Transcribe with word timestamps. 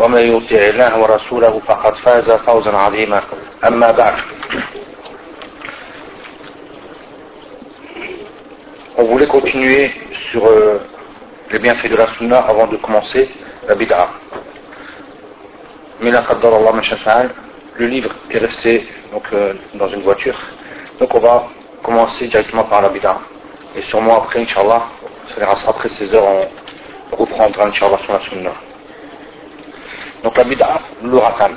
ومن 0.00 0.20
يطع 0.20 0.56
الله 0.56 0.98
ورسوله 0.98 1.60
فقد 1.66 1.94
فاز 1.94 2.30
فوزا 2.30 2.76
عظيما 2.76 3.22
أما 3.64 3.90
بعد 3.90 4.14
On 8.98 9.04
voulait 9.04 9.28
continuer 9.28 9.92
sur 10.30 10.44
euh, 10.46 10.78
les 11.50 11.58
bienfaits 11.58 11.88
de 11.88 11.96
la 11.96 12.08
sunna 12.18 12.38
avant 12.38 12.66
de 12.66 12.76
commencer 12.76 13.30
la 13.66 13.74
bid'a. 13.74 14.08
Mais 16.02 16.10
la 16.10 16.22
qaddar 16.22 16.52
Allah 16.54 16.72
le 17.76 17.86
livre 17.86 18.10
est 18.30 18.38
resté 18.38 18.86
donc, 19.10 19.22
euh, 19.32 19.54
dans 19.74 19.88
une 19.88 20.02
voiture. 20.02 20.38
Donc 20.98 21.14
on 21.14 21.20
va 21.20 21.46
commencer 21.82 22.26
directement 22.26 22.64
par 22.64 22.82
la 22.82 22.90
bid'a. 22.90 23.18
Et 23.74 23.82
sûrement 23.82 24.18
après, 24.18 24.42
Inch'Allah, 24.42 24.82
ça 25.34 25.40
ira 25.40 25.54
après 25.66 25.88
16 25.88 26.14
heures, 26.14 26.24
on 27.12 27.16
reprendra 27.16 27.66
Inch'Allah 27.66 27.98
sur 28.04 28.12
la 28.12 28.20
sunna. 28.20 28.50
Donc 30.25 30.37
la 30.37 30.43
bid'a, 30.43 30.81
l'uratan. 31.03 31.51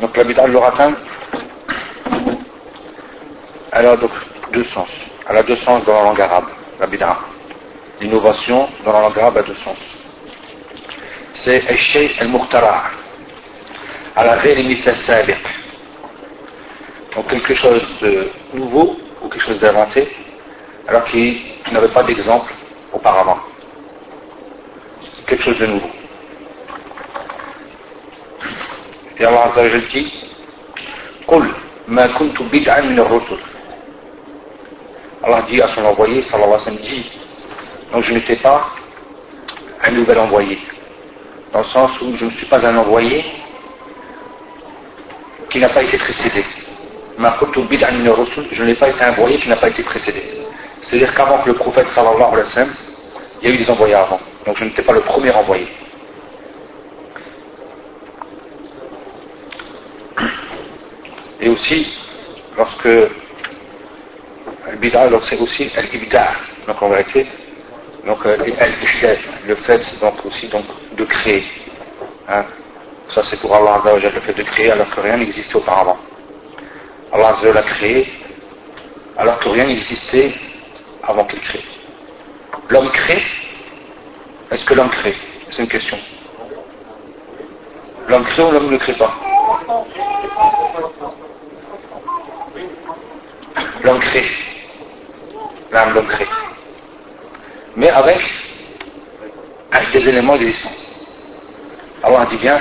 Donc 0.00 0.16
la 0.16 0.24
bid'a, 0.24 0.46
l'uratan, 0.48 0.94
elle 3.70 3.86
a 3.86 3.96
donc 3.96 4.10
deux 4.52 4.64
sens. 4.64 4.88
Elle 5.30 5.36
a 5.36 5.44
deux 5.44 5.54
sens 5.58 5.84
dans 5.84 5.94
la 5.94 6.02
langue 6.02 6.20
arabe, 6.20 6.46
la 6.80 6.88
bid'a. 6.88 7.16
L'innovation 8.00 8.68
dans 8.84 8.92
la 8.92 9.02
langue 9.02 9.16
arabe 9.20 9.36
a 9.36 9.42
deux 9.42 9.54
sens. 9.54 9.78
C'est 11.34 11.64
al-shay 11.68 12.10
al-muhtara. 12.18 12.82
À 14.16 14.24
la 14.24 14.32
al 14.32 15.36
Donc 17.14 17.28
quelque 17.28 17.54
chose 17.54 17.86
de 18.00 18.30
nouveau 18.52 18.96
ou 19.22 19.28
quelque 19.28 19.44
chose 19.44 19.60
d'inventé, 19.60 20.08
alors 20.88 21.04
qu'il 21.04 21.40
n'avait 21.70 21.86
pas 21.86 22.02
d'exemple 22.02 22.52
auparavant 22.92 23.51
quelque 25.32 25.44
chose 25.44 25.58
de 25.58 25.66
nouveau. 25.66 25.88
Et 29.18 29.24
Allah 29.24 29.50
dit 29.90 30.12
Qul 31.26 31.50
al-rusul. 32.68 33.38
Allah 35.22 35.42
dit 35.48 35.62
à 35.62 35.68
son 35.68 35.84
envoyé, 35.86 36.22
sallallahu 36.22 36.48
alayhi 36.48 36.58
wa 36.58 36.64
sallam, 36.64 36.80
dit 36.82 37.10
Donc 37.92 38.02
je 38.02 38.12
n'étais 38.12 38.36
pas 38.36 38.66
un 39.82 39.90
nouvel 39.92 40.18
envoyé. 40.18 40.58
Dans 41.52 41.60
le 41.60 41.64
sens 41.66 41.98
où 42.02 42.14
je 42.16 42.26
ne 42.26 42.30
suis 42.32 42.46
pas 42.46 42.66
un 42.66 42.76
envoyé 42.76 43.24
qui 45.48 45.60
n'a 45.60 45.70
pas 45.70 45.82
été 45.82 45.96
précédé. 45.96 46.44
Je 47.18 48.64
n'ai 48.64 48.74
pas 48.74 48.88
été 48.90 49.02
un 49.02 49.12
envoyé 49.12 49.38
qui 49.38 49.48
n'a 49.48 49.56
pas 49.56 49.68
été 49.70 49.82
précédé. 49.82 50.22
C'est-à-dire 50.82 51.14
qu'avant 51.14 51.38
que 51.38 51.48
le 51.48 51.54
prophète 51.54 51.88
sallallahu 51.90 52.22
alayhi 52.22 52.36
wa 52.36 52.44
sallam, 52.44 52.74
il 53.40 53.48
y 53.48 53.52
a 53.52 53.54
eu 53.54 53.58
des 53.58 53.70
envoyés 53.70 53.94
avant. 53.94 54.20
Donc 54.46 54.56
je 54.58 54.64
n'étais 54.64 54.82
pas 54.82 54.92
le 54.92 55.00
premier 55.00 55.30
envoyé. 55.30 55.68
Et 61.40 61.48
aussi, 61.48 61.92
lorsque 62.56 62.88
Al-Bid'a, 64.68 65.08
c'est 65.24 65.40
aussi 65.40 65.70
Al-Ibda, 65.76 66.32
donc 66.66 66.82
en 66.82 66.88
vérité, 66.88 67.26
donc 68.06 68.24
euh, 68.26 68.36
le 69.46 69.54
fait 69.56 69.82
donc 70.00 70.24
aussi 70.24 70.48
donc 70.48 70.64
de 70.96 71.04
créer. 71.04 71.44
Hein. 72.28 72.44
Ça 73.14 73.22
c'est 73.24 73.38
pour 73.40 73.54
Allah 73.54 73.80
le 73.94 74.20
fait 74.20 74.32
de 74.32 74.42
créer 74.42 74.70
alors 74.70 74.88
que 74.90 75.00
rien 75.00 75.16
n'existait 75.16 75.56
auparavant. 75.56 75.98
Allah 77.12 77.36
l'a 77.42 77.62
créé 77.62 78.08
alors 79.18 79.38
que 79.38 79.48
rien 79.48 79.66
n'existait 79.66 80.32
avant 81.02 81.24
qu'il 81.24 81.40
crée. 81.40 81.64
L'homme 82.70 82.90
crée, 82.90 83.22
est-ce 84.52 84.64
que 84.64 84.74
l'homme 84.74 84.90
crée 84.90 85.16
C'est 85.50 85.62
une 85.62 85.68
question. 85.68 85.98
L'homme 88.08 88.24
crée 88.24 88.42
ou 88.42 88.50
l'homme 88.50 88.70
ne 88.70 88.78
crée 88.78 88.94
pas 88.94 89.12
L'homme 93.82 94.00
crée 94.00 94.26
l'âme 95.72 95.94
l'homme 95.94 96.06
crée. 96.06 96.28
Mais 97.76 97.88
avec, 97.88 98.20
des 99.92 100.08
éléments 100.08 100.36
existants. 100.36 100.70
Allah 102.02 102.26
dit 102.30 102.36
bien, 102.36 102.60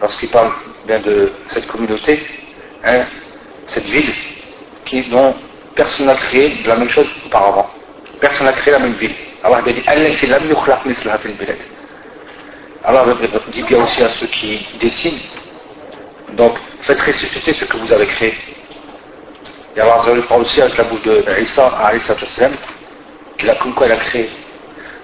Lorsqu'il 0.00 0.28
parle 0.30 0.52
bien 0.86 1.00
de 1.00 1.32
cette 1.48 1.66
communauté, 1.66 2.26
hein, 2.84 3.04
cette 3.68 3.84
ville, 3.84 4.12
qui, 4.84 5.02
dont 5.02 5.34
personne 5.74 6.06
n'a 6.06 6.16
créé 6.16 6.62
la 6.64 6.76
même 6.76 6.88
chose 6.88 7.06
auparavant. 7.26 7.70
Personne 8.20 8.46
n'a 8.46 8.52
créé 8.52 8.72
la 8.72 8.78
même 8.78 8.94
ville. 8.94 9.14
Allah 9.42 9.62
dit, 9.66 9.82
Allah 9.86 10.08
dit 13.52 13.62
bien 13.62 13.82
aussi 13.82 14.02
à 14.02 14.08
ceux 14.10 14.26
qui 14.26 14.66
décident, 14.80 15.16
donc 16.34 16.56
faites 16.82 17.00
ressusciter 17.00 17.52
ce 17.52 17.64
que 17.64 17.76
vous 17.76 17.92
avez 17.92 18.06
créé. 18.06 18.34
Et 19.76 19.80
Allah 19.80 20.00
parle 20.28 20.42
aussi 20.42 20.60
avec 20.60 20.76
la 20.76 20.84
bouche 20.84 21.02
de 21.02 21.24
Isa 21.40 21.66
à 21.66 21.94
Isa 21.94 22.14
qu'il 23.38 23.50
a 23.50 23.54
comme 23.56 23.74
quoi 23.74 23.86
il 23.86 23.92
a 23.92 23.96
créé. 23.96 24.30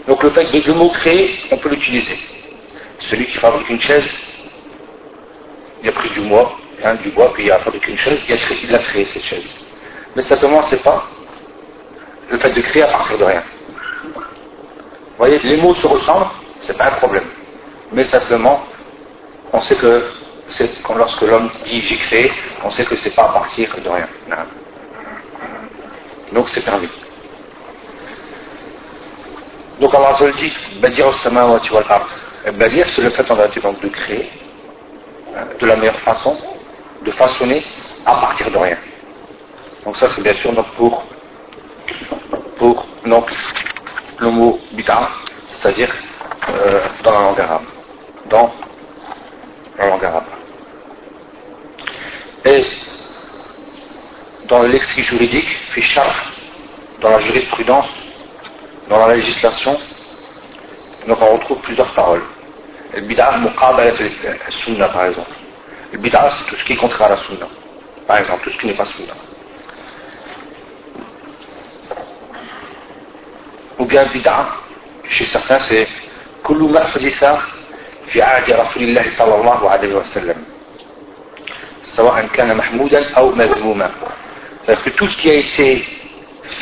Donc 0.06 0.22
le 0.22 0.30
fait 0.30 0.44
de 0.44 0.66
le 0.66 0.74
mot 0.74 0.90
créer, 0.90 1.38
on 1.50 1.58
peut 1.58 1.68
l'utiliser. 1.68 2.18
Celui 3.00 3.26
qui 3.26 3.38
fabrique 3.38 3.68
une 3.68 3.80
chaise, 3.80 4.08
il 5.82 5.88
a 5.88 5.92
pris 5.92 6.10
du 6.10 6.20
bois, 6.20 6.56
hein, 6.84 6.94
du 7.02 7.10
bois, 7.10 7.32
puis 7.34 7.44
il 7.44 7.52
a 7.52 7.58
fabriqué 7.58 7.92
une 7.92 7.98
chaise, 7.98 8.18
il 8.28 8.34
a 8.34 8.38
il 8.62 8.74
a 8.74 8.78
créé 8.78 9.06
cette 9.12 9.24
chaise. 9.24 9.44
Mais 10.18 10.24
simplement, 10.24 10.64
c'est 10.64 10.82
pas 10.82 11.04
le 12.28 12.38
fait 12.40 12.50
de 12.50 12.60
créer 12.60 12.82
à 12.82 12.88
partir 12.88 13.18
de 13.18 13.22
rien. 13.22 13.40
Vous 14.14 15.16
voyez, 15.16 15.38
les 15.38 15.58
mots 15.58 15.76
se 15.76 15.86
ressemblent, 15.86 16.26
c'est 16.62 16.76
pas 16.76 16.86
un 16.86 16.96
problème. 16.96 17.26
Mais 17.92 18.02
simplement, 18.02 18.64
on 19.52 19.60
sait 19.60 19.76
que 19.76 20.02
lorsque 20.96 21.22
l'homme 21.22 21.48
dit 21.66 21.82
j'ai 21.82 21.94
créé, 21.98 22.32
on 22.64 22.70
sait 22.72 22.84
que 22.84 22.96
c'est 22.96 23.14
pas 23.14 23.26
à 23.26 23.32
partir 23.32 23.72
de 23.78 23.88
rien. 23.88 24.08
Donc 26.32 26.48
c'est 26.48 26.64
permis. 26.64 26.88
Donc 29.78 29.94
Allah 29.94 30.16
se 30.18 30.36
dit, 30.36 30.52
Badir 30.80 31.14
samawati 31.18 31.72
wal 31.72 31.84
ard. 31.88 32.08
Badir, 32.54 32.88
c'est 32.88 33.02
le 33.02 33.10
fait 33.10 33.30
en 33.30 33.36
vérité 33.36 33.60
donc 33.60 33.80
de 33.80 33.88
créer 33.88 34.32
hein, 35.36 35.44
de 35.60 35.64
la 35.64 35.76
meilleure 35.76 36.00
façon, 36.00 36.36
de 37.04 37.12
façonner 37.12 37.64
à 38.04 38.16
partir 38.16 38.50
de 38.50 38.58
rien. 38.58 38.78
Donc 39.84 39.96
ça 39.96 40.08
c'est 40.10 40.22
bien 40.22 40.34
sûr 40.34 40.52
pour, 40.76 41.04
pour 42.58 42.86
le 43.02 44.30
mot 44.30 44.58
bid'a, 44.72 45.08
c'est-à-dire 45.52 45.92
euh, 46.48 46.80
dans 47.02 47.12
la 47.12 47.20
langue 47.20 47.40
arabe. 47.40 47.64
Dans 48.28 48.52
la 49.78 49.86
langue 49.88 50.04
arabe. 50.04 50.24
Et 52.44 52.64
dans 54.48 54.62
le 54.62 54.68
lexique 54.68 55.04
juridique, 55.04 55.48
dans 57.00 57.10
la 57.10 57.20
jurisprudence, 57.20 57.86
dans 58.88 59.06
la 59.06 59.14
législation, 59.14 59.78
on 61.06 61.14
retrouve 61.14 61.58
plusieurs 61.60 61.92
paroles. 61.94 62.22
Le 62.94 63.02
bid'a 63.02 63.38
muqabalat 63.38 63.92
sunna 64.50 64.88
par 64.88 65.04
exemple. 65.06 65.30
Le 65.92 65.98
bid'a 65.98 66.30
c'est 66.38 66.50
tout 66.50 66.56
ce 66.56 66.64
qui 66.64 66.72
est 66.72 66.76
contraire 66.76 67.08
à 67.08 67.10
la 67.10 67.16
sunna. 67.18 67.46
Par 68.06 68.18
exemple, 68.18 68.44
tout 68.44 68.50
ce 68.50 68.58
qui 68.58 68.66
n'est 68.66 68.74
pas 68.74 68.86
Ou 73.78 73.84
bien 73.84 74.04
bid'a, 74.06 74.48
chez 75.08 75.24
certains 75.26 75.60
c'est 75.60 75.88
kullu 76.44 76.68
في 78.08 78.22
عهد 78.22 78.50
رسول 78.50 78.82
الله 78.82 79.04
صلى 79.18 79.34
الله 79.34 79.70
عليه 79.70 79.94
وسلم 79.94 80.44
سواء 81.84 82.26
كان 82.26 82.56
محمودا 82.56 83.14
أو 83.16 83.30
مذموما 83.30 83.90
c'est-à-dire 84.66 84.84
que 84.84 84.90
tout 84.90 85.08
ce 85.08 85.16
qui 85.16 85.30
a 85.30 85.34
été 85.34 85.84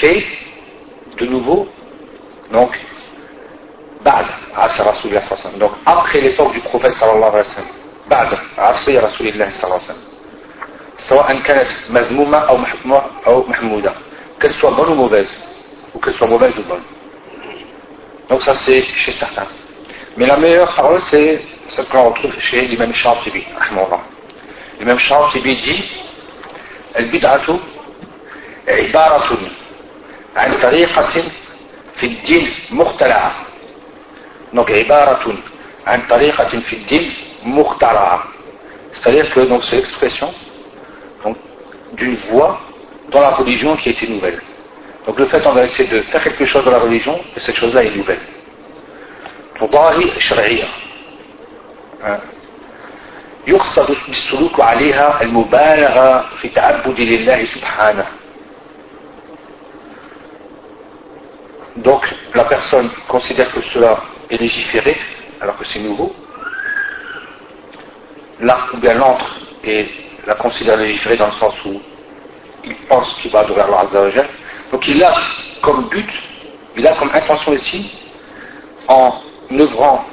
fait 0.01 0.25
de 1.19 1.27
nouveau 1.27 1.69
donc 2.53 2.73
بعد 4.05 4.27
عصر 4.57 4.91
رسول 4.91 5.11
الله 5.11 5.23
صلى 5.29 5.33
الله 5.33 5.41
عليه 5.45 5.49
وسلم 5.49 5.59
donc 5.61 5.73
après 5.87 6.21
l'époque 6.21 6.53
du 6.53 6.61
prophète 6.61 6.95
صلى 6.95 7.13
الله 7.13 7.31
عليه 7.31 7.41
وسلم 7.41 7.71
بعد 8.11 8.39
عصر 8.59 9.05
رسول 9.05 9.27
الله 9.27 9.51
صلى 9.51 9.65
الله 9.65 9.81
عليه 9.83 9.91
وسلم 9.91 10.07
سواء 10.99 11.39
كانت 11.39 11.69
مذمومة 11.91 12.39
أو 13.27 13.43
محمودة 13.49 13.93
qu'elle 14.41 14.53
soit 14.53 14.71
bonne 14.71 14.91
ou 14.91 14.95
mauvaise 14.95 15.31
ou 15.95 15.99
qu'elle 15.99 16.15
soit 16.15 16.29
donc 18.30 18.42
ça 18.44 18.56
c'est 18.56 18.82
chez 18.82 19.12
certains 19.12 19.48
mais 20.18 20.26
la 20.26 20.38
meilleure 20.38 20.74
parole 20.76 21.02
c'est 21.10 21.42
ce 21.70 21.82
qu'on 21.82 22.10
retrouve 22.10 22.34
chez 22.40 22.62
l'imam 22.68 22.94
Shatibi 22.94 23.46
l'imam 24.80 25.00
Shatibi 25.00 25.56
dit 25.56 25.84
البدعة 27.00 27.60
عبارة 28.68 29.38
عن 30.36 30.54
طريقة 30.62 31.24
في 31.96 32.06
الدين 32.06 32.50
مخترعة 32.72 33.32
donc 34.54 34.72
عبارة 34.72 35.36
عن 35.88 36.02
طريقة 36.10 36.60
في 36.60 36.74
الدين 36.74 37.14
مخترعة 37.44 38.24
c'est-à-dire 38.94 39.34
que 39.34 39.40
donc 39.40 39.64
c'est 39.64 39.78
l'expression 39.78 40.34
d'une 41.94 42.18
voie 42.30 42.60
dans 43.10 43.22
la 43.22 43.32
religion 43.32 43.76
qui 43.78 43.90
était 43.90 44.08
nouvelle. 44.08 44.42
Donc 45.06 45.20
le 45.20 45.26
fait 45.28 45.46
on 45.46 45.54
va 45.54 45.66
essayer 45.66 45.90
de 45.90 46.02
faire 46.04 46.24
quelque 46.24 46.46
chose 46.46 46.64
dans 46.66 46.72
la 46.72 46.80
religion, 46.80 47.20
et 47.36 47.40
cette 47.40 47.58
chose-là 47.58 47.84
est 47.84 47.96
nouvelle. 47.96 48.20
تضاهي 49.62 50.20
شرعية 50.20 50.68
يقصد 53.48 53.96
بالسلوك 54.08 54.60
عليها 54.60 55.22
المبالغة 55.22 56.26
في 56.42 56.50
تعبد 56.50 57.00
لله 57.00 57.46
سبحانه 57.46 58.06
Donc 61.78 62.04
la 62.36 62.44
personne 62.44 62.90
considère 63.08 63.52
que 63.54 63.62
cela 63.74 63.98
est 64.30 64.38
légiféré 64.38 64.98
alors 65.40 65.58
que 65.58 65.66
c'est 65.66 65.80
nouveau. 65.80 66.14
Là, 68.42 68.58
ou 68.74 68.78
bien 68.78 68.96
l'entre 68.96 69.40
et 69.64 69.88
la 70.28 70.36
considère 70.36 70.78
légiférée 70.78 71.16
dans 71.16 71.28
le 71.28 71.40
sens 71.44 71.54
où 71.66 71.82
il 72.66 72.76
pense 72.90 73.14
qu'il 73.20 73.32
va 73.32 73.40
adorer 73.40 73.62
Allah 73.62 73.80
Azza 73.82 74.24
donc 74.73 74.87
il 74.89 75.03
a 75.03 75.15
comme 75.63 75.89
but, 75.89 76.09
il 76.77 76.87
a 76.87 76.95
comme 76.95 77.11
intention 77.13 77.53
ici, 77.55 77.91
en 78.89 79.15
œuvrant 79.53 80.05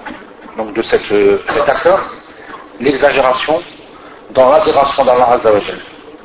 donc 0.58 0.74
de 0.74 0.82
cette, 0.84 1.06
cet 1.08 1.70
accord, 1.70 2.00
l'exagération 2.80 3.62
dans 4.32 4.52
l'adoration 4.52 5.06
d'Allah 5.06 5.32
Azza 5.34 5.50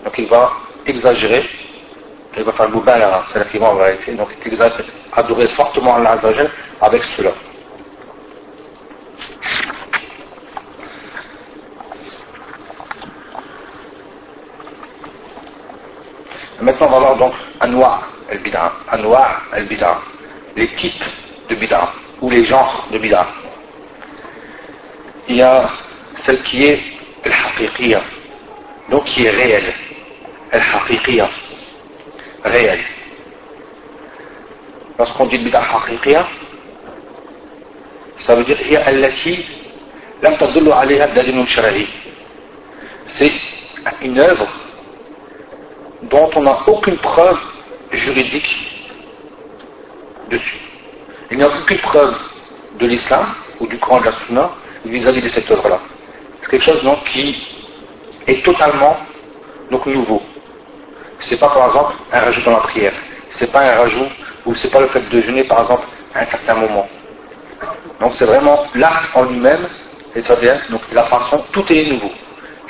Donc 0.05 0.15
il 0.19 0.29
va 0.29 0.53
exagérer, 0.87 1.45
il 2.37 2.45
va 2.45 2.53
faire 2.53 2.69
le 2.69 2.81
c'est-à-dire 2.85 3.51
qu'il 3.51 3.61
va 3.61 3.71
en 3.71 3.77
réalité, 3.77 4.13
donc 4.13 4.29
adorer 5.13 5.49
fortement 5.49 5.97
Allah 5.97 6.13
Azza 6.13 6.29
avec 6.81 7.03
cela. 7.17 7.31
Maintenant, 16.61 16.89
on 16.89 16.91
va 16.91 16.99
voir 16.99 17.17
donc 17.17 17.35
Anwa 17.61 18.01
al-bid'a, 18.31 18.73
anwa' 18.91 19.43
al-bid'a, 19.53 20.01
les 20.57 20.69
types 20.69 21.05
de 21.49 21.55
bid'a 21.55 21.93
ou 22.21 22.31
les 22.31 22.45
genres 22.45 22.87
de 22.91 22.99
bid'a. 22.99 23.27
Il 25.29 25.37
y 25.37 25.43
a 25.43 25.69
celle 26.19 26.43
qui 26.43 26.65
est 26.65 26.81
al-haqiqiyya, 27.25 28.03
donc 28.91 29.05
qui 29.05 29.25
est 29.25 29.31
réelle, 29.31 29.73
al-haqiqiyya, 30.53 31.29
réelle. 32.45 32.85
Lorsqu'on 34.99 35.27
dit 35.27 35.39
bid'a 35.39 35.61
haqiqiyya, 35.61 36.27
ça 38.19 38.35
veut 38.35 38.45
dire. 38.45 38.59
C'est 43.09 43.33
une 44.03 44.19
œuvre 44.19 44.47
dont 46.03 46.31
on 46.35 46.43
n'a 46.43 46.59
aucune 46.67 46.97
preuve 46.99 47.39
juridique 47.93 48.57
dessus. 50.31 50.59
Il 51.31 51.39
n'y 51.39 51.45
a 51.45 51.49
aucune 51.49 51.79
preuve 51.79 52.15
de 52.79 52.87
l'islam 52.87 53.27
ou 53.61 53.67
du 53.67 53.79
Coran 53.79 54.01
de 54.01 54.07
la 54.07 54.13
Sunna 54.27 54.51
vis-à-vis 54.85 55.23
de 55.23 55.29
cette 55.29 55.51
œuvre-là. 55.51 55.81
C'est 56.43 56.51
quelque 56.51 56.65
chose 56.65 56.83
donc, 56.83 57.05
qui 57.05 57.37
est 58.27 58.45
totalement 58.45 58.97
donc, 59.71 59.87
nouveau. 59.87 60.23
C'est 61.21 61.39
pas 61.39 61.49
par 61.49 61.67
exemple 61.69 61.95
un 62.13 62.21
rajout 62.21 62.43
dans 62.43 62.53
la 62.53 62.61
prière. 62.61 62.95
C'est 63.33 63.51
pas 63.51 63.61
un 63.61 63.77
rajout 63.77 64.09
ou 64.47 64.55
c'est 64.55 64.71
pas 64.71 64.81
le 64.81 64.87
fait 64.89 65.09
de 65.09 65.21
jeûner 65.21 65.45
par 65.45 65.63
exemple 65.63 65.85
à 66.15 66.21
un 66.21 66.27
certain 66.27 66.55
moment. 66.55 66.89
Donc 68.01 68.13
c'est 68.17 68.25
vraiment 68.25 68.67
l'acte 68.75 69.11
en 69.15 69.25
lui-même, 69.25 69.67
vient, 70.15 70.61
donc 70.71 70.83
la 70.93 71.07
façon, 71.07 71.45
tout 71.53 71.65
est 71.73 71.85
nouveau. 71.85 72.11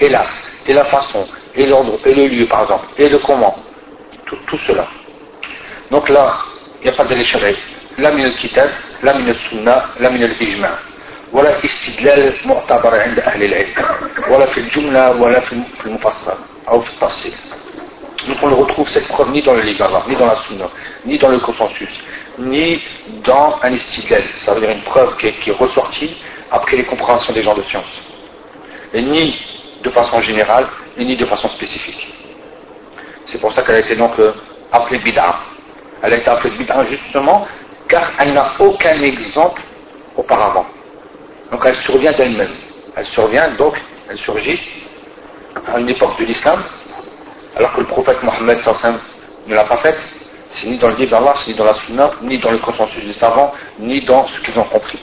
Et 0.00 0.08
l'acte, 0.08 0.48
et 0.66 0.72
la 0.72 0.84
façon, 0.84 1.26
et 1.54 1.66
l'ordre, 1.66 1.98
et 2.04 2.14
le 2.14 2.26
lieu 2.28 2.46
par 2.46 2.62
exemple, 2.62 2.86
et 2.96 3.08
le 3.08 3.18
comment, 3.20 3.56
tout, 4.26 4.58
cela. 4.66 4.86
Donc 5.91 6.09
là, 6.09 6.37
il 6.81 6.85
n'y 6.85 6.89
a 6.89 6.93
pas 6.93 7.05
de 7.05 7.15
l'échelle. 7.15 7.55
لا 7.97 8.09
من 8.09 8.25
الكتاب 8.25 8.69
لا 9.03 9.17
من 9.17 9.29
السنة 9.29 9.81
لا 9.99 10.09
من 10.09 10.23
الإجماع 10.23 10.73
ولا 11.33 11.65
استدلال 11.65 12.33
معتبر 12.45 12.99
عند 12.99 13.19
أهل 13.19 13.43
العلم 13.43 13.73
ولا 14.29 14.45
في 14.45 14.57
الجملة 14.57 15.21
ولا 15.21 15.39
في 15.39 15.63
المفصل 15.85 16.37
أو 16.67 16.81
في 16.81 16.89
التفصيل 16.93 17.33
donc 18.27 18.37
on 18.41 18.47
ne 18.47 18.55
retrouve 18.55 18.89
cette 18.89 19.07
preuve 19.09 19.31
ni 19.31 19.41
dans 19.41 19.53
le 19.53 19.61
livre 19.61 20.03
ni 20.07 20.15
dans 20.15 20.27
la 20.27 20.37
sunna, 20.47 20.69
ni 21.05 21.17
dans 21.17 21.27
le 21.27 21.39
consensus, 21.39 21.89
ni 22.39 22.81
dans 23.25 23.59
un 23.61 23.73
istidlal, 23.73 24.23
ça 24.45 24.53
veut 24.53 24.61
dire 24.61 24.69
une 24.69 24.81
preuve 24.83 25.17
qui 25.17 25.27
est, 25.27 25.33
qui 25.33 25.49
est 25.49 25.53
ressortie 25.53 26.15
après 26.49 26.77
les 26.77 26.85
compréhensions 26.85 27.33
des 27.33 27.43
gens 27.43 27.53
de 27.53 27.63
science. 27.63 28.01
Et 28.93 29.01
ni 29.01 29.35
de 29.83 29.89
façon 29.89 30.21
générale, 30.21 30.67
ni 30.97 31.17
de 31.17 31.25
façon 31.25 31.49
spécifique. 31.49 32.13
C'est 33.25 33.41
pour 33.41 33.53
ça 33.53 33.61
qu'elle 33.61 33.75
a 33.75 33.79
été 33.79 33.97
donc 33.97 34.17
euh, 34.19 34.31
appelée 34.71 34.99
bid'a. 34.99 35.35
Elle 36.02 36.14
été 36.14 36.28
appelée 36.28 36.56
bid'a 36.56 36.84
justement 36.84 37.46
car 37.88 38.12
elle 38.18 38.34
n'a 38.34 38.52
aucun 38.58 39.00
exemple 39.02 39.62
auparavant. 40.16 40.66
Donc 41.50 41.62
elle 41.64 41.76
survient 41.76 42.12
d'elle-même. 42.12 42.54
Elle 42.96 43.06
survient 43.06 43.48
donc, 43.56 43.80
elle 44.10 44.18
surgit 44.18 44.60
à 45.66 45.78
une 45.78 45.88
époque 45.88 46.18
de 46.20 46.24
l'islam, 46.26 46.62
alors 47.56 47.72
que 47.74 47.80
le 47.80 47.86
prophète 47.86 48.22
Mohammed 48.22 48.58
ne 49.46 49.54
l'a 49.54 49.64
pas 49.64 49.78
faite. 49.78 49.98
C'est 50.54 50.68
ni 50.68 50.78
dans 50.78 50.88
le 50.88 50.96
livre 50.96 51.34
ni 51.46 51.54
dans 51.54 51.64
la 51.64 51.74
sunna, 51.74 52.10
ni 52.22 52.38
dans 52.38 52.50
le 52.50 52.58
consensus 52.58 53.04
des 53.04 53.14
savants, 53.14 53.52
ni 53.78 54.00
dans 54.02 54.26
ce 54.28 54.40
qu'ils 54.40 54.58
ont 54.58 54.64
compris. 54.64 54.98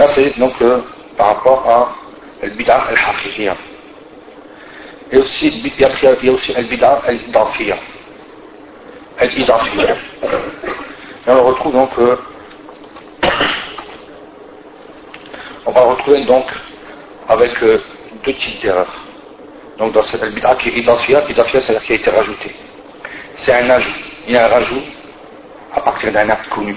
Là, 0.00 0.08
c'est 0.14 0.38
donc 0.38 0.54
euh, 0.62 0.80
par 1.18 1.26
rapport 1.26 1.68
à 1.68 1.94
al-bid'a 2.42 2.86
al-haqiqiyya. 2.88 3.54
Et 5.12 5.18
aussi, 5.18 5.48
il 5.48 5.78
y 5.78 5.84
a 5.84 6.32
aussi 6.32 6.54
al-bid'a 6.54 7.02
al-idafiyya. 7.06 7.76
Al-idafiyya. 9.18 9.96
Et 10.24 11.30
on 11.30 11.44
retrouve 11.44 11.74
donc, 11.74 11.90
euh, 11.98 12.16
on 15.66 15.70
va 15.70 15.80
retrouver 15.82 16.24
donc 16.24 16.46
avec 17.28 17.62
euh, 17.62 17.82
deux 18.24 18.32
types 18.32 18.62
d'erreurs. 18.62 19.04
Donc 19.76 19.92
dans 19.92 20.04
cette 20.04 20.22
al-bid'a 20.22 20.54
qui 20.54 20.70
est 20.70 20.78
idafiyya, 20.78 21.28
idafiyya 21.28 21.60
c'est-à-dire 21.60 21.84
qui 21.84 21.92
a 21.92 21.96
été 21.96 22.10
rajouté. 22.10 22.56
C'est 23.36 23.52
un 23.52 23.68
ajout. 23.68 24.00
Il 24.26 24.32
y 24.32 24.36
a 24.38 24.46
un 24.46 24.48
rajout 24.48 24.82
à 25.74 25.82
partir 25.82 26.10
d'un 26.10 26.30
acte 26.30 26.48
connu. 26.48 26.74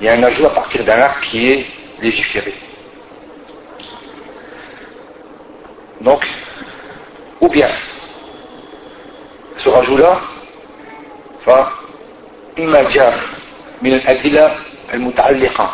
Il 0.00 0.06
y 0.06 0.08
a 0.08 0.12
un 0.12 0.22
ajout 0.22 0.46
à 0.46 0.50
partir 0.50 0.84
d'un 0.84 0.98
acte 0.98 1.24
qui 1.24 1.50
est 1.50 1.81
légiférer. 2.02 2.54
Donc, 6.00 6.26
ou 7.40 7.48
bien, 7.48 7.68
ce 9.58 9.68
rajout-là 9.68 10.20
فإما 11.46 12.82
جاء 12.90 13.18
من 13.82 13.94
الأدلة 13.94 14.52
المتعلقة 14.94 15.72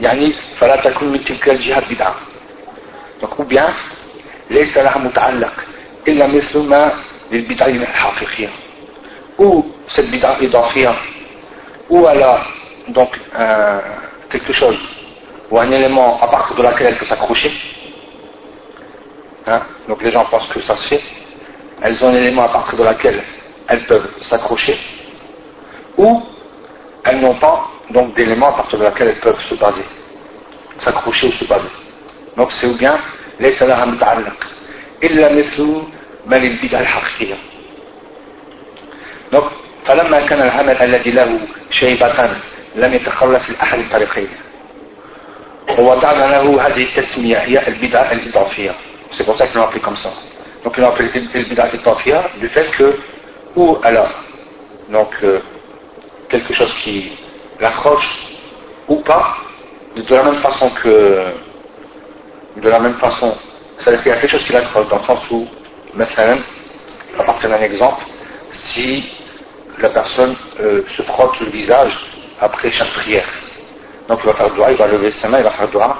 يعني 0.00 0.32
فلا 0.58 0.76
تكون 0.76 1.08
من 1.08 1.24
تلك 1.24 1.48
الجهة 1.48 1.94
بدعة 1.94 2.14
ou 3.22 3.42
bien 3.42 3.70
ليس 4.50 4.76
لها 4.78 4.98
متعلق 4.98 5.52
إلا 6.08 6.26
مثل 6.26 6.58
ما 6.58 6.92
للبدع 7.32 7.66
الحقيقية 7.66 8.48
ou 9.38 9.64
cette 9.88 10.10
bid'a 10.10 10.42
إضافية 10.42 10.94
ou 11.90 12.06
elle 12.08 12.22
a 12.22 12.44
donc 12.88 13.10
euh, 13.34 13.80
quelque 14.30 14.52
chose 14.52 14.78
ou 15.51 15.59
un 15.59 15.71
élément 15.71 16.21
à 16.21 16.27
partir 16.27 16.55
de 16.55 16.63
laquelle 16.63 16.87
elle 16.87 16.97
peut 16.97 17.05
s'accrocher. 17.05 17.51
Hein? 19.47 19.61
Donc 19.87 20.01
les 20.03 20.11
gens 20.11 20.25
pensent 20.25 20.47
que 20.49 20.61
ça 20.61 20.75
se 20.75 20.87
fait. 20.87 21.01
elles 21.81 22.03
ont 22.03 22.09
un 22.09 22.15
élément 22.15 22.43
à 22.43 22.49
partir 22.49 22.77
de 22.77 22.83
laquelle 22.83 23.23
elles 23.67 23.85
peuvent 23.85 24.09
s'accrocher, 24.21 24.77
ou 25.97 26.23
elles 27.03 27.19
n'ont 27.19 27.35
pas 27.35 27.67
donc 27.91 28.13
d'éléments 28.15 28.49
à 28.49 28.53
partir 28.53 28.79
de 28.79 28.83
laquelle 28.83 29.09
elles 29.09 29.19
peuvent 29.19 29.41
se 29.49 29.55
baser, 29.55 29.85
s'accrocher 30.79 31.27
ou 31.27 31.31
se 31.31 31.45
baser. 31.45 31.69
Donc 32.35 32.51
c'est 32.53 32.67
ou 32.67 32.75
bien 32.75 32.97
ليس 33.39 33.63
لها 33.63 33.85
متعلق 33.85 34.47
إلا 35.03 35.33
مثل 35.33 35.81
من 36.25 36.37
البدع 36.37 36.79
الحقيقية 36.79 37.35
donc 39.31 39.43
فلما 39.85 40.25
كان 40.25 40.41
العمل 40.41 40.81
الذي 40.81 41.11
له 41.11 41.39
شيبتان 41.71 42.29
لم 42.75 42.93
يتخلص 42.93 43.49
لأحد 43.49 43.79
الطريقين 43.79 44.27
on 45.68 45.84
va. 45.84 46.00
C'est 49.12 49.24
pour 49.24 49.36
ça 49.36 49.46
qu'ils 49.46 49.56
l'ont 49.56 49.64
appelé 49.64 49.80
comme 49.80 49.96
ça. 49.96 50.10
Donc 50.64 50.74
ils 50.76 50.80
l'ont 50.80 50.88
appelé 50.88 51.10
al-bid'a 51.34 51.64
al-idafiyya 51.64 52.30
du 52.38 52.48
fait 52.48 52.70
que, 52.70 52.96
ou 53.56 53.78
alors, 53.82 54.10
donc 54.88 55.10
euh, 55.22 55.40
quelque 56.28 56.52
chose 56.52 56.72
qui 56.82 57.12
l'accroche 57.60 58.28
ou 58.88 58.96
pas, 58.96 59.36
de 59.96 60.14
la 60.14 60.22
même 60.22 60.40
façon 60.40 60.70
que, 60.82 61.32
de 62.56 62.68
la 62.68 62.78
même 62.78 62.94
façon, 62.94 63.36
ça 63.78 63.90
veut 63.90 63.96
dire 63.96 64.02
qu'il 64.02 64.12
y 64.12 64.14
a 64.14 64.20
quelque 64.20 64.30
chose 64.30 64.44
qui 64.44 64.52
l'accroche, 64.52 64.88
dans 64.88 64.98
le 64.98 65.04
sens 65.04 65.30
où, 65.30 65.46
maintenant, 65.94 66.38
à 67.18 67.22
partir 67.24 67.50
d'un 67.50 67.60
exemple, 67.60 68.04
si 68.52 69.08
la 69.78 69.90
personne 69.90 70.36
euh, 70.60 70.82
se 70.96 71.02
frotte 71.02 71.38
le 71.40 71.46
visage 71.50 71.92
après 72.40 72.70
chaque 72.70 72.92
prière, 72.92 73.28
donc 74.08 74.20
il 74.22 74.26
va 74.26 74.34
faire 74.34 74.50
doigt, 74.50 74.70
il 74.70 74.76
va 74.76 74.86
lever 74.86 75.10
ses 75.12 75.28
mains, 75.28 75.38
il 75.38 75.44
va 75.44 75.50
faire 75.50 75.68
doigt. 75.68 75.98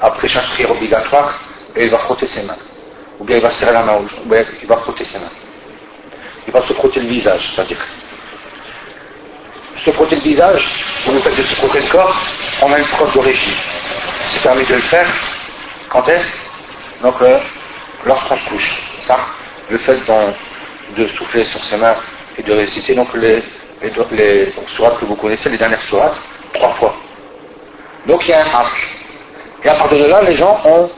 Après 0.00 0.28
chaque 0.28 0.46
prière 0.48 0.70
obligatoire, 0.70 1.34
et 1.76 1.84
il 1.84 1.90
va 1.90 1.98
frotter 1.98 2.28
ses 2.28 2.42
mains. 2.42 2.56
Ou 3.18 3.24
bien 3.24 3.36
il 3.36 3.42
va 3.42 3.50
serrer 3.50 3.72
la 3.72 3.82
main, 3.82 3.96
ou 3.96 4.28
bien 4.28 4.44
il 4.60 4.68
va 4.68 4.76
frotter 4.78 5.04
ses 5.04 5.18
mains. 5.18 5.32
Il 6.46 6.52
va 6.52 6.66
se 6.66 6.72
frotter 6.74 7.00
le 7.00 7.08
visage, 7.08 7.50
c'est-à-dire 7.54 7.78
se 9.84 9.90
frotter 9.90 10.16
le 10.16 10.22
visage, 10.22 10.66
ou 11.06 11.12
le 11.12 11.20
fait 11.20 11.30
de 11.36 11.42
se 11.42 11.54
frotter 11.56 11.80
le 11.80 11.88
corps, 11.88 12.16
on 12.62 12.72
a 12.72 12.78
une 12.78 12.86
preuve 12.86 13.12
d'origine. 13.12 13.54
C'est 14.30 14.42
permis 14.42 14.64
de 14.64 14.74
le 14.74 14.80
faire 14.80 15.06
quand 15.90 16.08
est-ce? 16.08 17.02
Donc 17.02 17.20
euh, 17.22 17.38
lorsqu'on 18.04 18.36
couche. 18.48 18.80
Ça, 19.06 19.18
le 19.68 19.78
fait 19.78 19.98
de 20.96 21.06
souffler 21.08 21.44
sur 21.44 21.62
ses 21.64 21.76
mains 21.76 21.96
et 22.38 22.42
de 22.42 22.52
réciter 22.52 22.94
donc 22.94 23.12
les, 23.14 23.42
les, 23.82 23.92
les 24.12 24.52
que 24.52 25.04
vous 25.04 25.16
connaissez, 25.16 25.50
les 25.50 25.58
dernières 25.58 25.82
sourates, 25.82 26.18
trois 26.54 26.72
fois. 26.74 26.96
Donc 28.06 28.26
il 28.26 28.30
y 28.30 28.34
a 28.34 28.40
un 28.40 28.60
asl. 28.60 28.86
Et 29.64 29.68
à 29.68 29.74
partir 29.74 29.98
de 29.98 30.04
là, 30.04 30.22
les 30.22 30.34
gens 30.36 30.60
ont, 30.64 30.90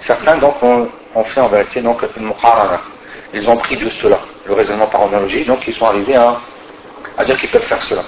certains 0.00 0.36
donc 0.36 0.62
ont, 0.62 0.88
fait 1.24 1.40
en 1.40 1.48
vérité 1.48 1.82
donc 1.82 2.02
une 2.16 2.26
muqarana. 2.26 2.80
Ils 3.34 3.48
ont 3.48 3.56
pris 3.56 3.76
de 3.76 3.90
cela, 3.90 4.18
le 4.46 4.54
raisonnement 4.54 4.86
par 4.86 5.02
analogie, 5.02 5.44
donc 5.44 5.66
ils 5.66 5.74
sont 5.74 5.86
arrivés 5.86 6.16
à, 6.16 6.40
dire 7.24 7.38
qu'ils 7.38 7.50
peuvent 7.50 7.62
faire 7.62 7.82
cela. 7.82 8.02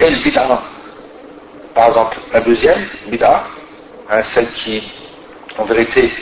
Et 0.00 0.10
le 0.10 0.16
bid'a, 0.16 0.60
par 1.74 1.88
exemple, 1.88 2.16
la 2.32 2.40
deuxième 2.40 2.84
bid'a, 3.06 3.44
hein, 4.10 4.22
celle 4.22 4.50
qui, 4.52 4.82
en 5.56 5.64
vérité, 5.64 6.12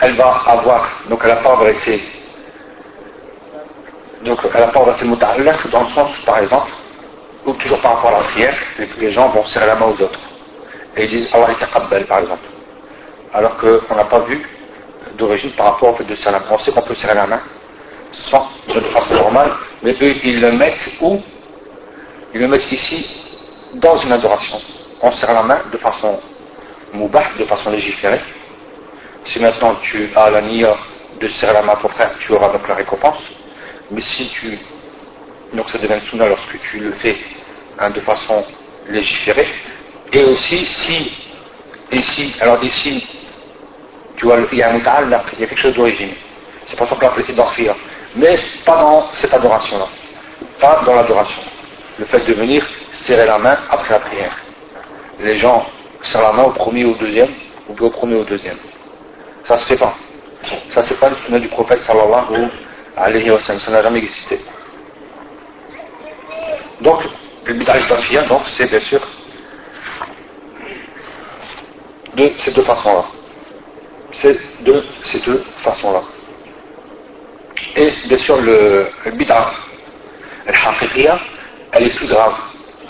elle 0.00 0.14
va 0.16 0.42
avoir, 0.46 0.88
donc 1.08 1.20
elle 1.22 1.30
n'a 1.30 1.36
pas 1.36 1.50
en 1.50 1.58
vérité 1.58 2.02
donc 4.24 4.38
elle 4.54 4.60
n'a 4.60 4.68
pas 4.68 4.80
le 5.00 5.06
mot 5.08 5.16
dans 5.16 5.80
le 5.82 5.88
sens, 5.90 6.10
par 6.24 6.38
exemple, 6.38 6.70
ou 7.44 7.52
toujours 7.54 7.80
par 7.80 7.96
rapport 7.96 8.10
à 8.10 8.18
la 8.18 8.24
prière, 8.24 8.56
les 8.98 9.12
gens 9.12 9.28
vont 9.28 9.44
serrer 9.46 9.66
la 9.66 9.74
main 9.74 9.86
aux 9.86 10.02
autres. 10.02 10.20
Et 10.96 11.04
ils 11.04 11.10
disent 11.10 11.30
Allah 11.32 11.48
est 11.50 12.04
par 12.04 12.18
exemple. 12.20 12.46
Alors 13.34 13.56
qu'on 13.56 13.94
n'a 13.94 14.04
pas 14.04 14.20
vu 14.20 14.46
d'origine 15.16 15.50
par 15.52 15.66
rapport 15.66 15.90
au 15.90 15.96
fait 15.96 16.04
de 16.04 16.14
serrer 16.14 16.32
la 16.32 16.38
main. 16.40 16.46
On 16.50 16.58
sait 16.58 16.72
qu'on 16.72 16.82
peut 16.82 16.94
serrer 16.94 17.14
la 17.14 17.26
main 17.26 17.40
sans, 18.30 18.48
de 18.68 18.80
façon 18.80 19.14
normale, 19.14 19.52
mais 19.82 19.92
eux, 19.92 20.14
ils 20.24 20.40
le 20.40 20.52
mettent 20.52 20.88
où? 21.00 21.20
Ils 22.34 22.40
le 22.40 22.48
mettent 22.48 22.70
ici, 22.70 23.06
dans 23.74 23.98
une 23.98 24.12
adoration. 24.12 24.60
On 25.00 25.12
serre 25.12 25.34
la 25.34 25.42
main 25.42 25.60
de 25.72 25.78
façon 25.78 26.20
moubah, 26.92 27.24
de 27.38 27.44
façon 27.44 27.70
légiférée. 27.70 28.20
Si 29.26 29.38
maintenant 29.38 29.76
tu 29.82 30.10
as 30.14 30.30
la 30.30 30.42
nia 30.42 30.76
de 31.20 31.28
serrer 31.30 31.54
la 31.54 31.62
main 31.62 31.72
à 31.74 31.76
ton 31.76 31.88
frère, 31.88 32.10
tu 32.20 32.32
auras 32.32 32.48
donc 32.50 32.66
la 32.68 32.74
récompense. 32.74 33.22
Mais 33.90 34.00
si 34.00 34.28
tu. 34.28 34.58
Donc 35.52 35.68
ça 35.70 35.78
devient 35.78 36.00
sunna 36.08 36.28
lorsque 36.28 36.60
tu 36.70 36.78
le 36.78 36.92
fais 36.92 37.16
hein, 37.78 37.90
de 37.90 38.00
façon 38.00 38.44
légiférée. 38.88 39.48
Et 40.12 40.22
aussi 40.24 40.66
si. 40.66 41.12
Ici, 41.92 42.34
alors 42.40 42.64
ici, 42.64 43.06
tu 44.16 44.24
vois, 44.24 44.38
il 44.50 44.58
y 44.58 44.62
a 44.62 44.70
un 44.70 44.78
là, 44.78 45.22
il 45.34 45.40
y 45.40 45.44
a 45.44 45.46
quelque 45.46 45.60
chose 45.60 45.74
d'origine. 45.74 46.12
C'est 46.64 46.76
pour 46.76 46.88
ça 46.88 46.96
qu'on 46.96 47.04
l'appelle 47.04 47.34
d'orphir. 47.34 47.74
Mais 48.16 48.38
pas 48.64 48.76
dans 48.76 49.08
cette 49.12 49.34
adoration-là. 49.34 49.88
Pas 50.58 50.82
dans 50.86 50.94
l'adoration. 50.94 51.42
Le 51.98 52.06
fait 52.06 52.20
de 52.20 52.32
venir 52.32 52.66
serrer 52.92 53.26
la 53.26 53.36
main 53.38 53.58
après 53.68 53.92
la 53.92 54.00
prière. 54.00 54.38
Les 55.20 55.34
gens 55.34 55.66
serrent 56.02 56.22
la 56.22 56.32
main 56.32 56.44
au 56.44 56.52
premier 56.52 56.86
ou 56.86 56.92
au 56.92 56.94
deuxième, 56.94 57.28
ou 57.68 57.84
au 57.84 57.90
premier 57.90 58.14
ou 58.14 58.20
au 58.20 58.24
deuxième. 58.24 58.56
Ça 59.44 59.58
se 59.58 59.66
fait 59.66 59.76
pas. 59.76 59.94
Ça 60.70 60.82
c'est 60.82 60.98
pas 60.98 61.10
le 61.10 61.16
sunna 61.26 61.38
du 61.38 61.48
prophète 61.48 61.82
sallallahu 61.82 62.48
alayhi 62.96 63.30
wa 63.30 63.40
sallam, 63.40 63.60
ça 63.60 63.70
n'a 63.70 63.82
jamais 63.82 63.98
existé. 63.98 64.40
Donc, 66.82 67.00
le 67.44 67.54
bid'a 67.54 67.74
al 67.74 68.28
donc 68.28 68.42
c'est 68.56 68.68
bien 68.68 68.80
sûr 68.80 69.00
de 72.14 72.32
ces 72.38 72.50
deux 72.50 72.62
façons-là. 72.62 73.04
C'est 74.14 74.38
de 74.64 74.84
ces 75.04 75.20
deux 75.20 75.42
façons-là. 75.62 76.02
Et 77.76 77.92
bien 78.08 78.18
sûr, 78.18 78.40
le, 78.40 78.88
le 79.04 79.10
bid'a 79.12 79.54
al 80.46 80.54
elle 81.72 81.86
est 81.86 81.96
plus 81.96 82.08
grave 82.08 82.34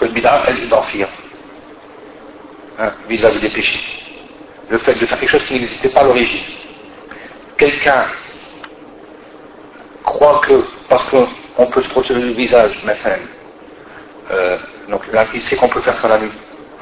que 0.00 0.06
le 0.06 0.11
bid'a 0.11 0.42
al-idafiyya 0.42 1.08
hein, 2.78 2.92
vis-à-vis 3.08 3.40
des 3.40 3.50
péchés. 3.50 3.80
Le 4.70 4.78
fait 4.78 4.94
de 4.94 5.06
faire 5.06 5.20
quelque 5.20 5.30
chose 5.30 5.44
qui 5.44 5.54
n'existait 5.54 5.90
pas 5.90 6.00
à 6.00 6.04
l'origine. 6.04 6.44
Quelqu'un 7.58 8.06
croit 10.02 10.40
que 10.46 10.64
parce 10.88 11.08
qu'on 11.11 11.66
peut 11.66 11.82
se 11.82 11.88
protéger 11.90 12.20
le 12.20 12.32
visage, 12.32 12.82
maintenant, 12.84 13.18
euh, 14.32 14.56
donc 14.88 15.02
là, 15.12 15.26
il 15.34 15.42
sait 15.42 15.56
qu'on 15.56 15.68
peut 15.68 15.80
faire 15.80 15.96
ça 15.98 16.08
la 16.08 16.18
nuit, 16.18 16.32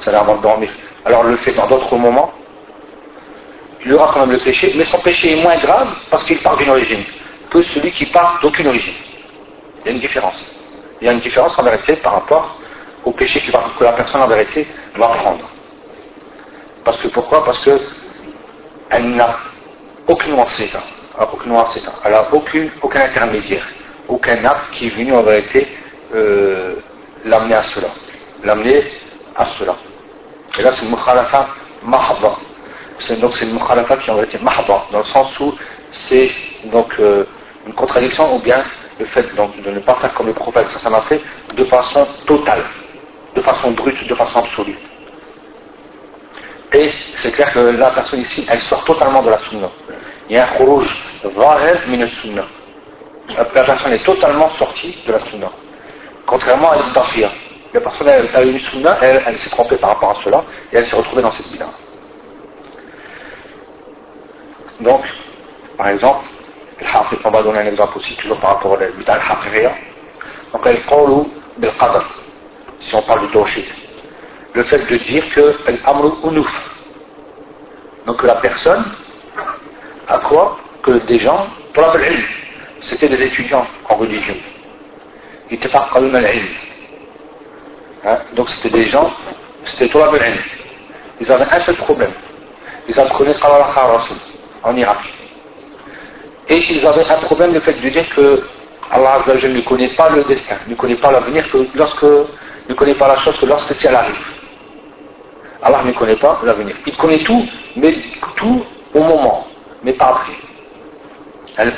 ça 0.03 0.17
avant 0.19 0.37
de 0.37 0.41
dormir. 0.41 0.69
Alors 1.05 1.23
le 1.23 1.37
fait 1.37 1.53
dans 1.53 1.67
d'autres 1.67 1.95
moments, 1.95 2.31
il 3.83 3.93
aura 3.93 4.13
quand 4.13 4.21
même 4.21 4.31
le 4.31 4.39
péché, 4.39 4.73
mais 4.75 4.85
son 4.85 4.99
péché 4.99 5.37
est 5.37 5.41
moins 5.41 5.57
grave 5.57 5.89
parce 6.09 6.23
qu'il 6.23 6.37
part 6.39 6.57
d'une 6.57 6.69
origine 6.69 7.03
que 7.49 7.61
celui 7.63 7.91
qui 7.91 8.05
part 8.05 8.39
d'aucune 8.41 8.67
origine. 8.67 8.93
Il 9.79 9.87
y 9.87 9.89
a 9.89 9.91
une 9.93 9.99
différence. 9.99 10.35
Il 11.01 11.07
y 11.07 11.09
a 11.09 11.13
une 11.13 11.19
différence 11.19 11.57
en 11.57 11.63
vérité 11.63 11.95
par 11.97 12.13
rapport 12.13 12.59
au 13.03 13.11
péché 13.11 13.41
que 13.41 13.83
la 13.83 13.93
personne 13.93 14.21
en 14.21 14.27
vérité 14.27 14.67
va 14.95 15.07
prendre. 15.07 15.49
Parce 16.83 16.97
que 16.97 17.07
pourquoi? 17.07 17.43
Parce 17.43 17.59
que 17.65 17.79
elle 18.89 19.09
n'a 19.15 19.35
aucune 20.07 20.35
ça 20.45 20.81
aucune 21.31 21.53
Elle 22.05 22.11
n'a 22.11 22.27
aucun 22.31 23.01
intermédiaire, 23.01 23.67
aucun 24.07 24.45
acte 24.45 24.71
qui 24.73 24.87
est 24.87 24.89
venu 24.89 25.13
en 25.13 25.23
vérité 25.23 25.67
euh, 26.13 26.75
l'amener 27.25 27.55
à 27.55 27.63
cela. 27.63 27.87
L'amener 28.43 28.83
à 29.35 29.45
cela. 29.57 29.75
Et 30.57 30.61
là, 30.61 30.71
c'est 30.73 30.85
une 30.85 30.91
mukhalafa 30.91 31.47
mahaba. 31.83 32.37
Donc 33.19 33.35
c'est 33.35 33.45
une 33.45 33.53
mukhalafa 33.53 33.97
qui 33.97 34.11
en 34.11 34.17
mahaba, 34.41 34.85
dans 34.91 34.99
le 34.99 35.05
sens 35.05 35.39
où 35.39 35.53
c'est 35.91 36.31
donc 36.65 36.93
euh, 36.99 37.25
une 37.65 37.73
contradiction 37.73 38.35
ou 38.35 38.39
bien 38.39 38.63
le 38.99 39.05
fait 39.05 39.35
donc, 39.35 39.59
de 39.61 39.71
ne 39.71 39.79
pas 39.79 39.95
faire 39.95 40.13
comme 40.13 40.27
le 40.27 40.33
prophète 40.33 40.69
ça 40.69 40.89
m'a 40.89 41.01
fait 41.01 41.19
de 41.55 41.65
façon 41.65 42.07
totale, 42.27 42.61
de 43.35 43.41
façon 43.41 43.71
brute, 43.71 44.07
de 44.07 44.15
façon 44.15 44.39
absolue. 44.39 44.77
Et 46.73 46.91
c'est 47.15 47.31
clair 47.31 47.51
que 47.51 47.59
la 47.59 47.89
personne 47.89 48.21
ici, 48.21 48.45
elle 48.49 48.61
sort 48.61 48.85
totalement 48.85 49.23
de 49.23 49.31
la 49.31 49.39
sunna 49.39 49.69
il 50.31 50.35
y 50.35 50.37
a 50.37 50.45
un 50.45 50.57
khuruj 50.57 50.87
zahir 51.23 51.77
min 51.89 52.07
sunna. 52.07 52.45
La 53.35 53.43
personne 53.43 53.91
est 53.91 54.05
totalement 54.05 54.49
sortie 54.51 54.97
de 55.05 55.11
la 55.11 55.19
sunna. 55.25 55.51
Contrairement 56.25 56.71
à 56.71 56.77
l'idafia. 56.77 57.29
La 57.73 57.79
personne 57.79 58.09
a 58.09 58.41
une 58.41 58.59
sunna, 58.59 58.97
elle, 59.01 59.23
elle 59.25 59.39
s'est 59.39 59.49
trompée 59.49 59.77
par 59.77 59.91
rapport 59.91 60.11
à 60.11 60.23
cela, 60.23 60.43
et 60.73 60.77
elle 60.77 60.85
s'est 60.87 60.95
retrouvée 60.95 61.21
dans 61.21 61.31
cette 61.31 61.49
bid'a. 61.51 61.69
Donc, 64.81 65.03
par 65.77 65.87
exemple, 65.87 66.25
on 67.23 67.29
va 67.29 67.43
donner 67.43 67.59
un 67.59 67.67
exemple 67.67 67.97
aussi, 67.97 68.15
toujours 68.15 68.39
par 68.39 68.55
rapport 68.55 68.75
à 68.75 68.81
la 68.81 68.87
bid'a 68.87 69.13
al 69.13 69.71
Donc, 70.51 70.61
elle 70.65 70.81
qawlu 70.83 71.23
bil 71.57 71.71
qadr, 71.79 72.03
si 72.81 72.95
on 72.95 73.01
parle 73.03 73.27
du 73.27 73.31
tawhid. 73.31 73.65
Le 74.53 74.63
fait 74.63 74.79
de 74.79 74.97
dire 74.97 75.23
que 75.33 75.55
l'amru 75.85 76.11
unuf. 76.25 76.51
Donc, 78.05 78.21
la 78.23 78.35
personne, 78.35 78.83
à 80.09 80.19
quoi? 80.19 80.57
Que 80.83 80.91
des 81.05 81.19
gens, 81.19 81.47
c'était 82.81 83.07
des 83.07 83.23
étudiants 83.23 83.65
en 83.87 83.95
religion. 83.95 84.35
Ils 85.51 85.59
comme 85.91 86.15
hein? 88.05 88.17
Donc 88.33 88.49
c'était 88.49 88.69
des 88.69 88.89
gens, 88.89 89.11
c'était 89.65 89.89
toi 89.89 90.09
Ils 91.19 91.31
avaient 91.31 91.45
un 91.51 91.59
seul 91.59 91.75
problème. 91.75 92.11
Ils 92.87 92.99
apprenaient 92.99 93.35
en 94.63 94.75
Irak. 94.75 94.97
Et 96.47 96.57
ils 96.57 96.85
avaient 96.85 97.09
un 97.09 97.17
problème, 97.17 97.53
le 97.53 97.59
fait 97.59 97.73
de 97.73 97.89
dire 97.89 98.09
que 98.15 98.43
Allah 98.91 99.21
ne 99.27 99.61
connaît 99.61 99.89
pas 99.89 100.09
le 100.09 100.23
destin, 100.23 100.55
ne 100.67 100.75
connaît 100.75 100.95
pas 100.95 101.11
l'avenir, 101.11 101.49
que 101.51 101.67
lorsque, 101.75 102.03
ne 102.03 102.73
connaît 102.73 102.95
pas 102.95 103.09
la 103.09 103.17
chose 103.19 103.37
que 103.37 103.45
lorsque 103.45 103.85
elle 103.85 103.95
arrive. 103.95 104.15
Allah 105.61 105.83
ne 105.83 105.91
connaît 105.91 106.15
pas 106.15 106.39
l'avenir. 106.43 106.75
Il 106.87 106.95
connaît 106.97 107.23
tout, 107.23 107.45
mais 107.75 107.93
tout 108.35 108.65
au 108.93 108.99
moment, 109.01 109.47
mais 109.83 109.93
pas 109.93 110.07
après. 110.07 110.33
Elle 111.57 111.75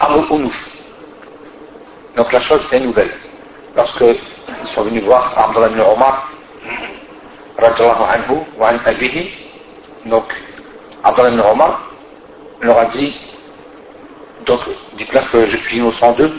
Donc 2.16 2.32
la 2.32 2.40
chose 2.42 2.62
est 2.72 2.80
nouvelle. 2.80 3.12
Lorsque 3.76 4.02
ils 4.02 4.68
sont 4.70 4.84
venus 4.84 5.04
voir 5.04 5.34
Abdullah 5.38 5.70
ibn 5.70 5.82
Omar, 5.82 6.30
anhu, 7.58 8.36
wa 8.58 8.70
an 8.70 8.78
abihi, 8.86 9.32
donc 10.06 10.26
Abdullah 11.04 11.30
ibn 11.30 11.40
Omar 11.40 11.80
leur 12.62 12.78
a 12.78 12.86
dit, 12.86 13.16
donc 14.46 14.60
dites-leur 14.98 15.30
que 15.32 15.48
je 15.48 15.58
suis 15.58 15.78
innocent 15.78 16.14
d'eux, 16.14 16.34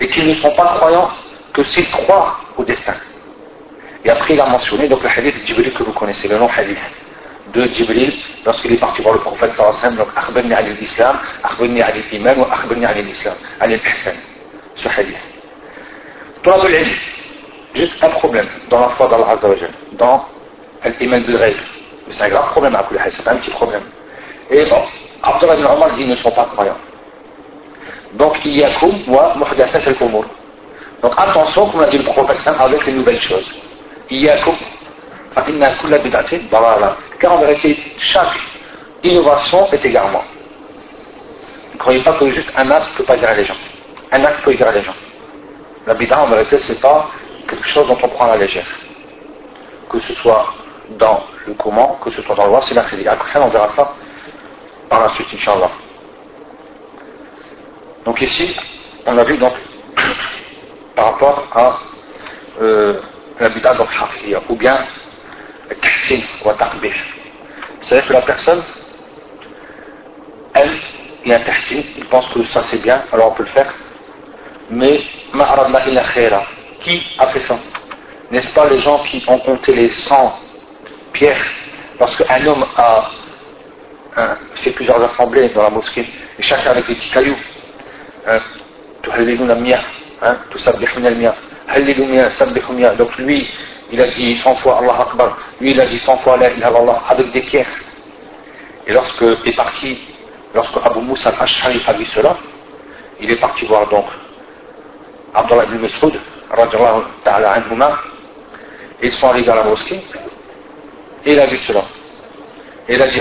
et 0.00 0.08
qu'ils 0.08 0.28
ne 0.28 0.34
sont 0.34 0.50
pas 0.52 0.76
croyants 0.76 1.10
que 1.52 1.62
s'ils 1.64 1.88
croient 1.90 2.36
au 2.56 2.64
destin. 2.64 2.94
Et 4.04 4.10
après 4.10 4.34
il 4.34 4.40
a 4.40 4.46
mentionné 4.46 4.88
donc 4.88 5.02
le 5.02 5.08
hadith 5.08 5.46
Jibril 5.46 5.72
que 5.72 5.82
vous 5.82 5.92
connaissez, 5.92 6.28
le 6.28 6.38
long 6.38 6.48
hadith 6.48 6.78
de 7.52 7.66
Jibril 7.68 8.12
lorsqu'il 8.44 8.72
est 8.72 8.76
parti 8.76 9.02
voir 9.02 9.14
le 9.14 9.20
prophète 9.20 9.52
sallallahu 9.56 9.76
alayhi 9.82 9.96
donc 9.96 10.08
akhbarni 10.16 10.54
ali 10.54 10.74
l'islam, 10.80 11.18
akhbarni 11.42 11.82
ali 11.82 12.02
l'iman 12.12 12.38
ou 12.38 12.44
akhbarni 12.44 12.86
ali 12.86 13.02
l'islam, 13.02 13.34
ali 13.60 13.76
l'ihsan, 13.76 14.14
ce 14.76 14.88
hadith. 14.88 15.37
Juste 17.74 18.02
un 18.02 18.10
problème 18.10 18.48
dans 18.70 18.80
la 18.80 18.88
foi 18.90 19.08
d'Allah 19.08 19.30
Azza 19.32 19.48
wa 19.48 19.54
dans 19.92 20.24
l'iman 21.00 21.20
bil 21.22 21.38
ghayb. 21.38 21.56
C'est 22.10 22.24
un 22.24 22.28
grave 22.28 22.50
problème 22.50 22.74
à 22.74 22.84
c'est 23.10 23.28
un 23.28 23.36
petit 23.36 23.50
problème. 23.50 23.82
Et 24.50 24.64
bon, 24.64 24.82
Abdullah 25.22 25.54
ibn 25.54 25.66
Omar 25.66 25.90
ils 25.98 26.08
ne 26.08 26.16
sont 26.16 26.30
pas 26.30 26.46
croyants. 26.46 26.78
Donc, 28.14 28.36
il 28.44 28.56
y 28.56 28.64
a 28.64 28.70
comme 28.80 28.98
wa 29.08 29.34
muhdathas 29.36 29.86
al-umur. 29.86 30.24
Donc, 31.02 31.12
attention, 31.16 31.68
comme 31.68 31.82
l'a 31.82 31.90
dit 31.90 31.98
le 31.98 32.04
prophète 32.04 32.38
avec 32.46 32.86
les 32.86 32.92
nouvelles 32.92 33.20
choses. 33.20 33.52
Il 34.10 34.22
y 34.22 34.30
a 34.30 34.38
comme 34.38 34.56
car 37.20 37.32
en 37.32 37.38
vérité, 37.38 37.78
chaque 37.98 38.38
innovation 39.02 39.68
est 39.72 39.84
égarement. 39.84 40.24
Ne 41.74 41.78
croyez 41.78 42.00
pas 42.00 42.14
que 42.14 42.30
juste 42.30 42.50
un 42.56 42.70
acte 42.70 42.92
ne 42.92 42.96
peut 42.96 43.04
pas 43.04 43.16
égarer 43.16 43.36
les 43.36 43.44
gens. 43.44 43.56
Un 44.10 44.24
acte 44.24 44.42
peut 44.42 44.52
égarer 44.52 44.78
les 44.78 44.84
gens. 44.84 44.94
La 45.88 45.94
bid'a, 45.94 46.20
en 46.20 46.26
vérité, 46.26 46.58
c'est 46.58 46.82
pas 46.82 47.08
quelque 47.48 47.66
chose 47.66 47.86
dont 47.86 47.96
on 48.02 48.08
prend 48.08 48.26
la 48.26 48.36
légère. 48.36 48.66
Que 49.88 49.98
ce 50.00 50.12
soit 50.16 50.52
dans 50.98 51.24
le 51.46 51.54
comment, 51.54 51.98
que 52.04 52.10
ce 52.10 52.20
soit 52.20 52.34
dans 52.34 52.44
le 52.44 52.50
loi, 52.50 52.60
c'est 52.62 52.74
critique. 52.74 53.06
Après 53.06 53.30
ça, 53.30 53.40
on 53.40 53.48
verra 53.48 53.68
ça 53.68 53.94
par 54.90 55.00
la 55.00 55.08
suite, 55.14 55.28
Inch'Allah. 55.32 55.70
Donc 58.04 58.20
ici, 58.20 58.54
on 59.06 59.16
a 59.16 59.24
vu 59.24 59.38
donc 59.38 59.54
par 60.94 61.06
rapport 61.06 61.46
à 61.54 61.78
euh, 62.60 63.00
la 63.40 63.48
ou 64.50 64.56
bien 64.56 64.78
tahsin 65.80 66.20
ou 66.44 66.52
taqbih. 66.52 66.92
C'est-à-dire 67.80 68.08
que 68.08 68.12
la 68.12 68.22
personne, 68.22 68.62
elle, 70.52 70.70
il 71.24 71.30
y 71.30 71.32
a 71.32 71.38
un 71.38 71.40
il 71.96 72.04
pense 72.10 72.28
que 72.28 72.44
ça 72.44 72.62
c'est 72.64 72.82
bien, 72.82 73.04
alors 73.10 73.32
on 73.32 73.34
peut 73.34 73.44
le 73.44 73.48
faire, 73.48 73.72
mais 74.70 75.00
qui 76.80 77.02
a 77.18 77.26
fait 77.28 77.40
ça. 77.40 77.56
N'est-ce 78.30 78.52
pas 78.54 78.68
les 78.68 78.80
gens 78.80 78.98
qui 79.00 79.22
ont 79.26 79.38
compté 79.38 79.74
les 79.74 79.90
100 79.90 80.38
pierres 81.12 81.44
Lorsqu'un 81.98 82.46
homme 82.46 82.64
a 82.76 83.10
fait 84.56 84.70
plusieurs 84.70 85.02
assemblées 85.02 85.48
dans 85.50 85.62
la 85.62 85.70
mosquée, 85.70 86.06
et 86.38 86.42
chacun 86.42 86.70
avec 86.70 86.86
des 86.86 86.94
petits 86.94 87.10
cailloux, 87.10 87.36
hein, 88.26 88.40
hein, 90.22 90.36
tout 90.50 90.58
ça, 90.58 90.72
donc 90.72 93.18
lui, 93.18 93.48
il 93.90 94.00
a 94.00 94.06
dit 94.08 94.36
100 94.36 94.54
fois 94.56 94.78
Allah 94.78 95.00
Akbar, 95.00 95.38
lui 95.60 95.70
il 95.70 95.80
a 95.80 95.86
dit 95.86 95.98
100 95.98 96.18
fois 96.18 96.36
La 96.36 96.50
ilaha 96.50 96.78
Allah 96.78 97.02
avec 97.08 97.32
des 97.32 97.40
pierres. 97.40 97.66
Et 98.86 98.92
lorsque 98.92 99.22
est 99.22 99.56
parti, 99.56 99.98
lorsque 100.54 100.78
Abu 100.84 101.00
Moussa 101.00 101.30
al-Ash'ari 101.30 101.80
a 101.86 101.92
vu 101.92 102.04
cela, 102.06 102.36
il 103.20 103.30
est 103.30 103.36
parti 103.36 103.66
voir 103.66 103.88
donc 103.88 104.06
Abdullah 105.34 105.64
ibn 105.64 105.78
Mas'ud, 105.78 106.18
ta'ala 107.24 107.52
anhuma, 107.52 107.98
ils 109.02 109.12
sont 109.12 109.28
arrivés 109.28 109.50
à 109.50 109.56
la 109.56 109.64
mosquée, 109.64 110.02
et 111.24 111.32
il 111.32 111.40
a 111.40 111.46
vu 111.46 111.56
cela. 111.58 111.84
Et 112.88 112.94
il 112.94 113.02
a 113.02 113.06
dit, 113.06 113.20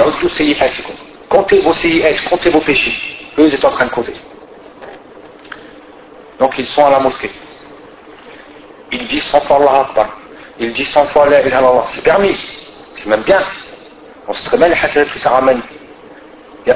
comptez 1.30 1.60
vos 1.60 1.74
CIS, 1.74 2.22
comptez 2.30 2.50
vos 2.50 2.62
péchés. 2.62 2.93
Eux, 3.38 3.48
ils 3.48 3.54
étaient 3.54 3.65
en 3.65 3.72
train 3.72 3.86
de 3.86 3.91
compter. 3.91 4.13
Donc 6.39 6.54
ils 6.58 6.67
sont 6.67 6.86
à 6.86 6.91
la 6.91 7.00
mosquée. 7.00 7.32
Ils 8.91 9.08
disent 9.08 9.24
100 9.24 9.41
fois 9.41 9.58
Allah 9.58 9.88
Akbar 9.89 10.08
il 10.60 10.74
dit 10.74 10.86
100 10.86 11.06
fois 11.08 11.30
la 11.30 11.41
c'est 11.88 12.02
permis, 12.02 12.36
c'est 12.96 13.06
même 13.08 13.24
bien. 13.24 13.41
On 14.28 14.34
sait 14.34 14.46
très 14.46 14.58
bien 14.58 14.67
les 14.70 14.76
hasanat 14.76 15.06
ramène. 15.26 15.62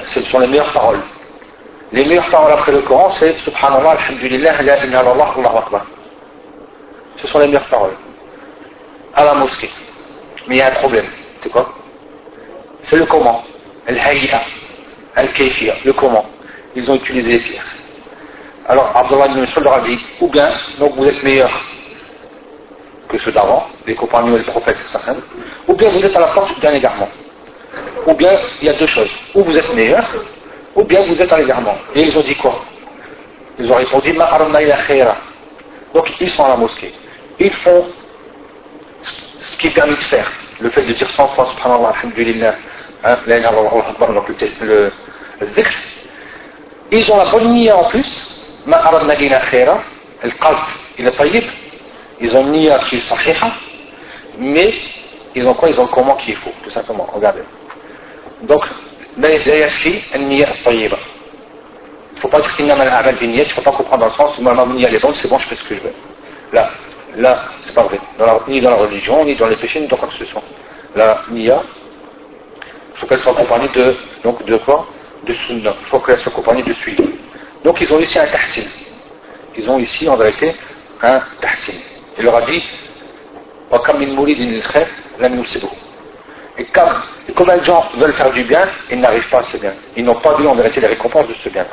Ce 0.07 0.21
sont 0.21 0.39
les 0.39 0.47
meilleures 0.47 0.71
paroles. 0.71 1.01
Les 1.91 2.05
meilleures 2.05 2.29
paroles 2.29 2.53
après 2.53 2.71
le 2.71 2.81
Coran, 2.81 3.11
c'est 3.19 3.37
Subhanallah, 3.39 3.91
Alhamdulillah, 3.91 4.61
la 4.61 4.63
ilaha 4.63 4.85
illallah, 4.85 5.33
Allahu 5.37 5.57
Akbar. 5.57 5.85
Ce 7.17 7.27
sont 7.27 7.39
les 7.39 7.47
meilleures 7.47 7.67
paroles. 7.67 7.95
À 9.13 9.25
la 9.25 9.33
mosquée. 9.33 9.69
Mais 10.47 10.55
il 10.55 10.57
y 10.59 10.61
a 10.61 10.67
un 10.67 10.71
problème. 10.71 11.07
C'est 11.41 11.51
quoi? 11.51 11.73
C'est 12.83 12.95
le 12.95 13.05
comment. 13.05 13.43
Al-Hayya, 13.87 14.41
Al-Kayfiya, 15.15 15.75
le 15.83 15.93
comment. 15.93 16.25
Ils 16.75 16.89
ont 16.89 16.95
utilisé 16.95 17.33
les 17.33 17.39
pierres. 17.39 17.65
Alors, 18.69 18.95
Abdullah 18.95 19.27
ibn 19.27 19.41
Mas'ud 19.41 19.63
leur 19.63 19.73
a 19.73 19.81
dit, 19.81 19.99
ou 20.21 20.27
bien, 20.29 20.53
donc 20.79 20.95
vous 20.95 21.05
êtes 21.05 21.21
meilleurs 21.23 21.51
que 23.09 23.17
ceux 23.19 23.31
d'avant, 23.31 23.67
les 23.85 23.95
compagnons 23.95 24.35
et 24.35 24.39
le 24.39 24.45
prophète, 24.45 24.77
ou 25.67 25.73
bien 25.73 25.89
vous 25.89 26.05
êtes 26.05 26.15
à 26.15 26.19
la 26.21 26.27
force 26.27 26.57
d'un 26.61 26.71
égarement. 26.71 27.09
Ou 28.07 28.13
bien 28.13 28.31
il 28.61 28.67
y 28.67 28.69
a 28.69 28.73
deux 28.73 28.87
choses. 28.87 29.11
Ou 29.35 29.43
vous 29.43 29.57
êtes 29.57 29.73
meilleur, 29.75 30.05
ou 30.75 30.83
bien 30.83 31.01
vous 31.01 31.21
êtes 31.21 31.31
à 31.31 31.37
l'égarement. 31.37 31.75
Et 31.95 32.01
ils 32.01 32.17
ont 32.17 32.21
dit 32.21 32.35
quoi? 32.35 32.59
Ils 33.59 33.71
ont 33.71 33.75
répondu 33.75 34.13
Donc 35.93 36.11
ils 36.19 36.29
sont 36.29 36.45
à 36.45 36.49
la 36.49 36.55
mosquée. 36.55 36.93
Ils 37.39 37.53
font 37.53 37.85
ce 39.41 39.57
qui 39.57 39.67
est 39.67 39.71
permis 39.71 39.95
de 39.95 40.01
faire. 40.01 40.31
Le 40.59 40.69
fait 40.69 40.83
de 40.83 40.93
dire 40.93 41.09
100 41.09 41.27
fois 41.29 41.47
subhanallah, 41.47 41.93
alhamdulillah, 41.99 42.55
hein, 43.03 43.17
donc 43.25 44.29
le, 44.61 44.91
le 45.39 45.47
dhikr. 45.47 45.71
Ils 46.91 47.11
ont 47.11 47.17
la 47.17 47.25
bonne 47.25 47.53
niya 47.53 47.77
en 47.77 47.85
plus. 47.85 48.61
Ma 48.65 48.77
aradna 48.77 49.15
ila 49.15 49.39
khaira. 49.39 49.79
El 50.23 50.33
il 50.99 51.07
est 51.07 51.11
tayyib. 51.11 51.43
Ils 52.19 52.35
ont 52.35 52.45
niya 52.45 52.79
qui 52.87 52.97
est 52.97 52.99
sahiha, 52.99 53.51
mais 54.37 54.75
ils 55.33 55.47
ont 55.47 55.55
quoi? 55.55 55.69
Ils 55.69 55.79
ont 55.79 55.85
le 55.85 55.89
comment 55.89 56.15
qu'il 56.17 56.35
faut, 56.35 56.51
tout 56.63 56.69
simplement. 56.69 57.07
Regardez. 57.11 57.41
Donc, 58.43 58.63
il 59.17 59.21
ne 62.15 62.19
faut 62.21 62.27
pas 62.27 62.39
dire 62.41 62.55
qu'il 62.55 62.67
y 62.67 62.71
a 62.71 62.75
un 62.75 63.11
il 63.21 63.37
ne 63.37 63.43
faut 63.45 63.61
pas 63.61 63.71
comprendre 63.71 63.99
dans 63.99 64.05
le 64.07 64.13
sens 64.13 64.37
où 64.37 64.41
ma 64.41 64.53
niya 64.65 64.89
est 64.89 64.99
bonne, 64.99 65.15
c'est 65.15 65.27
bon, 65.27 65.37
je 65.39 65.47
fais 65.47 65.55
ce 65.55 65.63
que 65.63 65.75
je 65.75 65.81
veux. 65.81 65.93
Là, 66.53 66.69
là, 67.17 67.45
c'est 67.63 67.73
pas 67.73 67.83
vrai. 67.83 67.99
ni 68.47 68.61
dans 68.61 68.69
la 68.69 68.75
religion, 68.75 69.25
ni 69.25 69.35
dans 69.35 69.47
les 69.47 69.55
péchés, 69.55 69.79
ni 69.79 69.87
dans 69.87 69.97
quoi 69.97 70.07
que 70.07 70.15
ce 70.15 70.25
soit. 70.25 70.43
La 70.95 71.23
niya, 71.29 71.63
il 72.93 72.99
faut 72.99 73.07
qu'elle 73.07 73.19
soit 73.19 73.31
accompagnée 73.31 73.69
de, 73.73 73.95
donc, 74.23 74.45
de 74.45 74.57
quoi? 74.57 74.85
De 75.25 75.33
sunnah. 75.33 75.73
Il 75.81 75.87
faut 75.87 75.99
qu'elle 75.99 76.19
soit 76.19 76.31
accompagnée 76.31 76.63
de 76.63 76.73
suivi. 76.73 77.03
Donc, 77.63 77.81
ils 77.81 77.91
ont 77.93 77.99
ici 77.99 78.19
un 78.19 78.27
tahsin. 78.27 78.67
Ils 79.57 79.69
ont 79.69 79.79
ici, 79.79 80.07
en 80.07 80.15
vérité, 80.15 80.55
un 81.01 81.21
tahsin. 81.41 81.73
Il 82.17 82.23
leur 82.23 82.35
a 82.35 82.41
dit 82.41 82.63
et 86.61 86.65
comme, 86.65 86.93
combien 87.35 87.57
de 87.57 87.63
gens 87.63 87.83
veulent 87.97 88.13
faire 88.13 88.31
du 88.31 88.43
bien, 88.43 88.67
ils 88.91 88.99
n'arrivent 88.99 89.27
pas 89.29 89.39
à 89.39 89.43
ce 89.43 89.57
bien. 89.57 89.73
Ils 89.97 90.05
n'ont 90.05 90.21
pas 90.21 90.35
vu 90.35 90.47
en 90.47 90.53
vérité 90.53 90.79
les 90.79 90.87
récompenses 90.87 91.27
de 91.27 91.33
ce 91.33 91.49
bien. 91.49 91.65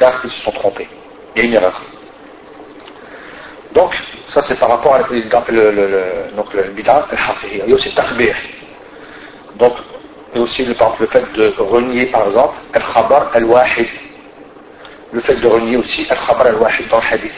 Car 0.00 0.20
ils 0.24 0.30
se 0.30 0.40
sont 0.40 0.50
trompés. 0.50 0.88
Il 1.36 1.42
y 1.42 1.44
a 1.44 1.48
une 1.48 1.54
erreur. 1.54 1.80
Donc, 3.72 3.96
ça 4.26 4.42
c'est 4.42 4.58
par 4.58 4.70
rapport 4.70 4.96
à 4.96 5.02
le, 5.08 5.20
le, 5.50 5.70
le, 5.70 6.04
donc 6.36 6.52
le 6.52 6.74
Il 6.76 6.84
y 6.84 7.72
a 7.72 7.74
aussi 7.76 7.94
takbir. 7.94 8.34
Donc, 9.54 9.74
et 10.34 10.40
aussi 10.40 10.64
le, 10.64 10.74
le 10.98 11.06
fait 11.06 11.32
de 11.34 11.54
renier 11.58 12.06
par 12.06 12.26
exemple 12.26 12.54
al-khabar 12.72 13.30
al-wahid. 13.34 13.86
Le 15.12 15.20
fait 15.20 15.36
de 15.36 15.46
renier 15.46 15.76
aussi 15.76 16.04
al-khabar 16.10 16.48
al-wahid 16.48 16.88
dans 16.88 16.98
le 16.98 17.04
hadith. 17.04 17.32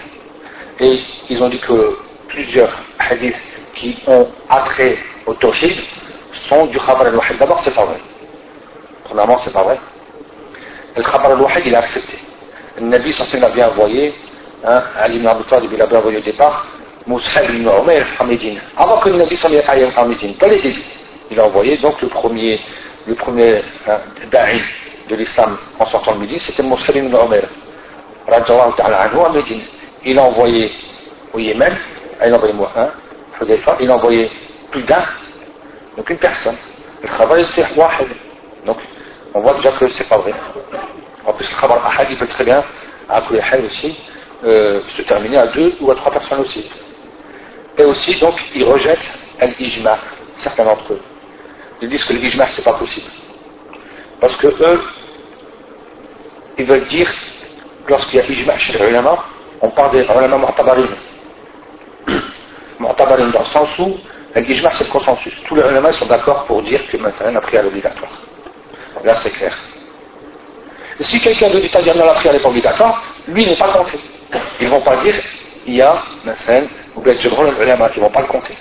Et 0.80 0.98
ils 1.28 1.42
ont 1.42 1.50
dit 1.50 1.58
que 1.58 1.98
plusieurs 2.28 2.72
hadiths 2.98 3.36
qui 3.74 3.98
ont 4.06 4.28
attrait 4.48 4.96
au 5.26 5.34
tawhid 5.34 5.76
du 6.70 6.78
khabar 6.78 7.06
al-wahid. 7.06 7.38
D'abord, 7.38 7.60
c'est 7.64 7.74
pas 7.74 7.84
vrai. 7.84 8.00
Premièrement, 9.04 9.38
c'est 9.44 9.52
pas 9.52 9.62
vrai. 9.62 9.78
Le 10.96 11.02
khabar 11.02 11.32
al-wahid, 11.32 11.66
il 11.66 11.74
a 11.74 11.78
accepté. 11.78 12.18
Le 12.78 12.86
Nabi, 12.86 13.12
censé 13.12 13.38
l'avait 13.38 13.64
envoyé, 13.64 14.14
hein, 14.64 14.82
Ali 14.98 15.16
ibn 15.16 15.26
Abu 15.26 15.44
Talib, 15.44 15.70
il 15.72 15.78
l'avait 15.78 15.96
envoyé 15.96 16.18
au 16.18 16.22
départ, 16.22 16.66
Moussa 17.06 17.44
ibn 17.44 17.68
Umayr 17.68 18.06
à 18.18 18.24
Médine. 18.24 18.60
Avant 18.76 18.98
que 18.98 19.08
le 19.08 19.16
Nabi 19.16 19.36
s'en 19.36 19.48
à 19.48 20.04
Médine, 20.06 20.34
pas 20.34 20.48
les 20.48 20.60
débuts. 20.60 20.82
Il 21.30 21.40
a 21.40 21.46
envoyé 21.46 21.76
donc 21.78 22.00
le 22.02 22.08
premier, 22.08 22.60
le 23.06 23.14
premier 23.14 23.62
hein, 23.86 23.98
de 25.08 25.16
l'islam 25.16 25.56
en 25.78 25.86
sortant 25.86 26.14
de 26.14 26.20
Médine, 26.20 26.40
c'était 26.40 26.62
Moussalim 26.62 27.06
ibn 27.06 27.14
Omer. 27.16 27.44
à 28.28 29.28
Médine. 29.30 29.62
Il 30.04 30.18
a 30.18 30.22
envoyé 30.22 30.70
au 31.32 31.38
Yémen, 31.38 31.74
il 32.24 32.32
a 32.32 32.36
envoyé 32.36 32.52
moi 32.52 32.70
un, 32.76 32.88
il 33.80 33.90
a 33.90 33.94
envoyé 33.94 34.30
plus 34.70 34.82
d'un, 34.82 35.04
donc 35.96 36.10
une 36.10 36.18
personne. 36.18 36.56
Le 37.02 37.08
travail 37.08 37.46
c'est. 37.54 37.66
Donc, 38.64 38.78
on 39.34 39.40
voit 39.40 39.54
déjà 39.54 39.72
que 39.72 39.88
c'est 39.90 40.08
pas 40.08 40.18
vrai. 40.18 40.32
En 41.26 41.32
plus, 41.32 41.48
le 41.48 41.54
travail 41.54 41.78
ahad, 41.84 42.06
il 42.10 42.16
peut 42.16 42.26
très 42.26 42.44
bien, 42.44 42.62
à 43.08 43.20
aussi, 43.20 43.96
euh, 44.44 44.80
se 44.96 45.02
terminer 45.02 45.38
à 45.38 45.46
deux 45.48 45.74
ou 45.80 45.90
à 45.90 45.94
trois 45.96 46.12
personnes 46.12 46.40
aussi. 46.40 46.70
Et 47.76 47.84
aussi, 47.84 48.14
donc, 48.16 48.34
ils 48.54 48.64
rejettent 48.64 48.98
l'ijma, 49.58 49.98
certains 50.38 50.64
d'entre 50.64 50.92
eux. 50.92 51.00
Ils 51.82 51.88
disent 51.88 52.04
que 52.04 52.12
l'ijma, 52.12 52.46
c'est 52.52 52.64
pas 52.64 52.74
possible. 52.74 53.10
Parce 54.20 54.36
que 54.36 54.46
eux, 54.46 54.82
ils 56.58 56.64
veulent 56.64 56.86
dire, 56.86 57.10
lorsqu'il 57.88 58.20
y 58.20 58.22
a 58.22 58.26
ijma 58.26 58.56
chez 58.58 58.78
les 58.78 58.98
on 59.60 59.70
parle 59.70 59.92
des 59.92 60.04
ulama 60.04 60.38
mu'tabarin. 60.38 60.88
Mu'tabarin 62.78 63.28
dans 63.28 63.40
le 63.40 63.46
sens 63.46 63.78
où 63.78 63.96
l'ijma, 64.40 64.70
c'est 64.74 64.84
le 64.84 64.90
consensus. 64.90 65.34
Tous 65.46 65.54
les 65.54 65.62
ulama 65.62 65.92
sont 65.92 66.06
d'accord 66.06 66.44
pour 66.44 66.62
dire 66.62 66.80
que 66.88 66.96
maintenant, 66.96 67.30
la 67.30 67.40
prière 67.40 67.64
est 67.64 67.68
obligatoire. 67.68 68.10
Là, 69.04 69.16
c'est 69.22 69.30
clair. 69.30 69.56
Si 71.00 71.18
quelqu'un 71.18 71.48
l'État 71.48 71.82
dit 71.82 71.90
non, 71.90 72.06
la 72.06 72.14
prière 72.14 72.32
n'est 72.32 72.40
pas 72.40 72.48
obligatoire, 72.48 73.02
lui 73.28 73.46
n'est 73.46 73.56
pas 73.56 73.68
compté. 73.68 73.98
Ils 74.60 74.66
ne 74.66 74.70
vont 74.70 74.80
pas 74.80 74.96
dire, 74.98 75.14
il 75.66 75.76
y 75.76 75.82
a, 75.82 76.02
maintenant, 76.24 76.68
ou 76.96 77.00
bien 77.00 77.14
ils 77.14 77.30
ne 77.30 78.00
vont 78.00 78.10
pas 78.10 78.20
le 78.20 78.26
compter. 78.26 78.54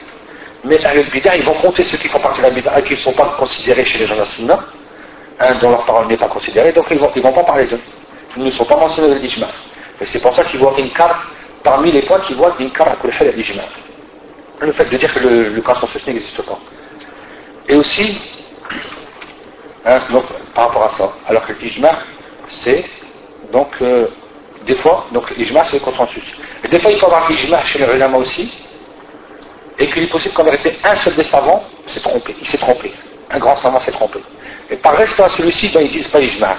Mais 0.64 0.84
avec 0.86 1.12
Bida, 1.12 1.36
ils 1.36 1.44
vont 1.44 1.54
compter 1.54 1.84
ceux 1.84 1.98
qui 1.98 2.08
font 2.08 2.20
partie 2.20 2.42
de 2.42 2.48
la 2.48 2.80
et 2.80 2.84
qui 2.84 2.94
ne 2.94 3.00
sont 3.00 3.14
pas 3.14 3.36
considérés 3.38 3.86
chez 3.86 4.00
les 4.00 4.06
gens 4.08 4.16
de 4.16 4.48
la 4.48 5.54
dont 5.56 5.72
leur 5.72 5.86
parole 5.86 6.08
n'est 6.08 6.18
pas 6.18 6.28
considérée, 6.28 6.72
donc 6.72 6.86
ils 6.90 6.98
ne 6.98 7.02
vont, 7.02 7.12
ils 7.16 7.22
vont 7.22 7.34
pas 7.34 7.44
parler 7.44 7.66
d'eux. 7.66 7.80
Ils 8.38 8.44
ne 8.44 8.52
sont 8.52 8.66
pas 8.66 8.78
mentionnés 8.78 9.10
dans 9.10 9.22
l'Ijma. 9.22 9.48
Et 10.00 10.06
c'est 10.06 10.22
pour 10.22 10.34
ça 10.36 10.44
qu'ils 10.46 10.60
voient 10.60 10.74
une 10.78 10.92
carte, 10.92 11.22
parmi 11.64 11.92
les 11.92 12.04
points 12.04 12.20
qu'ils 12.22 12.36
voient 12.36 12.56
carte 12.74 12.92
à 12.92 12.96
Kulhel 12.96 13.34
et 13.34 13.38
l'Ijma. 13.38 13.64
Le 14.63 14.71
fait 14.71 14.86
de 14.86 14.97
dire 14.97 15.13
que 15.13 15.19
le, 15.19 15.49
le 15.49 15.63
n'existe 16.08 16.41
pas. 16.43 16.58
Et 17.67 17.76
aussi, 17.76 18.17
hein, 19.86 19.99
donc, 20.10 20.23
par 20.56 20.67
rapport 20.67 20.86
à 20.86 20.89
ça, 20.91 21.12
alors 21.28 21.45
que 21.45 21.54
l'Ijma, 21.54 21.99
c'est 22.49 22.86
donc 23.52 23.69
euh, 23.82 24.08
des 24.65 24.76
fois, 24.76 25.06
donc 25.12 25.30
l'Ijma 25.36 25.65
c'est 25.65 25.80
le 25.80 25.84
consensus. 25.84 26.23
Et 26.63 26.69
des 26.69 26.80
fois 26.80 26.91
il 26.91 26.97
faut 26.97 27.08
avoir 27.08 27.30
l'Ijma 27.30 27.62
chez 27.63 27.80
les 27.80 27.93
ulama 27.93 28.17
aussi, 28.17 28.54
et 29.80 29.88
qu'il 29.88 30.04
est 30.04 30.08
possible 30.08 30.34
qu'en 30.34 30.45
vérité 30.45 30.78
un 30.84 30.95
seul 30.95 31.15
des 31.15 31.26
savants 31.26 31.63
s'est 31.88 31.99
trompé, 31.99 32.36
il 32.39 32.47
s'est 32.47 32.58
trompé. 32.58 32.93
Un 33.32 33.39
grand 33.39 33.58
savant 33.58 33.82
s'est 33.82 33.91
trompé. 33.91 34.19
Et 34.69 34.78
par 34.78 34.95
respect 34.95 35.23
à 35.23 35.30
celui-ci, 35.30 35.69
ben, 35.69 35.82
ils 35.82 35.91
disent 35.91 36.10
pas 36.10 36.21
Ijma. 36.21 36.58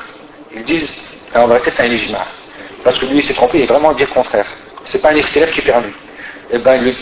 Ils 0.55 0.65
disent, 0.65 0.95
en 1.35 1.49
vérité 1.49 1.73
c'est 1.75 1.83
un 1.85 1.93
Ijma. 1.93 2.27
Parce 2.83 2.99
que 2.99 3.07
lui 3.07 3.19
il 3.19 3.25
s'est 3.25 3.35
trompé, 3.35 3.59
il 3.59 3.65
est 3.65 3.67
vraiment 3.67 3.95
dire 3.95 4.09
le 4.09 4.15
contraire. 4.15 4.47
C'est 4.87 5.01
pas 5.01 5.11
un 5.11 5.15
élève 5.15 5.31
qui 5.31 5.61
est 5.61 5.63
perdu. 5.63 5.95
Et 6.51 6.59
ben 6.59 6.93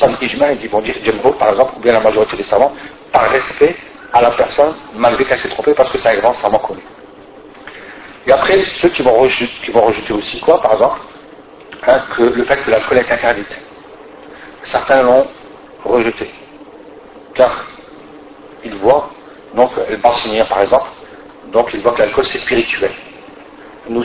pas 0.00 0.06
l'Ijma, 0.20 0.52
ils 0.52 0.68
vont 0.68 0.80
dire 0.80 0.94
Jumbo 1.04 1.32
par 1.32 1.50
exemple, 1.50 1.74
ou 1.76 1.80
bien 1.80 1.92
la 1.92 2.00
majorité 2.00 2.36
des 2.36 2.44
savants, 2.44 2.72
par 3.10 3.30
respect 3.30 3.76
à 4.12 4.20
la 4.20 4.30
personne, 4.30 4.74
malgré 4.94 5.24
qu'elle 5.24 5.38
s'est 5.38 5.48
trompée, 5.48 5.74
parce 5.74 5.90
que 5.90 5.98
c'est 5.98 6.10
un 6.10 6.16
grand 6.16 6.34
savant 6.34 6.58
connu. 6.58 6.82
Et 8.26 8.32
après, 8.32 8.60
ceux 8.80 8.88
qui 8.90 9.02
vont, 9.02 9.14
rejeter, 9.14 9.46
qui 9.64 9.70
vont 9.72 9.82
rejeter 9.82 10.12
aussi 10.12 10.38
quoi, 10.40 10.60
par 10.60 10.74
exemple 10.74 11.00
hein, 11.86 12.02
que 12.16 12.22
Le 12.22 12.44
fait 12.44 12.64
que 12.64 12.70
l'alcool 12.70 12.98
est 12.98 13.10
interdite. 13.10 13.58
Certains 14.64 15.02
l'ont 15.02 15.26
rejeté. 15.84 16.30
Car 17.34 17.64
ils 18.64 18.74
voient, 18.76 19.10
donc, 19.54 19.72
le 19.90 19.96
Barsiniens 19.96 20.44
par 20.44 20.62
exemple, 20.62 20.88
donc 21.52 21.70
ils 21.74 21.80
voient 21.80 21.92
que 21.92 22.02
l'alcool 22.02 22.26
c'est 22.26 22.38
spirituel. 22.38 22.92
Nous 23.88 24.04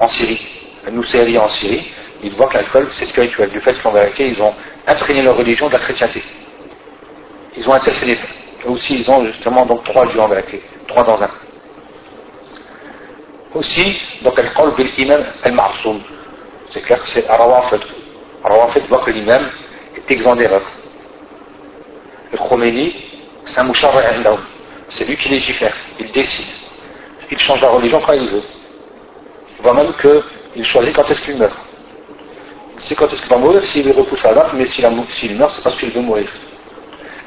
en 0.00 0.08
Syrie. 0.08 0.48
Nous 0.90 1.04
en 1.38 1.48
Syrie, 1.50 1.92
ils 2.22 2.34
voient 2.34 2.48
que 2.48 2.54
l'alcool 2.54 2.88
c'est 2.98 3.06
spirituel. 3.06 3.50
Du 3.50 3.60
fait 3.60 3.80
qu'en 3.80 3.92
vérité, 3.92 4.28
ils 4.28 4.42
ont 4.42 4.54
imprégné 4.86 5.22
leur 5.22 5.36
religion 5.36 5.68
de 5.68 5.72
la 5.72 5.78
chrétienté. 5.78 6.22
Ils 7.56 7.68
ont 7.68 7.72
intercédé. 7.72 8.18
Aussi, 8.66 9.00
ils 9.00 9.10
ont 9.10 9.24
justement 9.26 9.64
donc 9.66 9.84
trois 9.84 10.06
dieux 10.06 10.20
en 10.20 10.28
vérité. 10.28 10.62
Trois 10.86 11.04
dans 11.04 11.22
un 11.22 11.30
aussi, 13.54 14.00
donc 14.22 14.34
elle 14.36 14.50
parle 14.50 14.74
de 14.76 14.82
l'imam 14.82 15.24
al-ma'soum. 15.42 16.00
C'est 16.70 16.82
clair 16.82 17.02
que 17.02 17.10
c'est 17.10 17.26
Arawafid. 17.28 17.80
Arawafid 18.44 18.86
voit 18.86 19.02
que 19.04 19.10
l'imam 19.10 19.50
est 19.96 20.10
exempt 20.10 20.36
d'erreur. 20.36 20.62
Le 22.30 22.38
Khomeini, 22.38 22.94
c'est 23.46 23.60
un 23.60 23.64
mouchard 23.64 23.92
C'est 24.90 25.06
lui 25.06 25.16
qui 25.16 25.28
légifère, 25.30 25.74
il 25.98 26.10
décide. 26.12 26.46
Il 27.30 27.38
change 27.38 27.60
la 27.60 27.70
religion 27.70 28.00
quand 28.04 28.12
il 28.12 28.28
veut. 28.28 28.42
Il 29.58 29.62
voit 29.62 29.74
même 29.74 29.92
qu'il 30.00 30.64
choisit 30.64 30.94
quand 30.94 31.10
est-ce 31.10 31.22
qu'il 31.22 31.36
meurt. 31.36 31.56
Sait 32.80 32.94
quand 32.94 33.12
est-ce 33.12 33.20
qu'il 33.20 33.30
va 33.30 33.38
mourir, 33.38 33.64
s'il 33.66 33.90
repousse 33.92 34.22
la 34.22 34.34
date, 34.34 34.52
mais 34.54 34.66
s'il 34.66 35.36
meurt, 35.36 35.52
c'est 35.54 35.62
parce 35.62 35.76
qu'il 35.76 35.90
veut 35.90 36.00
mourir. 36.00 36.28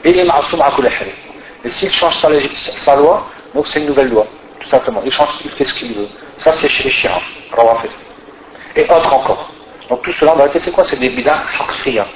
Et 0.04 0.12
il 0.12 0.20
est 0.20 0.28
Et 1.64 1.70
s'il 1.70 1.92
change 1.92 2.16
sa, 2.18 2.96
loi, 2.96 3.28
donc 3.54 3.68
c'est 3.68 3.80
une 3.80 3.88
nouvelle 3.88 4.10
loi 4.10 4.26
tout 4.62 4.70
simplement. 4.70 5.02
Il 5.04 5.12
change, 5.12 5.30
il 5.44 5.52
fait 5.52 5.66
ce 5.66 5.74
qu'il 5.74 5.94
veut. 5.94 6.08
Ça, 6.38 6.54
c'est 6.54 6.70
chez 6.70 6.86
les 6.86 6.92
chiens, 6.92 7.12
Et 8.76 8.84
autre 8.84 9.14
encore. 9.14 9.52
Donc 9.90 10.02
tout 10.04 10.14
cela, 10.14 10.34
en 10.34 10.36
réalité, 10.36 10.60
c'est 10.60 10.72
quoi? 10.72 10.86
C'est 10.86 11.00
des 11.00 11.10
bidins 11.10 11.42
haqfiya. 11.60 12.08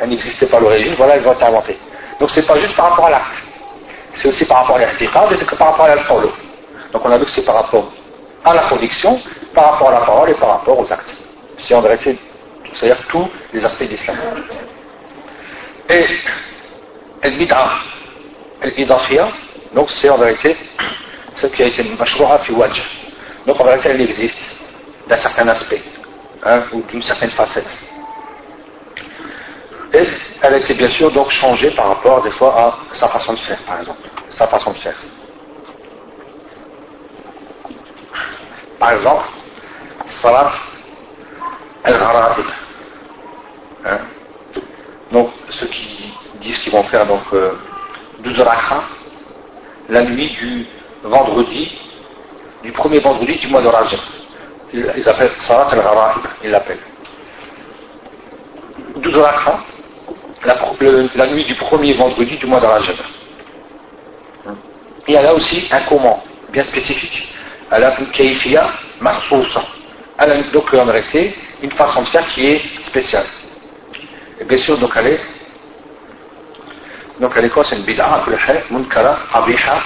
Elle 0.00 0.10
n'existait 0.10 0.46
pas 0.46 0.58
à 0.58 0.60
l'origine, 0.60 0.94
voilà, 0.96 1.16
ils 1.16 1.22
vont 1.22 1.32
être 1.32 1.42
inventés. 1.42 1.78
Donc 2.20 2.30
c'est 2.30 2.46
pas 2.46 2.58
juste 2.58 2.76
par 2.76 2.90
rapport 2.90 3.06
à 3.06 3.10
l'acte. 3.10 3.42
C'est 4.14 4.28
aussi 4.28 4.44
par 4.44 4.58
rapport 4.58 4.76
à 4.76 4.80
l'irtiqad 4.80 5.32
et 5.32 5.36
c'est 5.36 5.56
par 5.56 5.68
rapport 5.68 5.86
à 5.86 5.94
l'alcool. 5.94 6.28
Donc 6.92 7.02
on 7.04 7.10
a 7.10 7.18
vu 7.18 7.24
que 7.24 7.30
c'est 7.30 7.44
par 7.44 7.54
rapport 7.54 7.90
à 8.44 8.54
la 8.54 8.62
conviction, 8.68 9.20
par 9.54 9.72
rapport 9.72 9.88
à 9.88 9.92
la 9.92 10.00
parole 10.00 10.30
et 10.30 10.34
par 10.34 10.50
rapport 10.50 10.78
aux 10.78 10.92
actes. 10.92 11.14
C'est 11.58 11.74
en 11.74 11.80
vérité, 11.80 12.18
c'est-à-dire 12.74 13.06
tous 13.08 13.28
les 13.52 13.64
aspects 13.64 13.82
de 13.82 13.88
l'islam. 13.88 14.16
Et 15.88 16.18
el-bid'a, 17.22 17.68
el 18.62 18.86
donc 19.74 19.90
c'est 19.90 20.08
en 20.08 20.16
vérité 20.16 20.56
ce 21.36 21.46
qui 21.46 21.62
a 21.62 21.66
été 21.66 21.82
mashroura 21.84 22.38
fi 22.38 22.52
wajh. 22.52 22.82
Donc 23.46 23.60
en 23.60 23.64
vérité, 23.64 23.90
elle 23.90 24.00
existe 24.00 24.62
d'un 25.08 25.16
certain 25.16 25.48
aspect, 25.48 25.82
hein, 26.44 26.64
ou 26.72 26.82
d'une 26.82 27.02
certaine 27.02 27.30
facette. 27.30 27.90
Et 29.94 30.06
elle 30.42 30.54
a 30.54 30.58
été 30.58 30.74
bien 30.74 30.90
sûr 30.90 31.10
donc 31.10 31.30
changée 31.30 31.70
par 31.70 31.88
rapport 31.88 32.22
des 32.22 32.30
fois 32.32 32.54
à 32.60 32.94
sa 32.94 33.08
façon 33.08 33.32
de 33.32 33.38
faire, 33.38 33.58
par 33.66 33.80
exemple. 33.80 34.08
Sa 34.30 34.46
façon 34.46 34.72
de 34.72 34.78
faire. 34.78 34.96
Par 38.78 38.92
exemple, 38.92 39.24
salat 40.06 40.52
al-ghara'ib. 41.84 42.46
Hein? 43.84 43.98
Donc 45.12 45.30
ceux 45.50 45.66
qui 45.66 46.12
disent 46.40 46.58
qu'ils 46.58 46.72
vont 46.72 46.82
faire 46.84 47.06
donc 47.06 47.22
euh, 47.32 47.52
12 48.20 48.40
rakha 48.40 48.82
la 49.88 50.02
nuit 50.02 50.30
du 50.30 50.66
vendredi, 51.02 51.72
du 52.62 52.72
premier 52.72 52.98
vendredi 52.98 53.36
du 53.38 53.48
mois 53.48 53.62
de 53.62 53.68
Rajab. 53.68 54.00
Ils 54.72 55.08
appellent 55.08 55.30
Salat 55.38 55.68
al-Ghara'ib, 55.72 56.24
ils 56.44 56.50
l'appellent. 56.50 56.78
12 58.96 59.16
rakha, 59.16 59.60
la, 61.14 61.26
nuit 61.28 61.44
du 61.44 61.54
premier 61.54 61.94
vendredi 61.94 62.36
du 62.36 62.46
mois 62.46 62.60
de 62.60 62.66
Rajab. 62.66 62.96
Il 65.06 65.14
y 65.14 65.16
a 65.16 65.22
là 65.22 65.32
aussi 65.32 65.66
un 65.70 65.80
comment 65.88 66.22
bien 66.50 66.64
spécifique. 66.64 67.32
Elle 67.70 67.84
a 67.84 67.98
une 67.98 68.10
kaifia 68.10 68.68
marsousa. 69.00 69.62
Elle 70.18 70.32
a 70.32 70.42
donc 70.42 70.70
une 71.62 71.72
façon 71.72 72.02
de 72.02 72.06
faire 72.06 72.26
qui 72.28 72.46
est 72.46 72.62
spéciale. 72.86 73.26
Et 74.40 74.44
bien 74.44 74.58
sûr, 74.58 74.78
donc 74.78 74.92
elle 74.96 75.08
est, 75.08 75.20
donc 77.20 77.32
elle 77.36 77.46
est 77.46 77.50
quoi? 77.50 77.64
C'est 77.64 77.76
une 77.76 77.82
bid'a, 77.82 78.24
munkara, 78.70 79.18
abiha, 79.32 79.82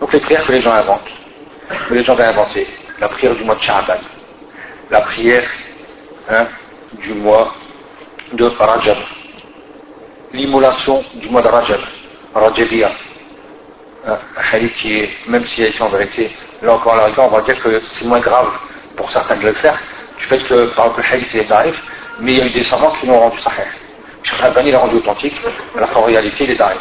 donc 0.00 0.12
les 0.12 0.20
prières 0.20 0.44
que 0.44 0.52
les 0.52 0.60
gens 0.60 0.72
inventent, 0.72 1.08
que 1.88 1.94
les 1.94 2.04
gens 2.04 2.14
vont 2.14 2.24
inventer, 2.24 2.66
la 2.98 3.08
prière 3.08 3.34
du 3.36 3.44
mois 3.44 3.54
de 3.54 3.62
Sha'ban, 3.62 3.98
la 4.90 5.00
prière 5.02 5.48
hein, 6.28 6.46
du 6.94 7.14
mois 7.14 7.54
de 8.32 8.44
Rajab, 8.44 8.96
l'immolation 10.32 11.04
du 11.14 11.28
mois 11.28 11.42
de 11.42 11.48
Rajab, 11.48 11.80
Rajabiyya, 12.34 12.90
un 14.06 14.18
hadith 14.52 14.74
qui 14.74 14.98
est, 14.98 15.10
même 15.28 15.46
si 15.46 15.62
est 15.62 15.80
en 15.80 15.88
vérité, 15.88 16.34
là 16.62 16.74
encore 16.74 16.96
là, 16.96 17.08
on 17.16 17.28
va 17.28 17.42
dire 17.42 17.62
que 17.62 17.80
c'est 17.92 18.06
moins 18.06 18.20
grave 18.20 18.50
pour 19.02 19.10
certains 19.10 19.36
de 19.36 19.46
le 19.46 19.52
faire, 19.54 19.76
du 20.16 20.24
fait 20.26 20.38
que 20.38 20.66
par 20.76 20.86
exemple 20.86 21.02
le 21.08 21.14
hadith 21.16 21.34
est 21.34 21.48
tarif, 21.48 21.74
mais 22.20 22.34
il 22.34 22.38
y 22.38 22.40
a 22.40 22.46
eu 22.46 22.50
des 22.50 22.62
savants 22.62 22.92
qui 23.00 23.06
l'ont 23.06 23.18
rendu 23.18 23.38
sahih. 23.40 23.66
Cheikh 24.22 24.40
Albani 24.44 24.70
l'a 24.70 24.78
rendu 24.78 24.96
authentique, 24.96 25.34
alors 25.76 25.90
qu'en 25.90 26.02
réalité 26.02 26.44
il 26.44 26.52
est 26.52 26.56
tarif. 26.56 26.78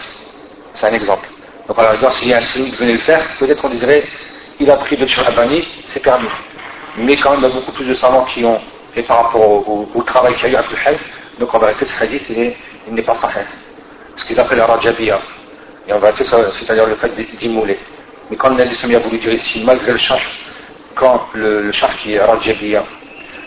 C'est 0.75 0.85
un 0.85 0.93
exemple. 0.93 1.27
Donc 1.67 1.79
à 1.79 1.83
la 1.83 1.89
rigueur, 1.91 2.13
s'il 2.13 2.27
y 2.27 2.33
a 2.35 2.37
un 2.37 2.41
qui 2.41 2.69
venait 2.75 2.93
le 2.93 2.99
faire, 2.99 3.27
peut-être 3.39 3.59
qu'on 3.59 3.69
dirait, 3.69 4.03
il 4.59 4.69
a 4.69 4.75
pris 4.75 4.97
de 4.97 5.07
Shirabani, 5.07 5.67
c'est 5.91 5.99
permis. 5.99 6.27
Mais 6.97 7.15
quand 7.17 7.31
même, 7.31 7.39
il 7.39 7.43
y 7.43 7.51
a 7.51 7.55
beaucoup 7.55 7.71
plus 7.71 7.85
de 7.85 7.95
savants 7.95 8.25
qui 8.25 8.45
ont 8.45 8.61
fait 8.93 9.01
par 9.01 9.23
rapport 9.23 9.67
au, 9.67 10.03
travail 10.03 10.35
qu'il 10.35 10.51
y 10.51 10.55
a 10.55 10.59
eu 10.59 10.63
à 10.63 10.89
Hajj, 10.89 10.97
donc 11.39 11.51
en 11.55 11.57
vérité, 11.57 11.85
ce 11.85 12.03
hadith, 12.03 12.29
il 12.29 12.93
n'est 12.93 13.01
pas 13.01 13.15
sahih. 13.15 13.47
Ce 14.17 14.25
qu'ils 14.25 14.39
appellent 14.39 14.59
la 14.59 14.67
Rajabiyya. 14.67 15.19
Et 15.87 15.93
en 15.93 15.97
vérité, 15.97 16.23
c'est-à-dire 16.25 16.85
le 16.85 16.95
fait 16.97 17.11
d'immoler. 17.39 17.79
Mais 18.29 18.37
quand 18.37 18.51
Nabi 18.51 18.95
a 18.95 18.99
voulu 18.99 19.17
dire 19.17 19.33
ici, 19.33 19.63
malgré 19.65 19.93
le 19.93 19.97
chef, 19.97 20.50
quand 20.95 21.27
le, 21.33 21.63
le 21.63 21.71
qui 21.71 22.13
est 22.13 22.21
Rajabiya, 22.21 22.83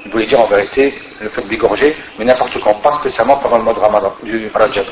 il 0.05 0.11
voulait 0.11 0.27
dire 0.27 0.41
en 0.41 0.47
vérité 0.47 0.95
le 1.21 1.29
fait 1.31 1.43
d'égorger, 1.43 1.97
mais 2.19 2.25
n'importe 2.25 2.61
quand, 2.61 2.75
pas 2.75 2.99
spécialement 3.01 3.37
pendant 3.39 3.59
le 3.59 3.65
mois 3.65 3.75
de 3.75 3.81
Ramadan, 3.81 4.15
du 4.23 4.51
Rajab. 4.53 4.87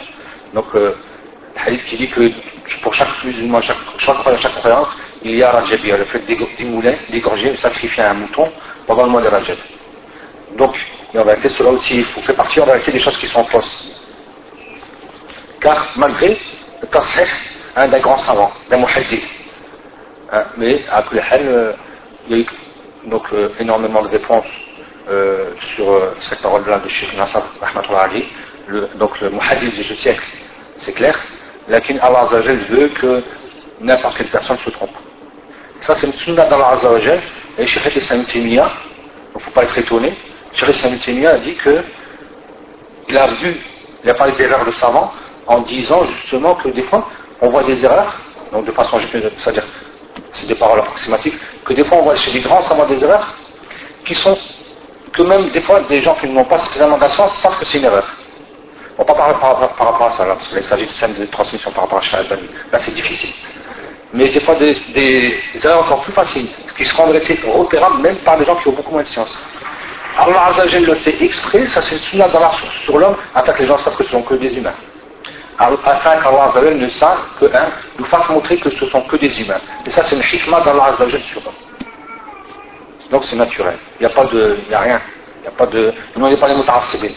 Donc, 0.54 0.66
euh, 0.74 0.94
le 1.54 1.60
hadith 1.60 1.84
qui 1.84 1.96
dit 1.96 2.08
que 2.08 2.30
pour 2.82 2.94
chaque 2.94 3.24
musulman, 3.24 3.60
chaque, 3.60 3.76
chaque, 3.98 4.16
chaque 4.40 4.54
croyance, 4.54 4.88
il 5.22 5.36
y 5.36 5.42
a 5.42 5.50
Rajabiyya, 5.50 5.98
le 5.98 6.04
fait 6.06 6.20
d'égorger, 6.26 7.50
de 7.50 7.56
sacrifier 7.58 8.04
un 8.04 8.14
mouton 8.14 8.50
pendant 8.86 9.04
le 9.04 9.10
mois 9.10 9.22
de 9.22 9.28
Rajab. 9.28 9.58
Donc, 10.56 10.74
et 11.14 11.18
en 11.18 11.24
vérité, 11.24 11.50
cela 11.50 11.70
aussi, 11.70 12.02
faire 12.04 12.34
partie 12.34 12.60
en 12.60 12.66
vérité 12.66 12.90
des 12.90 13.00
choses 13.00 13.16
qui 13.18 13.26
sont 13.26 13.44
fausses. 13.44 13.94
Car 15.60 15.88
malgré 15.96 16.38
le 16.80 16.88
tasrih 16.88 17.28
hein, 17.76 17.88
d'un 17.88 17.98
grand 17.98 18.18
savant, 18.18 18.50
d'un 18.70 18.78
muhaddith, 18.78 19.24
hein, 20.32 20.44
mais 20.56 20.80
à 20.90 21.04
euh, 21.12 21.72
il 22.28 22.36
y 22.36 22.40
a 22.40 22.42
eu 22.42 22.46
donc, 23.06 23.24
euh, 23.32 23.48
énormément 23.58 24.02
de 24.02 24.08
réponses 24.08 24.46
euh, 25.08 25.50
sur 25.74 25.90
euh, 25.90 26.14
cette 26.28 26.40
parole-là 26.40 26.78
de 26.78 26.88
Sheikh 26.88 27.16
Nasser 27.16 27.38
Ali, 27.98 28.24
le, 28.68 28.88
donc 28.94 29.20
le 29.20 29.30
muhadith 29.30 29.74
ce 29.86 29.94
siècle, 29.94 30.22
c'est 30.78 30.92
clair, 30.92 31.18
lakin 31.68 31.96
Allah 32.00 32.28
veut 32.68 32.88
que 32.88 33.22
n'importe 33.80 34.18
quelle 34.18 34.28
personne 34.28 34.58
se 34.64 34.70
trompe. 34.70 34.94
Ça 35.86 35.94
c'est 35.96 36.06
une 36.06 36.12
sunna 36.12 36.46
d'Allah 36.46 36.74
Azzawajal, 36.74 37.20
et 37.58 37.66
Sheikh 37.66 37.96
Islam 37.96 38.24
Timiya, 38.24 38.70
il 39.34 39.38
ne 39.38 39.42
faut 39.42 39.50
pas 39.50 39.64
être 39.64 39.76
étonné, 39.76 40.14
Sheikh 40.54 40.76
Islam 40.76 40.98
Timiya 40.98 41.30
a 41.30 41.38
dit 41.38 41.54
que 41.56 41.82
il 43.08 43.18
a 43.18 43.26
vu, 43.26 43.56
il 44.04 44.10
a 44.10 44.14
parlé 44.14 44.32
d'erreurs 44.34 44.64
de 44.64 44.72
savants 44.72 45.12
en 45.46 45.60
disant 45.62 46.06
justement 46.20 46.54
que 46.54 46.68
des 46.68 46.82
fois 46.84 47.08
on 47.40 47.50
voit 47.50 47.64
des 47.64 47.84
erreurs, 47.84 48.14
donc 48.52 48.66
de 48.66 48.72
façon, 48.72 49.00
c'est-à-dire 49.10 49.64
c'est 50.32 50.46
des 50.46 50.54
paroles 50.54 50.80
approximatives, 50.80 51.38
que 51.64 51.72
des 51.74 51.84
fois 51.84 51.98
on 51.98 52.02
voit 52.02 52.16
chez 52.16 52.30
les 52.32 52.40
grands 52.40 52.62
savants 52.62 52.86
des 52.86 53.02
erreurs 53.02 53.34
qui 54.04 54.14
sont 54.14 54.36
que 55.12 55.22
même 55.22 55.50
des 55.50 55.60
fois 55.60 55.80
des 55.82 56.00
gens 56.00 56.14
qui 56.14 56.28
n'ont 56.28 56.44
pas 56.44 56.58
suffisamment 56.58 56.98
d'assurance 56.98 57.36
savent 57.38 57.58
que 57.58 57.66
c'est 57.66 57.78
une 57.78 57.84
erreur. 57.84 58.06
On 58.96 59.04
va 59.04 59.04
pas 59.04 59.14
parler 59.14 59.34
par, 59.40 59.58
rapport 59.58 60.06
à 60.08 60.12
ça, 60.16 60.26
là, 60.26 60.34
parce 60.34 60.48
qu'il 60.48 60.64
s'agit 60.64 60.86
de 60.86 60.90
scène 60.90 61.14
de 61.14 61.24
transmission 61.26 61.70
par 61.70 61.84
rapport 61.84 61.98
à 61.98 62.02
Shahad 62.02 62.28
Là, 62.30 62.78
c'est 62.78 62.94
difficile. 62.94 63.32
Mais 64.12 64.28
des 64.28 64.40
fois, 64.40 64.54
des, 64.56 64.76
erreurs 65.64 65.80
encore 65.80 66.02
plus 66.02 66.12
faciles, 66.12 66.48
qui 66.76 66.84
seront 66.84 67.06
repérables 67.06 68.02
même 68.02 68.16
par 68.16 68.36
des 68.36 68.44
gens 68.44 68.56
qui 68.56 68.68
ont 68.68 68.72
beaucoup 68.72 68.92
moins 68.92 69.02
de 69.02 69.08
science. 69.08 69.34
Allah 70.18 70.48
Azzajal 70.48 70.84
le 70.84 70.94
fait 70.96 71.22
exprès, 71.22 71.66
ça 71.68 71.80
c'est 71.82 72.12
une 72.12 72.18
dans 72.18 72.38
la 72.38 72.50
sur 72.84 72.98
l'homme, 72.98 73.16
afin 73.34 73.52
que 73.52 73.62
les 73.62 73.68
gens 73.68 73.78
savent 73.78 73.96
que 73.96 74.04
ce 74.04 74.10
sont 74.10 74.22
que 74.22 74.34
des 74.34 74.54
humains. 74.54 74.74
Afin 75.62 76.16
qu'Allah 76.20 76.74
ne 76.74 76.90
sache 76.90 77.18
que, 77.38 77.46
hein, 77.46 77.68
nous 77.98 78.04
fasse 78.06 78.28
montrer 78.28 78.56
que 78.56 78.70
ce 78.70 78.86
sont 78.86 79.02
que 79.02 79.16
des 79.16 79.40
humains. 79.40 79.60
Et 79.86 79.90
ça 79.90 80.02
c'est 80.04 80.16
une 80.16 80.22
hikmah 80.22 80.60
d'Allah 80.62 80.94
sur 80.96 81.40
l'homme. 81.44 81.54
Donc 83.10 83.24
c'est 83.24 83.36
naturel. 83.36 83.76
Il 84.00 84.06
n'y 84.06 84.12
a 84.12 84.14
pas 84.14 84.24
de, 84.24 84.58
il 84.64 84.68
n'y 84.68 84.74
a 84.74 84.80
rien. 84.80 85.00
Il 85.38 85.42
n'y 85.42 85.48
a 85.48 85.52
pas 85.52 85.66
de, 85.66 85.92
nous 86.16 86.24
on 86.24 86.28
n'est 86.28 86.36
pas 86.38 86.48
des 86.48 86.56
mutarassibin. 86.56 87.12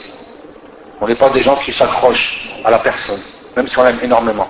On 1.02 1.08
n'est 1.08 1.16
pas 1.16 1.30
des 1.30 1.42
gens 1.42 1.56
qui 1.58 1.74
s'accrochent 1.74 2.50
à 2.64 2.72
la 2.72 2.80
personne, 2.80 3.22
même 3.56 3.68
si 3.68 3.78
on 3.80 3.84
l'aime 3.84 4.00
énormément. 4.02 4.48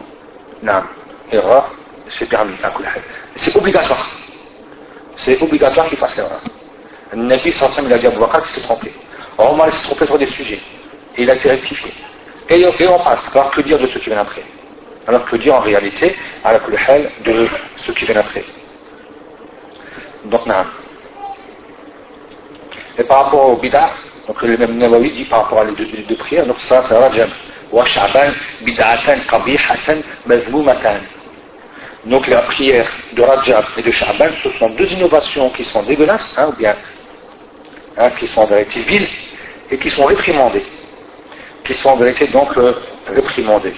Non. 0.62 0.84
Erreur, 1.32 1.72
c'est 2.20 2.28
permis. 2.28 2.56
C'est 3.38 3.56
obligatoire. 3.56 4.10
C'est 5.18 5.42
obligatoire 5.42 5.88
qu'il 5.88 5.98
fasse 5.98 6.18
l'erreur. 6.18 6.42
Le 7.14 7.24
Nabi 7.24 7.50
il 7.50 7.94
a 7.94 7.98
dit 7.98 8.08
à 8.08 8.10
Bakr 8.10 8.42
qu'il 8.44 8.52
s'est 8.52 8.62
trompé. 8.62 8.94
Omar 9.38 9.74
s'est 9.74 9.88
trompé 9.88 10.06
sur 10.06 10.18
des 10.18 10.28
sujets. 10.28 10.60
Et 11.18 11.24
il 11.24 11.30
a 11.30 11.36
été 11.36 11.50
rectifié. 11.50 11.94
Et, 12.50 12.62
et 12.62 12.88
on 12.88 13.00
passe. 13.00 13.30
Alors 13.34 13.52
que 13.52 13.62
dire 13.62 13.80
de 13.80 13.88
ce 13.88 13.98
qui 13.98 14.10
vient 14.10 14.20
après 14.20 14.44
Alors 15.08 15.26
que 15.26 15.36
dire 15.38 15.56
en 15.56 15.62
réalité 15.62 16.16
à 16.44 16.54
la 16.54 16.60
de 16.60 17.48
ce 17.78 17.92
qui 17.92 18.06
vient 18.06 18.18
après 18.18 18.44
Donc, 20.26 20.46
non. 20.46 20.66
Et 22.98 23.04
par 23.04 23.26
rapport 23.26 23.50
au 23.50 23.56
bid'ah, 23.58 23.92
donc 24.28 24.42
le 24.42 24.58
même 24.58 24.78
Nawawi 24.78 25.12
dit 25.12 25.26
par 25.26 25.44
rapport 25.44 25.60
à 25.60 25.66
les 25.66 25.74
deux, 25.74 26.16
prières, 26.16 26.46
donc 26.46 26.60
ça 26.62 26.84
c'est 26.88 26.98
Rajab. 26.98 27.30
Wa 27.72 27.84
Sha'ban. 27.84 28.32
Donc 32.06 32.28
la 32.28 32.42
prière 32.44 32.88
de 33.14 33.22
Rajab 33.22 33.66
et 33.78 33.82
de 33.82 33.92
Sha'ban, 33.92 34.30
ce 34.44 34.50
sont 34.52 34.70
deux 34.70 34.88
innovations 34.94 35.50
qui 35.50 35.66
sont 35.66 35.84
dégueulasses, 35.84 36.34
hein, 36.38 36.50
ou 36.50 36.56
bien 36.56 36.76
hein, 37.98 38.12
qui 38.12 38.28
sont 38.28 38.42
en 38.42 38.46
vérité 38.46 38.80
viles, 38.82 39.08
et 39.70 39.78
qui 39.78 39.90
sont 39.90 40.06
réprimandées. 40.06 40.66
Qui 41.66 41.74
sont 41.74 41.90
en 41.90 41.96
vérité 41.98 42.28
donc 42.28 42.56
euh, 42.58 42.74
réprimandées. 43.08 43.74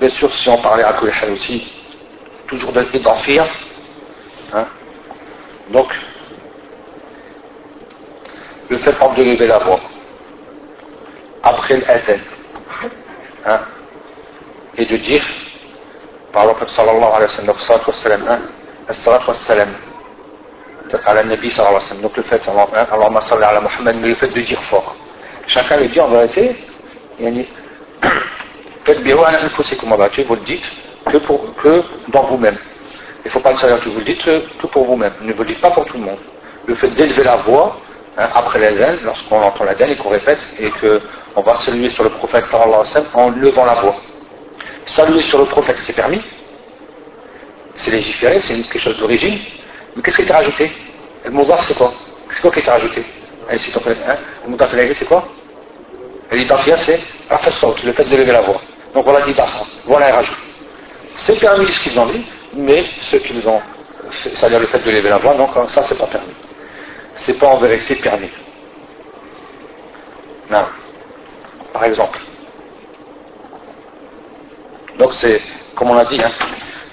bien 0.00 0.08
sûr, 0.08 0.34
si 0.34 0.48
on 0.48 0.56
parlait 0.56 0.82
à 0.82 0.94
Kulhal 0.94 1.32
aussi, 1.32 1.70
toujours 2.48 2.72
d'en 2.72 3.16
faire, 3.16 3.46
hein, 4.54 4.66
donc, 5.70 5.92
le 8.70 8.78
fait 8.78 8.92
de 8.92 9.22
lever 9.22 9.46
la 9.46 9.58
voix, 9.58 9.80
après 11.42 11.80
l'Aden, 11.80 12.20
hein, 13.44 13.60
et 14.78 14.86
de 14.86 14.96
dire, 14.96 15.24
par 16.32 16.46
le 16.46 16.52
prophète 16.52 16.74
sallallahu 16.74 17.12
alayhi 17.14 17.46
wa 17.46 17.92
sallam, 17.92 18.24
hein, 18.28 18.38
as-salat 18.88 19.20
wa 19.26 19.34
salam, 19.34 19.68
à 20.92 21.14
la 21.14 21.22
sallallahu 21.22 21.36
alayhi 21.36 21.58
wa 21.58 21.80
sallam, 21.80 22.02
donc 22.02 22.16
le 22.16 22.22
fait, 22.24 22.42
Allahumma 22.92 23.20
salli 23.22 23.44
ala 23.44 23.60
Muhammad, 23.60 23.96
mais 24.00 24.08
le 24.08 24.14
fait 24.14 24.28
de 24.28 24.40
dire 24.40 24.62
fort. 24.64 24.94
Chacun 25.46 25.78
le 25.78 25.88
dit 25.88 26.00
en 26.00 26.08
vérité, 26.08 26.56
Faites 28.84 29.00
bien 29.04 29.14
vous 29.14 29.24
le 30.34 30.40
dites 30.44 30.64
que, 31.06 31.82
dans 32.08 32.22
vous-même. 32.22 32.56
Il 33.24 33.26
ne 33.26 33.30
faut 33.30 33.40
pas 33.40 33.56
savoir 33.58 33.80
que 33.80 33.88
vous 33.90 33.98
le 33.98 34.04
dites 34.04 34.22
que 34.22 34.66
pour 34.68 34.86
vous-même. 34.86 35.12
Ne 35.20 35.32
vous 35.32 35.42
le 35.42 35.48
dites 35.48 35.60
pas 35.60 35.70
pour 35.70 35.84
tout 35.84 35.98
le 35.98 36.04
monde. 36.04 36.18
Le 36.66 36.74
fait 36.76 36.88
d'élever 36.88 37.24
la 37.24 37.36
voix 37.36 37.76
hein, 38.16 38.28
après 38.34 38.58
la 38.58 38.94
lorsqu'on 39.02 39.42
entend 39.42 39.64
la 39.64 39.72
et 39.72 39.96
qu'on 39.96 40.08
répète, 40.08 40.40
et 40.58 40.70
qu'on 40.70 41.42
va 41.42 41.54
saluer 41.56 41.90
sur 41.90 42.04
le 42.04 42.10
prophète 42.10 42.46
sallallahu 42.46 42.80
alayhi 42.80 42.94
wa 42.94 43.02
sallam 43.02 43.08
en 43.14 43.30
levant 43.30 43.64
la 43.66 43.74
voix. 43.74 43.96
Saluer 44.86 45.20
sur 45.22 45.38
le 45.38 45.44
prophète, 45.46 45.78
c'est 45.84 45.92
permis. 45.92 46.20
C'est 47.76 47.90
légiféré, 47.90 48.40
c'est 48.40 48.54
quelque 48.54 48.78
chose 48.78 48.98
d'origine. 48.98 49.38
Mais 49.96 50.02
qu'est-ce 50.02 50.16
qui 50.16 50.22
est 50.28 50.32
rajouté? 50.32 50.70
Le 51.24 51.30
mot 51.30 51.46
c'est 51.66 51.76
quoi? 51.76 51.92
C'est 52.30 52.42
quoi 52.42 52.50
qui 52.50 52.60
est 52.60 52.70
rajouté? 52.70 53.04
Hein, 53.50 53.56
Le 54.44 54.50
mot 54.50 54.56
c'est 54.98 55.04
quoi? 55.06 55.28
L'identité, 56.32 56.74
c'est 56.78 57.00
le 57.84 57.92
fait 57.92 58.04
d'élever 58.04 58.32
la 58.32 58.40
voix. 58.42 58.60
Donc 58.94 59.04
voilà 59.04 59.20
dit 59.22 59.34
Voilà 59.86 60.08
un 60.08 60.12
rajout. 60.16 60.36
C'est 61.16 61.38
permis 61.38 61.66
ce 61.66 61.82
qu'ils 61.82 61.98
ont 61.98 62.06
dit, 62.06 62.24
mais 62.54 62.82
ceux 63.10 63.18
qui 63.18 63.34
nous 63.34 63.46
ont, 63.48 63.60
c'est-à-dire 64.22 64.60
le 64.60 64.66
fait 64.66 64.78
de 64.78 64.90
lever 64.90 65.08
la 65.08 65.18
voix, 65.18 65.34
donc 65.34 65.50
ça 65.70 65.82
c'est 65.82 65.98
pas 65.98 66.06
permis. 66.06 66.34
C'est 67.16 67.38
pas 67.38 67.48
en 67.48 67.58
vérité 67.58 67.96
permis. 67.96 68.30
Non. 70.50 70.64
Par 71.72 71.84
exemple. 71.84 72.18
Donc 74.98 75.14
c'est, 75.14 75.40
comme 75.74 75.90
on 75.90 75.94
l'a 75.94 76.04
dit, 76.04 76.20
hein, 76.22 76.30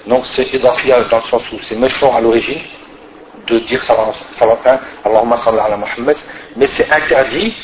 donc 0.06 0.26
c'est 0.26 0.52
idafiya 0.52 1.02
dans 1.04 1.18
le 1.18 1.22
sens 1.24 1.42
où 1.52 1.56
c'est 1.62 1.76
méchant 1.76 2.14
à 2.16 2.20
l'origine 2.20 2.60
de 3.46 3.58
dire 3.60 3.82
sallallahu 3.82 4.78
Allahumma 5.04 5.36
salli 5.38 5.58
ala 5.58 5.76
Muhammad, 5.76 6.16
mais 6.56 6.66
c'est 6.66 6.90
interdit 6.90 7.54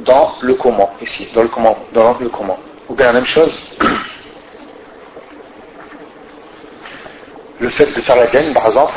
dans 0.00 0.34
le 0.40 0.54
comment, 0.54 0.90
ici, 1.00 1.28
dans 1.34 1.42
le 1.42 1.48
comment, 1.48 1.76
dans 1.92 2.16
le 2.18 2.28
comment. 2.28 2.58
Ou 2.88 2.94
bien 2.94 3.06
la 3.06 3.12
même 3.14 3.26
chose, 3.26 3.52
le 7.60 7.68
fait 7.70 7.86
de 7.86 8.00
faire 8.00 8.16
la 8.16 8.26
gaine, 8.28 8.52
par 8.54 8.66
exemple, 8.68 8.94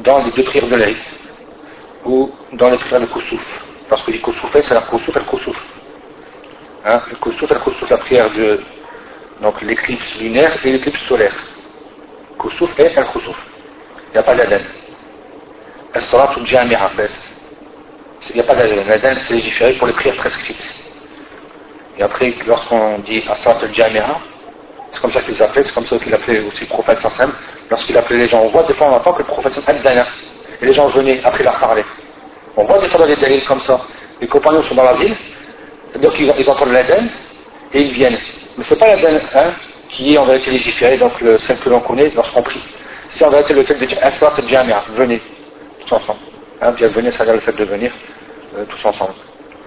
dans 0.00 0.24
les 0.24 0.30
deux 0.32 0.44
prières 0.44 0.68
de 0.68 0.76
l'Aïd, 0.76 0.96
ou 2.04 2.32
dans 2.52 2.70
les 2.70 2.78
prières 2.78 3.00
de 3.00 3.06
Koussouf. 3.06 3.40
Parce 3.88 4.02
que 4.02 4.10
les 4.12 4.20
Koussouf, 4.20 4.50
c'est 4.52 4.74
la 4.74 4.82
Koussouf 4.82 5.16
et. 5.16 5.56
Hein, 6.84 7.00
le 7.10 7.16
Koussouf 7.16 7.50
le 7.50 7.58
Koussouf, 7.58 7.88
la 7.90 7.98
prière 7.98 8.30
de 8.30 8.60
donc 9.40 9.60
l'éclipse 9.62 10.18
lunaire 10.20 10.52
et 10.64 10.72
l'éclipse 10.72 11.00
solaire. 11.06 11.34
Koussouf 12.38 12.78
et 12.78 12.84
le 12.84 13.04
Koussouf. 13.12 13.36
Il 14.08 14.12
n'y 14.12 14.18
a 14.18 14.22
pas 14.22 14.34
d'Aden. 14.34 14.62
As-salat 15.94 16.34
jami'a, 16.44 16.90
il 18.28 18.34
n'y 18.34 18.40
a 18.40 18.44
pas 18.44 18.54
d'Aden. 18.54 18.86
L'Aden, 18.86 19.18
c'est 19.22 19.34
légiféré 19.34 19.72
pour 19.74 19.86
les 19.86 19.92
prières 19.92 20.16
prescrites. 20.16 20.74
Et 21.98 22.02
après, 22.02 22.34
lorsqu'on 22.46 22.98
dit 23.00 23.22
Asrat 23.28 23.58
al-Jami'a, 23.62 24.20
c'est 24.92 25.00
comme 25.00 25.12
ça 25.12 25.20
qu'ils 25.20 25.42
appelaient, 25.42 25.64
c'est 25.64 25.74
comme 25.74 25.86
ça 25.86 25.98
qu'il 25.98 26.14
appelait 26.14 26.40
aussi 26.40 26.60
le 26.62 26.66
prophète 26.66 26.98
Sassam, 27.00 27.32
lorsqu'il 27.70 27.96
appelait 27.96 28.18
les 28.18 28.28
gens, 28.28 28.40
on 28.40 28.48
voit 28.48 28.62
des 28.64 28.74
fois 28.74 28.88
on 28.88 28.94
entend 28.94 29.12
que 29.12 29.18
le 29.18 29.28
prophète 29.28 29.52
Sassam 29.52 29.76
et 29.76 30.64
les 30.66 30.72
gens 30.72 30.88
venaient 30.88 31.20
après 31.22 31.44
leur 31.44 31.58
parler. 31.58 31.84
On 32.56 32.64
voit 32.64 32.78
des 32.78 32.88
fois 32.88 33.00
dans 33.00 33.06
des 33.06 33.16
délits 33.16 33.44
comme 33.44 33.60
ça, 33.60 33.80
les 34.20 34.28
compagnons 34.28 34.62
sont 34.64 34.74
dans 34.74 34.84
la 34.84 34.94
ville, 34.94 35.14
donc 35.96 36.18
ils, 36.18 36.32
ils 36.38 36.48
entendent 36.48 36.72
l'Aden, 36.72 37.10
et 37.72 37.82
ils 37.82 37.92
viennent. 37.92 38.18
Mais 38.56 38.64
c'est 38.64 38.78
pas 38.78 38.88
l'Aden 38.88 39.20
hein, 39.34 39.52
qui 39.90 40.14
est 40.14 40.18
en 40.18 40.24
vérité 40.24 40.50
légiféré, 40.50 40.98
donc 40.98 41.20
le, 41.20 41.38
celle 41.38 41.58
que 41.58 41.68
l'on 41.68 41.80
connaît 41.80 42.10
lorsqu'on 42.14 42.42
prie. 42.42 42.62
C'est 43.08 43.24
en 43.24 43.30
vérité 43.30 43.54
le 43.54 43.64
fait 43.64 43.74
de 43.74 43.84
dire 43.86 43.98
Asrat 44.02 44.32
al-Jami'a, 44.38 44.84
venez. 44.94 45.20
tous 45.80 45.94
ensemble. 45.94 46.20
Hein, 46.60 46.70
venir, 46.72 47.12
ça 47.12 47.24
veut 47.24 47.30
dire 47.30 47.34
le 47.34 47.40
fait 47.40 47.56
de 47.56 47.64
venir 47.64 47.92
euh, 48.56 48.64
tous 48.68 48.86
ensemble. 48.86 49.14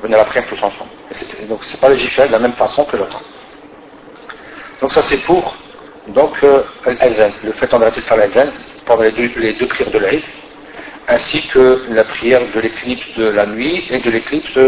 Venir 0.01 0.17
la 0.17 0.25
prière 0.25 0.45
tous 0.47 0.61
ensemble. 0.61 0.91
Et 1.41 1.45
donc 1.45 1.59
c'est 1.63 1.79
pas 1.79 1.89
légiféré 1.89 2.27
de 2.27 2.33
la 2.33 2.39
même 2.39 2.53
façon 2.53 2.83
que 2.85 2.97
l'autre. 2.97 3.21
Donc 4.81 4.91
ça 4.91 5.01
c'est 5.03 5.23
pour 5.23 5.55
donc 6.07 6.31
euh, 6.43 6.63
le 6.85 7.51
fait 7.53 7.71
d'arrêter 7.71 8.01
de 8.01 8.05
faire 8.05 8.17
l'Azan 8.17 8.51
pendant 8.85 9.03
les 9.03 9.11
deux, 9.11 9.67
prières 9.67 9.91
de 9.91 9.99
l'Aïd, 9.99 10.23
ainsi 11.07 11.41
que 11.47 11.85
la 11.89 12.03
prière 12.03 12.41
de 12.53 12.59
l'éclipse 12.59 13.17
de 13.17 13.25
la 13.25 13.45
nuit 13.45 13.85
et 13.89 13.99
de 13.99 14.09
l'éclipse 14.09 14.59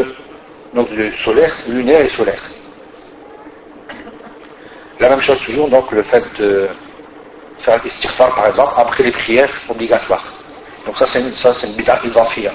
solaire, 1.24 1.54
lunaire 1.68 2.02
et 2.02 2.10
solaire. 2.10 2.42
La 5.00 5.10
même 5.10 5.22
chose 5.22 5.40
toujours, 5.42 5.70
donc 5.70 5.92
le 5.92 6.04
fait 6.04 6.24
de 6.40 6.70
faire 7.60 7.86
istighfar 7.86 8.34
par 8.36 8.48
exemple 8.48 8.74
après 8.78 9.04
les 9.04 9.12
prières 9.12 9.50
obligatoires. 9.70 10.24
Donc 10.86 10.98
ça 10.98 11.06
c'est 11.08 11.20
une, 11.20 11.36
ça, 11.36 11.54
c'est 11.54 11.68
une 11.68 11.74
bid'a 11.74 12.00
identifiée. 12.04 12.52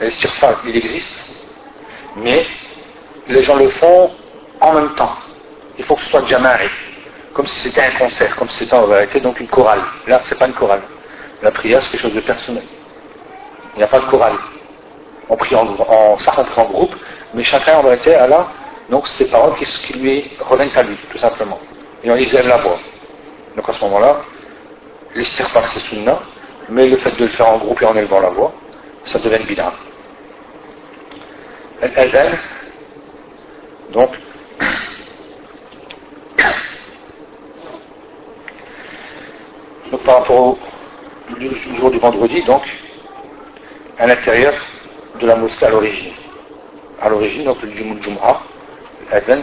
L'istighfar, 0.00 0.60
il 0.66 0.76
existe, 0.76 1.34
mais 2.16 2.46
les 3.28 3.42
gens 3.42 3.56
le 3.56 3.68
font 3.70 4.10
en 4.60 4.72
même 4.72 4.94
temps. 4.94 5.16
Il 5.78 5.84
faut 5.84 5.96
que 5.96 6.02
ce 6.02 6.10
soit 6.10 6.26
jama'i, 6.26 6.68
comme 7.34 7.46
si 7.46 7.68
c'était 7.68 7.82
un 7.82 7.98
concert, 7.98 8.36
comme 8.36 8.48
si 8.50 8.58
c'était 8.58 8.74
en 8.74 8.86
vérité 8.86 9.20
donc 9.20 9.40
une 9.40 9.48
chorale. 9.48 9.82
Là, 10.06 10.20
c'est 10.24 10.38
pas 10.38 10.46
une 10.46 10.52
chorale. 10.52 10.82
La 11.42 11.50
prière, 11.50 11.82
c'est 11.82 11.92
quelque 11.92 12.02
chose 12.02 12.14
de 12.14 12.20
personnel. 12.20 12.64
Il 13.74 13.78
n'y 13.78 13.84
a 13.84 13.88
pas 13.88 13.98
de 13.98 14.04
chorale. 14.04 14.36
On 15.28 15.36
prie 15.36 15.56
en, 15.56 15.66
en, 15.66 16.18
en 16.56 16.64
groupe, 16.64 16.94
mais 17.34 17.42
chacun 17.42 17.78
en 17.78 17.82
vérité 17.82 18.14
a 18.14 18.26
donc 18.92 19.08
ses 19.08 19.26
paroles 19.26 19.56
qui, 19.56 19.64
qui 19.64 19.94
lui 19.94 20.30
reviennent 20.38 20.70
à 20.76 20.82
lui, 20.82 20.94
tout 21.10 21.16
simplement. 21.16 21.58
Et 22.04 22.10
on 22.10 22.14
les 22.14 22.36
aime 22.36 22.46
la 22.46 22.58
voix. 22.58 22.78
Donc 23.56 23.66
à 23.66 23.72
ce 23.72 23.82
moment-là, 23.86 24.20
l'istighfar 25.14 25.66
c'est 25.68 25.80
sunna, 25.80 26.20
mais 26.68 26.86
le 26.86 26.98
fait 26.98 27.18
de 27.18 27.24
le 27.24 27.30
faire 27.30 27.48
en 27.48 27.56
groupe 27.56 27.80
et 27.80 27.86
en 27.86 27.96
élevant 27.96 28.20
la 28.20 28.28
voix, 28.28 28.52
ça 29.06 29.18
devient 29.18 29.42
bid'a. 29.46 29.72
Elle, 31.80 32.38
donc, 33.92 34.10
donc 39.90 40.02
par 40.04 40.18
rapport 40.18 40.48
au, 40.48 40.58
jour 41.78 41.90
du 41.90 41.98
vendredi, 41.98 42.42
donc, 42.42 42.62
à 43.98 44.06
l'intérieur 44.06 44.52
de 45.18 45.26
la 45.26 45.36
mosquée 45.36 45.64
à 45.64 45.70
l'origine. 45.70 46.12
À 47.00 47.08
l'origine, 47.08 47.44
donc 47.44 47.62
le 47.62 47.74
Jum'a, 47.74 48.42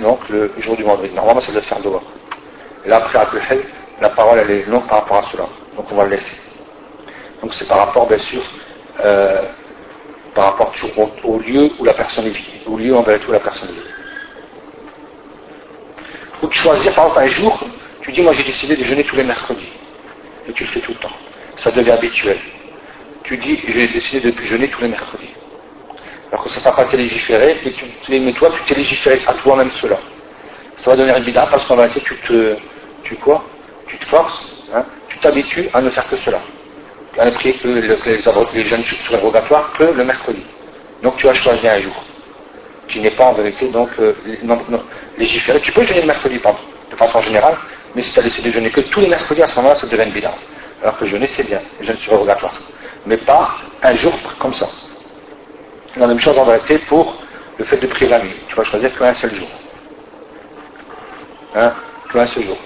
donc 0.01 0.27
le 0.29 0.51
jour 0.59 0.75
du 0.75 0.83
vendredi. 0.83 1.13
Normalement, 1.13 1.41
ça 1.41 1.51
doit 1.51 1.61
faire 1.61 1.79
dehors. 1.79 2.03
Et 2.85 2.89
là, 2.89 2.97
après, 2.97 3.19
la 4.01 4.09
parole, 4.09 4.39
elle 4.39 4.51
est 4.51 4.65
longue 4.65 4.87
par 4.87 5.01
rapport 5.01 5.17
à 5.17 5.31
cela. 5.31 5.43
Donc, 5.75 5.85
on 5.91 5.95
va 5.95 6.05
le 6.05 6.11
laisser. 6.11 6.37
Donc, 7.41 7.53
c'est 7.53 7.67
par 7.67 7.77
rapport, 7.77 8.07
bien 8.07 8.17
sûr, 8.17 8.41
euh, 9.03 9.43
par 10.33 10.45
rapport 10.45 10.73
au, 11.23 11.39
lieu 11.39 11.69
où 11.79 11.83
la 11.83 11.93
personne 11.93 12.25
est 12.27 12.35
au 12.65 12.77
lieu 12.77 12.95
en 12.95 13.01
vérité 13.03 13.25
où 13.27 13.31
la 13.31 13.39
personne 13.39 13.69
est. 13.69 13.89
Ou 16.43 16.47
tu 16.47 16.57
choisir, 16.59 16.93
par 16.93 17.05
exemple, 17.05 17.23
un 17.23 17.27
jour, 17.27 17.59
tu 18.01 18.11
dis, 18.11 18.21
moi, 18.21 18.33
j'ai 18.33 18.43
décidé 18.43 18.75
de 18.75 18.83
jeûner 18.83 19.03
tous 19.03 19.17
les 19.17 19.23
mercredis. 19.23 19.71
Et 20.47 20.53
tu 20.53 20.63
le 20.63 20.69
fais 20.71 20.79
tout 20.79 20.93
le 20.93 20.97
temps. 20.97 21.15
Ça 21.57 21.71
devient 21.71 21.91
habituel. 21.91 22.39
Tu 23.23 23.37
dis, 23.37 23.59
j'ai 23.67 23.87
décidé 23.87 24.31
de 24.31 24.41
jeûner 24.41 24.69
tous 24.69 24.81
les 24.81 24.87
mercredis. 24.87 25.29
Alors 26.31 26.43
que 26.43 26.49
ça 26.51 26.59
sera 26.59 26.85
pas 26.85 26.95
légiféré, 26.95 27.59
et 27.65 27.71
tu, 27.71 28.19
mais 28.19 28.33
toi, 28.33 28.51
tu 28.51 28.61
t'es 28.63 28.75
légiféré 28.75 29.19
à 29.25 29.33
toi-même 29.33 29.71
cela. 29.81 29.97
Ça 30.77 30.91
va 30.91 30.95
devenir 30.95 31.17
une 31.17 31.23
bid'a 31.23 31.47
parce 31.47 31.65
qu'en 31.67 31.75
réalité, 31.75 32.01
tu 32.01 32.15
te, 32.17 32.55
tu 33.03 33.15
quoi? 33.15 33.43
Tu 33.87 33.97
te 33.97 34.05
forces, 34.05 34.47
hein, 34.73 34.85
tu 35.09 35.17
t'habitues 35.19 35.69
à 35.73 35.81
ne 35.81 35.89
faire 35.89 36.07
que 36.07 36.17
cela. 36.17 36.39
À 37.17 37.25
ne 37.25 37.31
prier 37.31 37.55
que 37.55 37.67
les, 37.67 37.81
les 38.53 38.65
jeunes 38.65 38.83
surrogatoires 38.83 39.73
que 39.77 39.83
le 39.83 40.03
mercredi. 40.03 40.43
Donc 41.01 41.17
tu 41.17 41.27
as 41.27 41.33
choisi 41.33 41.67
un 41.67 41.79
jour 41.79 42.03
qui 42.87 42.99
n'est 42.99 43.11
pas 43.11 43.25
en 43.25 43.33
vérité 43.33 43.69
donc 43.69 43.89
euh, 43.99 44.13
légiféré. 45.17 45.59
Tu 45.61 45.71
peux 45.71 45.83
jeûner 45.85 46.01
le 46.01 46.07
mercredi, 46.07 46.37
pardon, 46.39 46.59
de 46.91 46.95
façon 46.95 47.21
générale, 47.21 47.57
mais 47.95 48.01
si 48.01 48.13
tu 48.13 48.19
as 48.19 48.23
décidé 48.23 48.49
de 48.49 48.53
jeûner 48.53 48.69
que 48.69 48.81
tous 48.81 48.99
les 48.99 49.07
mercredis, 49.07 49.41
à 49.41 49.47
ce 49.47 49.55
moment-là, 49.57 49.75
ça 49.75 49.87
devient 49.87 50.03
une 50.03 50.13
bid'a. 50.13 50.33
Alors 50.81 50.97
que 50.97 51.05
jeûner, 51.05 51.29
c'est 51.35 51.43
bien, 51.43 51.61
les 51.79 51.85
jeûnes 51.85 51.97
surrogatoires. 51.97 52.53
Mais 53.05 53.17
pas 53.17 53.55
un 53.81 53.95
jour 53.95 54.13
comme 54.37 54.53
ça. 54.53 54.67
La 55.99 56.07
même 56.07 56.19
chose 56.21 56.37
en 56.37 56.45
vérité 56.45 56.77
pour 56.87 57.13
le 57.57 57.65
fait 57.65 57.75
de 57.75 57.87
prier 57.87 58.09
la 58.09 58.19
nuit. 58.19 58.33
Tu 58.47 58.55
vas 58.55 58.63
choisir 58.63 58.97
qu'un 58.97 59.13
seul 59.15 59.35
jour. 59.35 59.49
Hein 61.53 61.73
Qu'un 62.13 62.25
seul 62.27 62.45
jour. 62.45 62.57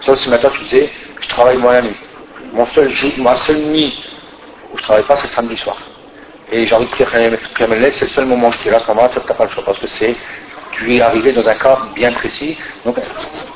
Sauf 0.00 0.18
si 0.18 0.30
maintenant 0.30 0.48
tu 0.48 0.62
disais, 0.64 0.90
je 1.20 1.28
travaille 1.28 1.58
moi 1.58 1.74
la 1.74 1.82
nuit. 1.82 1.96
Mon 2.54 2.66
seul 2.68 2.88
jour, 2.88 3.10
ma 3.18 3.36
seule 3.36 3.58
nuit 3.58 3.92
où 4.72 4.78
je 4.78 4.82
travaille 4.84 5.04
pas, 5.04 5.18
c'est 5.18 5.26
samedi 5.26 5.54
soir. 5.58 5.76
Et 6.50 6.64
j'ai 6.64 6.74
envie 6.74 6.86
de 6.86 6.90
prier 6.90 7.06
Qiyam 7.10 7.36
c'est 7.92 8.06
le 8.06 8.10
seul 8.10 8.24
moment 8.24 8.48
où 8.48 8.52
je 8.52 8.56
suis 8.56 8.70
là, 8.70 8.80
moment-là, 8.88 9.10
tu 9.10 9.18
n'as 9.18 9.34
pas 9.34 9.44
le 9.44 9.50
choix. 9.50 9.64
Parce 9.66 9.78
que 9.78 9.86
c'est, 9.86 10.16
tu 10.72 10.96
es 10.96 11.02
arrivé 11.02 11.32
dans 11.32 11.46
un 11.46 11.54
cas 11.56 11.78
bien 11.94 12.10
précis. 12.12 12.56
Donc, 12.86 12.96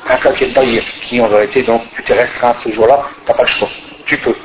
un 0.07 0.17
cas 0.17 0.31
qui 0.33 0.43
est 0.43 0.53
taillé, 0.53 0.83
qui 1.05 1.19
en 1.19 1.27
vérité, 1.27 1.63
donc, 1.63 1.81
tu 1.95 2.03
te 2.03 2.13
restreint 2.13 2.53
ce 2.63 2.69
jour-là, 2.69 3.03
tu 3.25 3.31
n'as 3.31 3.35
pas 3.35 3.43
le 3.43 3.49
choix. 3.49 3.69
Tu 4.05 4.15
peux. 4.17 4.35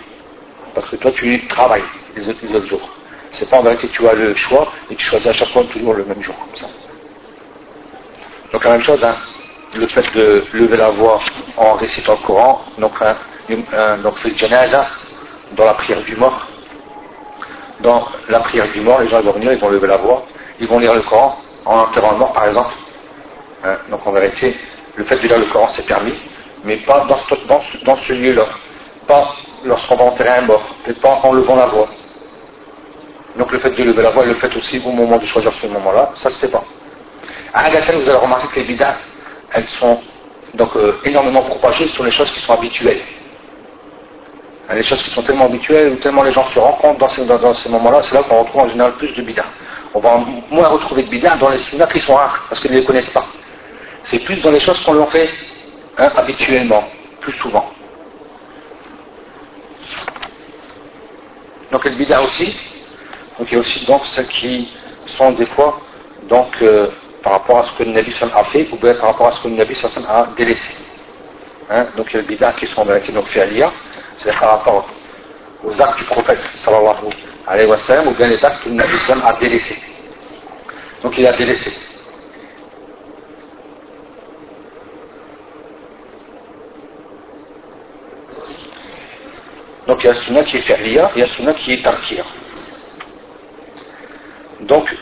Parce 0.75 0.89
que 0.89 0.97
toi, 0.97 1.13
tu 1.13 1.47
travailles 1.47 1.85
les 2.17 2.27
autres 2.27 2.67
jours. 2.67 2.98
C'est 3.33 3.49
pas 3.49 3.59
en 3.59 3.63
vérité 3.63 3.89
que 3.89 3.93
tu 3.93 4.09
as 4.09 4.15
le 4.15 4.35
choix 4.35 4.69
et 4.91 4.97
tu 4.97 5.05
choisis 5.05 5.29
à 5.29 5.33
chaque 5.33 5.49
fois 5.49 5.65
toujours 5.65 5.95
le 5.95 6.05
même 6.05 6.23
jour 6.23 6.35
comme 6.39 6.57
ça. 6.57 6.67
Donc 8.53 8.65
la 8.65 8.71
même 8.71 8.81
chose, 8.83 9.03
hein, 9.05 9.15
le 9.75 9.87
fait 9.87 10.15
de 10.15 10.45
lever 10.53 10.77
la 10.77 10.89
voix 10.91 11.21
en 11.57 11.75
récitant 11.75 12.13
le 12.21 12.27
Coran, 12.27 12.65
donc, 12.79 12.93
hein, 13.01 13.15
fait 14.17 14.37
janaza 14.37 14.87
dans 15.53 15.65
la 15.65 15.75
prière 15.75 16.01
du 16.03 16.17
mort. 16.17 16.47
Dans 17.81 18.09
la 18.29 18.41
prière 18.41 18.69
du 18.69 18.81
mort, 18.81 19.01
les 19.01 19.09
gens 19.09 19.21
vont 19.21 19.33
venir, 19.33 19.53
ils 19.53 19.59
vont 19.59 19.69
lever 19.69 19.87
la 19.87 19.99
voix, 19.99 20.25
ils 20.59 20.67
vont 20.67 20.79
lire 20.79 20.95
le 20.95 21.03
Coran 21.03 21.39
en 21.65 21.81
enterrant 21.81 22.13
le 22.13 22.19
mort 22.19 22.33
par 22.33 22.47
exemple. 22.47 22.73
Hein, 23.65 23.77
donc 23.91 24.07
en 24.07 24.13
vérité, 24.13 24.57
le 24.97 25.05
fait 25.05 25.17
de 25.17 25.29
lire 25.29 25.39
le 25.39 25.47
Coran 25.47 25.69
c'est 25.75 25.87
permis, 25.87 26.15
mais 26.65 26.77
pas 26.79 27.07
dans 27.07 27.19
ce, 27.19 28.13
lieu-là. 28.15 28.47
Pas 29.07 29.35
lorsqu'on 29.65 29.97
va 29.97 30.05
enterrer 30.05 30.39
un 30.39 30.43
mort, 30.43 30.63
et 30.87 30.93
pas 30.95 31.21
en 31.23 31.33
levant 31.33 31.57
la 31.57 31.67
voix. 31.67 31.89
Donc 33.37 33.53
le 33.53 33.59
fait 33.59 33.71
de 33.71 33.83
lever 33.83 34.03
la 34.03 34.11
voix 34.11 34.25
et 34.25 34.29
le 34.29 34.35
fait 34.35 34.55
aussi 34.57 34.81
au 34.85 34.91
moment 34.91 35.19
de 35.19 35.27
choisir 35.27 35.53
ce 35.53 35.67
moment-là, 35.67 36.13
ça 36.23 36.31
se 36.31 36.47
pas. 36.47 36.65
À 37.53 37.67
Agassane, 37.67 37.97
vous 37.97 38.09
allez 38.09 38.19
remarquer 38.19 38.49
que 38.49 38.61
les 38.61 38.67
bid'as, 38.67 38.97
elles 39.53 39.67
sont 39.79 40.01
donc 40.55 40.75
euh, 40.77 40.99
énormément 41.05 41.43
propagées 41.43 41.89
sur 41.89 42.05
les 42.05 42.11
choses 42.11 42.31
qui 42.33 42.41
sont 42.41 42.55
habituelles. 42.55 43.01
Hein, 44.69 44.75
les 44.75 44.83
choses 44.83 45.03
qui 45.03 45.11
sont 45.11 45.23
tellement 45.23 45.47
habituelles, 45.47 45.93
ou 45.93 45.97
tellement 45.97 46.23
les 46.23 46.33
gens 46.33 46.47
se 46.49 46.59
rencontrent 46.59 46.99
dans 46.99 47.09
ces, 47.09 47.25
dans, 47.25 47.55
ces 47.55 47.69
moments-là, 47.69 48.03
c'est 48.03 48.15
là, 48.15 48.23
qu'on 48.23 48.43
retrouve 48.43 48.63
en 48.63 48.69
général 48.69 48.93
plus 48.93 49.13
de 49.15 49.23
bid'as. 49.23 49.47
On 49.95 50.01
va 50.01 50.21
moins 50.51 50.69
retrouver 50.69 51.03
de 51.05 51.09
bid'as 51.09 51.37
dans 51.37 51.49
les 51.49 51.59
sunnahs 51.59 51.87
qui 51.87 52.01
sont 52.01 52.15
rares, 52.15 52.47
parce 52.49 52.61
qu'ils 52.61 52.73
ne 52.73 52.79
les 52.79 52.85
connaissent 52.85 53.11
pas. 53.11 53.25
C'est 54.05 54.19
plus 54.21 54.37
dans 54.43 54.51
les 54.51 54.61
choses 54.61 54.83
qu'on 54.85 54.93
leur 54.93 55.11
fait 55.11 55.31
hein, 55.97 56.11
habituellement, 56.17 56.85
plus 57.21 57.33
souvent. 57.35 57.73
Donc 61.71 61.85
les 61.85 61.91
bid'as 61.93 62.23
aussi, 62.23 62.55
donc 63.39 63.49
il 63.51 63.55
y 63.55 63.57
a 63.57 63.61
aussi 63.61 63.85
donc 63.85 64.03
qui 64.31 64.69
sont 65.17 65.33
des 65.33 65.47
fois 65.47 65.81
donc 66.25 66.51
euh, 66.63 66.89
par 67.23 67.33
rapport 67.35 67.59
à 67.61 67.65
ce 67.67 67.73
que 67.79 67.85
le 67.85 67.93
Nabi 67.93 68.13
a 68.35 68.45
fait 68.45 68.69
ou 68.73 68.77
bien 68.77 68.95
par 68.95 69.11
rapport 69.11 69.29
à 69.29 69.33
ce 69.33 69.43
que 69.43 69.49
le 69.49 69.55
Nabi 69.55 69.77
a 70.09 70.27
délaissé. 70.37 70.77
Hein? 71.71 71.87
Donc 71.97 72.07
il 72.11 72.17
y 72.17 72.19
a 72.19 72.23
les 72.23 72.29
bid'ah 72.29 72.53
qui 72.55 72.67
sont 72.69 72.85
donc 72.85 73.35
lire, 73.51 73.73
c'est 74.19 74.37
par 74.39 74.51
rapport 74.59 74.87
aux 75.65 75.81
actes 75.81 75.99
du 75.99 76.05
prophète 76.05 76.41
sallallahu 76.65 77.13
alayhi 77.47 77.69
wa 77.69 77.77
sallam 77.79 78.09
ou 78.09 78.13
bien 78.13 78.27
les 78.27 78.45
actes 78.45 78.63
que 78.65 78.69
le 78.69 78.75
Nabi 78.75 78.97
a 79.25 79.33
délaissés. 79.35 79.79
Donc 81.03 81.17
il 81.17 81.27
a 81.27 81.33
délaissé. 81.33 81.73
Donc 89.87 90.05
il 90.05 90.07
y 90.07 90.11
a 90.11 90.15
sunnah 90.15 90.43
qui 90.45 90.59
est 90.59 90.61
fi'liya, 90.61 91.13
il 91.17 91.21
y 91.21 91.23
a 91.23 91.29
sunnah 91.29 91.55
qui 91.55 91.73
est 91.73 91.83
tarkir. 91.83 92.25
Donc, 94.61 94.95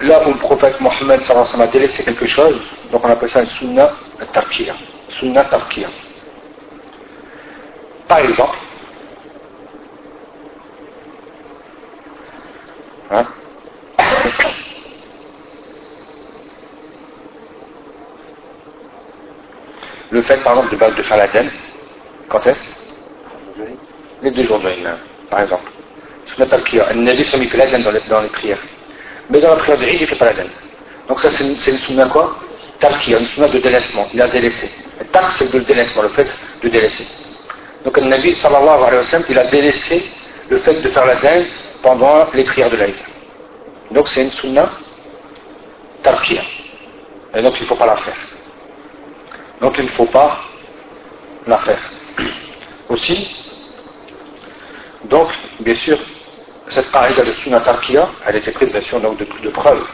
là 0.00 0.26
où 0.26 0.32
le 0.32 0.38
prophète 0.38 0.80
Mohammed 0.80 1.20
a 1.30 1.66
délaissé 1.68 2.04
quelque 2.04 2.26
chose, 2.26 2.60
donc 2.90 3.04
on 3.04 3.08
appelle 3.08 3.30
ça 3.30 3.42
une 3.42 3.48
sunnah 3.48 3.90
tarkir. 4.32 4.74
Sunnah 5.20 5.44
tarkir. 5.44 5.88
Par 8.08 8.18
exemple, 8.18 8.58
hein, 13.10 13.26
le 20.10 20.22
fait 20.22 20.36
par 20.42 20.58
exemple 20.58 20.76
de, 20.76 20.96
de 20.96 21.02
faire 21.04 21.16
la 21.16 21.28
quand 22.28 22.46
est-ce? 22.46 22.82
Les 24.22 24.30
deux 24.30 24.44
jours 24.44 24.60
de 24.60 24.68
par 25.30 25.40
exemple. 25.40 25.71
Sunnat 26.34 26.48
al-Qiyam. 26.52 26.86
Le 26.90 27.02
Nabi 27.02 27.22
il 27.22 27.48
fait 27.48 27.56
l'adhan 27.56 27.78
dans, 27.80 27.92
dans 28.08 28.22
les 28.22 28.28
prières. 28.28 28.58
Mais 29.30 29.40
dans 29.40 29.50
la 29.50 29.56
prière 29.56 29.78
de 29.78 29.84
Eid, 29.84 30.00
il 30.00 30.02
ne 30.02 30.06
fait 30.06 30.16
pas 30.16 30.26
l'adhan. 30.26 30.48
Donc 31.08 31.20
ça, 31.20 31.30
c'est 31.30 31.44
une, 31.44 31.78
sunna 31.78 32.06
quoi? 32.06 32.36
Tarkiya, 32.80 33.18
une 33.18 33.28
sunna 33.28 33.48
de 33.48 33.58
délaissement. 33.58 34.08
Il 34.12 34.20
a 34.20 34.28
délaissé. 34.28 34.70
Le 34.98 35.06
c'est 35.36 35.52
le 35.52 35.60
délaissement, 35.60 36.02
le 36.02 36.08
fait 36.08 36.28
de 36.62 36.68
délaisser. 36.68 37.06
Donc 37.84 37.96
le 37.98 38.06
Nabi 38.06 38.34
sallallahu 38.34 38.82
alayhi 38.82 38.96
wa 38.96 39.04
sallam, 39.04 39.26
il 39.28 39.38
a 39.38 39.44
délaissé 39.44 40.10
le 40.48 40.58
fait 40.58 40.80
de 40.80 40.88
faire 40.90 41.06
la 41.06 41.16
dinde 41.16 41.46
pendant 41.82 42.28
les 42.32 42.44
prières 42.44 42.70
de 42.70 42.76
l'Aïd. 42.76 42.94
Donc 43.90 44.08
c'est 44.08 44.22
une 44.22 44.30
sunna 44.32 44.70
tarkia. 46.02 46.42
Et 47.34 47.42
donc 47.42 47.54
il 47.58 47.62
ne 47.62 47.68
faut 47.68 47.76
pas 47.76 47.86
la 47.86 47.96
faire. 47.96 48.16
Donc 49.60 49.74
il 49.78 49.84
ne 49.84 49.90
faut 49.90 50.06
pas 50.06 50.38
la 51.46 51.58
faire. 51.58 51.80
Aussi, 52.88 53.28
donc 55.04 55.28
bien 55.60 55.74
sûr, 55.76 55.98
cette 56.72 56.90
parida 56.90 57.22
de 57.22 57.32
sunna 57.34 57.60
tarkia, 57.60 58.08
elle 58.26 58.36
était 58.36 58.50
prise 58.52 58.70
bien 58.70 58.82
sûr 58.82 59.00
donc, 59.00 59.18
de, 59.18 59.26
de 59.42 59.48
preuve. 59.50 59.84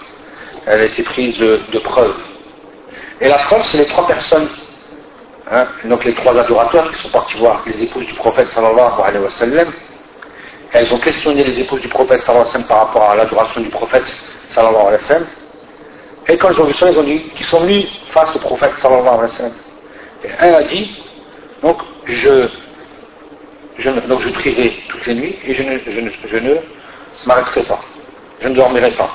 Elle 0.67 0.81
a 0.81 0.85
été 0.85 1.03
prise 1.03 1.37
de, 1.39 1.61
de 1.73 1.79
preuve. 1.79 2.15
Et 3.21 3.29
la 3.29 3.39
preuve, 3.39 3.63
c'est 3.67 3.79
les 3.79 3.87
trois 3.87 4.07
personnes 4.07 4.49
Hein, 5.51 5.67
donc 5.85 6.05
les 6.05 6.13
trois 6.13 6.37
adorateurs 6.39 6.93
qui 6.93 7.03
sont 7.03 7.09
partis 7.09 7.39
voir 7.39 7.63
les 7.65 7.83
épouses 7.83 8.05
du 8.05 8.13
prophète 8.13 8.49
sallallahu 8.49 9.01
alayhi 9.03 9.25
wa 9.25 9.31
sallam, 9.31 9.73
elles 10.73 10.93
ont 10.93 10.99
questionné 10.99 11.43
les 11.43 11.59
épouses 11.61 11.81
du 11.81 11.89
prophète 11.89 12.21
sallallahu 12.21 12.43
alayhi 12.43 12.49
wa 12.49 12.53
sallam 12.53 12.69
par 12.69 12.79
rapport 12.87 13.11
à 13.11 13.17
l'adoration 13.17 13.63
du 13.63 13.71
prophète 13.71 14.05
sallallahu 14.51 14.89
alayhi 14.89 15.03
wa 15.03 15.09
sallam. 15.09 15.27
Et 16.29 16.37
quand 16.37 16.51
ils 16.51 16.61
ont 16.61 16.65
vu 16.65 16.75
ça, 16.75 16.91
ils 16.91 16.99
ont 16.99 17.03
dit 17.03 17.23
qu'ils 17.35 17.47
sont 17.47 17.61
venus 17.61 17.87
face 18.11 18.37
au 18.37 18.41
prophète 18.41 18.73
sallallahu 18.79 19.09
alayhi 19.09 19.23
wa 19.23 19.29
sallam. 19.29 19.53
Et 20.25 20.29
un 20.39 20.53
a 20.53 20.63
dit, 20.65 21.03
donc 21.63 21.79
je, 22.05 22.47
donc 23.85 24.23
je 24.23 24.31
prierai 24.31 24.73
toutes 24.89 25.07
les 25.07 25.15
nuits 25.15 25.37
et 25.45 25.55
je 25.55 25.63
ne, 25.63 26.57
m'arrêterai 27.27 27.63
pas. 27.63 27.81
Je 28.41 28.49
ne 28.49 28.55
dormirai 28.55 28.91
pas. 28.93 29.11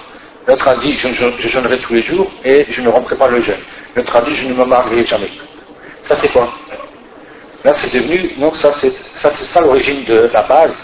L'autre 0.47 0.67
a 0.67 0.75
dit, 0.77 0.97
je, 0.97 1.07
je, 1.09 1.47
jeûnerai 1.47 1.77
tous 1.79 1.93
les 1.93 2.03
jours 2.03 2.31
et 2.45 2.65
je 2.69 2.81
ne 2.81 2.89
romprai 2.89 3.15
pas 3.15 3.27
le 3.27 3.41
jeûne. 3.41 3.59
L'autre 3.95 4.15
a 4.15 4.21
dit, 4.21 4.35
je 4.35 4.47
ne 4.47 4.53
me 4.53 4.65
marierai 4.65 5.05
jamais. 5.05 5.29
Ça 6.05 6.15
c'est 6.21 6.31
quoi? 6.31 6.53
Là 7.63 7.73
c'est 7.75 7.93
devenu, 7.93 8.33
donc 8.37 8.57
ça 8.57 8.73
c'est 8.77 8.93
ça, 9.15 9.61
l'origine 9.61 10.03
de 10.05 10.29
la 10.33 10.43
base 10.43 10.75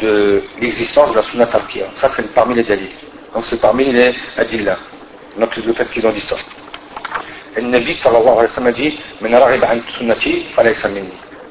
de 0.00 0.42
l'existence 0.60 1.10
de 1.12 1.16
la 1.16 1.22
Sunna 1.22 1.46
Tarkiya. 1.46 1.86
Ça 1.96 2.10
c'est 2.16 2.32
parmi 2.34 2.54
les 2.54 2.64
dalils. 2.64 2.92
Donc 3.34 3.44
c'est 3.46 3.60
parmi 3.60 3.84
les 3.90 4.14
adillah. 4.36 4.78
Donc 5.38 5.56
le 5.56 5.72
fait 5.72 5.90
qu'ils 5.90 6.06
ont 6.06 6.12
dit 6.12 6.20
ça. 6.20 6.36
Et 7.56 7.60
le 7.60 7.68
Nabi 7.68 7.94
sallallahu 7.94 8.26
alayhi 8.26 8.40
wa 8.40 8.48
sallam 8.48 8.68
a 8.68 8.72
dit 8.72 8.98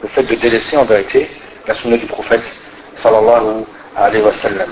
Le 0.01 0.07
fait 0.09 0.23
de 0.23 0.35
délaisser 0.35 0.77
en 0.77 0.85
vérité 0.85 1.29
la 1.67 1.73
sunna 1.75 1.97
du 1.97 2.05
prophète 2.05 2.43
sallallahu 2.95 3.65
alayhi 3.95 4.23
wa 4.23 4.33
sallam. 4.33 4.69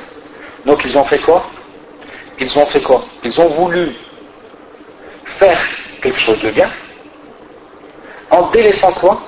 Donc 0.66 0.84
ils 0.86 0.98
ont 0.98 1.06
fait 1.06 1.20
quoi? 1.20 1.44
Ils 2.40 2.58
ont 2.58 2.66
fait 2.68 2.82
quoi? 2.82 3.04
Ils 3.24 3.40
ont 3.40 3.50
voulu 3.50 3.96
faire 5.40 5.60
quelque 6.02 6.20
chose 6.20 6.42
de 6.42 6.52
bien 6.52 6.70
en 8.30 8.50
délaissant 8.50 8.92
quoi 8.94 9.22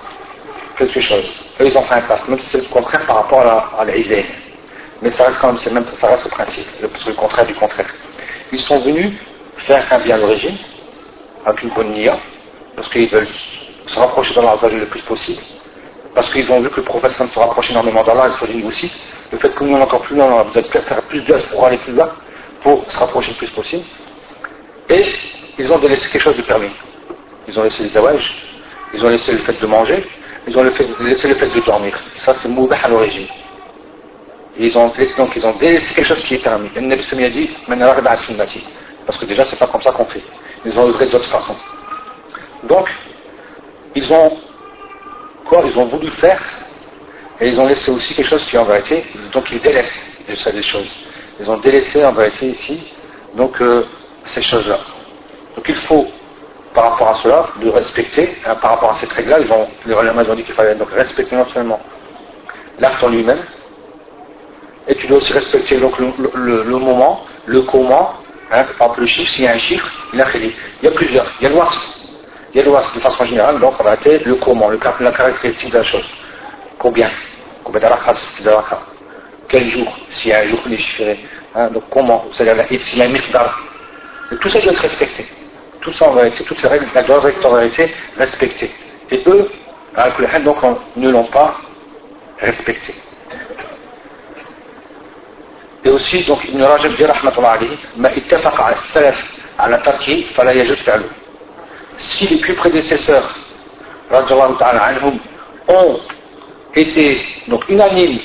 Quelque 0.78 1.02
chose. 1.02 1.42
Eux, 1.60 1.68
ils 1.68 1.78
ont 1.78 1.84
fait 1.84 1.96
un 1.96 2.02
passe, 2.02 2.28
même 2.28 2.40
si 2.40 2.48
c'est 2.48 2.58
le 2.58 2.70
contraire 2.70 3.06
par 3.06 3.18
rapport 3.18 3.42
à 3.78 3.86
l'idée. 3.86 4.26
Mais 5.04 5.12
ça 5.12 5.26
reste 5.26 5.38
quand 5.40 5.54
même, 5.54 5.74
même, 5.74 5.86
ça 6.00 6.08
reste 6.08 6.24
le 6.24 6.32
principe, 6.32 6.66
c'est 6.80 7.10
le 7.10 7.14
contraire 7.14 7.46
du 7.46 7.54
contraire. 7.54 7.94
Ils 8.52 8.60
sont 8.62 8.80
venus 8.80 9.14
faire 9.58 9.86
un 9.92 10.00
bien 10.00 10.18
d'origine, 10.18 10.58
avec 11.46 11.62
une 11.62 11.70
bonne 11.70 11.92
nia, 11.92 12.18
parce 12.76 12.90
qu'ils 12.90 13.10
veulent 13.10 13.28
se 13.86 14.00
rapprocher 14.00 14.34
d'Allah 14.34 14.56
le 14.64 14.86
plus 14.86 15.02
possible, 15.02 15.42
parce 16.16 16.32
qu'ils 16.32 16.50
ont 16.52 16.62
vu 16.62 16.70
que 16.70 16.78
le 16.78 16.84
prophète 16.84 17.12
se 17.12 17.40
rapproche 17.40 17.72
énormément 17.72 18.04
d'Allah, 18.04 18.28
et 18.28 18.38
sur 18.38 18.68
aussi, 18.68 18.92
le 19.32 19.38
fait 19.40 19.50
que 19.50 19.64
nous, 19.64 19.76
on 19.76 19.80
est 19.80 19.84
encore 19.84 20.02
plus 20.02 20.16
loin, 20.16 20.26
on 20.26 20.40
a 20.40 20.44
besoin 20.44 20.62
de 20.62 20.68
faire 20.68 21.02
plus 21.04 21.22
d'œuvres 21.22 21.48
pour 21.48 21.66
aller 21.66 21.78
plus 21.78 21.94
loin, 21.94 22.10
pour 22.62 22.86
se 22.90 23.00
rapprocher 23.00 23.32
le 23.32 23.38
plus 23.38 23.50
possible. 23.50 23.84
Et 24.90 25.04
ils 25.58 25.72
ont 25.72 25.80
délaissé 25.80 26.08
quelque 26.10 26.22
chose 26.24 26.38
de 26.38 26.42
permis. 26.44 26.70
Ils 27.48 27.60
ont 27.60 27.64
laissé 27.64 27.84
les 27.84 27.98
awages, 27.98 28.32
ils 28.94 29.04
ont 29.04 29.10
laissé 29.10 29.32
le 29.32 29.40
fait 29.40 29.60
de 29.60 29.66
manger, 29.66 30.06
ils 30.48 30.58
ont 30.58 30.64
laissé 30.64 31.28
le 31.28 31.36
fait 31.36 31.48
de 31.48 31.66
dormir. 31.66 31.98
Ça, 32.20 32.34
c'est 32.36 32.48
moubah 32.50 32.78
à 32.84 32.90
l'origine. 32.90 33.28
Donc, 35.18 35.36
ils 35.36 35.46
ont 35.46 35.54
délaissé 35.60 35.96
quelque 35.96 36.08
chose 36.08 36.24
qui 36.24 36.36
est 36.36 36.44
permis. 36.44 36.70
Le 36.76 36.82
Nabi 36.82 37.04
a 37.24 37.30
dit, 37.30 37.50
parce 39.06 39.18
que 39.18 39.26
déjà, 39.26 39.46
c'est 39.46 39.58
pas 39.58 39.68
comme 39.68 39.82
ça 39.82 39.92
qu'on 39.92 40.06
fait. 40.06 40.24
Ils 40.64 40.78
ont 40.78 40.88
œuvré 40.88 41.08
d'autres 41.08 41.30
façons. 41.30 41.56
Donc, 42.64 42.88
ils 43.96 44.14
ont, 44.14 44.38
quoi, 45.48 45.64
ils 45.66 45.78
ont 45.78 45.86
voulu 45.86 46.10
faire, 46.12 46.42
et 47.40 47.50
ils 47.50 47.60
ont 47.60 47.68
laissé 47.68 47.92
aussi 47.92 48.14
quelque 48.14 48.30
chose 48.30 48.46
qui 48.46 48.58
en 48.58 48.66
vérité, 48.66 49.06
donc 49.32 49.50
ils 49.52 49.62
délaissent 49.62 50.00
déjà 50.28 50.52
des 50.52 50.64
choses. 50.64 50.90
Ils 51.40 51.50
ont 51.50 51.58
délaissé 51.58 52.04
en 52.06 52.12
vérité 52.12 52.50
ici, 52.50 52.92
donc, 53.36 53.60
euh, 53.62 53.86
ces 54.26 54.42
choses-là. 54.42 54.80
Donc 55.56 55.66
il 55.68 55.76
faut 55.76 56.08
par 56.74 56.92
rapport 56.92 57.10
à 57.10 57.16
cela, 57.22 57.46
de 57.62 57.70
respecter, 57.70 58.36
hein, 58.46 58.56
par 58.56 58.72
rapport 58.72 58.92
à 58.92 58.96
cette 58.96 59.12
règle-là, 59.12 59.40
ils 59.40 59.52
ont, 59.52 59.68
les 59.86 60.30
ont 60.30 60.36
dit 60.36 60.44
qu'il 60.44 60.56
fallait 60.56 60.76
donc 60.76 60.90
respecter 60.92 61.36
non 61.36 61.48
seulement 61.50 61.80
l'acte 62.80 63.04
en 63.04 63.10
lui-même, 63.10 63.42
et 64.88 64.96
tu 64.96 65.08
dois 65.08 65.18
aussi 65.18 65.34
respecter 65.34 65.78
donc 65.78 65.98
le, 66.00 66.78
moment, 66.80 67.26
le 67.46 67.62
comment, 67.62 68.14
hein, 68.52 68.64
par 68.78 68.88
exemple 68.88 69.02
le 69.02 69.06
chiffre, 69.06 69.32
s'il 69.32 69.46
y 69.46 69.48
a 69.48 69.54
un 69.54 69.60
chiffre, 69.60 69.90
il 70.14 70.20
y 70.20 70.88
a 70.88 70.92
plusieurs, 70.92 71.32
il 71.40 71.44
y 71.44 71.48
a 71.48 71.50
le 71.50 71.56
was, 71.56 71.93
il 72.54 72.58
y 72.58 72.62
a 72.62 72.64
le 72.64 72.72
was 72.72 72.84
de 72.94 73.00
façon 73.00 73.26
générale, 73.26 73.60
donc 73.60 73.74
on 73.80 73.84
va 73.84 73.94
être 73.94 74.26
le 74.26 74.36
comment, 74.36 74.70
le, 74.70 74.80
la 75.00 75.12
caractéristique 75.12 75.72
de 75.72 75.78
la 75.78 75.84
chose. 75.84 76.08
Combien? 76.78 77.10
Combien 77.64 77.82
d'alakha 77.82 78.14
Quel 79.48 79.68
jour? 79.70 79.88
S'il 80.12 80.32
y 80.32 80.34
a 80.34 80.40
un 80.40 80.46
jour 80.46 80.60
légiféré. 80.66 81.20
Hein, 81.56 81.70
donc 81.70 81.84
comment? 81.90 82.26
C'est-à-dire 82.34 82.66
s'il 82.82 83.00
y 83.00 83.02
a 83.02 83.06
un 83.06 83.10
miqdar. 83.10 83.60
Tout 84.42 84.50
ça 84.50 84.60
doit 84.60 84.72
être 84.72 84.82
respecté 84.82 85.28
tout 85.84 85.94
ça 85.94 86.10
en 86.10 86.14
vérité, 86.14 86.44
toutes 86.46 86.60
ces 86.60 86.68
règles, 86.68 86.88
doivent 87.06 87.28
être 87.28 87.46
en 87.46 87.60
respectées. 88.18 88.72
Et 89.12 89.22
eux, 89.28 89.50
donc, 90.44 90.58
ne 90.96 91.10
l'ont 91.10 91.26
pas 91.26 91.58
respecté. 92.40 92.96
Et 95.84 95.90
aussi, 95.90 96.24
donc, 96.24 96.44
Ibn 96.46 96.64
Rajab 96.64 96.96
dit, 96.96 97.04
rahmatullah 97.04 97.52
alayhi, 97.52 97.78
ma 97.98 98.12
ittafaq 98.14 98.54
ala 98.58 98.78
salaf 98.78 99.18
ala 99.58 99.78
tarki, 99.80 100.24
fala 100.34 100.54
yajud. 100.54 100.78
Si 101.98 102.28
les 102.28 102.38
plus 102.38 102.54
prédécesseurs, 102.56 103.36
ont 105.68 106.00
été, 106.76 107.18
donc, 107.48 107.68
unanimes 107.70 108.20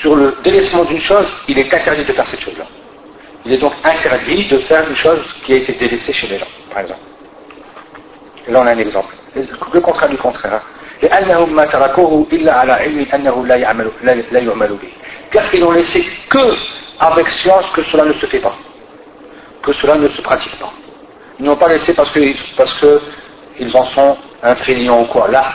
sur 0.00 0.14
le 0.16 0.36
délaissement 0.42 0.84
d'une 0.84 1.00
chose, 1.00 1.26
il 1.48 1.58
est 1.58 1.72
interdit 1.72 2.04
de 2.04 2.12
faire 2.12 2.26
cette 2.26 2.40
chose-là. 2.40 2.64
Il 3.44 3.52
est 3.52 3.58
donc 3.58 3.72
interdit 3.84 4.46
de 4.48 4.58
faire 4.60 4.88
une 4.88 4.96
chose 4.96 5.24
qui 5.44 5.52
a 5.52 5.56
été 5.56 5.72
délaissée 5.72 6.12
chez 6.12 6.26
les 6.26 6.38
gens 6.38 6.46
par 6.76 6.82
exemple. 6.82 7.00
Et 8.46 8.52
là, 8.52 8.60
on 8.62 8.66
a 8.66 8.72
un 8.72 8.78
exemple. 8.78 9.14
Le 9.34 9.80
contraire 9.80 10.10
du 10.10 10.18
contraire. 10.18 10.60
Car 15.30 15.54
ils 15.54 15.60
n'ont 15.60 15.70
laissé 15.70 16.04
que 16.28 16.54
avec 16.98 17.28
science 17.28 17.66
que 17.74 17.82
cela 17.84 18.04
ne 18.04 18.12
se 18.14 18.26
fait 18.26 18.38
pas, 18.38 18.54
que 19.62 19.72
cela 19.74 19.96
ne 19.96 20.08
se 20.08 20.20
pratique 20.20 20.58
pas. 20.58 20.72
Ils 21.38 21.44
n'ont 21.44 21.56
pas 21.56 21.68
laissé 21.68 21.92
parce 21.94 22.10
que 22.12 22.56
parce 22.56 22.78
que 22.78 23.00
ils 23.58 23.76
en 23.76 23.84
sont 23.84 24.16
inférieurs 24.42 25.00
ou 25.00 25.04
quoi. 25.06 25.28
Là, 25.28 25.52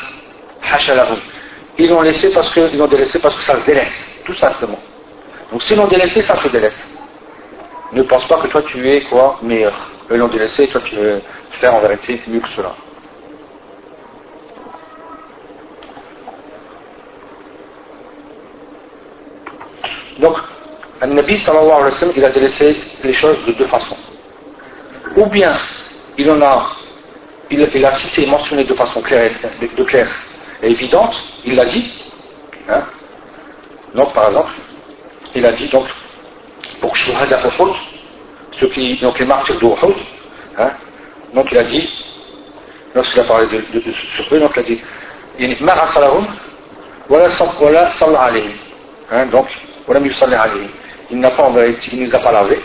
ils 1.77 1.89
l'ont 1.89 2.01
laissé 2.01 2.31
parce 2.31 2.53
que 2.53 2.73
ils 2.73 2.81
ont 2.81 2.87
délaissé 2.87 3.19
parce 3.19 3.35
que 3.35 3.43
ça 3.43 3.59
se 3.59 3.65
délaisse, 3.65 4.21
tout 4.25 4.35
simplement. 4.35 4.79
Donc 5.51 5.63
s'ils 5.63 5.77
l'ont 5.77 5.87
délaissé, 5.87 6.21
ça 6.21 6.35
se 6.37 6.47
délaisse. 6.47 6.99
Ne 7.93 8.03
pense 8.03 8.25
pas 8.25 8.37
que 8.37 8.47
toi 8.47 8.61
tu 8.63 8.89
es 8.89 9.01
quoi 9.01 9.37
meilleur 9.41 9.73
eux 10.11 10.17
l'ont 10.17 10.27
délaissé, 10.27 10.67
toi 10.67 10.81
tu 10.83 10.95
veux 10.95 11.21
faire 11.51 11.73
en 11.73 11.79
vérité 11.79 12.21
mieux 12.27 12.39
que 12.39 12.49
cela. 12.49 12.75
Donc, 20.19 20.37
un 21.01 21.07
Nabi 21.07 21.39
sallallahu 21.39 21.81
alayhi 21.81 22.13
il 22.17 22.25
a 22.25 22.29
délaissé 22.29 22.75
les 23.03 23.13
choses 23.13 23.43
de 23.45 23.53
deux 23.53 23.67
façons. 23.67 23.97
Ou 25.15 25.25
bien, 25.25 25.57
il 26.17 26.29
en 26.31 26.41
a, 26.41 26.71
il, 27.49 27.85
a 27.85 27.91
cité, 27.91 28.25
mentionné 28.25 28.63
de 28.63 28.73
façon 28.73 29.01
claire, 29.01 29.31
et 30.63 30.71
évidente, 30.71 31.15
il 31.45 31.55
l'a 31.55 31.65
dit. 31.65 31.91
Hein. 32.69 32.83
Donc, 33.93 34.13
par 34.13 34.29
exemple, 34.29 34.51
il 35.35 35.45
a 35.45 35.51
dit 35.51 35.67
donc, 35.67 35.87
pour 36.79 36.95
Shuhada 36.95 37.39
Uhud, 37.39 37.73
ceux 38.59 38.67
qui, 38.67 38.99
donc 39.01 39.19
les 39.19 39.25
martyrs 39.25 39.57
d'Uhud, 39.57 39.95
hein, 40.57 40.71
donc 41.33 41.47
il 41.51 41.57
a 41.57 41.63
dit, 41.63 41.89
lorsqu'il 42.95 43.21
a 43.21 43.23
parlé 43.25 43.47
de, 43.47 43.63
de, 43.73 43.79
de, 43.79 44.39
donc 44.39 44.51
il 44.55 44.59
a 44.59 44.63
dit, 44.63 44.81
il 45.39 45.57
voilà 47.09 47.29
sallallahu 47.29 48.15
alayhi. 48.17 48.55
Hein, 49.11 49.25
donc, 49.25 49.47
voilà 49.85 49.99
Il 51.09 51.19
n'a 51.19 51.31
pas, 51.31 51.51
il 51.91 51.99
les 51.99 52.15
a 52.15 52.19
pas 52.19 52.31
lavés, 52.31 52.61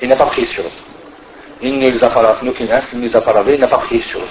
il 0.00 0.08
n'a 0.08 0.16
pas 0.16 0.26
prié 0.26 0.46
sur 0.48 0.64
eux 0.64 0.87
inni 1.62 1.92
zafaratnu 1.98 2.52
inni 2.92 3.08
zafaravei 3.08 3.58
n'a 3.58 3.68
pas 3.68 3.78
prié 3.78 4.02
sur 4.02 4.20
eux. 4.20 4.28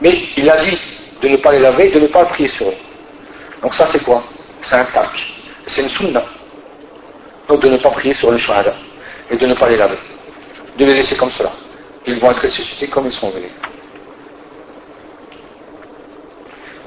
Mais 0.00 0.18
il 0.36 0.48
a 0.50 0.56
dit 0.64 0.78
de 1.22 1.28
ne 1.28 1.36
pas 1.36 1.52
les 1.52 1.60
laver, 1.60 1.90
de 1.90 2.00
ne 2.00 2.06
pas 2.06 2.24
prier 2.26 2.48
sur 2.48 2.68
eux. 2.68 2.74
Donc 3.62 3.74
ça 3.74 3.86
c'est 3.90 4.02
quoi? 4.02 4.22
C'est 4.64 4.76
un 4.76 4.84
tac. 4.84 5.10
C'est 5.66 5.82
une 5.82 5.88
sunna. 5.88 6.22
Donc 7.48 7.60
de 7.60 7.68
ne 7.68 7.78
pas 7.78 7.90
prier 7.90 8.14
sur 8.14 8.30
les 8.30 8.38
shuhada 8.38 8.74
et 9.30 9.36
de 9.36 9.46
ne 9.46 9.54
pas 9.54 9.68
les 9.68 9.76
laver. 9.76 9.98
De 10.78 10.84
les 10.84 10.94
laisser 10.94 11.16
comme 11.16 11.30
cela. 11.30 11.50
Ils 12.06 12.18
vont 12.20 12.30
être 12.30 12.42
ressuscités 12.42 12.86
comme 12.86 13.06
ils 13.06 13.12
sont 13.12 13.30
venus. 13.30 13.50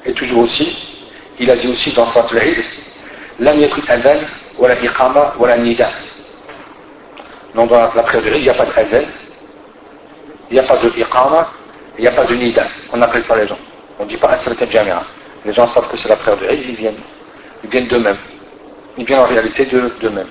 Et 0.06 0.14
toujours 0.14 0.44
aussi, 0.44 0.76
il 1.40 1.50
a 1.50 1.56
dit 1.56 1.68
aussi 1.68 1.92
dans 1.92 2.08
Fatul 2.08 2.40
Eid, 2.40 2.64
«Lam 3.40 3.60
yakut 3.60 3.84
adhan, 3.88 4.20
wa 4.58 4.70
la 4.70 4.82
iqama, 4.82 5.36
wa 5.38 5.48
la» 5.48 5.58
Non, 7.54 7.66
dans 7.66 7.94
la 7.94 8.04
prière 8.04 8.24
du 8.24 8.30
il 8.38 8.44
n'y 8.44 8.50
a 8.50 8.54
pas 8.54 8.66
de 8.66 8.72
réveil, 8.72 9.08
il 10.50 10.54
n'y 10.54 10.60
a 10.60 10.64
pas 10.64 10.78
de 10.78 10.88
iqama, 10.98 11.50
il 11.98 12.02
n'y 12.02 12.08
a 12.08 12.12
pas 12.12 12.26
de 12.26 12.36
nida. 12.36 12.64
On 12.94 13.02
appelle 13.02 13.24
ça 13.26 13.36
les 13.36 13.48
gens. 13.48 13.58
On 14.00 14.06
ne 14.06 14.10
dit 14.10 14.18
pas 14.18 14.30
Asrat 14.30 14.54
Jamia. 14.70 15.04
Les 15.46 15.54
gens 15.54 15.68
savent 15.70 15.90
que 15.90 15.98
c'est 15.98 16.10
la 16.10 16.16
prière 16.16 16.38
du 16.38 16.46
Eid, 16.46 16.64
ils 16.70 16.76
viennent. 16.76 17.02
Ils 17.64 17.70
viennent 17.70 17.88
d'eux-mêmes. 17.88 18.18
Ils 18.98 19.06
viennent 19.06 19.20
en 19.20 19.28
réalité 19.28 19.66
d'eux-mêmes. 19.66 20.30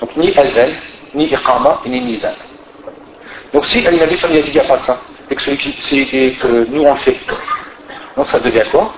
Donc 0.00 0.16
ni 0.16 0.36
Azel, 0.36 0.74
ni 1.14 1.26
Iqama, 1.26 1.80
ni 1.86 2.00
Nida. 2.00 2.32
Donc 3.52 3.64
si 3.66 3.86
Al-Nabi 3.86 4.16
dit 4.16 4.42
qu'il 4.42 4.52
n'y 4.52 4.58
a 4.60 4.64
pas 4.64 4.78
ça, 4.78 4.98
et 5.30 5.34
que, 5.34 5.42
celui 5.42 5.56
qui, 5.56 6.36
que 6.36 6.66
nous 6.68 6.82
on 6.82 6.96
fait, 6.96 7.16
donc 8.16 8.28
ça 8.28 8.40
devient 8.40 8.64
quoi? 8.70 8.92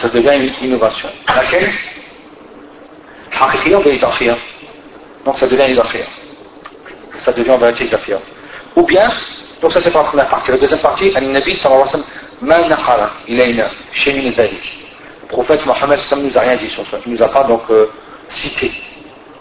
Ça 0.00 0.08
devient 0.08 0.52
une 0.60 0.66
innovation. 0.66 1.08
Laquelle? 1.28 1.70
Donc 5.24 5.38
ça 5.38 5.46
devient 5.46 5.72
une 5.72 5.78
affaire 5.78 6.06
ça 7.26 7.32
devient 7.32 7.50
en 7.50 7.58
vérité 7.58 7.86
kafir. 7.88 8.20
Ou 8.76 8.84
bien, 8.84 9.10
donc 9.60 9.72
ça 9.72 9.80
c'est 9.82 9.92
la 9.92 10.04
première 10.04 10.28
partie. 10.28 10.52
La 10.52 10.58
deuxième 10.58 10.78
partie, 10.78 11.12
Al-Nabi 11.12 11.56
sallallahu 11.56 11.88
alayhi 12.48 12.70
wa 12.70 12.78
sallam. 12.78 14.50
Le 15.22 15.28
prophète 15.28 15.66
Mohammed 15.66 15.98
ne 16.12 16.22
nous 16.22 16.38
a 16.38 16.40
rien 16.40 16.56
dit 16.56 16.70
sur 16.70 16.86
ça. 16.88 16.98
Il 17.04 17.14
nous 17.14 17.22
a 17.22 17.28
pas 17.28 17.42
donc 17.42 17.62
euh, 17.70 17.90
cité 18.28 18.70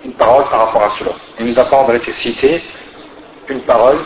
une 0.03 0.13
parole 0.13 0.45
par 0.49 0.65
rapport 0.65 0.83
à 0.83 0.91
cela. 0.97 1.11
Il 1.39 1.45
nous 1.45 1.59
a 1.59 1.65
pas 1.65 1.77
en 1.77 1.85
vérité 1.85 2.11
cité 2.13 2.63
une 3.49 3.61
parole 3.61 3.99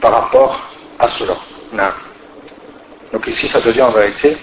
par 0.00 0.12
rapport 0.12 0.60
à 1.00 1.08
cela. 1.08 1.34
Donc 3.12 3.26
ici 3.26 3.48
ça 3.48 3.60
devient 3.60 3.82
en 3.82 3.90
vérité, 3.90 4.36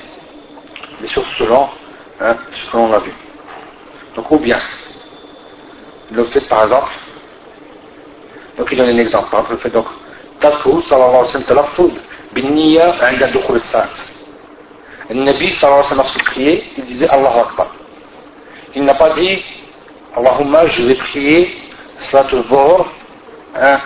mais 0.99 1.07
sur 1.07 1.23
selon 1.37 1.69
hein, 2.19 2.35
ce 2.51 2.71
que 2.71 2.75
l'on 2.75 2.91
a 2.91 2.99
vu. 2.99 3.13
Donc 4.17 4.29
ou 4.31 4.37
bien, 4.37 4.59
le 6.11 6.25
fait 6.25 6.41
par 6.41 6.65
exemple, 6.65 6.91
donc 8.56 8.68
il 8.72 8.78
donne 8.78 8.90
un 8.90 8.98
exemple, 8.98 9.30
par 9.30 9.40
exemple, 9.40 9.54
le 9.54 9.58
fait 9.58 9.70
donc, 9.70 9.86
تذكر 10.40 10.80
صلى 10.80 11.04
الله 11.04 11.18
عليه 11.18 11.28
وسلم 11.28 11.42
تلفظ 11.42 11.90
بالنية 12.32 12.94
عند 13.02 13.24
دخول 13.24 13.56
الساعة. 13.56 13.88
النبي 15.10 15.52
صلى 15.52 15.70
الله 15.70 15.76
عليه 15.76 15.86
وسلم 15.86 15.98
lorsqu'il 15.98 16.24
priait, 16.24 16.64
il 16.78 16.84
disait 16.84 17.08
Allah 17.08 17.46
Akbar. 17.48 17.66
Il 18.74 18.84
n'a 18.84 18.94
pas 18.94 19.10
dit 19.10 19.42
Allahumma, 20.16 20.66
je 20.66 20.82
vais 20.82 20.94
prier 20.94 21.56
Salat 22.10 22.26
al 22.32 22.84
hein, 23.56 23.80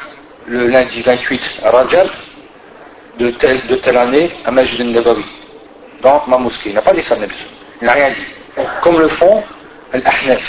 le 0.46 0.66
lundi 0.66 1.00
28 1.00 1.60
Rajab 1.64 2.08
de 3.18 3.30
telle, 3.30 3.66
de 3.66 3.76
telle 3.76 3.96
année 3.96 4.30
à 4.44 4.50
Majid 4.50 4.80
al-Nabawi, 4.80 5.24
dans 6.02 6.22
ma 6.26 6.38
mosquée. 6.38 6.70
Il 6.70 6.74
n'a 6.74 6.82
pas 6.82 6.92
dit 6.92 7.02
ça, 7.02 7.16
Il 7.16 7.86
n'a 7.86 7.92
rien 7.92 8.10
dit. 8.10 8.64
Comme 8.82 8.98
le 8.98 9.08
font 9.08 9.42
Al-Ahnaf. 9.92 10.42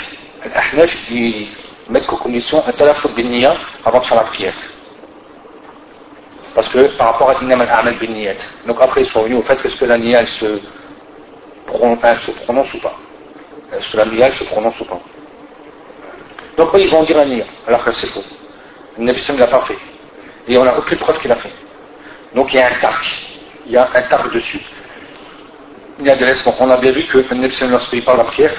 Al-Ahnaf, 0.44 1.10
ils 1.10 1.48
mettent 1.89 2.07
qu'aux 2.07 2.17
conditions 2.17 2.63
un 2.65 2.71
talafut 2.71 3.09
bin 3.09 3.23
niyya 3.23 3.55
avant 3.85 3.99
de 3.99 4.05
faire 4.05 4.17
la 4.17 4.23
prière. 4.23 4.53
Parce 6.55 6.67
que 6.69 6.97
par 6.97 7.13
rapport 7.13 7.29
à 7.29 7.43
Inam 7.43 7.61
al-Amal 7.61 7.97
bin 7.99 8.07
niyat. 8.07 8.35
Donc 8.67 8.77
après, 8.81 9.01
ils 9.01 9.09
sont 9.09 9.23
venus 9.23 9.39
au 9.39 9.43
fait 9.43 9.61
que 9.61 9.69
ce 9.69 9.77
que 9.77 9.85
la 9.85 9.97
niyya 9.97 10.25
se, 10.27 10.57
se 10.57 12.31
prononce 12.45 12.73
ou 12.73 12.79
pas. 12.79 12.95
Est-ce 13.73 13.91
que 13.91 13.97
la 13.97 14.05
niyya 14.05 14.31
se 14.33 14.43
prononce 14.45 14.79
ou 14.79 14.85
pas. 14.85 14.99
Donc 16.57 16.69
ils 16.75 16.89
vont 16.89 17.03
dire 17.03 17.17
la 17.17 17.45
alors 17.67 17.85
que 17.85 17.93
c'est 17.93 18.07
faux. 18.07 18.23
Le 18.97 19.05
Nabi 19.05 19.23
ne 19.31 19.37
l'a 19.37 19.47
pas 19.47 19.61
fait. 19.61 19.77
Et 20.47 20.57
on 20.57 20.63
n'a 20.63 20.77
aucune 20.77 20.97
preuve 20.97 21.19
qu'il 21.19 21.31
a 21.31 21.35
fait. 21.35 21.53
Donc 22.35 22.53
il 22.53 22.57
y 22.57 22.61
a 22.61 22.67
un 22.67 22.75
tarc. 22.81 23.05
Il 23.65 23.71
y 23.71 23.77
a 23.77 23.87
un 23.93 24.01
tarc 24.01 24.33
dessus. 24.33 24.61
Il 25.99 26.07
y 26.07 26.09
a 26.09 26.15
de 26.15 26.25
l'espoir. 26.25 26.55
On 26.59 26.69
a 26.69 26.77
bien 26.77 26.91
vu 26.91 27.05
que 27.05 27.19
le 27.19 27.35
Nabi 27.35 27.55
lorsqu'il 27.69 28.03
parle 28.03 28.17
la 28.17 28.23
prière, 28.25 28.53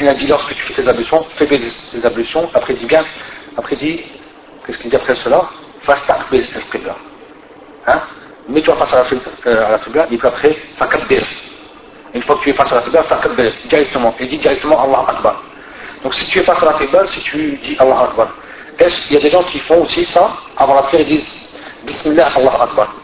il 0.00 0.08
a 0.08 0.14
dit 0.14 0.26
lorsque 0.26 0.54
tu 0.54 0.62
fais 0.62 0.82
tes 0.82 0.88
ablutions, 0.88 1.24
fais 1.36 1.46
tes 1.46 2.06
ablutions, 2.06 2.48
après 2.54 2.74
dit 2.74 2.86
bien, 2.86 3.04
après 3.56 3.76
dit, 3.76 4.00
qu'est-ce 4.64 4.78
qu'il 4.78 4.90
dit 4.90 4.96
après 4.96 5.14
cela? 5.16 5.42
Face 5.82 6.08
à 6.08 6.14
al 6.14 6.94
Hein? 7.86 8.00
Mets-toi 8.48 8.76
face 8.76 8.92
à 8.94 8.96
la 8.98 9.78
qibla, 9.78 10.02
euh, 10.02 10.06
et 10.10 10.16
puis 10.16 10.26
après, 10.26 10.56
fakabbir. 10.76 11.24
Une 12.14 12.22
fois 12.22 12.36
que 12.36 12.42
tu 12.42 12.50
es 12.50 12.52
face 12.52 12.72
à 12.72 12.76
la 12.76 12.80
qibla, 12.82 13.02
fakabbir, 13.04 13.52
directement. 13.68 14.14
Et 14.18 14.26
dis 14.26 14.38
directement 14.38 14.82
Allah 14.82 15.04
Akbar. 15.08 15.42
Donc 16.02 16.14
si 16.14 16.26
tu 16.30 16.38
es 16.38 16.42
face 16.42 16.62
à 16.62 16.66
la 16.66 16.72
qibla, 16.74 17.06
si 17.06 17.20
tu 17.20 17.58
dis 17.62 17.76
Allah 17.78 18.08
Akbar, 18.10 18.28
est-ce 18.78 19.06
qu'il 19.06 19.16
y 19.16 19.18
a 19.18 19.22
des 19.22 19.30
gens 19.30 19.42
qui 19.44 19.58
font 19.60 19.82
aussi 19.82 20.04
ça? 20.06 20.30
Avant 20.56 20.74
la 20.74 20.82
prière, 20.82 21.06
ils 21.08 21.18
disent 21.18 21.54
Bismillah 21.84 22.28
Allah 22.36 22.62
Akbar. 22.62 22.94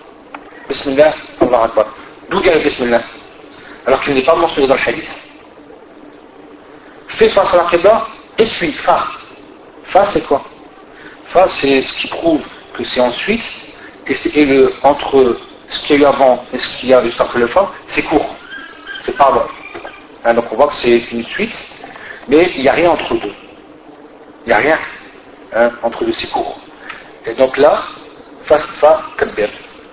Bismillah 0.69 1.15
Allah 1.41 1.63
Akbar. 1.65 1.87
D'où 2.31 2.41
vient 2.41 2.55
le 2.55 2.61
Bismillah? 2.61 3.03
Alors 3.87 4.01
qu'il 4.01 4.15
n'est 4.15 4.23
pas 4.23 4.35
mentionné 4.35 4.67
dans 4.67 4.75
le 4.75 4.81
hadith. 4.81 5.26
Fais 7.17 7.31
face 7.31 7.53
à 7.55 7.57
la 7.57 7.65
qibla 7.65 8.07
et 8.39 8.45
suis 8.45 8.73
Fa. 8.73 9.07
Fa 9.85 10.05
c'est 10.13 10.21
quoi? 10.27 10.43
Fa 11.29 11.49
c'est 11.49 11.83
ce 11.83 11.93
qui 11.99 12.09
prouve 12.09 12.43
que 12.75 12.85
c'est 12.85 13.01
ensuite, 13.01 13.43
et, 14.07 14.45
le, 14.45 14.73
entre 14.83 15.39
ce 15.71 15.87
qu'il 15.87 16.01
y 16.01 16.05
a 16.05 16.09
eu 16.09 16.13
avant 16.13 16.45
et 16.53 16.59
ce 16.59 16.77
qu'il 16.77 16.91
y 16.91 16.95
a 16.95 17.03
juste 17.03 17.21
après 17.21 17.39
le 17.39 17.47
fa, 17.47 17.71
c'est 17.89 18.03
court. 18.03 18.37
C'est 19.03 19.17
pas 19.17 19.31
long. 19.31 19.47
Hein, 20.25 20.35
donc 20.35 20.45
on 20.53 20.57
voit 20.57 20.69
que 20.69 20.75
c'est 20.75 20.99
une 21.11 21.25
suite, 21.25 21.57
mais 22.29 22.53
il 22.55 22.63
n'y 22.63 22.69
a 22.69 22.73
rien 22.73 22.91
entre 22.91 23.15
deux. 23.15 23.33
Il 24.45 24.49
n'y 24.49 24.53
a 24.53 24.59
rien 24.59 24.79
hein, 25.55 25.71
entre 25.83 26.05
deux, 26.05 26.13
c'est 26.13 26.31
court. 26.31 26.61
Et 27.25 27.33
donc 27.33 27.57
là, 27.57 27.83
face 28.45 28.67
fa 28.79 29.03
kabbir, 29.17 29.49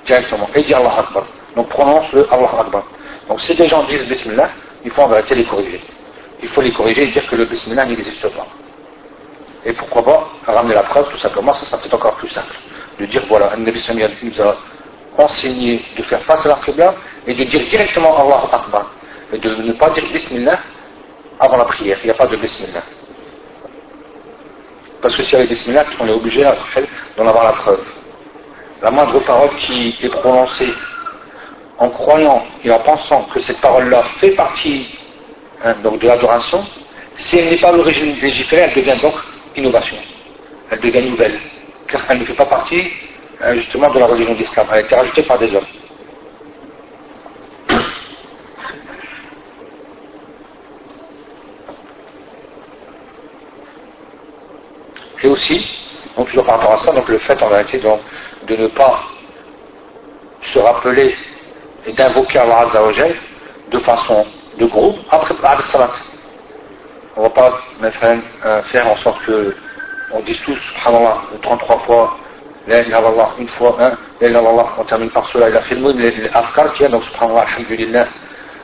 directement, 0.05 0.49
et 0.53 0.61
dit 0.61 0.73
Allah 0.73 0.93
Akbar. 0.99 1.25
Donc 1.55 1.69
prononce 1.69 2.11
le 2.11 2.27
Allah 2.31 2.49
Akbar. 2.59 2.83
Donc 3.29 3.39
si 3.39 3.55
des 3.55 3.67
gens 3.67 3.83
disent 3.83 4.07
Bismillah, 4.07 4.49
il 4.83 4.91
faut 4.91 5.03
en 5.03 5.07
vérité 5.07 5.35
les 5.35 5.45
corriger. 5.45 5.81
Il 6.43 6.49
faut 6.49 6.61
les 6.61 6.71
corriger 6.71 7.03
et 7.03 7.07
dire 7.07 7.25
que 7.25 7.37
le 7.37 7.45
Bismillah 7.45 7.85
n'existe 7.85 8.27
pas. 8.27 8.45
Et 9.65 9.71
pourquoi 9.73 10.03
pas 10.03 10.51
ramener 10.53 10.75
la 10.75 10.83
preuve, 10.83 11.09
tout 11.09 11.17
simplement, 11.17 11.53
ça, 11.53 11.65
ça 11.65 11.77
peut 11.77 11.85
être 11.87 11.93
encore 11.93 12.15
plus 12.15 12.27
simple. 12.27 12.53
De 12.99 13.05
dire, 13.05 13.23
voilà, 13.29 13.53
un 13.53 13.57
Nabi 13.57 13.81
nous 14.23 14.41
a 14.41 14.57
enseigné 15.17 15.81
de 15.97 16.03
faire 16.03 16.21
face 16.23 16.45
à 16.45 16.49
la 16.49 16.55
Qibla 16.55 16.95
et 17.25 17.33
de 17.33 17.43
dire 17.45 17.61
directement 17.69 18.17
Allah 18.17 18.43
Akbar. 18.51 18.91
Et 19.31 19.37
de 19.37 19.49
ne 19.49 19.73
pas 19.73 19.89
dire 19.91 20.03
Bismillah 20.11 20.59
avant 21.39 21.57
la 21.57 21.65
prière. 21.65 21.97
Il 22.03 22.07
n'y 22.07 22.11
a 22.11 22.15
pas 22.15 22.27
de 22.27 22.35
Bismillah. 22.35 22.83
Parce 25.01 25.15
que 25.15 25.23
s'il 25.23 25.33
y 25.33 25.35
avait 25.37 25.47
Bismillah, 25.47 25.85
on 26.01 26.07
est 26.07 26.11
obligé 26.11 26.43
d'en 26.43 27.27
avoir 27.27 27.45
la 27.45 27.53
preuve. 27.53 27.83
La 28.81 28.91
moindre 28.91 29.17
parole 29.21 29.55
qui 29.59 29.97
est 30.01 30.09
prononcée 30.09 30.73
en 31.77 31.89
croyant 31.89 32.43
et 32.65 32.69
en 32.69 32.79
pensant 32.79 33.23
que 33.33 33.39
cette 33.41 33.61
parole-là 33.61 34.03
fait 34.19 34.31
partie 34.31 34.99
hein, 35.63 35.75
donc 35.83 35.99
de 35.99 36.07
l'adoration, 36.07 36.65
si 37.19 37.37
elle 37.39 37.49
n'est 37.49 37.57
pas 37.57 37.71
l'origine 37.71 38.15
légiférée, 38.21 38.71
elle 38.73 38.83
devient 38.83 38.99
donc 39.01 39.15
innovation. 39.55 39.97
Elle 40.69 40.79
devient 40.79 41.09
nouvelle. 41.09 41.39
Car 41.87 42.01
elle 42.09 42.19
ne 42.19 42.25
fait 42.25 42.33
pas 42.33 42.45
partie 42.45 42.81
hein, 43.41 43.55
justement 43.55 43.89
de 43.91 43.99
la 43.99 44.05
religion 44.05 44.33
d'islam. 44.33 44.67
Elle 44.71 44.77
a 44.77 44.81
été 44.81 44.95
rajoutée 44.95 45.23
par 45.23 45.37
des 45.37 45.53
hommes. 45.55 45.65
Et 55.23 55.27
aussi, 55.27 55.65
donc 56.17 56.27
toujours 56.27 56.45
par 56.45 56.59
rapport 56.59 56.81
à 56.81 56.85
ça, 56.85 56.91
donc 56.91 57.07
le 57.07 57.17
fait 57.19 57.41
en 57.41 57.49
donc, 57.49 58.01
de 58.47 58.55
ne 58.57 58.67
pas 58.67 59.03
se 60.41 60.59
rappeler 60.59 61.15
et 61.85 61.93
d'invoquer 61.93 62.39
Allah 62.39 62.67
Azzawajal 62.67 63.15
de 63.71 63.79
façon 63.79 64.25
de 64.59 64.65
groupe 64.65 64.97
après 65.11 65.33
le 65.33 65.63
salat. 65.63 65.89
On 67.15 67.21
ne 67.21 67.27
va 67.27 67.29
pas 67.29 67.61
euh, 67.83 68.61
faire 68.63 68.87
en 68.87 68.97
sorte 68.97 69.23
que 69.25 69.55
on 70.11 70.19
dise 70.21 70.39
tous 70.45 70.57
subhanallah 70.57 71.17
33 71.41 71.79
fois 71.79 72.17
la 72.67 72.81
ilaha 72.81 73.29
une 73.39 73.47
fois 73.49 73.75
hein, 73.79 73.91
la 74.21 74.41
on 74.41 74.83
termine 74.85 75.09
par 75.09 75.27
cela 75.29 75.49
il 75.49 75.57
a 75.57 75.61
fait 75.61 75.75
le 75.75 75.91
les 75.91 76.29
afkar 76.33 76.73
qui 76.73 76.85
a 76.85 76.87
donc 76.87 77.03
subhanallah 77.05 77.45
alhamdulillah 77.47 78.07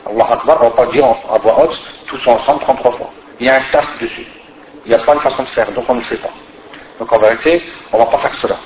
Allah 0.08 0.26
akbar 0.30 0.58
on 0.60 0.64
ne 0.64 0.70
va 0.70 0.76
pas 0.76 0.86
dire 0.86 1.04
à 1.04 1.38
voix 1.38 1.64
haute 1.64 1.78
tous 2.06 2.26
ensemble 2.26 2.60
33 2.60 2.92
fois 2.92 3.10
il 3.40 3.46
y 3.46 3.48
a 3.48 3.56
un 3.56 3.62
tas 3.72 3.82
dessus 4.00 4.26
il 4.86 4.88
n'y 4.88 4.94
a 4.94 5.04
pas 5.04 5.14
une 5.14 5.20
façon 5.20 5.42
de 5.42 5.48
faire 5.48 5.70
donc 5.72 5.84
on 5.88 5.94
ne 5.94 6.00
le 6.00 6.04
fait 6.06 6.16
pas 6.16 6.30
donc 7.00 7.10
en 7.14 7.18
vérité, 7.18 7.62
on 7.92 7.98
ne 7.98 8.04
va 8.04 8.10
pas 8.10 8.18
faire 8.18 8.34
cela. 8.34 8.56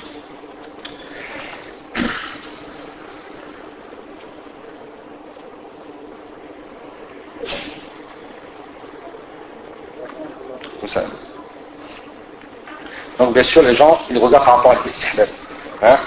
ça. 10.89 11.03
Donc 13.19 13.33
bien 13.33 13.43
sûr, 13.43 13.61
les 13.61 13.75
gens, 13.75 14.01
ils 14.09 14.17
regardent 14.17 14.45
par 14.45 14.57
rapport 14.57 14.71
à 14.71 14.77
l'istihdad. 14.83 15.29
Hein 15.81 15.97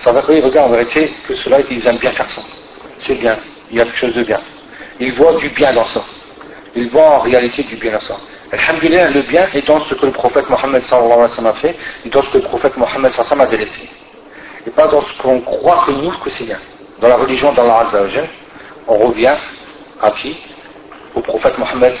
ça 0.00 0.12
va, 0.12 0.20
eux, 0.28 0.36
ils 0.36 0.44
regardent 0.44 0.70
en 0.70 0.76
vérité 0.76 1.12
que 1.28 1.34
cela, 1.36 1.58
ils 1.70 1.86
aiment 1.86 1.98
bien 1.98 2.10
faire 2.12 2.28
ça. 2.28 2.42
C'est 3.00 3.14
bien, 3.14 3.36
il 3.70 3.78
y 3.78 3.80
a 3.80 3.84
quelque 3.84 3.98
chose 3.98 4.14
de 4.14 4.22
bien. 4.22 4.40
Ils 4.98 5.12
voient 5.12 5.34
du 5.34 5.48
bien 5.50 5.72
dans 5.72 5.84
ça. 5.86 6.00
Ils 6.74 6.88
voient 6.90 7.16
en 7.16 7.20
réalité 7.20 7.62
du 7.64 7.76
bien 7.76 7.92
dans 7.92 8.00
ça. 8.00 8.16
Alhamdulillah, 8.52 9.10
le 9.10 9.22
bien 9.22 9.46
est 9.54 9.66
dans 9.66 9.78
ce 9.80 9.94
que 9.94 10.06
le 10.06 10.12
prophète 10.12 10.48
Mohammed 10.48 10.84
sallallahu 10.84 11.12
alayhi 11.12 11.44
wa 11.44 11.50
a 11.50 11.54
fait, 11.54 11.76
et 12.04 12.08
dans 12.08 12.22
ce 12.22 12.30
que 12.30 12.38
le 12.38 12.44
prophète 12.44 12.76
Mohammed 12.76 13.12
sallallahu 13.12 13.32
alayhi 13.32 13.38
wa 13.38 13.44
a 13.44 13.46
délaissé. 13.46 13.88
Et 14.66 14.70
pas 14.70 14.88
dans 14.88 15.02
ce 15.02 15.22
qu'on 15.22 15.40
croit 15.40 15.84
que 15.86 15.92
nous, 15.92 16.10
que 16.18 16.30
c'est 16.30 16.44
bien. 16.44 16.58
Dans 17.00 17.08
la 17.08 17.16
religion 17.16 17.52
d'Allah 17.52 17.86
Azza 17.88 18.22
on 18.88 18.98
revient 18.98 19.36
à 20.02 20.10
qui? 20.10 20.36
Au 21.14 21.20
prophète 21.20 21.58
Mohammed 21.58 21.94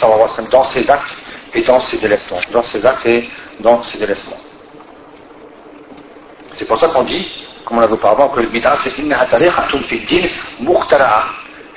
dans 0.50 0.64
ses 0.64 0.88
actes 0.90 1.14
et 1.54 1.62
dans 1.62 1.80
ses 1.80 1.98
délaissements. 1.98 2.40
Dans 2.52 2.62
ses 2.62 2.84
actes 2.84 3.06
et 3.06 3.28
dans 3.60 3.82
ses 3.84 3.98
délaissements. 3.98 4.36
C'est 6.54 6.66
pour 6.66 6.78
ça 6.78 6.88
qu'on 6.88 7.04
dit, 7.04 7.26
comme 7.64 7.78
on 7.78 7.80
l'a 7.80 7.86
vu 7.86 7.94
auparavant, 7.94 8.28
que 8.28 8.40
le 8.40 8.48
bid'a 8.48 8.76
c'est 8.82 8.98
innaha 8.98 9.26
tariqatun 9.26 9.82
fi 9.88 10.00
din 10.00 10.28
muhtara'a. 10.60 11.24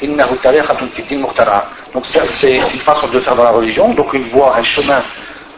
Innahu 0.02 0.38
tariqatun 0.38 0.88
fi 0.94 1.04
din 1.04 1.20
muhtara'a. 1.20 1.66
Donc 1.94 2.06
c'est 2.08 2.58
une 2.58 2.80
façon 2.80 3.08
de 3.08 3.20
faire 3.20 3.36
dans 3.36 3.44
la 3.44 3.52
religion, 3.52 3.94
donc 3.94 4.14
une 4.14 4.30
voie, 4.30 4.58
un 4.58 4.64
chemin 4.64 5.02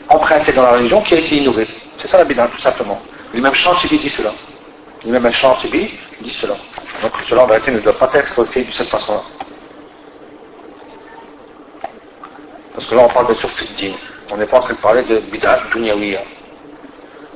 emprunté 0.10 0.52
dans 0.52 0.64
la 0.64 0.74
religion 0.74 1.02
qui 1.02 1.16
a 1.16 1.20
été 1.20 1.38
innové. 1.38 1.68
C'est 2.02 2.08
ça 2.08 2.18
la 2.18 2.26
bid'a, 2.26 2.48
tout 2.48 2.62
simplement. 2.62 3.02
L'imam 3.34 3.54
Chantibi 3.54 3.98
dit 4.00 4.10
cela. 4.10 4.32
L'imam 5.04 5.32
Chantibi 5.32 5.92
dit 6.22 6.32
cela. 6.40 6.56
Donc 7.02 7.12
cela 7.28 7.44
en 7.44 7.48
vérité 7.48 7.72
ne 7.72 7.80
doit 7.80 7.98
pas 7.98 8.10
être 8.14 8.46
fait 8.46 8.64
de 8.64 8.72
cette 8.72 8.90
façon-là. 8.90 9.22
Parce 12.74 12.88
que 12.88 12.96
là 12.96 13.02
on 13.06 13.10
parle 13.10 13.28
de 13.30 13.34
surfiddin. 13.36 13.94
On 14.32 14.38
n'est 14.38 14.46
pas 14.46 14.58
en 14.58 14.62
train 14.62 14.74
de 14.74 14.80
parler 14.80 15.04
de 15.04 15.20
bid'a 15.32 15.60
dunyawiya. 15.74 16.22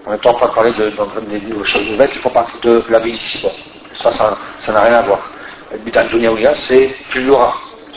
On 0.06 0.12
n'est 0.12 0.18
pas 0.18 0.30
en 0.32 0.34
train 0.34 0.48
de 0.48 0.54
parler 0.54 0.72
de, 0.72 1.64
choses 1.64 1.92
nouvelles 1.92 2.10
qui 2.10 2.20
font 2.20 2.30
partie 2.30 2.60
de 2.64 2.84
la 2.90 3.00
vie. 3.00 3.18
Ça, 4.02 4.12
ça 4.62 4.72
n'a 4.72 4.82
rien 4.82 4.94
à 4.96 5.02
voir. 5.04 5.20
Le 5.72 6.10
dunyawiya, 6.10 6.56
c'est 6.56 6.96
plus. 7.10 7.32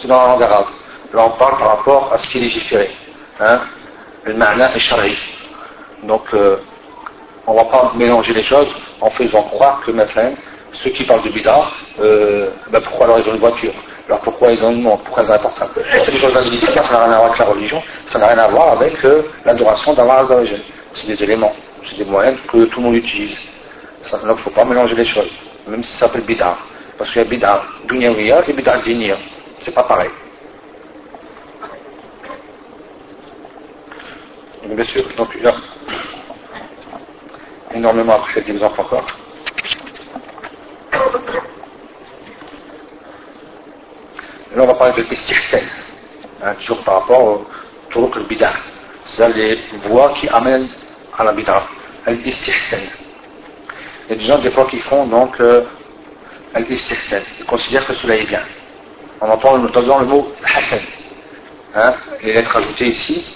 C'est 0.00 0.08
dans 0.08 0.22
la 0.22 0.28
langue 0.28 0.42
arabe. 0.42 0.66
Là 1.12 1.26
on 1.26 1.38
parle 1.38 1.58
par 1.58 1.76
rapport 1.76 2.12
à 2.12 2.18
ce 2.18 2.26
qui 2.28 2.38
est 2.38 2.42
légiféré. 2.42 2.90
Hein? 3.40 3.60
Le 4.24 4.34
ma'na 4.34 4.74
est 4.74 4.78
shari. 4.78 5.16
Donc 6.04 6.22
euh, 6.32 6.56
on 7.46 7.52
ne 7.52 7.58
va 7.58 7.64
pas 7.66 7.92
mélanger 7.94 8.32
les 8.32 8.42
choses 8.42 8.68
en 9.00 9.10
faisant 9.10 9.42
croire 9.42 9.82
que 9.84 9.90
maintenant, 9.90 10.32
ceux 10.72 10.90
qui 10.90 11.04
parlent 11.04 11.22
de 11.22 11.30
bid'a, 11.30 11.66
euh, 12.00 12.50
ben 12.70 12.80
pourquoi 12.80 13.06
alors 13.06 13.18
ils 13.18 13.28
ont 13.28 13.34
une 13.34 13.40
voiture? 13.40 13.72
Alors 14.08 14.20
pourquoi 14.20 14.52
ils 14.52 14.62
ont 14.64 14.70
une 14.70 14.82
montre 14.82 15.04
Pourquoi 15.04 15.22
ils 15.24 15.30
ont 15.30 15.34
un 15.34 15.38
portable 15.38 15.84
C'est 16.04 16.10
des 16.10 16.18
choses 16.18 16.32
ça 16.32 16.40
n'a 16.40 17.04
rien 17.04 17.12
à 17.12 17.18
voir 17.18 17.24
avec 17.26 17.38
la 17.38 17.44
religion, 17.44 17.82
ça 18.06 18.18
n'a 18.18 18.26
rien 18.26 18.38
à 18.38 18.48
voir 18.48 18.72
avec 18.72 19.04
euh, 19.04 19.22
l'adoration 19.44 19.94
d'Allah. 19.94 20.26
C'est 20.94 21.06
des 21.06 21.22
éléments, 21.22 21.54
c'est 21.88 21.96
des 21.96 22.04
moyens 22.04 22.38
que 22.50 22.64
tout 22.64 22.80
le 22.80 22.86
monde 22.86 22.96
utilise. 22.96 23.36
donc 24.10 24.20
il 24.22 24.28
ne 24.28 24.34
faut 24.34 24.50
pas 24.50 24.64
mélanger 24.64 24.94
les 24.94 25.06
choses, 25.06 25.30
même 25.66 25.82
si 25.84 25.92
ça 25.92 26.06
s'appelle 26.06 26.22
bid'a. 26.22 26.56
Parce 26.98 27.10
qu'il 27.12 27.22
y 27.22 27.24
a 27.24 27.28
bid'a 27.28 27.62
dunyawiya 27.88 28.42
et 28.48 28.52
bid'a 28.52 28.78
diniya. 28.78 29.16
C'est 29.60 29.74
pas 29.74 29.84
pareil. 29.84 30.10
bien 34.74 34.84
sûr, 34.84 35.02
donc 35.16 35.28
il 35.36 35.42
y 35.42 35.46
a 35.46 35.54
énormément 37.74 38.14
à 38.14 38.40
des 38.40 38.50
exemples 38.50 38.80
encore. 38.80 39.06
Là, 44.54 44.64
on 44.64 44.66
va 44.66 44.74
parler 44.74 45.02
de 45.02 45.08
l'istihsan, 45.08 45.60
hein, 46.42 46.54
toujours 46.60 46.82
par 46.84 47.00
rapport 47.00 47.22
au 47.24 47.46
turuq 47.90 48.16
al-bid'ah. 48.16 48.52
C'est 49.06 49.34
les 49.34 49.58
voies 49.86 50.12
qui 50.20 50.28
amènent 50.28 50.68
à 51.16 51.24
la 51.24 51.32
bid'ah, 51.32 51.66
al-istihsan. 52.06 52.80
Il 54.08 54.10
y 54.10 54.12
a 54.12 54.16
des 54.16 54.24
gens, 54.24 54.38
des 54.38 54.50
fois, 54.50 54.66
qui 54.66 54.78
font 54.80 55.06
donc 55.06 55.40
euh, 55.40 55.62
al-istihsan. 56.54 57.22
Ils 57.40 57.46
considèrent 57.46 57.86
que 57.86 57.94
cela 57.94 58.16
est 58.16 58.26
bien. 58.26 58.42
On 59.22 59.30
entend 59.30 59.56
notamment 59.56 60.00
le 60.00 60.06
mot 60.06 60.32
hasan. 60.44 60.80
Hein, 61.74 61.94
les 62.22 62.34
lettres 62.34 62.54
ajoutées 62.54 62.88
ici, 62.88 63.26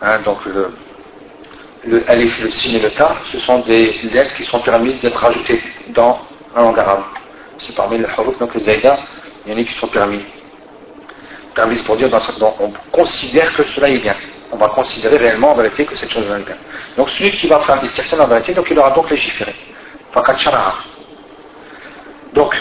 hein, 0.00 0.20
donc 0.24 0.38
le, 0.46 0.70
le 1.84 2.10
alif, 2.10 2.42
le 2.42 2.50
sin 2.50 2.74
et 2.74 2.78
le 2.80 2.90
ta, 2.90 3.16
ce 3.30 3.38
sont 3.40 3.58
des 3.58 3.92
lettres 4.04 4.34
qui 4.36 4.46
sont 4.46 4.60
permises 4.60 4.98
d'être 5.02 5.22
ajoutées 5.22 5.62
dans 5.88 6.18
la 6.56 6.62
langue 6.62 6.78
arabe. 6.78 7.02
C'est 7.60 7.74
parmi 7.74 7.98
les 7.98 8.04
huruf, 8.04 8.38
donc 8.38 8.54
les 8.54 8.60
zaïda, 8.60 8.98
il 9.44 9.52
y 9.52 9.54
en 9.54 9.58
a 9.58 9.64
qui 9.64 9.74
sont 9.74 9.88
permis. 9.88 10.24
Permis 11.54 11.76
pour 11.78 11.96
dire, 11.96 12.08
on 12.60 12.72
considère 12.92 13.52
que 13.54 13.64
cela 13.74 13.88
est 13.88 13.98
bien. 13.98 14.14
On 14.50 14.56
va 14.56 14.68
considérer 14.68 15.16
réellement 15.16 15.52
en 15.52 15.56
vérité 15.56 15.84
que 15.84 15.96
cette 15.96 16.12
chose 16.12 16.24
est 16.24 16.44
bien. 16.44 16.56
Donc 16.96 17.10
celui 17.10 17.32
qui 17.32 17.46
va 17.46 17.60
faire 17.60 17.80
des 17.80 18.20
en 18.20 18.26
vérité, 18.26 18.54
donc 18.54 18.66
il 18.70 18.78
aura 18.78 18.90
donc 18.90 19.10
légiféré. 19.10 19.54
Donc, 22.32 22.54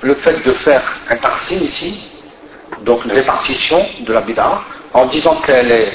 le 0.00 0.14
fait 0.16 0.44
de 0.44 0.52
faire 0.54 0.82
un 1.10 1.16
tarsim 1.16 1.64
ici, 1.64 2.02
donc 2.82 3.04
une 3.04 3.12
répartition 3.12 3.86
de 4.00 4.12
la 4.12 4.20
bid'a, 4.22 4.62
en 4.92 5.06
disant 5.06 5.36
qu'elle 5.36 5.70
est 5.70 5.92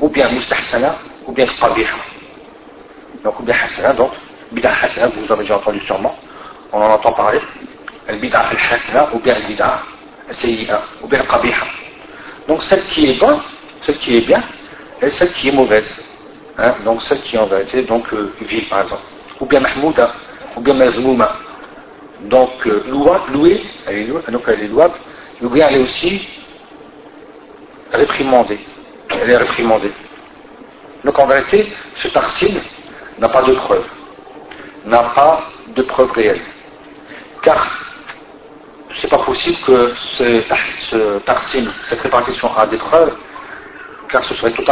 ou 0.00 0.08
bien 0.08 0.28
mustahsana 0.30 0.94
ou 1.26 1.32
bien 1.32 1.46
qabiha. 1.46 1.96
Donc, 3.24 3.40
ou 3.40 3.42
bien 3.42 3.54
hasana, 3.54 3.92
donc, 3.92 4.12
bid'a 4.52 4.72
hasana, 4.82 5.08
vous 5.08 5.32
avez 5.32 5.42
déjà 5.42 5.56
entendu 5.56 5.80
sûrement, 5.84 6.16
on 6.72 6.80
en 6.80 6.90
entend 6.90 7.12
parler, 7.12 7.40
le 8.08 8.16
bid'a 8.16 8.40
al-hasana 8.40 9.08
ou 9.12 9.18
bien 9.18 9.34
le 9.34 9.46
bid'a 9.46 9.82
al 10.28 10.80
ou 11.02 11.08
bien 11.08 11.24
qabiha. 11.24 11.66
Donc, 12.48 12.62
celle 12.64 12.84
qui 12.86 13.10
est 13.10 13.18
bonne, 13.18 13.40
celle 13.82 13.98
qui 13.98 14.16
est 14.16 14.26
bien, 14.26 14.42
et 15.00 15.10
celle 15.10 15.32
qui 15.32 15.48
est 15.48 15.52
mauvaise. 15.52 15.88
Hein, 16.58 16.74
donc, 16.84 17.02
celle 17.02 17.20
qui 17.22 17.36
est 17.36 17.38
en 17.38 17.46
vérité, 17.46 17.82
donc, 17.82 18.12
euh, 18.12 18.32
vile 18.40 18.68
par 18.68 18.82
exemple. 18.82 19.02
Ou 19.40 19.46
bien 19.46 19.60
mahmouda, 19.60 20.12
ou 20.56 20.60
bien 20.60 20.74
mazmouma. 20.74 21.36
Donc, 22.22 22.66
euh, 22.66 22.84
louée, 23.32 23.62
elle 23.86 23.96
est 23.98 24.04
louée, 24.04 24.22
donc 24.28 24.42
elle 24.46 24.62
est 24.62 24.68
louable, 24.68 24.94
ou 25.40 25.48
bien 25.48 25.68
elle 25.68 25.76
est 25.76 25.84
aussi 25.84 26.28
réprimandée. 27.92 28.60
Elle 29.10 29.30
est 29.30 29.36
réprimandée. 29.36 29.92
Donc 31.04 31.18
en 31.18 31.26
vérité, 31.26 31.72
ce 31.96 32.08
tarsim 32.08 32.54
n'a 33.18 33.28
pas 33.28 33.42
de 33.42 33.52
preuve, 33.54 33.84
n'a 34.84 35.02
pas 35.14 35.50
de 35.74 35.82
preuve 35.82 36.12
réelle. 36.12 36.40
Car 37.42 37.91
c'est 39.00 39.08
pas 39.08 39.18
possible 39.18 39.58
que 39.66 39.94
ce, 40.16 40.42
cette 41.88 42.00
répartition 42.00 42.56
a 42.56 42.66
des 42.66 42.76
preuves, 42.76 43.14
car 44.10 44.22
ce 44.24 44.34
serait 44.34 44.52
tout, 44.52 44.64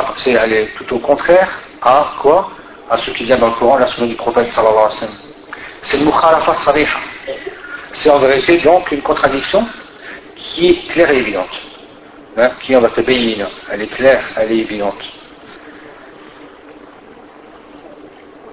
au 0.94 0.98
contraire 0.98 1.48
à 1.82 2.12
quoi? 2.20 2.50
À 2.90 2.98
ce 2.98 3.10
qui 3.12 3.24
vient 3.24 3.36
dans 3.36 3.46
le 3.46 3.52
Coran, 3.52 3.78
la 3.78 3.86
sunna 3.86 4.08
du 4.08 4.16
prophète 4.16 4.52
sallallahu 4.52 4.76
alayhi 4.76 5.00
wa. 5.02 5.08
C'est 5.82 5.96
le 5.98 6.04
mukhalafa. 6.04 6.54
C'est 7.92 8.10
en 8.10 8.18
vérité 8.18 8.58
donc 8.58 8.90
une 8.90 9.02
contradiction 9.02 9.66
qui 10.36 10.70
est 10.70 10.88
claire 10.92 11.10
et 11.10 11.18
évidente. 11.18 11.60
Hein, 12.36 12.50
qui 12.62 12.76
en 12.76 12.80
va 12.80 12.88
te 12.90 13.00
Elle 13.00 13.82
est 13.82 13.94
claire, 13.94 14.22
elle 14.36 14.52
est 14.52 14.58
évidente. 14.58 15.02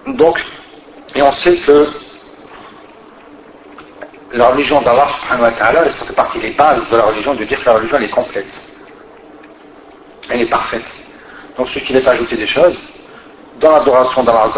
Donc, 0.07 0.39
et 1.15 1.21
on 1.21 1.33
sait 1.33 1.57
que 1.57 1.87
la 4.33 4.49
religion 4.49 4.81
d'Allah, 4.81 5.07
ça 5.29 6.05
fait 6.05 6.13
partie 6.13 6.39
des 6.39 6.51
bases 6.51 6.89
de 6.89 6.97
la 6.97 7.03
religion, 7.03 7.33
de 7.33 7.43
dire 7.45 7.59
que 7.59 7.65
la 7.65 7.73
religion 7.73 7.97
elle 7.97 8.03
est 8.03 8.09
complète. 8.09 8.71
Elle 10.29 10.41
est 10.41 10.49
parfaite. 10.49 10.85
Donc, 11.57 11.69
ce 11.69 11.79
qui 11.79 11.93
n'est 11.93 12.01
pas 12.01 12.11
ajouter 12.11 12.35
des 12.35 12.47
choses, 12.47 12.77
dans 13.59 13.71
l'adoration 13.71 14.23
d'Allah 14.23 14.51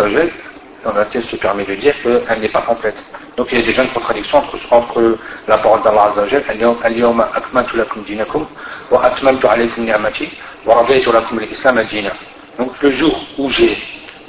on 0.86 0.90
a 0.90 1.06
se 1.12 1.36
permet 1.36 1.66
de 1.66 1.76
dire 1.76 1.94
qu'elle 2.02 2.40
n'est 2.40 2.50
pas 2.50 2.62
complète. 2.62 2.96
Donc 3.36 3.48
il 3.52 3.60
y 3.60 3.62
a 3.62 3.66
déjà 3.66 3.84
une 3.84 3.90
contradiction 3.90 4.42
entre, 4.72 5.18
la 5.48 5.58
parole 5.58 5.82
d'Allah 5.82 6.12
Azzawajal, 6.12 6.44
Al-Yawma 6.84 7.30
akmantu 7.36 7.78
lakum 7.78 8.04
dinakum, 8.04 8.48
wa 8.90 9.04
atmamtu 9.04 9.46
alaykum 9.48 9.84
ni'amati, 9.84 10.30
wa 10.66 10.76
radaytu 10.76 11.12
lakum 11.12 11.40
l'islam 11.40 11.78
al-dina. 11.78 12.12
Donc 12.58 12.72
le 12.82 12.92
jour 12.92 13.20
où 13.38 13.50
j'ai 13.50 13.78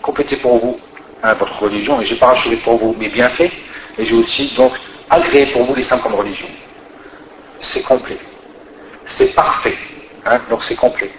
complété 0.03 0.37
pour 0.37 0.59
vous 0.59 0.81
hein, 1.23 1.35
votre 1.35 1.63
religion, 1.63 2.01
et 2.01 2.07
j'ai 2.07 2.17
parachevé 2.17 2.57
pour 2.57 2.79
vous 2.79 2.97
mes 2.99 3.09
bienfaits, 3.09 3.53
et 3.99 4.05
j'ai 4.05 4.15
aussi 4.15 4.53
donc 4.57 4.73
agréé 5.11 5.47
pour 5.47 5.65
vous 5.65 5.75
l'islam 5.75 6.01
comme 6.01 6.15
religion. 6.15 6.49
C'est 7.61 7.83
complet. 7.83 8.19
C'est 9.07 9.35
parfait. 9.35 9.77
Hein, 10.25 10.41
donc 10.49 10.63
c'est 10.65 10.77
complet. 10.77 11.11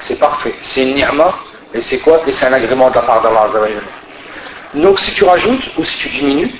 C'est 0.00 0.18
parfait. 0.18 0.54
C'est 0.62 0.82
une 0.82 0.94
ni'ma, 0.94 1.34
et 1.74 1.80
c'est 1.80 1.98
quoi? 1.98 2.20
Et 2.26 2.32
c'est 2.32 2.46
un 2.46 2.52
agrément 2.52 2.90
de 2.90 2.94
la 2.94 3.02
part 3.02 3.22
d'Allah. 3.22 3.48
Donc 4.74 4.98
si 5.00 5.14
tu 5.14 5.24
rajoutes 5.24 5.70
ou 5.76 5.84
si 5.84 5.98
tu 5.98 6.08
diminues, 6.08 6.52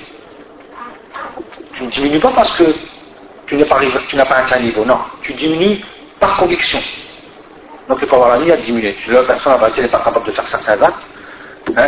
tu 1.75 1.83
ne 1.83 1.89
diminues 1.89 2.19
pas 2.19 2.31
parce 2.33 2.55
que 2.57 2.63
tu 3.47 3.55
n'as 3.55 3.65
pas, 3.65 3.79
pas 4.25 4.35
atteint 4.35 4.57
un 4.57 4.59
niveau, 4.59 4.85
non. 4.85 4.99
Tu 5.23 5.33
diminues 5.33 5.83
par 6.19 6.37
conviction. 6.37 6.79
Donc 7.89 7.99
il 8.01 8.07
faut 8.07 8.15
avoir 8.15 8.37
la 8.37 8.39
ligne 8.39 8.51
à 8.51 8.57
diminuer. 8.57 8.95
La 9.07 9.23
personne 9.23 9.53
n'est 9.53 9.87
pas 9.87 9.99
capable 9.99 10.25
de 10.25 10.31
faire 10.31 10.47
certains 10.47 10.81
actes, 10.81 10.95
hein, 11.75 11.87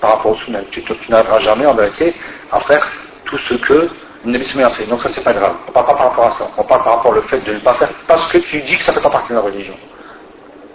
par 0.00 0.10
rapport 0.10 0.32
au 0.32 0.36
sunnah. 0.36 0.60
Tu, 0.70 0.82
n'arriveras 1.08 1.40
jamais 1.40 1.66
en 1.66 1.74
vérité 1.74 2.14
à 2.50 2.60
faire 2.60 2.86
tout 3.24 3.38
ce 3.38 3.54
que 3.54 3.88
Nabi 4.24 4.62
a 4.62 4.70
fait. 4.70 4.86
Donc 4.86 5.02
ça 5.02 5.10
c'est 5.12 5.24
pas 5.24 5.32
grave. 5.32 5.56
On 5.68 5.72
parle 5.72 5.86
pas 5.86 5.94
par 5.94 6.10
rapport 6.10 6.26
à 6.26 6.30
ça. 6.32 6.48
On 6.56 6.62
parle 6.64 6.84
par 6.84 6.96
rapport 6.96 7.16
au 7.16 7.22
fait 7.22 7.40
de 7.40 7.54
ne 7.54 7.58
pas 7.58 7.74
faire 7.74 7.90
parce 8.06 8.30
que 8.32 8.38
tu 8.38 8.60
dis 8.62 8.76
que 8.76 8.84
ça 8.84 8.92
ne 8.92 8.96
fait 8.96 9.02
pas 9.02 9.10
partie 9.10 9.30
de 9.30 9.34
la 9.34 9.40
religion. 9.40 9.76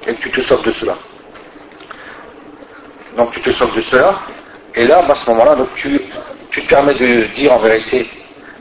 Et 0.07 0.15
que 0.15 0.21
tu 0.21 0.31
te 0.31 0.41
sauves 0.41 0.63
de 0.63 0.71
cela. 0.71 0.95
Donc 3.17 3.31
tu 3.31 3.41
te 3.41 3.51
sauves 3.51 3.75
de 3.75 3.81
cela, 3.81 4.19
et 4.75 4.85
là, 4.85 5.03
à 5.07 5.15
ce 5.15 5.29
moment-là, 5.29 5.55
tu, 5.75 5.99
tu 6.51 6.61
te 6.61 6.69
permets 6.69 6.93
de 6.93 7.33
dire 7.35 7.51
en 7.53 7.59
vérité, 7.59 8.09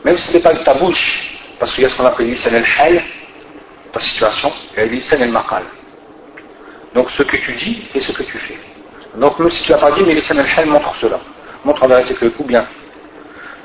même 0.05 0.17
si 0.19 0.29
ce 0.29 0.37
n'est 0.37 0.43
pas 0.43 0.55
de 0.55 0.65
ta 0.65 0.75
bouche, 0.75 1.39
parce 1.61 1.75
qu'il 1.75 1.85
y 1.85 1.87
a 1.87 1.91
ce 1.91 1.97
qu'on 1.97 2.07
appelle 2.07 2.27
l'issan 2.27 2.55
el 2.55 2.65
ta 3.93 4.01
situation, 4.01 4.53
et 4.77 4.87
l'issan 4.87 5.23
el 5.23 5.31
maqal. 5.31 5.65
Donc 6.95 7.11
ce 7.11 7.23
que 7.23 7.37
tu 7.37 7.53
dis 7.53 7.87
et 7.95 8.01
ce 8.01 8.13
que 8.13 8.23
tu 8.23 8.39
fais. 8.39 8.59
Donc 9.15 9.39
même 9.39 9.51
si 9.51 9.65
tu 9.65 9.73
n'as 9.73 9.79
pas 9.79 9.93
dit, 9.93 10.03
mais 10.03 10.15
l'issan 10.15 10.39
el 10.39 10.67
montre 10.67 10.95
cela. 10.97 11.21
Montre 11.65 11.85
en 11.85 11.89
vérité 11.89 12.15
que 12.15 12.27
ou 12.39 12.45
bien. 12.45 12.67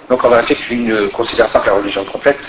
Donc 0.09 0.25
en 0.25 0.31
vérité, 0.31 0.57
tu 0.67 0.77
ne 0.77 1.09
considères 1.09 1.49
pas 1.49 1.61
que 1.61 1.67
la 1.67 1.75
religion 1.75 2.03
est 2.03 2.13
complète. 2.13 2.41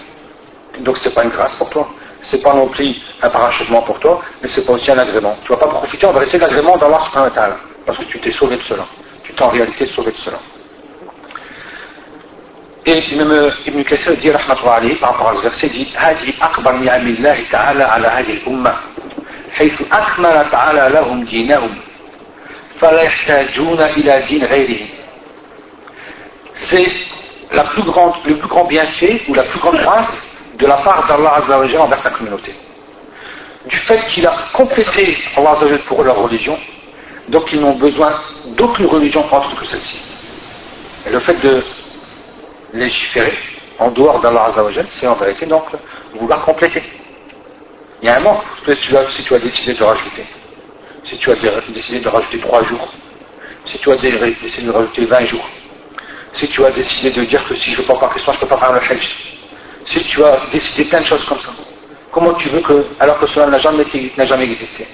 Donc 0.80 0.98
ce 0.98 1.10
n'est 1.10 1.16
pas 1.16 1.24
une 1.24 1.30
grâce 1.30 1.54
pour 1.56 1.70
toi. 1.70 1.90
c'est 2.22 2.42
pas 2.42 2.54
non 2.54 2.68
plus 2.68 2.96
un 3.22 3.30
parachutement 3.30 3.82
pour 3.82 4.00
toi, 4.00 4.22
mais 4.42 4.48
c'est 4.48 4.66
pas 4.66 4.74
aussi 4.74 4.92
un 4.92 4.98
agrément. 4.98 5.38
Tu 5.44 5.50
vas 5.50 5.58
pas 5.58 5.68
profiter 5.68 6.06
en 6.06 6.14
vérité 6.14 6.38
de 6.38 6.44
l'agrément 6.44 6.78
d'Allah 6.78 7.00
subhanahu 7.06 7.30
wa 7.30 7.36
ta'ala, 7.36 7.58
parce 7.86 7.98
que 7.98 8.04
tu 8.06 8.20
t'es 8.20 8.32
sauvé 8.32 8.58
de 8.58 8.64
cela. 8.64 8.86
Tu 9.24 9.34
t'es 9.34 9.42
en 9.42 9.50
réalité 9.50 9.86
sauvé 9.88 10.12
de 10.12 10.18
cela. 10.18 10.38
Et 12.86 13.16
même 13.16 13.52
Ibn 13.68 13.84
Kassir 13.84 14.16
dit, 14.18 14.32
rahmatullah 14.32 14.76
alayhi, 14.76 14.96
par 14.96 15.12
rapport 15.12 15.30
à 15.30 15.36
ce 15.36 15.42
verset, 15.42 15.70
dit, 15.70 15.88
هذه 15.96 16.34
أكبر 16.42 16.72
نعم 16.72 17.08
الله 17.08 17.46
تعالى 17.52 17.84
على 17.84 18.08
هذه 18.08 18.34
الأمة 18.34 18.74
حيث 19.54 19.82
أكمل 19.92 20.50
تعالى 20.52 20.90
لهم 20.94 21.26
دينهم 21.26 21.76
فلا 22.82 23.02
يحتاجون 23.02 23.82
إلى 23.82 24.24
دين 24.28 24.46
غيره. 24.46 24.88
C'est 26.68 26.92
le 27.55 28.37
plus 28.37 28.49
grand 28.49 28.65
bienfait 28.65 29.23
ou 29.29 29.35
la 29.35 29.45
plus 29.45 29.59
grande 29.59 29.77
grâce 29.77 30.17
de 30.59 30.67
la 30.67 30.77
part 30.79 31.07
d'Allah 31.07 31.43
Azzawajal 31.43 31.81
envers 31.81 32.03
sa 32.03 32.11
communauté. 32.11 32.55
Du 33.67 33.77
fait 33.79 33.99
qu'il 34.09 34.27
a 34.27 34.35
complété 34.53 35.17
Allah 35.37 35.53
Azzawajal 35.53 35.81
pour 35.81 36.03
leur 36.03 36.17
religion, 36.17 36.59
donc 37.29 37.53
ils 37.53 37.61
n'ont 37.61 37.77
besoin 37.77 38.13
d'aucune 38.57 38.87
religion 38.87 39.25
autre 39.25 39.55
que 39.59 39.67
celle-ci. 39.67 41.09
Et 41.09 41.13
le 41.13 41.21
fait 41.21 41.41
de 41.43 41.63
légiférer 42.75 43.37
en 43.79 43.91
dehors 43.91 44.21
d'Allah 44.21 44.47
Azzawajal, 44.51 44.87
c'est 44.99 45.07
en 45.07 45.15
vérité 45.15 45.47
donc 45.47 45.65
vouloir 46.15 46.45
compléter. 46.45 46.83
Il 48.03 48.07
y 48.07 48.09
a 48.11 48.17
un 48.17 48.21
manque 48.21 48.43
si 48.67 48.77
tu 48.77 48.97
as, 48.97 49.11
si 49.11 49.23
tu 49.23 49.35
as 49.35 49.39
décidé 49.39 49.75
de 49.75 49.83
rajouter. 49.83 50.25
Si 51.05 51.17
tu 51.19 51.31
as 51.31 51.35
décidé 51.69 52.01
de 52.01 52.09
rajouter 52.09 52.39
3 52.39 52.63
jours, 52.65 52.89
si 53.67 53.79
tu 53.79 53.91
as 53.91 53.97
décidé 53.97 54.67
de 54.67 54.71
rajouter 54.71 55.07
20 55.07 55.25
jours, 55.27 55.49
si 56.35 56.49
tu 56.49 56.65
as 56.65 56.71
décidé 56.71 57.11
de 57.11 57.25
dire 57.25 57.47
que 57.47 57.55
si 57.57 57.71
je 57.71 57.77
ne 57.77 57.83
veux 57.83 57.87
pas 57.87 57.99
faire 57.99 58.11
Christ, 58.11 58.25
je 58.27 58.31
ne 58.33 58.41
peux 58.41 58.47
pas 58.47 58.59
faire 58.59 58.73
le 58.73 58.81
Hajj, 58.81 59.09
si 59.87 60.05
tu 60.05 60.25
as 60.25 60.41
décidé 60.53 60.89
plein 60.89 61.01
de 61.01 61.07
choses 61.07 61.25
comme 61.25 61.41
ça, 61.41 61.51
comment 62.13 62.35
tu 62.35 62.49
veux 62.49 62.61
que, 62.61 62.87
alors 63.01 63.19
que 63.19 63.27
cela 63.29 63.47
n'a 63.47 63.59
jamais, 63.59 63.85
jamais 64.19 64.45
existé 64.45 64.87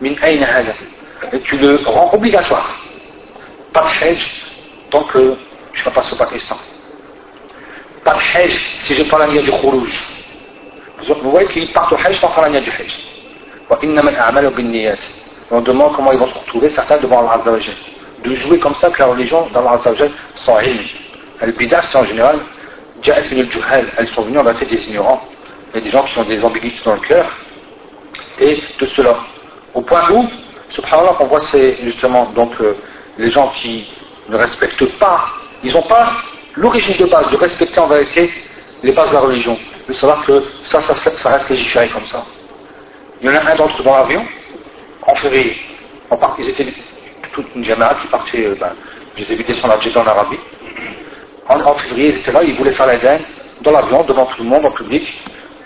Et 0.00 1.40
tu 1.40 1.56
le 1.58 1.80
rends 1.84 2.12
obligatoire. 2.12 2.78
Pas 3.72 3.82
de 3.82 4.04
Hajj 4.04 4.34
tant 4.90 5.04
que 5.04 5.36
je 5.72 5.80
ne 5.80 5.84
fais 5.84 5.90
pas 5.90 6.02
ce 6.02 6.14
Pakistan. 6.14 6.56
Pas 8.04 8.14
de 8.14 8.38
Hajj 8.38 8.52
si 8.82 8.94
je 8.94 9.02
pas 9.04 9.18
la 9.18 9.26
du 9.26 9.50
Khuruj. 9.50 9.92
Vous 11.22 11.30
voyez 11.30 11.48
qu'ils 11.48 11.72
partent 11.72 11.92
au 11.92 11.96
Hajj 11.96 12.18
sans 12.20 12.28
faire 12.28 12.48
la 12.48 12.60
du 12.60 12.70
Hajj. 12.70 12.92
On 15.50 15.60
demande 15.60 15.94
comment 15.96 16.12
ils 16.12 16.18
vont 16.18 16.28
se 16.28 16.38
retrouver, 16.38 16.68
certains 16.70 16.98
devant 16.98 17.28
Allah 17.28 17.42
de 18.26 18.34
jouer 18.34 18.58
comme 18.58 18.74
ça 18.76 18.90
que 18.90 18.98
la 18.98 19.06
religion 19.06 19.46
d'Allah 19.52 19.80
sans 20.36 20.60
ilm. 20.60 20.80
Al-Bidah, 21.40 21.82
c'est 21.82 21.98
en 21.98 22.04
général, 22.04 22.38
elles 23.04 24.08
sont 24.08 24.22
venues 24.22 24.38
en 24.38 24.54
fait 24.54 24.66
des 24.66 24.82
ignorants. 24.88 25.22
A 25.74 25.80
des 25.80 25.90
gens 25.90 26.02
qui 26.02 26.18
ont 26.18 26.24
des 26.24 26.42
ambiguïtés 26.42 26.80
dans 26.84 26.94
le 26.94 27.00
cœur. 27.00 27.26
Et 28.40 28.62
de 28.80 28.86
cela. 28.86 29.16
Au 29.74 29.82
point 29.82 30.10
où, 30.10 30.26
subhanallah, 30.70 31.16
on 31.20 31.26
voit 31.26 31.40
c'est 31.42 31.76
justement 31.82 32.26
donc 32.34 32.52
euh, 32.60 32.74
les 33.18 33.30
gens 33.30 33.52
qui 33.56 33.86
ne 34.28 34.36
respectent 34.36 34.98
pas, 34.98 35.26
ils 35.62 35.72
n'ont 35.72 35.82
pas 35.82 36.12
l'origine 36.54 36.96
de 36.96 37.10
base 37.10 37.30
de 37.30 37.36
respecter 37.36 37.78
en 37.78 37.86
vérité 37.86 38.30
les 38.82 38.92
bases 38.92 39.08
de 39.08 39.14
la 39.14 39.20
religion. 39.20 39.58
De 39.88 39.92
savoir 39.92 40.24
que 40.24 40.42
ça, 40.64 40.80
ça, 40.80 41.30
reste 41.30 41.50
légiféré 41.50 41.88
comme 41.88 42.06
ça. 42.06 42.24
Il 43.20 43.26
y 43.26 43.30
en 43.30 43.36
a 43.36 43.50
un 43.52 43.56
d'entre 43.56 43.80
eux 43.80 43.84
dans 43.84 43.96
l'avion, 43.96 44.24
en 45.02 45.14
février. 45.14 45.56
ils 46.38 46.48
étaient 46.48 46.66
toute 47.36 47.54
une 47.54 47.64
camarade 47.64 47.98
qui 48.00 48.08
partait, 48.08 48.46
euh, 48.46 48.56
ben, 48.58 48.72
les 49.16 49.32
ai 49.32 49.36
vus 49.36 49.44
descendre 49.44 49.74
en 49.74 50.06
Arabie. 50.06 50.38
En, 51.48 51.74
février, 51.74 52.08
ils 52.08 52.18
étaient 52.18 52.32
là, 52.32 52.42
ils 52.42 52.54
voulaient 52.54 52.72
faire 52.72 52.86
la 52.86 52.96
dinde 52.96 53.20
dans 53.60 53.70
l'avion, 53.70 54.02
devant 54.04 54.26
tout 54.26 54.42
le 54.42 54.48
monde 54.48 54.64
en 54.64 54.72
public. 54.72 55.06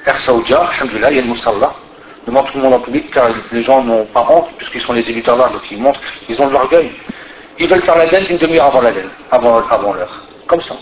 Air 0.05 0.19
Saoudia, 0.19 0.69
alhamdoulilah, 0.75 1.11
il 1.11 1.17
y 1.17 1.19
a 1.21 1.23
une 1.23 1.29
moussalla, 1.29 1.73
devant 2.27 2.43
tout 2.43 2.57
le 2.57 2.65
monde 2.65 2.75
en 2.75 2.81
public, 2.81 3.11
car 3.13 3.31
les 3.53 3.63
gens 3.63 3.83
n'ont 3.83 4.05
pas 4.07 4.27
honte, 4.29 4.49
puisqu'ils 4.59 4.83
sont 4.83 4.93
les 4.93 5.09
éditeurs 5.09 5.37
là, 5.37 5.49
donc 5.49 5.63
ils 5.71 5.81
montrent, 5.81 6.01
ils 6.29 6.41
ont 6.41 6.49
de 6.49 6.53
l'orgueil. 6.53 6.91
Ils 7.59 7.69
veulent 7.69 7.83
faire 7.83 7.97
la 7.97 8.07
dinde 8.07 8.27
une 8.29 8.39
demi-heure 8.39 8.67
avant 8.67 8.81
la 8.81 8.93
dinde, 8.93 9.11
avant, 9.31 9.93
l'heure. 9.93 10.25
Comme 10.47 10.61
ça. 10.63 10.75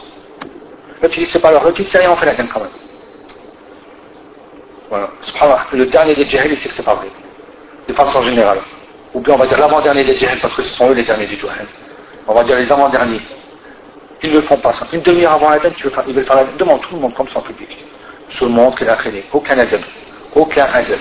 Là, 1.03 1.09
tu 1.09 1.21
dis, 1.21 1.27
c'est 1.27 1.41
pas 1.41 1.53
leur, 1.53 1.65
là, 1.65 1.73
tu 1.73 1.83
dis, 1.83 1.89
c'est 1.89 1.99
rien, 1.99 2.11
on 2.11 2.17
fait 2.17 2.27
la 2.27 2.35
dinde 2.35 2.49
quand 2.53 2.61
même. 2.61 2.71
Voilà. 4.91 5.11
Le 5.73 5.87
dernier 5.87 6.15
des 6.15 6.25
djihad, 6.25 6.51
c'est 6.61 6.69
que 6.69 6.75
c'est 6.75 6.85
pas 6.85 6.95
vrai. 6.95 7.09
De 7.87 7.95
façon 7.95 8.23
générale 8.23 8.59
ou 9.15 9.21
bien 9.21 9.35
on 9.35 9.39
va 9.39 9.47
dire 9.47 9.59
l'avant-dernier 9.59 10.05
des 10.05 10.19
djihad 10.19 10.39
parce 10.41 10.55
que 10.55 10.63
ce 10.63 10.75
sont 10.75 10.91
eux 10.91 10.95
les 10.95 11.05
derniers 11.05 11.27
du 11.27 11.37
djihad. 11.37 11.67
On 12.27 12.35
va 12.35 12.45
dire 12.45 12.57
les 12.57 12.71
avant-derniers. 12.71 13.23
Ils 14.23 14.33
ne 14.33 14.41
font 14.43 14.57
pas 14.59 14.73
ça. 14.75 14.87
Une 14.93 15.03
demi-heure 15.03 15.33
avant 15.33 15.51
la 15.51 15.59
ils 16.07 16.15
veulent 16.15 16.27
faire 16.27 16.37
la 16.37 16.45
Demande 16.59 16.81
tout 16.83 16.95
le 16.95 17.01
monde 17.01 17.15
comme 17.15 17.29
ça 17.29 17.39
en 17.39 17.43
public. 17.43 17.69
Tout 18.37 18.45
le 18.45 18.51
monde 18.51 18.77
qu'il 18.77 18.89
a 18.89 18.97
créé. 18.97 19.25
Aucun 19.33 19.59
adab. 19.59 19.81
Aucun 20.35 20.65
adab. 20.65 20.99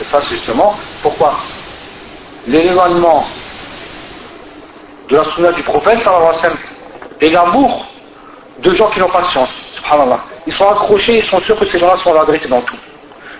Et 0.00 0.04
ça, 0.04 0.20
c'est 0.20 0.36
justement 0.36 0.72
pourquoi 1.02 1.32
l'éloignement 2.46 3.22
de 5.08 5.16
la 5.16 5.24
sunna 5.24 5.52
du 5.52 5.62
prophète, 5.62 5.98
et 7.20 7.30
l'amour 7.30 7.86
de 8.60 8.72
gens 8.72 8.88
qui 8.90 9.00
n'ont 9.00 9.08
pas 9.08 9.22
de 9.22 9.26
science, 9.26 9.50
subhanallah. 9.76 10.20
Ils 10.46 10.52
sont 10.52 10.68
accrochés, 10.68 11.18
ils 11.18 11.24
sont 11.24 11.40
sûrs 11.40 11.58
que 11.58 11.66
ces 11.66 11.78
gens-là 11.78 11.96
sont 11.98 12.14
la 12.14 12.24
vérité 12.24 12.48
dans 12.48 12.62
tout. 12.62 12.76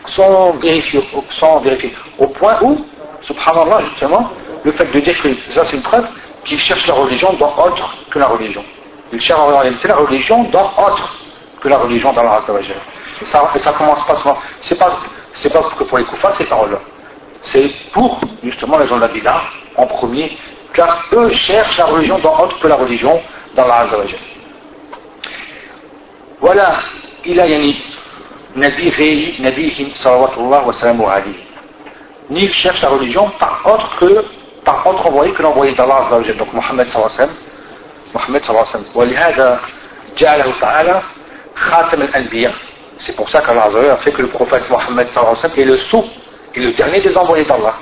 Sans 0.08 0.52
vérifier, 0.52 1.02
sans 1.38 1.60
vérifier. 1.60 1.94
Au 2.18 2.26
point 2.26 2.58
où 2.62 2.84
subhanallah, 3.22 3.82
justement, 3.90 4.30
le 4.64 4.72
fait 4.72 4.86
de 4.86 5.00
dire 5.00 5.20
que 5.22 5.28
ça 5.54 5.64
c'est 5.64 5.76
une 5.76 5.82
preuve 5.82 6.06
qu'ils 6.44 6.60
cherchent 6.60 6.86
la 6.86 6.94
religion 6.94 7.32
dans 7.34 7.54
autre 7.64 7.94
que 8.10 8.18
la 8.18 8.26
religion. 8.26 8.64
Ils 9.12 9.20
cherchent 9.20 9.40
en 9.40 9.46
réalité 9.58 9.88
la 9.88 9.96
religion 9.96 10.44
dans 10.44 10.72
autre 10.78 11.14
que 11.60 11.68
la 11.68 11.78
religion 11.78 12.12
d'Allah 12.12 12.40
Azzawajal. 12.42 12.76
Ça, 13.26 13.42
ça 13.60 13.72
commence 13.72 14.04
pas 14.06 14.16
souvent. 14.16 14.38
C'est 14.62 14.78
pas, 14.78 14.92
c'est 15.34 15.52
pas 15.52 15.62
que 15.78 15.84
pour 15.84 15.98
les 15.98 16.04
koufars 16.04 16.34
ces 16.38 16.44
paroles-là. 16.44 16.78
C'est 17.42 17.68
pour, 17.92 18.20
justement, 18.42 18.78
les 18.78 18.86
gens 18.86 18.96
de 18.96 19.02
la 19.02 19.08
Bida, 19.08 19.42
en 19.76 19.86
premier, 19.86 20.36
car 20.72 21.04
eux 21.12 21.30
cherchent 21.30 21.78
la 21.78 21.86
religion 21.86 22.18
dans 22.18 22.38
autre 22.40 22.58
que 22.60 22.68
la 22.68 22.76
religion 22.76 23.20
d'Allah 23.54 23.80
Azzawajal. 23.80 24.20
Voilà, 26.40 26.76
il 27.26 27.38
a 27.38 27.46
yani, 27.46 27.76
Nabi 28.56 28.90
Réhi, 28.90 29.42
Nabi 29.42 29.92
sallallahu 29.94 30.66
wa 30.66 30.72
sallam 30.72 31.02
alayhi 31.02 31.49
ni 32.29 32.43
il 32.43 32.53
cherche 32.53 32.81
la 32.81 32.89
religion 32.89 33.29
par 33.39 33.61
autre 33.65 33.97
que 33.99 34.23
par 34.63 34.85
autre 34.87 35.05
envoyé 35.07 35.31
que 35.33 35.43
l'envoyé 35.43 35.73
d'Allah 35.73 36.07
donc 36.37 36.53
Mohammed 36.53 36.87
sallallahu 36.89 37.13
alayhi 37.13 37.19
wa 37.21 37.27
sallam 37.27 37.35
Mohammed 38.13 38.43
sallallahu 38.43 38.67
alayhi 38.67 38.77
wa 38.77 38.79
sallam 38.79 38.85
ولهذا 38.95 39.59
جعله 40.17 40.53
تعالى 40.61 41.01
خاتم 41.55 42.01
الأنبياء 42.01 42.53
c'est 43.05 43.15
pour 43.15 43.29
ça 43.29 43.41
qu'Allah 43.41 43.69
a 43.93 43.97
fait 43.97 44.11
que 44.11 44.21
le 44.21 44.29
prophète 44.29 44.63
Mohammed 44.69 45.07
sallallahu 45.09 45.35
alayhi 45.35 45.43
wa 45.43 45.49
sallam 45.49 45.59
est 45.59 45.65
le 45.65 45.77
sou 45.77 46.03
et 46.55 46.59
le 46.59 46.71
dernier 46.73 47.01
des 47.01 47.15
envoyés 47.17 47.45
d'Allah 47.45 47.75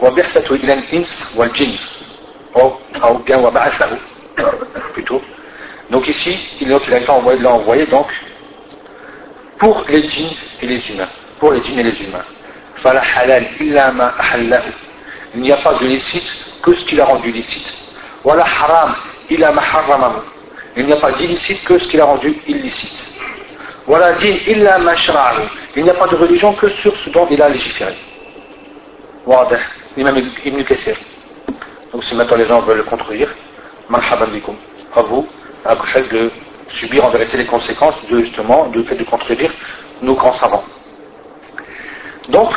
وبعثته 0.00 0.54
إلى 0.54 0.72
الإنس 0.72 1.34
والجن 1.38 1.72
أو 2.56 2.72
أو 3.02 3.18
bien 3.24 3.36
وبعثه 3.38 3.98
plutôt 4.94 5.22
donc 5.90 6.08
ici 6.08 6.36
il 6.60 6.72
a 6.72 6.76
été 6.76 7.10
envoyé, 7.10 7.40
l'a 7.40 7.52
envoyé 7.52 7.86
donc 7.86 8.06
pour 9.58 9.84
les 9.88 10.02
djinns 10.08 10.34
et 10.62 10.66
les 10.66 10.90
humains 10.90 11.08
pour 11.41 11.51
les 11.51 11.61
djinns 11.63 11.79
et 11.79 11.83
les 11.83 12.01
humains. 12.03 12.23
Il 15.33 15.41
n'y 15.41 15.51
a 15.51 15.57
pas 15.57 15.73
de 15.73 15.85
licite 15.87 16.31
que 16.61 16.73
ce 16.75 16.85
qu'il 16.85 17.01
a 17.01 17.05
rendu 17.05 17.31
licite. 17.31 17.73
haram 18.23 18.95
Il 20.77 20.85
n'y 20.85 20.93
a 20.93 20.97
pas 20.97 21.11
d'illicite 21.13 21.63
que 21.63 21.79
ce 21.79 21.87
qu'il 21.87 21.99
a 21.99 22.05
rendu 22.05 22.37
illicite. 22.47 23.11
Il 25.75 25.83
n'y 25.83 25.89
a 25.89 25.93
pas 25.95 26.07
de 26.07 26.15
religion 26.15 26.53
que 26.53 26.69
sur 26.81 26.95
ce 26.97 27.09
dont 27.09 27.27
il 27.31 27.41
a 27.41 27.49
légiféré. 27.49 27.95
Ibn 29.97 30.63
Kassir. 30.63 30.95
Donc 31.91 32.03
si 32.03 32.13
maintenant 32.15 32.37
les 32.37 32.45
gens 32.45 32.61
veulent 32.61 32.77
le 32.77 32.83
contredire, 32.83 33.29
marhaban 33.89 34.27
bikum. 34.27 34.55
À 34.95 35.01
vous, 35.01 35.27
après 35.65 36.03
de 36.03 36.31
subir 36.69 37.03
en 37.03 37.09
vérité 37.09 37.37
les 37.37 37.45
conséquences 37.45 37.95
de 38.09 38.19
justement 38.23 38.67
du 38.67 38.83
fait 38.83 38.95
de 38.95 39.03
contredire 39.03 39.51
nos 40.03 40.13
grands 40.13 40.37
savants. 40.37 40.63
Donc, 42.29 42.49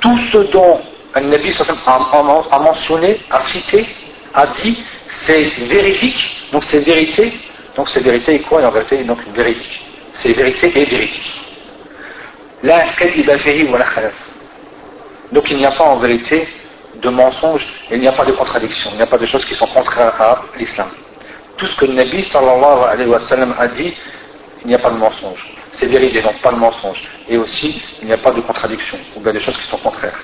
tout 0.00 0.18
ce 0.32 0.38
dont 0.52 0.80
un 1.14 1.20
Nabi 1.20 1.54
a 2.50 2.58
mentionné, 2.58 3.20
a 3.30 3.40
cité, 3.40 3.86
a 4.34 4.46
dit, 4.46 4.82
c'est 5.10 5.42
véridique, 5.66 6.48
donc 6.52 6.64
c'est 6.64 6.80
vérité, 6.80 7.32
donc 7.76 7.88
c'est 7.88 8.00
vérité 8.00 8.34
et 8.34 8.40
quoi? 8.40 8.62
En 8.62 8.70
vérité 8.70 9.04
Donc 9.04 9.18
véridique. 9.34 9.80
C'est 10.12 10.32
vérité 10.32 10.66
et 10.74 10.84
véridique. 10.84 11.40
Donc 15.32 15.50
il 15.50 15.56
n'y 15.56 15.66
a 15.66 15.70
pas 15.72 15.84
en 15.84 15.96
vérité 15.96 16.48
de 16.96 17.08
mensonge, 17.08 17.66
il 17.90 18.00
n'y 18.00 18.08
a 18.08 18.12
pas 18.12 18.24
de 18.24 18.32
contradiction, 18.32 18.90
il 18.92 18.96
n'y 18.96 19.02
a 19.02 19.06
pas 19.06 19.18
de 19.18 19.26
choses 19.26 19.44
qui 19.44 19.54
sont 19.54 19.66
contraires 19.66 20.20
à 20.20 20.42
l'islam 20.58 20.88
tout 21.57 21.67
ce 21.67 21.75
que 21.79 21.85
le 21.85 21.93
Nabi 21.93 22.23
sallallahu 22.23 22.83
alayhi 22.89 23.09
wa 23.09 23.19
sallam 23.21 23.55
a 23.57 23.67
dit, 23.67 23.93
il 24.63 24.67
n'y 24.67 24.75
a 24.75 24.79
pas 24.79 24.89
de 24.89 24.97
mensonge. 24.97 25.55
C'est 25.73 25.87
vérité, 25.87 26.21
donc 26.21 26.41
pas 26.41 26.51
de 26.51 26.57
mensonge. 26.57 27.01
Et 27.27 27.37
aussi, 27.37 27.81
il 28.01 28.07
n'y 28.07 28.13
a 28.13 28.17
pas 28.17 28.31
de 28.31 28.41
contradiction, 28.41 28.97
ou 29.15 29.19
bien 29.21 29.33
des 29.33 29.39
choses 29.39 29.57
qui 29.57 29.67
sont 29.67 29.77
contraires. 29.77 30.19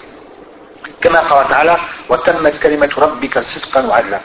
كما 1.01 1.19
قال 1.19 1.49
تعالى 1.49 1.77
وتمت 2.09 2.57
كلمة 2.57 2.89
ربك 2.97 3.39
صدقا 3.39 3.87
وعدلا 3.87 4.19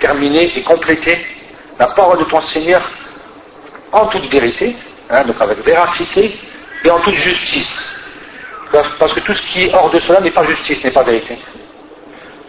terminer 0.00 0.56
et 0.56 0.62
compléter 0.62 1.18
la 1.78 1.86
parole 1.88 2.18
de 2.18 2.24
ton 2.24 2.40
Seigneur 2.42 2.82
en 3.92 4.06
toute 4.06 4.30
vérité, 4.30 4.76
hein, 5.10 5.24
donc 5.24 5.36
avec 5.40 5.64
véracité 5.64 6.38
et 6.84 6.90
en 6.90 7.00
toute 7.00 7.16
justice. 7.16 7.78
Parce 8.98 9.12
que 9.12 9.20
tout 9.20 9.34
ce 9.34 9.42
qui 9.42 9.64
est 9.64 9.74
hors 9.74 9.90
de 9.90 10.00
cela 10.00 10.20
n'est 10.20 10.30
pas 10.30 10.44
justice, 10.44 10.82
n'est 10.82 10.90
pas 10.90 11.02
vérité. 11.02 11.38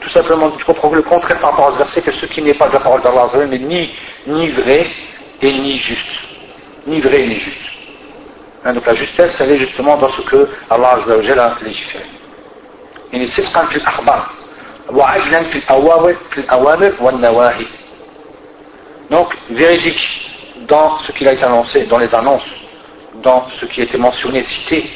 Tout 0.02 0.10
simplement, 0.10 0.52
tu 0.52 0.66
comprends 0.66 0.92
le 0.92 1.02
contraire 1.02 1.40
par 1.40 1.52
rapport 1.52 1.68
à 1.70 1.72
ce 1.74 1.78
verset, 1.78 2.02
que 2.02 2.12
ce 2.12 2.26
qui 2.26 2.42
n'est 2.42 2.54
pas 2.54 2.68
de 2.68 2.74
la 2.74 2.80
parole 2.80 3.02
d'Allah 3.02 3.28
n'est 3.46 3.58
ni, 3.58 3.90
ni 4.28 4.50
vrai 4.50 4.86
et 5.42 5.52
ni 5.52 5.78
juste. 5.78 6.12
Ni 6.88 7.00
vrai 7.00 7.26
ni 7.26 7.36
juste. 7.40 7.66
Hein, 8.66 8.74
donc 8.74 8.86
la 8.86 8.96
justesse, 8.96 9.40
elle 9.40 9.52
est 9.52 9.58
justement 9.58 9.98
dans 9.98 10.10
ce 10.10 10.22
que 10.22 10.50
Allah 10.70 10.98
a 10.98 11.64
légiféré. 11.64 12.06
يعني 13.14 13.28
صدقا 13.28 13.66
في 13.66 13.76
الأخبار 13.76 14.26
وعدلا 14.90 15.44
في 15.44 15.56
الأوامر 15.56 16.16
في 16.32 16.38
الأوامر 16.38 16.94
والنواهي 17.02 17.66
donc 19.12 19.28
véridique 19.52 20.32
dans 20.68 20.98
ce 21.00 21.12
qu'il 21.12 21.28
a 21.28 21.34
été 21.34 21.44
annoncé, 21.44 21.84
dans 21.84 22.00
les 22.00 22.16
annonces, 22.16 22.50
dans 23.22 23.46
ce 23.60 23.66
qui 23.66 23.82
a 23.82 23.84
été 23.84 23.98
mentionné, 23.98 24.42
cité, 24.44 24.90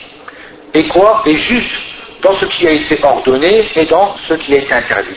et 0.73 0.87
quoi 0.87 1.21
Et 1.25 1.37
juste 1.37 1.90
dans 2.22 2.32
ce 2.34 2.46
qui 2.46 2.66
a 2.66 2.70
été 2.70 2.98
ordonné 3.02 3.64
et 3.74 3.86
dans 3.86 4.16
ce 4.28 4.34
qui 4.34 4.54
a 4.54 4.58
été 4.58 4.72
interdit. 4.72 5.16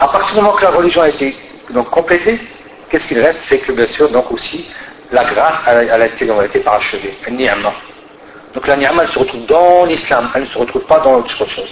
À 0.00 0.08
partir 0.08 0.34
du 0.34 0.40
moment 0.40 0.56
que 0.56 0.62
la 0.62 0.70
religion 0.70 1.02
a 1.02 1.08
été 1.08 1.36
donc 1.70 1.90
complétée, 1.90 2.38
qu'est-ce 2.88 3.08
qu'il 3.08 3.20
reste? 3.20 3.40
C'est 3.48 3.58
que 3.58 3.72
bien 3.72 3.88
sûr, 3.88 4.08
donc 4.08 4.30
aussi, 4.30 4.72
la 5.12 5.24
grâce 5.24 5.58
elle, 5.66 5.90
a 5.90 6.06
été, 6.06 6.24
elle 6.24 6.30
a 6.30 6.44
été 6.44 6.60
parachevée. 6.60 7.14
Donc 8.54 8.66
la 8.66 8.76
ni'ma 8.76 9.02
elle 9.02 9.10
se 9.10 9.18
retrouve 9.18 9.44
dans 9.46 9.84
l'islam, 9.84 10.30
elle 10.34 10.42
ne 10.42 10.46
se 10.46 10.56
retrouve 10.58 10.84
pas 10.84 11.00
dans 11.00 11.16
autre 11.16 11.36
chose. 11.36 11.68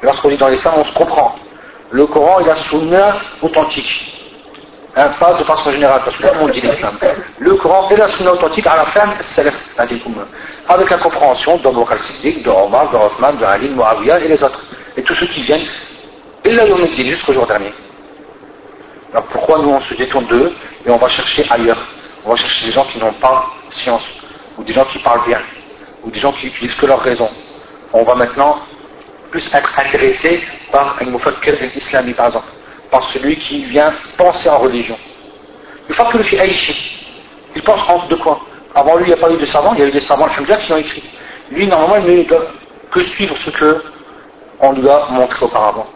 Lorsqu'on 0.00 0.30
dit 0.30 0.36
dans 0.36 0.48
l'islam, 0.48 0.74
on 0.78 0.84
se 0.84 0.94
comprend. 0.94 1.36
Le 1.90 2.06
Coran 2.06 2.40
et 2.40 2.44
la 2.44 2.54
sunna 2.54 3.16
authentique. 3.42 4.21
Hein, 4.94 5.08
pas 5.18 5.32
de 5.32 5.44
façon 5.44 5.70
générale, 5.70 6.02
parce 6.04 6.16
que 6.18 6.22
le 6.22 6.38
monde 6.38 6.50
dit 6.50 6.60
l'islam. 6.60 6.98
Le 7.38 7.54
Coran 7.54 7.88
et 7.90 7.96
la 7.96 8.08
sunna 8.08 8.32
authentique 8.32 8.66
à 8.66 8.76
la 8.76 8.84
fin, 8.86 9.08
avec 10.68 10.90
la 10.90 10.98
compréhension 10.98 11.56
d'Abu 11.56 11.80
al-Siddiq, 11.90 12.42
de 12.42 12.50
Omar, 12.50 12.90
de 12.90 12.96
Osman, 12.98 13.38
de 13.38 13.44
Ali, 13.44 13.70
de 13.70 13.74
Muawiyah 13.74 14.20
et 14.20 14.28
les 14.28 14.42
autres. 14.42 14.60
Et 14.96 15.02
tous 15.02 15.14
ceux 15.14 15.26
qui 15.26 15.40
viennent, 15.42 15.66
et 16.44 16.50
là, 16.50 16.64
on 16.70 16.84
dit 16.84 17.08
jusqu'au 17.08 17.32
jour 17.32 17.46
dernier. 17.46 17.72
Alors 19.12 19.24
pourquoi 19.26 19.58
nous 19.58 19.70
on 19.70 19.80
se 19.80 19.94
détourne 19.94 20.26
d'eux 20.26 20.52
et 20.84 20.90
on 20.90 20.96
va 20.96 21.08
chercher 21.08 21.44
ailleurs? 21.50 21.82
On 22.24 22.30
va 22.30 22.36
chercher 22.36 22.66
des 22.66 22.72
gens 22.72 22.84
qui 22.84 22.98
n'ont 22.98 23.12
pas 23.12 23.46
science, 23.70 24.04
ou 24.58 24.62
des 24.62 24.74
gens 24.74 24.84
qui 24.84 24.98
parlent 24.98 25.24
bien, 25.26 25.40
ou 26.02 26.10
des 26.10 26.20
gens 26.20 26.32
qui 26.32 26.48
utilisent 26.48 26.74
que 26.74 26.86
leur 26.86 27.00
raison. 27.00 27.30
On 27.94 28.02
va 28.04 28.14
maintenant 28.14 28.58
plus 29.30 29.42
être 29.54 29.78
intéressé 29.78 30.42
par 30.70 30.96
un 31.00 31.06
mufakkir 31.06 31.54
islamique, 31.74 32.16
par 32.16 32.26
exemple, 32.26 32.46
par 32.92 33.02
celui 33.10 33.36
qui 33.36 33.64
vient 33.64 33.92
penser 34.18 34.48
en 34.50 34.58
religion. 34.58 34.96
Il 35.88 35.94
faut 35.94 36.04
que 36.04 36.18
le 36.18 36.40
Aïchi, 36.40 37.06
il 37.56 37.62
pense 37.62 37.80
en 37.88 38.06
de 38.06 38.14
quoi? 38.16 38.40
Avant 38.74 38.96
lui, 38.96 39.06
il 39.06 39.08
n'y 39.08 39.14
a 39.14 39.16
pas 39.16 39.32
eu 39.32 39.38
de 39.38 39.46
savants, 39.46 39.72
il 39.74 39.80
y 39.80 39.82
a 39.82 39.86
eu 39.86 39.90
des 39.90 40.00
savants, 40.02 40.28
qui 40.28 40.72
ont 40.72 40.76
écrit. 40.76 41.02
Lui, 41.50 41.66
normalement, 41.66 42.06
il 42.06 42.18
ne 42.18 42.22
doit 42.24 42.46
que 42.90 43.02
suivre 43.04 43.34
ce 43.44 43.50
que 43.50 43.82
on 44.60 44.72
lui 44.72 44.88
a 44.88 45.06
montré 45.10 45.44
auparavant. 45.44 45.86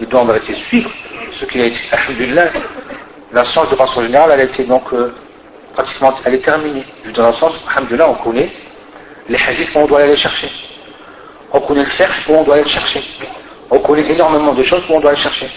Il 0.00 0.06
doit 0.08 0.20
en 0.20 0.24
vérité 0.24 0.54
suivre 0.54 0.90
ce 1.32 1.44
qu'il 1.44 1.60
a 1.60 1.66
été. 1.66 1.78
Alhamdulillah, 1.92 2.48
la 3.32 3.44
science 3.44 3.70
de 3.70 3.76
façon 3.76 4.02
générale, 4.02 4.30
elle 4.34 4.40
a 4.40 4.44
été 4.44 4.64
donc 4.64 4.82
euh, 4.92 5.14
pratiquement, 5.74 6.12
elle 6.24 6.34
est 6.34 6.44
terminée. 6.44 6.84
Dans 7.14 7.28
le 7.28 7.34
sens, 7.34 7.52
alhamdulillah, 7.70 8.10
on 8.10 8.14
connaît 8.14 8.50
les 9.28 9.38
hadiths 9.38 9.72
qu'on 9.72 9.86
doit 9.86 10.00
aller 10.00 10.16
chercher. 10.16 10.50
On 11.52 11.60
connaît 11.60 11.84
le 11.84 11.90
cercle 11.90 12.30
où 12.30 12.34
on 12.34 12.42
doit 12.42 12.54
aller 12.54 12.64
le 12.64 12.68
chercher. 12.68 13.02
On 13.70 13.78
connaît 13.78 14.10
énormément 14.10 14.52
de 14.54 14.62
choses 14.64 14.82
où 14.88 14.94
on 14.94 15.00
doit 15.00 15.12
aller 15.12 15.20
chercher. 15.20 15.48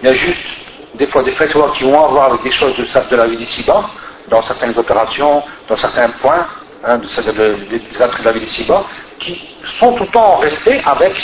Il 0.00 0.06
y 0.06 0.10
a 0.10 0.14
juste 0.14 0.46
des 0.94 1.06
fois 1.06 1.22
des 1.22 1.32
fatwas 1.32 1.72
qui 1.76 1.84
vont 1.84 2.04
avoir 2.04 2.26
avec 2.26 2.42
des 2.42 2.50
choses 2.50 2.76
de, 2.76 3.16
la 3.16 3.26
vie 3.26 3.36
d'ici-bas, 3.36 3.84
dans 4.28 4.42
certaines 4.42 4.76
opérations, 4.76 5.42
dans 5.68 5.76
certains 5.76 6.08
points, 6.20 6.46
hein, 6.84 6.98
de, 6.98 7.06
des 7.68 8.02
attraits 8.02 8.20
de 8.20 8.26
la 8.26 8.32
vie 8.32 8.40
d'ici-bas, 8.40 8.84
qui 9.18 9.40
sont 9.78 9.92
tout 9.94 10.04
le 10.04 10.10
temps 10.10 10.36
restés 10.36 10.80
avec, 10.84 11.14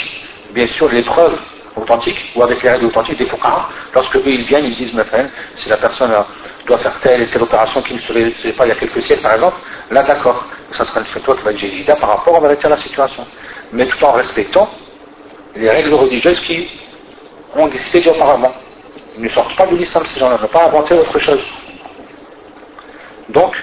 bien 0.51 0.67
sûr, 0.67 0.89
les 0.89 1.03
preuves 1.03 1.37
authentiques 1.75 2.31
ou 2.35 2.43
avec 2.43 2.61
les 2.61 2.69
règles 2.69 2.85
authentiques 2.85 3.17
des 3.17 3.25
fuqaha. 3.25 3.69
Lorsque 3.93 4.15
eux 4.17 4.23
ils 4.25 4.43
viennent, 4.43 4.65
ils 4.65 4.75
disent, 4.75 4.93
mais 4.93 5.03
si 5.55 5.69
la 5.69 5.77
personne 5.77 6.11
doit 6.67 6.77
faire 6.77 6.99
telle 7.01 7.21
et 7.21 7.27
telle 7.27 7.43
opération 7.43 7.81
qui 7.81 7.95
ne 7.95 7.99
serait 7.99 8.31
pas 8.57 8.65
il 8.65 8.69
y 8.69 8.71
a 8.71 8.75
quelques 8.75 9.01
siècles 9.01 9.23
par 9.23 9.33
exemple, 9.33 9.57
là 9.91 10.03
d'accord, 10.03 10.45
ça 10.71 10.85
sera 10.85 10.99
une 10.99 11.05
fatwa 11.07 11.35
qui 11.35 11.43
va 11.43 11.51
être 11.51 11.99
par 11.99 12.09
rapport 12.09 12.43
à 12.43 12.69
la 12.69 12.77
situation. 12.77 13.25
Mais 13.71 13.85
tout 13.87 14.03
en 14.03 14.11
respectant 14.13 14.69
les 15.55 15.69
règles 15.69 15.93
religieuses 15.93 16.39
qui 16.41 16.67
ont 17.55 17.67
existé 17.67 17.99
déjà 17.99 18.11
auparavant. 18.11 18.53
Ils 19.17 19.23
ne 19.23 19.29
sortent 19.29 19.55
pas 19.55 19.67
de 19.67 19.75
l'islam, 19.75 20.03
ces 20.07 20.19
gens-là, 20.19 20.37
ne 20.41 20.47
pas 20.47 20.65
inventé 20.65 20.95
autre 20.95 21.19
chose. 21.19 21.43
Donc, 23.29 23.55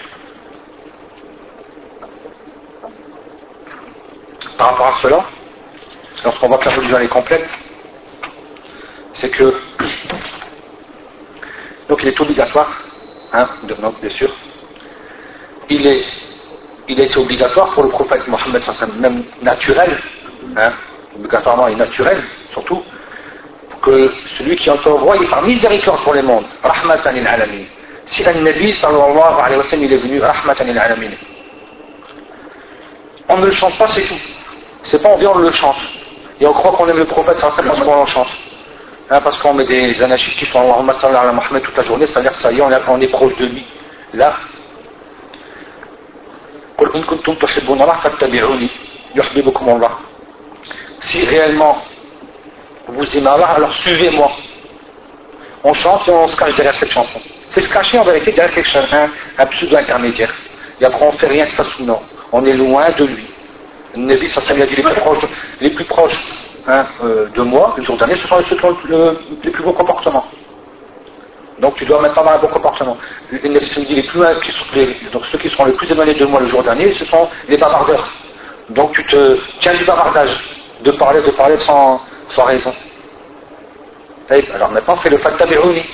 par 4.57 4.71
rapport 4.71 4.87
à 4.87 5.01
cela, 5.03 5.25
lorsqu'on 6.25 6.49
voit 6.49 6.59
que 6.59 6.69
la 6.69 6.75
religion 6.77 6.99
est 6.99 7.09
complète, 7.09 7.49
c'est 9.15 9.31
que 9.31 9.55
donc 11.89 12.03
il 12.03 12.09
est 12.09 12.21
obligatoire, 12.21 12.71
hein, 13.33 13.49
donc 13.65 14.01
bien 14.01 14.11
sûr, 14.11 14.31
il 15.69 15.87
est 15.87 16.05
il 16.89 17.01
est 17.01 17.17
obligatoire 17.17 17.73
pour 17.73 17.85
le 17.85 17.89
prophète 17.91 18.27
Mohammed 18.27 18.63
même 18.99 19.25
naturel, 19.43 19.97
hein, 20.57 20.73
obligatoirement 21.15 21.69
et 21.69 21.75
naturel 21.75 22.23
surtout, 22.53 22.83
que 23.83 24.13
celui 24.37 24.57
qui 24.57 24.71
entend 24.71 24.97
roi 24.97 25.17
est 25.17 25.29
par 25.29 25.43
miséricorde 25.43 26.01
pour 26.03 26.15
les 26.15 26.23
mondes, 26.23 26.45
rahmatan 26.63 27.13
lil 27.13 27.27
alamin. 27.27 27.65
Si 28.07 28.27
un 28.27 28.41
Nabi 28.41 28.73
sallallahu 28.73 29.41
alayhi 29.43 29.57
wa 29.59 29.63
sallam 29.65 29.85
il 29.85 29.93
est 29.93 29.97
venu 29.97 30.21
rahmatan 30.21 30.65
lil 30.65 30.79
alamin. 30.79 31.11
On 33.29 33.39
ne 33.39 33.47
le 33.47 33.53
chante 33.53 33.77
pas, 33.79 33.87
c'est 33.89 34.03
tout. 34.03 34.21
C'est 34.85 35.01
pas 35.03 35.11
on 35.11 35.17
vient, 35.17 35.31
on 35.31 35.39
le 35.39 35.53
chante. 35.53 35.79
Et 36.41 36.47
on 36.47 36.53
croit 36.53 36.73
qu'on 36.73 36.89
aime 36.89 36.99
le 36.99 37.05
prophète 37.05 37.39
sallallahu 37.39 37.67
parce 37.67 37.81
qu'on 37.81 38.01
le 38.01 38.07
chante. 38.07 38.31
Hein, 39.11 39.21
parce 39.23 39.39
qu'on 39.39 39.55
met 39.55 39.65
des 39.65 40.01
anachis 40.03 40.37
qui 40.37 40.47
font 40.47 40.61
Allahumma 40.61 40.93
sallallahu 40.95 41.27
wa 41.27 41.33
Muhammad 41.33 41.63
toute 41.63 41.77
la 41.77 41.83
journée, 41.83 42.07
c'est-à-dire 42.07 42.35
ça 42.35 42.53
y 42.53 42.59
est, 42.59 42.63
on 42.63 43.01
est 43.01 43.09
proche 43.09 43.37
de 43.37 43.47
lui. 43.47 43.65
Là, 44.15 44.35
si 51.01 51.25
réellement 51.27 51.83
vous 52.93 53.17
aimez 53.17 53.29
Allah, 53.29 53.49
alors 53.57 53.73
suivez-moi. 53.75 54.31
On 55.63 55.75
chante 55.75 56.09
et 56.09 56.11
on 56.11 56.29
se 56.29 56.37
cache 56.37 56.55
derrière 56.57 56.75
cette 56.75 56.91
chanson. 56.91 57.21
C'est 57.51 57.61
se 57.61 57.73
cacher 57.73 57.99
en 57.99 58.05
vérité 58.05 58.33
derrière 58.33 58.55
quelque 58.55 58.69
chose, 58.69 58.87
un, 58.93 59.09
un 59.43 59.47
pseudo-intermédiaire. 59.47 60.33
Et 60.81 60.85
après 60.85 61.05
on 61.07 61.13
fait 61.13 61.27
rien 61.27 61.45
de 61.45 61.51
ça 61.51 61.65
sous 61.65 61.85
nom. 61.85 62.01
On 62.33 62.45
est 62.45 62.53
loin 62.53 62.87
de 62.97 63.05
lui. 63.05 63.27
Le 63.95 64.03
Nabi 64.03 64.29
ça 64.29 64.41
a 64.49 64.55
dit 64.55 64.61
les 64.61 64.67
plus 64.67 64.95
proches, 64.95 65.25
les 65.61 65.71
plus 65.71 65.85
proches 65.85 66.29
hein, 66.67 66.87
euh, 67.03 67.27
de 67.35 67.43
moi, 67.43 67.75
le 67.77 67.83
jour 67.83 67.97
dernier, 67.97 68.15
ce 68.17 68.27
sont 68.27 68.43
ceux 68.49 68.57
qui 68.57 68.65
ont 68.65 68.77
les 69.43 69.51
plus 69.51 69.63
beaux 69.63 69.73
comportements. 69.73 70.25
Donc 71.59 71.75
tu 71.75 71.85
dois 71.85 72.01
maintenant 72.01 72.23
avoir 72.23 72.37
un 72.37 72.39
bon 72.39 72.49
comportement. 72.49 72.97
Les, 73.31 73.41
les 73.49 74.03
plus, 74.03 74.21
donc 75.13 75.27
ceux 75.31 75.39
qui 75.39 75.51
seront 75.51 75.67
les 75.67 75.73
plus 75.73 75.91
éloignés 75.91 76.15
de 76.15 76.25
moi 76.25 76.41
le 76.41 76.47
jour 76.47 76.63
dernier, 76.63 76.93
ce 76.95 77.05
sont 77.05 77.29
les 77.49 77.59
bavardeurs. 77.59 78.09
Donc 78.71 78.93
tu 78.93 79.05
te 79.05 79.39
tiens 79.61 79.75
du 79.75 79.85
bavardage, 79.85 80.31
de 80.83 80.91
parler, 80.93 81.21
de 81.21 81.31
parler 81.33 81.59
sans, 81.61 82.01
sans 82.31 82.45
raison. 82.45 82.75
Alors 84.55 84.71
maintenant, 84.71 84.97
fais 84.97 85.11
le 85.11 85.19
fattabi'uni. 85.19 85.85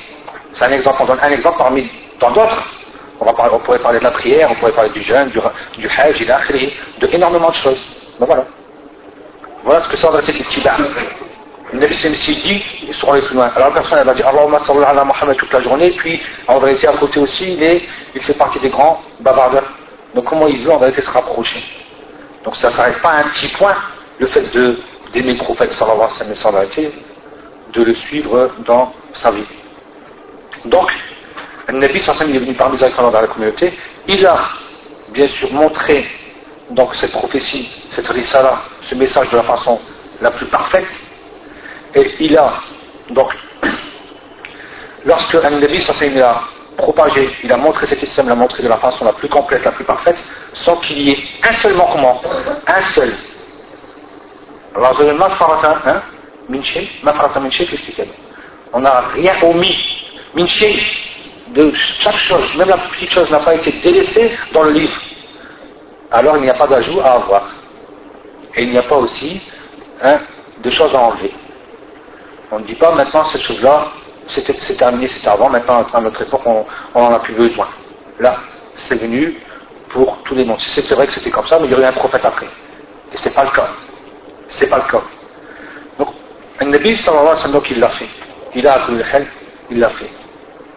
C'est 0.54 0.64
un 0.64 0.72
exemple, 0.72 0.98
on 1.02 1.06
donne 1.06 1.20
un 1.22 1.30
exemple 1.30 1.58
parmi 1.58 1.90
tant 2.18 2.30
d'autres. 2.30 2.70
On, 3.18 3.58
pourrait 3.60 3.78
parler 3.78 3.98
de 3.98 4.04
la 4.04 4.10
prière, 4.10 4.50
on 4.50 4.54
pourrait 4.56 4.72
parler 4.72 4.90
du 4.90 5.02
jeûne, 5.02 5.30
du, 5.30 5.40
du 5.78 5.88
hajj, 5.88 6.26
de 7.00 7.06
énormément 7.14 7.48
de 7.48 7.54
choses. 7.54 7.96
Ben 8.20 8.26
voilà. 8.26 8.44
Voilà 9.64 9.82
ce 9.82 9.88
que 9.88 9.96
ça 9.96 10.10
va 10.10 10.18
être 10.18 10.28
l'ittiba. 10.28 10.76
Le 11.72 11.80
Nabi 11.80 11.96
dit, 11.96 12.64
ils 12.86 12.94
seront 12.94 13.14
les 13.14 13.22
plus 13.22 13.34
loin. 13.34 13.50
Alors 13.56 13.68
la 13.68 13.74
personne 13.74 13.98
elle 13.98 14.06
va 14.06 14.14
dire 14.14 14.28
Allahumma 14.28 14.58
sallallahu 14.60 14.90
ala 14.90 15.04
Muhammad 15.04 15.36
toute 15.36 15.52
la 15.52 15.60
journée, 15.60 15.90
puis 15.90 16.22
en 16.46 16.58
vérité 16.60 16.86
à 16.86 16.92
côté 16.92 17.18
aussi, 17.18 17.54
il, 17.54 17.62
est, 17.62 17.82
il 18.14 18.22
fait 18.22 18.34
partie 18.34 18.60
des 18.60 18.68
grands 18.70 19.02
bavardeurs. 19.20 19.72
Donc 20.14 20.26
comment 20.26 20.46
il 20.46 20.62
veut 20.62 20.72
en 20.72 20.78
vérité 20.78 21.02
se 21.02 21.10
rapprocher? 21.10 21.62
Donc 22.44 22.54
ça 22.56 22.68
ne 22.68 22.74
s'arrête 22.74 23.00
pas 23.02 23.10
à 23.10 23.20
un 23.20 23.28
petit 23.30 23.48
point, 23.48 23.74
le 24.18 24.26
fait 24.28 24.42
d'aimer 25.16 25.32
le 25.32 25.38
prophète 25.38 25.72
sallallahu 25.72 26.10
alayhi 26.20 26.32
wa 26.32 26.36
sallam, 26.36 26.92
de 27.72 27.82
le 27.82 27.94
suivre 27.94 28.50
dans 28.66 28.92
sa 29.14 29.30
vie. 29.30 29.46
Donc, 30.66 30.92
le 31.68 31.78
Nabi 31.78 32.00
sallallahu 32.00 32.36
est 32.36 32.38
venu 32.38 32.54
par 32.54 32.70
miséricorde 32.70 33.12
dans 33.12 33.20
la 33.22 33.26
communauté, 33.26 33.72
il 34.06 34.26
a 34.26 34.38
bien 35.08 35.28
sûr 35.28 35.50
montré 35.52 36.04
donc 36.70 36.94
cette 36.96 37.12
prophétie, 37.12 37.70
cette 37.90 38.08
risala, 38.08 38.60
ce 38.82 38.94
message 38.94 39.30
de 39.30 39.36
la 39.36 39.42
façon 39.42 39.78
la 40.20 40.30
plus 40.30 40.46
parfaite, 40.46 40.88
et 41.94 42.14
il 42.20 42.36
a, 42.36 42.60
donc, 43.10 43.32
lorsque 45.06 45.34
un 45.36 45.50
Nabi 45.50 45.82
a 46.20 46.40
propagé, 46.76 47.30
il 47.42 47.50
a 47.50 47.56
montré 47.56 47.86
cet 47.86 48.02
islam, 48.02 48.26
il 48.26 48.32
a 48.32 48.34
montré 48.34 48.62
de 48.62 48.68
la 48.68 48.76
façon 48.76 49.06
la 49.06 49.14
plus 49.14 49.28
complète, 49.28 49.64
la 49.64 49.72
plus 49.72 49.84
parfaite, 49.84 50.18
sans 50.52 50.76
qu'il 50.76 51.00
y 51.00 51.10
ait 51.12 51.18
un 51.42 51.52
seul 51.54 51.74
manquement, 51.74 52.20
un 52.66 52.82
seul. 52.94 53.14
Alors, 54.76 55.00
hein, 55.00 56.02
on 58.74 58.80
n'a 58.80 59.00
rien 59.14 59.32
omis, 59.42 59.78
de 61.48 61.72
chaque 61.72 62.18
chose, 62.18 62.56
même 62.56 62.68
la 62.68 62.76
petite 62.76 63.10
chose 63.10 63.30
n'a 63.30 63.38
pas 63.38 63.54
été 63.54 63.72
délaissée 63.72 64.36
dans 64.52 64.64
le 64.64 64.72
livre. 64.72 65.00
Alors 66.10 66.36
il 66.36 66.42
n'y 66.42 66.50
a 66.50 66.54
pas 66.54 66.66
d'ajout 66.66 67.00
à 67.00 67.12
avoir. 67.12 67.48
Et 68.54 68.64
il 68.64 68.70
n'y 68.70 68.78
a 68.78 68.82
pas 68.82 68.96
aussi 68.96 69.40
hein, 70.02 70.18
de 70.62 70.70
choses 70.70 70.94
à 70.94 70.98
enlever. 70.98 71.32
On 72.50 72.58
ne 72.58 72.64
dit 72.64 72.74
pas 72.74 72.92
maintenant 72.92 73.24
cette 73.26 73.42
chose-là, 73.42 73.88
c'est 74.28 74.76
terminé, 74.76 75.08
c'est 75.08 75.26
avant, 75.26 75.48
maintenant 75.48 75.86
à 75.90 76.00
notre 76.02 76.20
époque 76.20 76.42
on 76.44 76.66
n'en 76.94 77.14
a 77.14 77.20
plus 77.20 77.34
besoin. 77.34 77.68
Là, 78.20 78.36
c'est 78.76 78.96
venu 78.96 79.40
pour 79.88 80.18
tous 80.24 80.34
les 80.34 80.44
mondes. 80.44 80.60
C'est 80.60 80.90
vrai 80.90 81.06
que 81.06 81.14
c'était 81.14 81.30
comme 81.30 81.46
ça, 81.46 81.58
mais 81.58 81.66
il 81.66 81.72
y 81.72 81.74
aurait 81.74 81.86
un 81.86 81.92
prophète 81.92 82.24
après. 82.24 82.46
Et 83.12 83.16
c'est 83.16 83.34
pas 83.34 83.44
le 83.44 83.50
cas. 83.50 83.68
C'est 84.48 84.68
pas 84.68 84.78
le 84.78 84.90
cas. 84.90 85.02
Donc, 85.98 86.08
un 86.60 86.66
Nabi 86.66 86.96
sallallahu 86.96 87.26
alayhi 87.26 87.36
wa 87.36 87.36
sallam, 87.36 87.62
il 87.70 87.80
l'a 87.80 87.88
fait. 87.88 88.08
Il 88.54 88.66
a 88.66 88.74
appris 88.74 88.94
le 88.94 89.04
il 89.70 89.78
l'a 89.78 89.88
fait. 89.90 90.10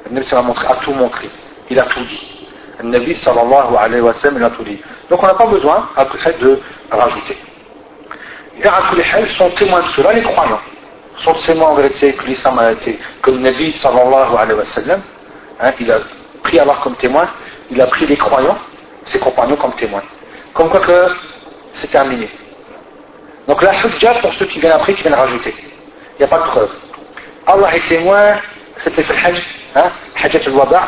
Nabi 0.10 0.26
a 0.34 0.76
tout 0.84 0.94
montré. 0.94 1.30
Il 1.70 1.80
a 1.80 1.84
tout 1.84 2.04
dit. 2.04 2.48
Nabi 2.84 3.16
sallallahu 3.16 3.76
alayhi 3.78 4.02
wa 4.02 4.14
sallam, 4.14 4.38
il 4.38 4.44
a 4.44 4.50
tout 4.50 4.64
dit. 4.64 4.80
Donc 5.10 5.24
on 5.24 5.28
n'a 5.28 5.36
pas 5.36 5.48
besoin, 5.48 5.90
après, 5.96 6.34
de 6.42 6.60
rajouter. 6.92 7.38
Et 8.62 8.68
à 8.68 8.82
sont 9.38 9.50
témoins 9.52 9.82
de 9.82 9.88
cela, 9.96 10.14
les 10.14 10.22
croyants 10.22 10.60
sont 11.24 11.34
témoins 11.34 11.70
en 11.70 11.76
vérité 11.76 12.14
que 12.14 12.26
l'islam 12.26 12.58
a 12.60 12.72
été, 12.72 13.00
que 13.22 13.32
le 13.32 13.40
Nabi 13.40 13.74
sallallahu 13.74 14.36
alayhi 14.38 14.60
wa 14.60 14.66
sallam, 14.66 15.02
hein, 15.60 15.72
il 15.80 15.92
a 15.92 16.00
pris 16.44 16.60
Allah 16.60 16.78
comme 16.84 16.96
témoin, 16.96 17.28
il 17.70 17.80
a 17.82 17.88
pris 17.88 18.06
les 18.06 18.18
croyants, 18.18 18.58
ses 19.06 19.20
compagnons 19.20 19.58
comme 19.58 19.74
témoins. 19.74 20.04
Comme 20.54 20.70
quoi 20.70 20.80
que 20.80 21.08
c'est 21.74 21.92
terminé. 21.92 22.30
Donc 23.50 23.64
la 23.64 23.72
hujja 23.74 24.14
pour 24.22 24.32
ceux 24.36 24.46
qui 24.46 24.60
viennent 24.60 24.74
après, 24.74 24.94
qui 24.94 25.02
viennent 25.02 25.16
rajouter. 25.16 25.56
Il 25.58 26.20
n'y 26.20 26.26
a 26.26 26.28
pas 26.28 26.38
de 26.38 26.44
preuve. 26.44 26.70
Allah 27.48 27.76
est 27.76 27.88
témoin, 27.90 28.36
c'était 28.78 29.02
le 29.02 29.16
hajj, 29.26 29.44
hein, 29.76 29.90
hajjat 30.24 30.42
al-wada, 30.46 30.88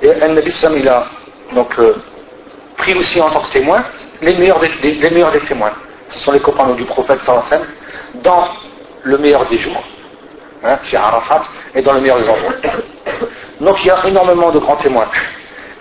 et 0.00 0.08
Nabi 0.08 0.50
sallam 0.52 0.78
il 0.78 0.88
a 0.88 1.06
donc 1.52 1.78
euh, 1.78 1.94
pris 2.78 2.94
aussi 2.94 3.20
en 3.20 3.28
tant 3.28 3.42
que 3.42 3.52
témoin 3.52 3.84
les 4.22 4.34
meilleurs 4.38 4.60
des, 4.60 5.40
témoins. 5.46 5.72
Ce 6.08 6.18
sont 6.20 6.32
les 6.32 6.40
compagnons 6.40 6.74
du 6.74 6.84
prophète 6.84 7.20
sallallahu 7.22 7.66
dans 8.24 8.48
le 9.02 9.18
meilleur 9.18 9.44
des 9.48 9.58
jours, 9.58 9.84
hein, 10.64 10.78
chez 10.84 10.96
Arafat, 10.96 11.44
et 11.74 11.82
dans 11.82 11.92
le 11.92 12.00
meilleur 12.00 12.18
des 12.18 12.28
endroits. 12.30 12.54
Donc 13.60 13.76
il 13.84 13.88
y 13.88 13.90
a 13.90 14.06
énormément 14.06 14.50
de 14.50 14.58
grands 14.58 14.76
témoins. 14.76 15.08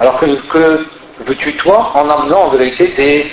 Alors 0.02 0.20
que, 0.20 0.26
que 0.26 0.86
veux-tu 1.26 1.54
toi 1.54 1.92
en 1.94 2.10
amenant 2.10 2.42
en 2.42 2.50
vérité 2.50 2.90
des... 2.98 3.32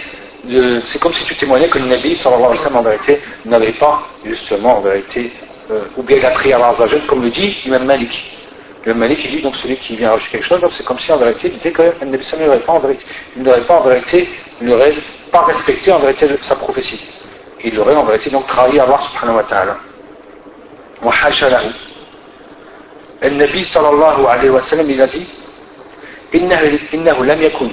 c'est 0.88 0.99
comme 0.99 1.13
si 1.13 1.25
tu 1.25 1.36
témoignais 1.36 1.69
que 1.69 1.77
le 1.79 1.86
Nabi 1.86 2.15
sallallahu 2.15 2.45
alayhi 2.45 2.59
wa 2.59 2.63
sallam 2.63 2.79
en 2.79 2.89
vérité 2.89 3.21
n'avait 3.45 3.73
pas 3.73 4.03
justement 4.25 4.77
en 4.77 4.82
vérité 4.82 5.32
euh, 5.69 5.84
ou 5.97 6.03
bien 6.03 6.17
il 6.17 6.25
a 6.25 6.32
pris 6.32 6.53
à 6.53 6.75
comme 7.07 7.23
le 7.23 7.29
dit 7.29 7.57
Imam 7.65 7.86
Malik. 7.86 8.11
Le 8.84 8.93
Malik 8.95 9.19
il 9.25 9.32
dit 9.32 9.41
donc 9.41 9.55
celui 9.57 9.77
qui 9.77 9.95
vient 9.95 10.11
rajouter 10.11 10.32
quelque 10.32 10.47
chose, 10.47 10.61
donc 10.61 10.71
c'est 10.75 10.86
comme 10.86 10.99
si 10.99 11.11
en 11.11 11.17
vérité 11.17 11.49
il 11.49 11.57
disait 11.57 11.71
que 11.71 11.82
le 11.82 12.05
Nabi 12.07 12.25
n'aurait 12.39 12.59
pas 12.59 12.73
en 12.73 12.79
vérité, 12.79 13.05
il 13.38 13.43
n'aurait 13.43 13.61
pas 13.61 13.75
en 13.75 13.84
vérité, 13.84 14.27
il 14.59 14.67
n'aurait 14.67 14.95
pas 15.32 15.41
respecté 15.41 15.91
en 15.91 15.99
vérité 15.99 16.27
sa 16.41 16.55
prophétie 16.55 16.99
il 17.63 17.79
aurait 17.79 17.95
en 17.95 18.05
vérité 18.05 18.29
donc 18.29 18.47
trahi 18.47 18.79
Allah 18.79 18.99
subhanahu 19.11 19.38
wa 19.38 19.43
ta'ala. 19.43 19.77
وحاشا 21.03 21.45
له 21.45 21.73
النبي 23.23 23.63
صلى 23.63 23.89
الله 23.89 24.29
عليه 24.29 24.49
وسلم 24.49 24.89
il 24.89 25.01
a 25.01 25.07
dit 25.07 25.27
إنه, 26.36 26.79
إنه 26.93 27.25
لم 27.25 27.41
يكن 27.41 27.71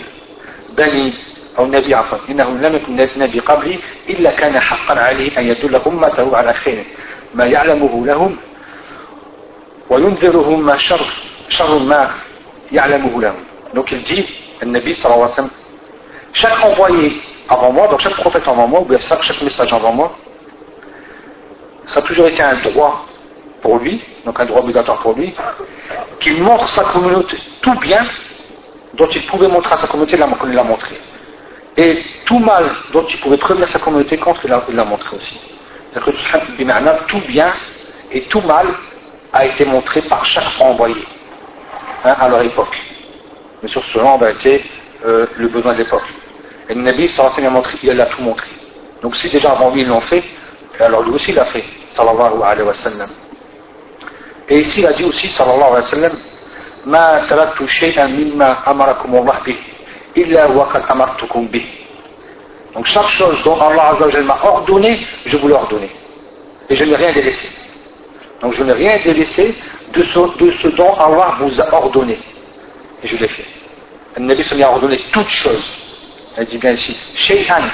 بني 0.76 1.12
أو 1.59 1.65
نبي 1.65 1.95
عفوا 1.95 2.17
إنه 2.29 2.49
لم 2.49 2.75
يكن 2.75 2.95
نبي 3.17 3.39
قبلي 3.39 3.79
إلا 4.09 4.31
كان 4.31 4.59
حقا 4.59 4.99
عليه 4.99 5.39
أن 5.39 5.47
يدل 5.47 5.75
أمته 5.75 6.37
على 6.37 6.53
خير 6.53 6.85
ما 7.33 7.45
يعلمه 7.45 8.05
لهم 8.05 8.37
وينذرهم 9.89 10.65
ما 10.65 10.77
شر 10.77 11.05
شر 11.49 11.79
ما 11.79 12.11
يعلمه 12.71 13.21
لهم 13.21 13.43
donc 13.73 13.91
il 13.91 14.03
dit 14.03 14.25
النبي 14.63 14.93
صلى 14.93 15.13
الله 15.13 15.23
عليه 15.23 15.33
وسلم 15.33 15.49
chaque 16.33 16.63
envoyé 16.65 17.21
avant 17.47 17.71
moi, 17.71 17.87
donc 17.87 17.99
chaque 17.99 18.15
prophète 18.15 18.47
avant 18.47 18.67
moi, 18.67 18.81
ou 18.81 18.85
bien 18.85 18.99
chaque 18.99 19.41
message 19.41 19.71
avant 19.71 19.93
moi, 19.93 20.15
ça 21.87 21.99
a 21.99 22.01
toujours 22.01 22.27
été 22.27 22.41
un 22.41 22.55
droit 22.55 23.05
pour 23.61 23.77
lui, 23.79 24.01
donc 24.25 24.39
un 24.39 24.45
droit 24.45 24.61
obligatoire 24.61 24.99
pour 24.99 25.13
lui, 25.13 25.33
qu'il 26.19 26.41
montre 26.41 26.67
sa 26.69 26.83
communauté 26.83 27.37
tout 27.61 27.77
bien 27.79 28.05
dont 28.95 29.07
il 29.07 29.25
pouvait 29.25 29.47
montrer 29.47 29.73
à 29.73 29.77
sa 29.77 29.87
communauté, 29.87 30.17
l'a 30.17 30.27
montré. 30.63 30.95
Et 31.76 32.02
tout 32.26 32.38
mal 32.38 32.64
dont 32.92 33.06
il 33.09 33.20
pouvait 33.20 33.36
prévenir 33.36 33.68
sa 33.68 33.78
communauté 33.78 34.16
contre, 34.18 34.40
il 34.44 34.74
l'a 34.74 34.84
montré 34.84 35.16
aussi. 35.16 35.40
C'est-à-dire 35.92 36.12
que 36.12 37.06
tout 37.06 37.20
bien 37.28 37.52
et 38.11 38.22
tout 38.22 38.40
mal 38.40 38.66
a 39.32 39.46
été 39.46 39.64
montré 39.64 40.02
par 40.02 40.24
chaque 40.24 40.61
envoyé 40.61 41.04
hein, 42.04 42.16
à 42.18 42.28
leur 42.28 42.42
époque. 42.42 42.76
Mais 43.62 43.68
sur 43.68 43.84
cela, 43.86 44.06
on 44.06 44.18
va 44.18 44.30
été 44.30 44.64
euh, 45.06 45.26
le 45.36 45.48
besoin 45.48 45.72
de 45.72 45.78
l'époque. 45.78 46.04
Et 46.68 46.74
le 46.74 46.82
Nabi 46.82 47.09
sallallahu 47.09 47.46
a 47.46 47.50
montré, 47.50 47.78
il 47.82 48.00
a 48.00 48.06
tout 48.06 48.22
montré. 48.22 48.48
Donc 49.02 49.16
si 49.16 49.28
déjà 49.30 49.52
avant 49.52 49.70
lui 49.70 49.82
ils 49.82 49.88
l'ont 49.88 50.00
fait, 50.00 50.24
alors 50.80 51.02
lui 51.02 51.12
aussi 51.12 51.30
il 51.30 51.36
l'a 51.36 51.44
fait, 51.46 51.64
sallallahu 51.94 52.42
alayhi 52.42 52.66
wa 52.66 52.74
sallam. 52.74 53.11
Et 54.48 54.61
ici 54.61 54.80
il 54.80 54.86
a 54.86 54.92
dit 54.92 55.04
aussi, 55.04 55.28
sallallahu 55.28 55.70
alayhi 55.70 55.84
wa 55.84 55.90
sallam, 55.90 56.12
ما 56.86 57.26
تركت 57.30 57.64
شيئا 57.64 58.06
مما 58.06 58.70
أمركم 58.70 59.16
الله 59.16 59.38
به 59.46 59.56
إلا 60.16 60.46
وقد 60.46 60.82
أمرتكم 60.90 61.48
به. 61.48 61.64
Donc 62.74 62.86
chaque 62.86 63.09
chose 63.11 63.42
dont 63.44 63.59
Allah 63.61 63.96
m'a 64.24 64.38
ordonné, 64.44 65.06
je 65.26 65.36
vous 65.36 65.48
l'ai 65.48 65.54
ordonné. 65.54 65.90
Et 66.70 66.76
je 66.76 66.84
n'ai 66.84 66.96
rien 66.96 67.12
délaissé. 67.12 67.48
Donc 68.42 68.54
je 68.54 68.62
n'ai 68.62 68.72
rien 68.72 68.98
délaissé 69.02 69.54
de 69.92 70.04
ce, 70.04 70.44
de 70.44 70.50
ce 70.52 70.68
dont 70.68 70.94
Allah 70.94 71.36
vous 71.40 71.61
a 71.61 71.74
ordonné. 71.74 72.18
Et 73.02 73.09
je 73.09 73.16
l'ai 73.16 73.28
fait. 73.28 73.46
Le 74.16 74.24
Nabi 74.24 74.62
a 74.62 74.70
ordonné 74.70 74.98
toutes 75.12 75.30
choses. 75.30 75.66
Elle 76.36 76.46
dit 76.46 76.59
bien 76.59 76.72
ici, 76.72 76.96
shay'an. 77.14 77.64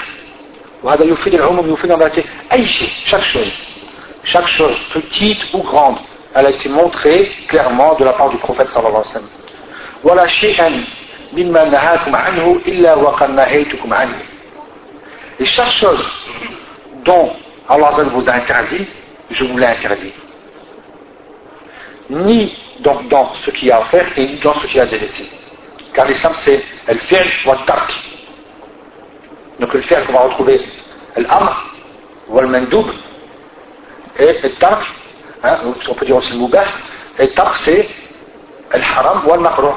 وهذا 0.83 1.05
يفيد 1.05 1.35
العموم 1.35 1.73
يفيد 1.73 1.93
en 1.93 2.53
أي 2.53 2.67
شيء, 2.67 2.89
chaque 3.07 3.25
chose. 3.25 3.53
Chaque 4.25 4.49
chose, 4.49 4.77
petite 4.93 5.53
ou 5.55 5.63
grande, 5.63 5.97
elle 6.35 6.47
a 6.47 6.51
été 6.51 6.69
montrée 6.69 7.31
clairement 7.49 7.95
de 7.95 8.05
la 8.05 8.13
part 8.13 8.31
du 8.31 8.37
prophète 8.39 8.71
sallallahu 8.71 8.97
alayhi 8.97 9.09
wa 9.09 9.13
sallam. 9.13 9.29
ولا 10.05 10.27
شيئا 10.27 10.85
مما 11.34 11.64
نهاكم 11.66 12.16
عنه 12.16 12.62
إلا 12.68 12.94
وقد 12.96 13.30
نهيتكم 13.30 13.94
عنه. 13.94 14.20
Et 15.40 15.46
chaque 15.46 15.72
chose 15.72 16.04
dont 17.06 17.32
Allah 17.68 17.92
vous 18.12 18.28
a 18.28 18.34
interdit, 18.34 18.88
je 19.32 19.46
vous 19.46 19.58
l'ai 19.58 19.66
interdit. 19.66 20.14
Ni 22.10 22.56
donc 22.80 23.08
dans 23.10 23.34
ce 23.36 23.52
qu'il 23.52 23.68
y 23.68 23.72
a 23.72 23.78
à 23.78 23.86
faire 23.86 24.08
et 24.18 24.26
ni 24.26 24.36
dans 24.38 24.54
ce 24.56 24.68
qu'il 24.68 24.78
y 24.78 24.80
a 24.80 24.84
à 24.84 24.86
délaisser. 24.88 25.30
Car 25.94 26.08
l'islam 26.08 26.34
c'est 26.40 26.64
el-fi'l 26.88 27.30
wa 27.46 27.58
tark 27.66 27.94
donc 29.60 29.74
le 29.74 29.82
fi'l 29.82 30.04
qu'on 30.06 30.14
va 30.14 30.22
retrouver 30.22 30.62
l'amr 31.18 31.74
ou 32.30 32.40
le 32.40 32.48
mandoub 32.48 32.88
et 34.18 34.40
le 34.42 34.50
tark 34.56 34.86
hein, 35.44 35.58
on 35.88 35.94
peut 35.94 36.06
dire 36.06 36.16
aussi 36.16 36.32
le 36.32 36.40
moubah 36.40 36.66
et 37.18 37.24
le 37.24 37.34
tark 37.34 37.56
c'est 37.58 37.88
le 38.74 38.82
haram 38.82 39.22
ou 39.28 39.34
le 39.34 39.40
makruh 39.40 39.76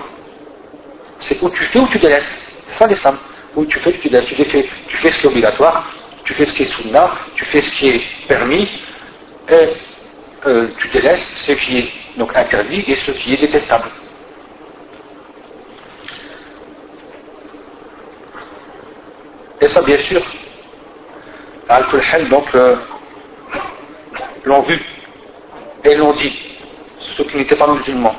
c'est 1.23 1.43
où 1.43 1.51
tu 1.51 1.64
fais 1.64 1.79
ou 1.79 1.89
tu 1.89 1.99
délaisses. 1.99 2.25
C'est 2.68 2.79
ça 2.79 2.87
l'islam 2.87 3.16
où 3.57 3.64
tu 3.66 3.79
fais 3.81 3.93
tu 3.93 4.09
délaisses. 4.09 4.29
Tu 4.29 4.45
fais, 4.45 4.68
tu 4.89 4.97
fais 4.97 5.11
ce 5.11 5.18
qui 5.18 5.27
est 5.27 5.31
obligatoire 5.31 5.93
tu 6.25 6.35
fais 6.35 6.47
ce 6.47 6.53
qui 6.53 6.62
est 6.62 6.66
sunna 6.66 7.11
tu 7.35 7.45
fais 7.47 7.62
ce 7.62 7.75
qui 7.75 7.89
est 7.89 8.03
permis 8.29 8.68
et 9.49 9.68
euh, 10.47 10.68
tu 10.79 10.89
délaisses 10.89 11.35
ce 11.47 11.53
qui 11.53 11.79
est 11.79 11.89
donc 12.16 12.35
interdit 12.37 12.85
et 12.87 12.97
ce 12.97 13.12
qui 13.12 13.35
est 13.35 13.37
détestable. 13.37 13.89
Et 19.61 19.68
ça, 19.68 19.81
bien 19.83 19.99
sûr, 19.99 20.20
Al-Kulhel, 21.68 22.29
donc, 22.29 22.53
euh, 22.55 22.77
l'ont 24.45 24.62
vu 24.62 24.81
et 25.85 25.95
l'ont 25.95 26.14
dit, 26.14 26.33
ceux 27.16 27.25
qui 27.25 27.37
n'étaient 27.37 27.57
pas 27.57 27.68
musulmans. 27.68 28.16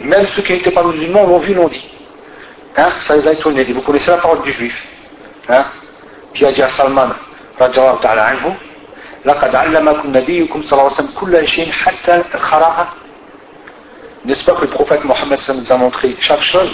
Même 0.00 0.28
ceux 0.36 0.42
qui 0.42 0.52
n'étaient 0.52 0.70
pas 0.70 0.84
musulmans 0.84 1.26
l'ont 1.26 1.40
vu, 1.40 1.54
l'ont 1.54 1.68
dit. 1.68 1.84
Hein, 2.76 2.90
ça 3.00 3.16
les 3.16 3.26
a 3.26 3.32
étonnés. 3.32 3.64
Vous 3.64 3.82
connaissez 3.82 4.10
la 4.10 4.18
parole 4.18 4.42
du 4.42 4.52
juif, 4.52 4.86
hein, 5.48 5.66
qui 6.34 6.44
a 6.44 6.52
dit 6.52 6.62
à 6.62 6.70
Salman, 6.70 7.10
رضي 7.60 7.74
ta'ala 8.02 8.26
anhu, 8.26 8.52
لقد 9.24 9.54
علمكم 9.54 10.16
نبيكم 10.16 10.62
صلى 10.62 10.72
الله 10.72 10.84
عليه 10.84 10.94
وسلم 10.94 11.10
كل 11.20 11.48
شيء 11.48 11.72
حتى 11.72 12.22
الخراءة 12.34 12.88
N'est-ce 14.24 14.44
pas 14.44 14.52
que 14.52 14.62
le 14.62 14.68
prophète 14.68 15.04
Mohammed 15.04 15.38
nous 15.48 15.72
a 15.72 15.76
montré 15.76 16.16
chaque 16.20 16.42
chose, 16.42 16.70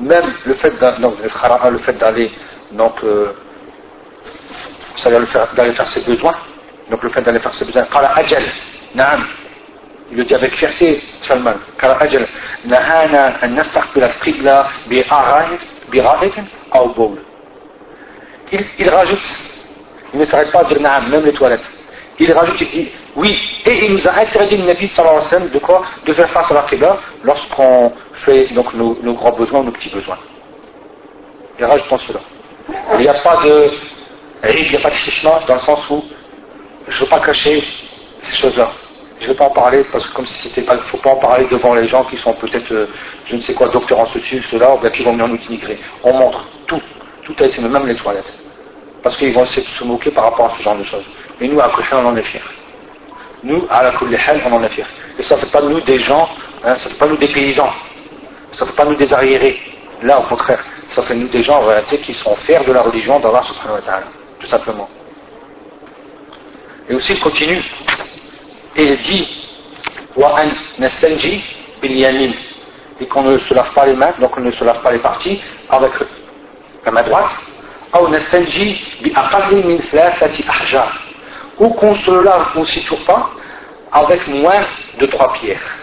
même 0.00 0.32
le 0.44 0.54
fait 0.54 0.70
d'aller 0.78 2.32
donc 2.72 2.94
euh, 3.04 3.32
c'est-à-dire 4.96 5.26
d'aller 5.54 5.72
faire 5.72 5.88
ses 5.88 6.02
besoins 6.02 6.34
donc 6.90 7.02
le 7.02 7.10
fait 7.10 7.22
d'aller 7.22 7.40
faire 7.40 7.54
ses 7.54 7.64
besoins 7.64 7.84
قال 7.84 8.04
أجل 8.04 8.42
نعم 8.94 9.26
Il 10.10 10.16
le 10.16 10.24
dit 10.24 10.34
avec 10.34 10.54
fierté, 10.54 11.02
Salman. 11.22 11.54
Car 11.78 12.00
ajal, 12.00 12.26
nahana 12.64 13.34
an 13.42 13.48
nastaqbil 13.48 14.04
al-qibla 14.04 14.68
bi 14.86 15.04
ou 16.74 16.88
bowl. 16.94 17.18
Il, 18.52 18.64
il 18.78 18.88
rajoute, 18.88 19.18
il 20.14 20.20
ne 20.20 20.24
s'arrête 20.24 20.50
pas 20.50 20.60
à 20.60 20.64
dire 20.64 20.80
naam, 20.80 21.10
même 21.10 21.24
les 21.24 21.32
toilettes. 21.34 21.68
Il 22.18 22.32
rajoute, 22.32 22.60
il 22.60 22.70
dit, 22.70 22.88
oui, 23.16 23.38
et 23.66 23.84
il 23.84 23.92
nous 23.92 24.08
a 24.08 24.12
interdit 24.20 24.56
le 24.56 24.64
Nabi 24.64 24.88
sallallahu 24.88 25.22
alayhi 25.30 25.50
de 25.50 25.58
quoi? 25.58 25.82
De 26.06 26.12
faire 26.14 26.30
face 26.30 26.50
à 26.50 26.54
la 26.54 26.62
qibla 26.62 26.96
lorsqu'on 27.22 27.92
fait 28.24 28.46
donc 28.54 28.72
nos, 28.74 28.98
nos 29.02 29.12
grands 29.12 29.32
besoins, 29.32 29.62
nos 29.62 29.72
petits 29.72 29.90
besoins. 29.90 30.18
Il 31.58 31.64
rajoute 31.64 31.92
en 31.92 31.98
cela. 31.98 32.20
Il 32.94 33.00
n'y 33.00 33.08
a 33.08 33.14
pas 33.14 33.36
de, 33.44 33.70
il 34.56 34.70
n'y 34.70 34.76
a 34.76 34.80
pas 34.80 34.90
de 34.90 34.94
chichement 34.94 35.38
dans 35.46 35.54
le 35.54 35.60
sens 35.60 35.90
où 35.90 36.04
je 36.88 36.94
ne 36.96 37.00
veux 37.00 37.06
pas 37.06 37.20
cacher 37.20 37.62
ces 38.22 38.36
choses-là. 38.36 38.70
Je 39.20 39.24
ne 39.24 39.32
vais 39.32 39.34
pas 39.36 39.46
en 39.46 39.50
parler 39.50 39.84
parce 39.90 40.06
que 40.06 40.14
comme 40.14 40.26
si 40.26 40.48
c'était 40.48 40.62
pas, 40.62 40.74
il 40.74 40.78
ne 40.78 40.82
faut 40.82 40.98
pas 40.98 41.10
en 41.10 41.16
parler 41.16 41.46
devant 41.50 41.74
les 41.74 41.88
gens 41.88 42.04
qui 42.04 42.16
sont 42.18 42.34
peut-être, 42.34 42.72
euh, 42.72 42.86
je 43.26 43.36
ne 43.36 43.40
sais 43.40 43.52
quoi, 43.52 43.68
docteurs 43.68 43.98
en 43.98 44.06
ceci, 44.06 44.40
cela, 44.50 44.74
ou 44.74 44.78
bien 44.78 44.90
qui 44.90 45.02
vont 45.02 45.12
venir 45.12 45.28
nous 45.28 45.38
dénigrer. 45.38 45.78
On 46.04 46.12
montre 46.12 46.44
tout, 46.66 46.80
tout 47.24 47.34
a 47.40 47.46
été, 47.46 47.60
même 47.60 47.86
les 47.86 47.96
toilettes. 47.96 48.32
Parce 49.02 49.16
qu'ils 49.16 49.32
vont 49.32 49.44
essayer 49.44 49.62
de 49.62 49.68
se 49.68 49.84
moquer 49.84 50.10
par 50.10 50.24
rapport 50.24 50.52
à 50.52 50.56
ce 50.56 50.62
genre 50.62 50.76
de 50.76 50.84
choses. 50.84 51.04
Mais 51.40 51.48
nous, 51.48 51.60
à 51.60 51.68
côté, 51.70 51.88
on 51.92 52.06
en 52.06 52.16
est 52.16 52.22
fiers. 52.22 52.42
Nous, 53.42 53.66
à 53.70 53.82
la 53.82 53.92
Kulihal, 53.92 54.40
on 54.46 54.52
en 54.52 54.62
est 54.62 54.68
fiers. 54.68 54.84
Et 55.18 55.22
ça 55.22 55.36
ne 55.36 55.40
fait 55.40 55.50
pas 55.50 55.60
de 55.60 55.68
nous 55.68 55.80
des 55.80 55.98
gens, 55.98 56.28
hein, 56.64 56.76
ça 56.78 56.88
ne 56.88 56.94
fait 56.94 56.98
pas 56.98 57.06
nous 57.06 57.16
des 57.16 57.28
paysans. 57.28 57.72
Ça 58.54 58.64
ne 58.64 58.70
fait 58.70 58.76
pas 58.76 58.84
nous 58.84 58.96
des 58.96 59.12
arriérés. 59.12 59.60
Là, 60.02 60.20
au 60.20 60.22
contraire, 60.24 60.64
ça 60.90 61.02
fait 61.02 61.14
nous 61.14 61.28
des 61.28 61.42
gens 61.42 61.58
en 61.58 61.66
réalité 61.66 61.98
qui 61.98 62.14
sont 62.14 62.34
fiers 62.36 62.64
de 62.64 62.72
la 62.72 62.82
religion 62.82 63.20
d'Allah 63.20 63.42
subhanahu 63.46 63.80
wa 63.80 63.82
ta'ala. 63.82 64.06
Tout 64.40 64.48
simplement. 64.48 64.88
Et 66.88 66.94
aussi, 66.94 67.12
il 67.12 67.20
continue. 67.20 67.62
Il 68.78 68.96
dit. 69.02 69.28
Et 73.00 73.06
qu'on 73.06 73.22
ne 73.22 73.38
se 73.38 73.54
lave 73.54 73.72
pas 73.74 73.86
les 73.86 73.94
mains, 73.94 74.12
donc 74.20 74.36
on 74.36 74.40
ne 74.40 74.50
se 74.52 74.64
lave 74.64 74.80
pas 74.82 74.92
les 74.92 74.98
parties 74.98 75.40
avec 75.68 75.92
la 76.84 76.92
main 76.92 77.02
droite. 77.02 77.30
Ou 81.58 81.68
qu'on 81.70 81.94
se 81.96 82.10
lave 82.10 83.04
pas 83.06 83.30
avec 83.92 84.28
moins 84.28 84.64
de 85.00 85.06
trois 85.06 85.32
pierres. 85.34 85.78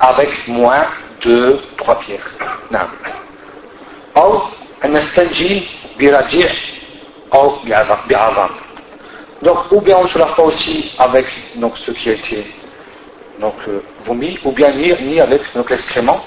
Avec 0.00 0.48
moins 0.48 0.86
de 1.22 1.60
trois 1.76 1.98
pierres. 2.00 2.30
Non. 2.70 2.80
Ou 4.16 4.42
ou 7.32 7.52
bi 8.06 8.14
donc, 9.42 9.70
ou 9.70 9.80
bien 9.80 9.96
on 9.98 10.08
se 10.08 10.18
lave 10.18 10.34
pas 10.34 10.42
aussi 10.42 10.92
avec 10.98 11.26
donc, 11.56 11.78
ce 11.78 11.90
qui 11.92 12.10
a 12.10 12.12
été 12.12 12.46
donc, 13.38 13.54
euh, 13.68 13.80
vomi, 14.04 14.36
ou 14.44 14.50
bien 14.52 14.72
ni, 14.72 14.92
ni 15.02 15.20
avec 15.20 15.42
l'excrément, 15.70 16.24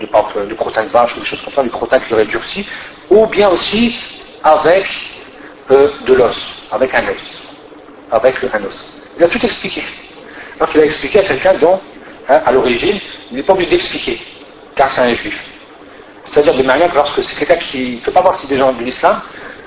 du, 0.00 0.06
du 0.46 0.54
crottin 0.56 0.84
de 0.84 0.88
vache 0.88 1.16
ou 1.16 1.20
des 1.20 1.26
choses 1.26 1.40
comme 1.42 1.54
ça, 1.54 1.62
du 1.62 1.70
crottin 1.70 2.00
qui 2.00 2.14
aurait 2.14 2.26
durci, 2.26 2.66
ou 3.10 3.26
bien 3.26 3.48
aussi 3.50 3.96
avec 4.42 4.86
euh, 5.70 5.90
de 6.06 6.14
l'os, 6.14 6.66
avec 6.72 6.94
un 6.94 7.08
os. 7.08 7.42
Avec 8.10 8.36
un 8.42 8.64
os. 8.64 8.88
Il 9.16 9.24
a 9.24 9.28
tout 9.28 9.44
expliqué. 9.44 9.82
Donc 10.58 10.68
il 10.74 10.80
a 10.80 10.84
expliqué 10.84 11.20
à 11.20 11.22
quelqu'un 11.22 11.54
dont, 11.54 11.80
hein, 12.28 12.42
à 12.44 12.50
l'origine, 12.52 12.98
il 13.30 13.36
n'est 13.36 13.42
pas 13.44 13.52
obligé 13.52 13.70
d'expliquer, 13.70 14.20
car 14.74 14.90
c'est 14.90 15.02
un 15.02 15.14
juif. 15.14 15.44
C'est-à-dire 16.24 16.54
de 16.54 16.62
manière 16.62 16.90
que 16.90 16.96
lorsque 16.96 17.22
c'est 17.22 17.46
quelqu'un 17.46 17.64
qui 17.64 17.96
ne 17.96 18.00
fait 18.00 18.10
pas 18.10 18.22
partie 18.22 18.46
des 18.48 18.56
gens 18.56 18.72
de 18.72 18.82
l'islam, 18.82 19.20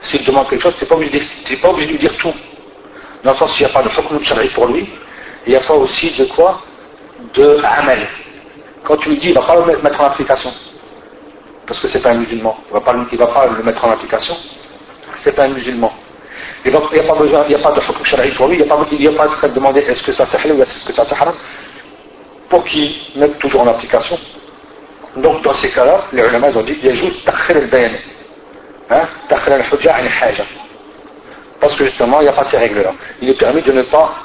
s'il 0.03 0.23
demande 0.25 0.49
quelque 0.49 0.63
chose, 0.63 0.75
tu 0.77 0.83
n'es 0.83 0.87
pas 0.89 1.69
obligé 1.69 1.87
de 1.87 1.91
lui 1.93 1.99
dire 1.99 2.17
tout 2.17 2.33
dans 3.23 3.31
le 3.31 3.37
sens 3.37 3.51
qu'il 3.55 3.65
n'y 3.65 3.71
a 3.71 3.73
pas 3.73 3.83
de 3.83 3.89
hukm 3.89 4.23
shari 4.23 4.47
pour 4.49 4.67
lui, 4.67 4.89
il 5.45 5.49
n'y 5.51 5.55
a 5.55 5.61
pas 5.61 5.73
aussi 5.73 6.11
de 6.17 6.25
quoi 6.25 6.61
De 7.33 7.59
amal. 7.63 8.07
Quand 8.83 8.97
tu 8.97 9.09
lui 9.09 9.17
dis, 9.17 9.27
il 9.27 9.35
ne 9.35 9.39
va 9.39 9.45
pas 9.45 9.55
le 9.55 9.81
mettre 9.81 10.01
en 10.01 10.05
application, 10.05 10.51
parce 11.67 11.79
que 11.79 11.87
c'est 11.87 12.01
pas 12.01 12.09
un 12.11 12.15
musulman, 12.15 12.57
il 12.65 12.73
ne 12.73 12.79
va, 12.79 12.81
pas, 12.81 12.93
va 12.93 13.27
pas 13.27 13.47
le 13.47 13.63
mettre 13.63 13.85
en 13.85 13.91
application, 13.91 14.35
c'est 15.23 15.35
pas 15.35 15.43
un 15.43 15.49
musulman. 15.49 15.93
Il 16.65 16.71
n'y 16.71 16.77
a 16.77 17.03
pas 17.03 17.15
besoin, 17.15 17.43
il 17.47 17.55
n'y 17.55 17.55
a 17.55 17.59
pas 17.59 17.71
de 17.71 17.79
hukm 17.79 18.05
shari 18.05 18.31
pour 18.31 18.47
lui, 18.47 18.57
il 18.57 18.65
n'y 18.65 18.71
a 18.71 18.75
pas, 18.75 18.87
il 18.91 19.49
de 19.49 19.53
demander 19.53 19.81
est-ce 19.81 20.03
que 20.03 20.11
ça 20.13 20.25
c'est 20.25 20.37
halal 20.37 20.57
ou 20.57 20.61
est-ce 20.61 20.85
que 20.85 20.93
ça 20.93 21.03
haram, 21.11 21.35
pour 22.49 22.63
qu'il 22.65 22.93
mette 23.15 23.37
toujours 23.39 23.61
en 23.61 23.67
application. 23.67 24.17
Donc 25.17 25.41
dans 25.43 25.53
ces 25.55 25.69
cas-là, 25.69 26.05
les 26.13 26.23
ulama 26.23 26.49
ont 26.49 26.63
dit, 26.63 26.77
il 26.81 26.87
y 26.87 26.91
a 26.91 26.93
juste 26.93 27.25
takhir 27.25 27.57
al-bayan, 27.57 27.91
hein, 28.89 29.07
takhir 29.27 29.53
al-hujja 29.53 29.93
al-haja. 29.93 30.43
Parce 31.61 31.75
que 31.75 31.85
justement, 31.85 32.19
il 32.19 32.23
n'y 32.23 32.29
a 32.29 32.33
pas 32.33 32.43
ces 32.43 32.57
règles-là. 32.57 32.91
Il 33.21 33.29
est 33.29 33.37
permis 33.37 33.61
de 33.61 33.71
ne 33.71 33.83
pas 33.83 34.15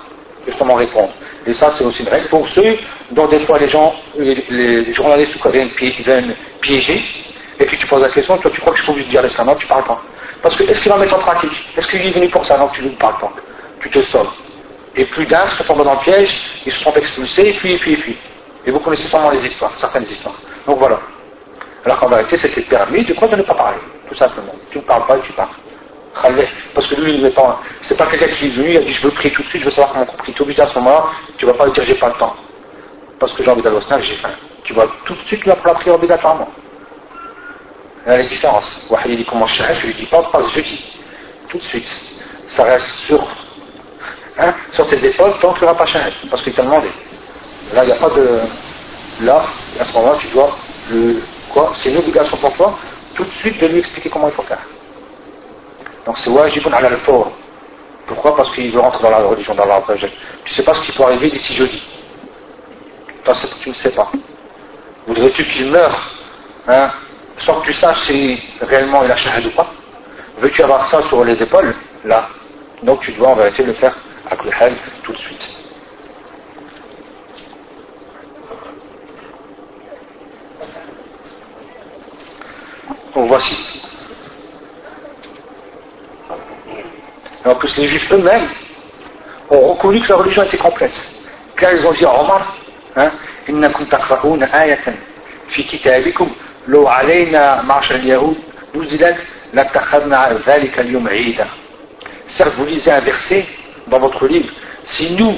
justement 0.47 0.75
répondre. 0.75 1.13
Et 1.47 1.53
ça, 1.53 1.71
c'est 1.77 1.85
aussi 1.85 2.03
une 2.03 2.09
règle 2.09 2.29
pour 2.29 2.49
ceux 2.49 2.79
dont 3.11 3.29
des 3.29 3.41
fois 3.41 3.59
les 3.59 3.69
gens, 3.69 3.95
les, 4.19 4.93
journalistes 4.95 5.37
viennent, 5.47 5.71
viennent 5.79 6.35
piéger, 6.61 7.03
et 7.61 7.67
puis 7.67 7.79
tu 7.79 7.87
poses 7.87 8.03
la 8.03 8.09
question, 8.09 8.37
toi 8.39 8.51
tu 8.51 8.61
crois 8.61 8.73
que 8.73 8.79
je 8.79 8.85
faut 8.85 8.95
lui 8.95 9.05
dire 9.05 9.23
l'islam, 9.23 9.55
tu 9.59 9.67
parles 9.67 9.85
pas. 9.85 10.01
Parce 10.43 10.57
que 10.57 10.65
est-ce 10.65 10.83
qu'il 10.83 10.91
va 10.91 10.99
mettre 10.99 11.15
en 11.15 11.19
pratique? 11.19 11.53
Est-ce 11.77 11.89
qu'il 11.89 12.07
est 12.07 12.11
venu 12.11 12.29
pour 12.29 12.45
ça? 12.47 12.57
Non, 12.57 12.69
tu 12.69 12.83
ne 12.83 12.89
parles 12.91 13.19
pas. 13.21 13.33
Tu 13.81 13.91
te 13.91 14.03
sauves. 14.03 14.33
Et 14.97 15.05
plus 15.05 15.27
d'un 15.27 15.49
se 15.51 15.63
tombent 15.63 15.85
dans 15.85 15.95
le 15.95 16.01
piège, 16.01 16.43
ils 16.65 16.73
se 16.73 16.83
sont 16.83 16.93
expulsés, 16.95 17.49
et 17.49 17.53
puis, 17.53 17.73
et 17.73 17.79
puis, 17.79 17.93
et 17.93 17.97
puis. 17.99 18.17
Et 18.67 18.71
vous 18.71 18.81
connaissez 18.81 19.09
sûrement 19.09 19.31
les 19.31 19.47
histoires, 19.47 19.73
certaines 19.79 20.05
histoires. 20.05 20.37
Donc 20.67 20.79
voilà. 20.79 20.99
Alors 21.85 22.01
qu'en 22.01 22.09
vérité, 22.09 22.39
c'était 22.39 22.63
permis 22.63 23.05
de 23.05 23.13
quoi? 23.13 23.29
De 23.29 23.37
ne 23.37 23.43
pas 23.43 23.55
parler, 23.55 23.79
tout 24.09 24.15
simplement. 24.15 24.55
Tu 24.71 24.79
ne 24.79 24.83
parles 24.83 25.07
pas 25.07 25.19
et 25.19 25.21
tu 25.21 25.33
parles. 25.33 25.51
Parce 26.75 26.87
que 26.87 26.95
lui, 27.01 27.15
il 27.15 27.23
n'est 27.23 27.31
pas, 27.31 27.61
c'est 27.83 27.97
pas 27.97 28.07
quelqu'un 28.07 28.29
qui 28.29 28.47
est 28.47 28.51
venu, 28.51 28.71
il 28.71 28.77
a 28.79 28.81
dit 28.81 28.93
je 28.93 29.03
veux 29.03 29.11
prier 29.11 29.33
tout 29.35 29.43
de 29.43 29.49
suite, 29.49 29.63
je 29.63 29.67
veux 29.67 29.73
savoir 29.73 29.93
comment 29.93 30.07
on 30.11 30.17
prie. 30.17 30.33
Tu 30.33 30.61
à 30.61 30.67
ce 30.67 30.75
moment-là, 30.79 31.05
tu 31.37 31.47
vas 31.47 31.55
pas 31.55 31.67
lui 31.67 31.73
dire 31.73 31.85
j'ai 31.87 31.95
pas 31.95 32.09
le 32.09 32.15
temps. 32.15 32.35
Parce 33.19 33.33
que 33.33 33.43
j'ai 33.43 33.51
envie 33.51 33.63
d'aller 33.63 33.77
au 33.77 34.01
j'ai 34.01 34.15
faim. 34.15 34.31
Tu 34.65 34.73
vas 34.73 34.87
tout 35.05 35.15
de 35.15 35.23
suite 35.27 35.45
la 35.47 35.57
prière 35.57 35.95
obligatoirement. 35.95 36.49
Il 38.07 38.11
y 38.11 38.15
a 38.15 38.17
les 38.19 38.29
différences. 38.29 38.81
il 39.07 39.17
dit 39.17 39.25
comment 39.25 39.47
je 39.47 39.63
je 39.63 39.87
lui 39.87 39.95
dis 39.95 40.07
pas 40.07 40.23
pas 40.23 40.43
je 40.55 40.61
dis. 40.61 40.85
Tout 41.49 41.59
de 41.59 41.63
suite. 41.65 41.89
Ça 42.49 42.65
reste 42.65 42.87
sur, 43.07 43.27
hein, 44.39 44.55
sur 44.73 44.89
tes 44.89 45.05
épaules 45.05 45.35
tant 45.41 45.53
que 45.53 45.59
tu 45.59 45.65
n'auras 45.65 45.77
pas 45.77 45.87
changé. 45.87 46.13
Parce 46.31 46.43
qu'il 46.43 46.55
t'a 46.55 46.63
demandé. 46.63 46.89
Là, 47.75 47.85
il 47.85 47.87
n'y 47.87 47.93
a 47.93 47.97
pas 47.97 48.09
de. 48.09 49.27
Là, 49.27 49.37
à 49.81 49.85
ce 49.85 49.93
moment-là, 49.95 50.19
tu 50.19 50.29
dois 50.29 50.49
le. 50.91 51.21
Quoi? 51.53 51.71
C'est 51.75 51.91
une 51.91 51.99
obligation 51.99 52.37
pour 52.39 52.55
toi, 52.57 52.75
tout 53.17 53.25
de 53.25 53.31
suite 53.31 53.61
de 53.61 53.67
lui 53.67 53.79
expliquer 53.79 54.09
comment 54.11 54.29
il 54.29 54.35
faut 54.35 54.43
faire. 54.43 54.61
Donc 56.07 56.19
c'est 56.19 56.31
wajibun 56.31 56.73
ala 56.73 56.89
al 56.89 56.99
Pourquoi? 58.07 58.37
Parce 58.37 58.55
qu'il 58.55 58.71
veut 58.71 58.81
rentrer 58.81 59.03
dans 59.03 59.11
la 59.11 59.19
religion 59.19 59.55
d'Allah. 59.55 59.83
Tu 59.87 60.07
ne 60.07 60.55
sais 60.55 60.63
pas 60.63 60.75
ce 60.75 60.83
qui 60.83 60.93
peut 60.93 61.03
arriver 61.03 61.31
d'ici 61.31 61.55
jeudi. 61.55 61.83
Tu 63.61 63.69
ne 63.71 63.75
sais 63.75 63.91
pas. 63.91 64.09
Voudrais-tu 65.09 65.45
qu'il 65.47 65.71
meure 65.71 66.11
hein, 66.69 66.91
sans 67.39 67.61
que 67.61 67.67
tu 67.67 67.75
saches 67.75 68.03
si 68.03 68.41
réellement 68.61 69.03
il 69.05 69.11
a 69.11 69.17
shahad 69.17 69.45
ou 69.47 69.51
pas 69.51 69.67
Veux-tu 70.39 70.63
avoir 70.63 70.87
ça 70.87 71.03
sur 71.09 71.25
les 71.25 71.41
épaules? 71.43 71.75
Là. 72.05 72.29
Donc 72.83 73.01
tu 73.01 73.13
dois 73.13 73.29
en 73.31 73.35
vérité 73.35 73.65
le 73.65 73.73
faire 73.73 73.97
à 74.31 74.37
Kulhal 74.37 74.75
tout 75.03 75.13
de 75.13 75.19
suite. 75.19 75.49
Donc 83.15 83.29
voici 83.29 83.86
Alors 87.46 87.60
que 87.60 87.68
les 87.78 87.88
juifs 87.88 88.12
eux-mêmes 88.12 88.48
ont 89.50 89.74
reconnu 89.74 90.02
que 90.02 90.10
la 90.10 90.16
religion 90.18 90.44
était 90.44 90.58
complète. 90.58 90.94
Car 91.58 91.74
ils 91.74 91.86
ont 91.86 91.92
dit 91.94 92.06
à 92.06 92.22
Omar, 92.22 92.56
hein, 92.96 93.12
إنكم 93.50 93.86
تقرؤون 93.86 94.44
آية 94.44 94.96
في 95.50 95.64
كتابكم 95.64 96.32
لو 96.68 96.88
علينا 96.88 97.62
معشر 97.62 97.96
اليهود 97.96 98.38
نزلت 98.76 99.18
لاتخذنا 99.54 100.40
ذلك 100.48 100.80
اليوم 100.80 101.08
عيدا. 101.08 101.48
Certes, 102.28 102.54
vous 102.58 102.66
lisez 102.66 102.92
un 102.92 103.00
verset 103.00 103.46
dans 103.88 104.00
votre 104.00 104.28
livre. 104.28 104.50
Si 104.86 105.12
nous, 105.12 105.36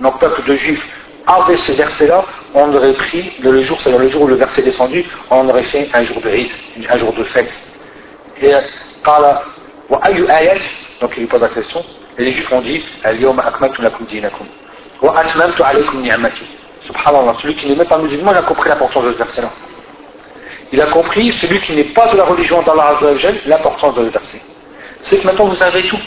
nos 0.00 0.12
peuples 0.12 0.44
de 0.44 0.54
juifs, 0.54 0.86
avaient 1.26 1.56
ce 1.56 1.72
verset-là, 1.72 2.24
on 2.54 2.74
aurait 2.74 2.94
pris 2.94 3.32
le 3.40 3.60
jour, 3.60 3.80
c'est-à-dire 3.80 4.00
le 4.00 4.08
jour 4.08 4.22
où 4.22 4.28
le 4.28 4.36
verset 4.36 4.62
est 4.62 4.64
descendu, 4.64 5.04
on 5.30 5.48
aurait 5.48 5.62
fait 5.64 5.88
un 5.92 6.04
jour 6.04 6.20
de 6.20 6.28
rite, 6.28 6.52
un 6.88 6.98
jour 6.98 7.12
de 7.12 7.24
fête. 7.24 7.52
Et 8.42 8.54
قال 9.04 9.38
وأي 9.90 10.38
آية 10.38 10.60
donc 10.99 11.11
il 11.15 11.21
lui 11.21 11.27
pose 11.27 11.41
la 11.41 11.49
question, 11.49 11.83
et 12.17 12.23
les 12.23 12.31
juifs 12.31 12.51
ont 12.51 12.61
dit 12.61 12.83
Subhanallah, 16.87 17.35
celui 17.41 17.55
qui 17.55 17.67
n'est 17.67 17.75
même 17.75 17.87
pas 17.87 17.97
musulman, 17.97 18.31
a 18.31 18.41
compris 18.43 18.69
l'importance 18.69 19.03
de 19.03 19.11
ce 19.11 19.17
verset-là. 19.17 19.49
Il 20.71 20.81
a 20.81 20.87
compris, 20.87 21.31
celui 21.33 21.59
qui 21.61 21.75
n'est 21.75 21.83
pas 21.85 22.07
de 22.11 22.17
la 22.17 22.25
religion 22.25 22.61
d'Allah 22.61 22.99
l'importance 23.45 23.95
de 23.95 24.05
ce 24.05 24.09
verset. 24.09 24.41
C'est 25.03 25.17
que 25.17 25.25
maintenant 25.25 25.45
vous 25.47 25.55
savez 25.55 25.83
tout. 25.83 25.99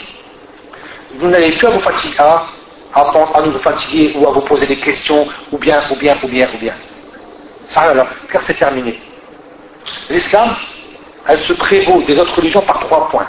Vous 1.15 1.27
n'avez 1.27 1.51
plus 1.53 1.67
à 1.67 1.71
vous 1.71 1.79
fatiguer, 1.79 2.19
à, 2.19 2.45
à, 2.93 3.41
nous 3.43 3.59
fatiguer 3.59 4.13
ou 4.15 4.27
à 4.27 4.31
vous 4.31 4.41
poser 4.41 4.65
des 4.67 4.77
questions, 4.77 5.27
ou 5.51 5.57
bien, 5.57 5.81
ou 5.89 5.95
bien, 5.95 6.15
ou 6.23 6.27
bien, 6.27 6.47
ou 6.53 6.57
bien. 6.57 6.73
Ça, 7.69 7.81
alors, 7.81 8.07
car 8.31 8.41
c'est 8.43 8.53
terminé. 8.57 8.99
L'islam, 10.09 10.55
elle 11.27 11.41
se 11.41 11.53
prévaut 11.53 12.01
des 12.03 12.17
autres 12.17 12.35
religions 12.35 12.61
par 12.61 12.79
trois 12.81 13.09
points. 13.09 13.27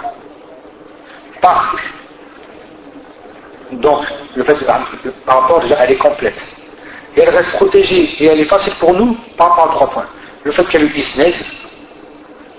Donc, 3.72 4.04
le 4.36 4.44
fait 4.44 4.56
par 5.26 5.42
rapport 5.42 5.60
déjà, 5.60 5.76
elle 5.80 5.92
est 5.92 5.96
complète. 5.96 6.40
et 7.16 7.20
elle 7.20 7.30
reste 7.30 7.50
protégée 7.52 8.10
et 8.22 8.26
elle 8.26 8.40
est 8.40 8.44
facile 8.44 8.74
pour 8.74 8.92
nous 8.94 9.16
par 9.36 9.50
rapport 9.50 9.64
à 9.64 9.74
trois 9.74 9.90
points. 9.90 10.06
Le 10.44 10.52
fait 10.52 10.64
qu'elle 10.64 10.82
ait 10.82 10.86
eu 10.86 11.04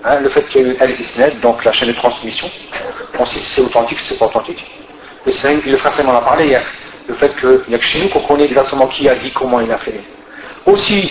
hein, 0.04 0.20
le 0.20 0.28
fait 0.28 0.42
qu'elle 0.48 0.76
ait 0.80 0.96
isned, 1.00 1.40
donc 1.40 1.64
la 1.64 1.72
chaîne 1.72 1.88
de 1.88 1.94
transmission, 1.94 2.50
on 3.18 3.26
sait 3.26 3.38
si 3.38 3.52
c'est 3.52 3.62
authentique, 3.62 3.98
si 4.00 4.06
c'est 4.06 4.18
pas 4.18 4.26
authentique. 4.26 4.64
Le, 5.26 5.32
le 5.70 5.76
frère 5.78 6.06
m'en 6.06 6.16
a 6.18 6.22
parlé 6.22 6.46
hier, 6.46 6.62
le 7.08 7.14
fait 7.14 7.34
qu'il 7.40 7.62
n'y 7.68 7.74
a 7.74 7.78
que 7.78 7.84
chez 7.84 8.02
nous 8.02 8.08
qu'on 8.08 8.20
connaît 8.20 8.44
exactement 8.44 8.86
qui 8.88 9.08
a 9.08 9.14
dit, 9.14 9.30
comment 9.30 9.60
il 9.60 9.70
a 9.72 9.78
fait. 9.78 10.00
Aussi, 10.66 11.10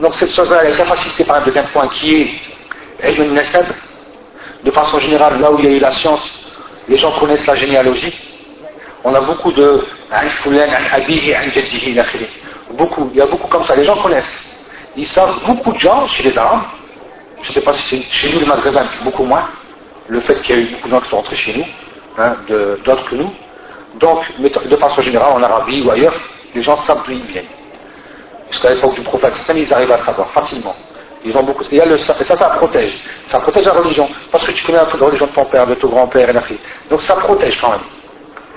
donc 0.00 0.14
cette 0.14 0.32
chose-là, 0.32 0.62
elle 0.64 0.70
est 0.72 0.74
très 0.74 0.86
facilitée 0.86 1.24
par 1.24 1.36
un 1.36 1.42
deuxième 1.42 1.66
point 1.68 1.88
qui 1.88 2.22
est. 2.22 2.30
De 4.64 4.70
façon 4.70 4.98
générale, 5.00 5.40
là 5.40 5.52
où 5.52 5.58
il 5.58 5.64
y 5.64 5.68
a 5.68 5.70
eu 5.72 5.78
la 5.78 5.92
science, 5.92 6.43
les 6.88 6.96
gens 6.98 7.12
connaissent 7.12 7.46
la 7.46 7.54
généalogie. 7.54 8.12
On 9.04 9.14
a 9.14 9.20
beaucoup 9.20 9.52
de 9.52 9.84
Beaucoup, 12.70 13.10
il 13.12 13.18
y 13.18 13.20
a 13.20 13.26
beaucoup 13.26 13.48
comme 13.48 13.64
ça, 13.64 13.74
les 13.74 13.84
gens 13.84 13.96
connaissent. 13.96 14.36
Ils 14.96 15.06
savent 15.06 15.40
beaucoup 15.46 15.72
de 15.72 15.78
gens 15.78 16.06
chez 16.08 16.30
les 16.30 16.38
Arabes, 16.38 16.62
je 17.42 17.48
ne 17.48 17.54
sais 17.54 17.60
pas 17.60 17.74
si 17.74 17.82
c'est 17.88 18.02
chez 18.12 18.32
nous 18.32 18.40
les 18.40 18.46
Maghrébins, 18.46 18.86
beaucoup 19.02 19.24
moins, 19.24 19.48
le 20.08 20.20
fait 20.20 20.40
qu'il 20.42 20.56
y 20.56 20.58
a 20.58 20.62
eu 20.62 20.66
beaucoup 20.66 20.88
de 20.88 20.94
gens 20.94 21.00
qui 21.00 21.08
sont 21.10 21.16
rentrés 21.16 21.36
chez 21.36 21.58
nous, 21.58 21.64
hein, 22.18 22.36
d'autres 22.84 23.10
que 23.10 23.16
nous. 23.16 23.32
Donc, 24.00 24.24
de 24.40 24.76
façon 24.76 25.02
générale, 25.02 25.32
en 25.32 25.42
Arabie 25.42 25.82
ou 25.82 25.90
ailleurs, 25.90 26.14
les 26.54 26.62
gens 26.62 26.76
savent 26.78 27.02
d'où 27.06 27.12
ils 27.12 27.22
viennent. 27.24 27.44
Jusqu'à 28.50 28.72
l'époque 28.72 28.94
du 28.94 29.02
prophète, 29.02 29.34
ils 29.54 29.74
arrivent 29.74 29.92
à 29.92 29.98
savoir 29.98 30.30
facilement. 30.30 30.74
Ils 31.24 31.36
ont 31.36 31.42
beaucoup. 31.42 31.64
Il 31.70 31.78
y 31.78 31.80
a 31.80 31.86
le, 31.86 31.96
et 31.96 31.98
ça, 31.98 32.14
ça 32.14 32.36
protège. 32.36 32.92
Ça 33.28 33.40
protège 33.40 33.64
la 33.64 33.72
religion. 33.72 34.08
Parce 34.30 34.46
que 34.46 34.52
tu 34.52 34.64
connais 34.64 34.78
un 34.78 34.84
peu 34.84 34.98
la 34.98 35.06
religion 35.06 35.26
de 35.26 35.32
ton 35.32 35.44
père, 35.46 35.66
de 35.66 35.74
ton 35.74 35.88
grand-père 35.88 36.28
et 36.28 36.32
la 36.32 36.42
fille. 36.42 36.58
Donc 36.90 37.00
ça 37.02 37.14
protège 37.14 37.58
quand 37.60 37.70
même. 37.70 37.80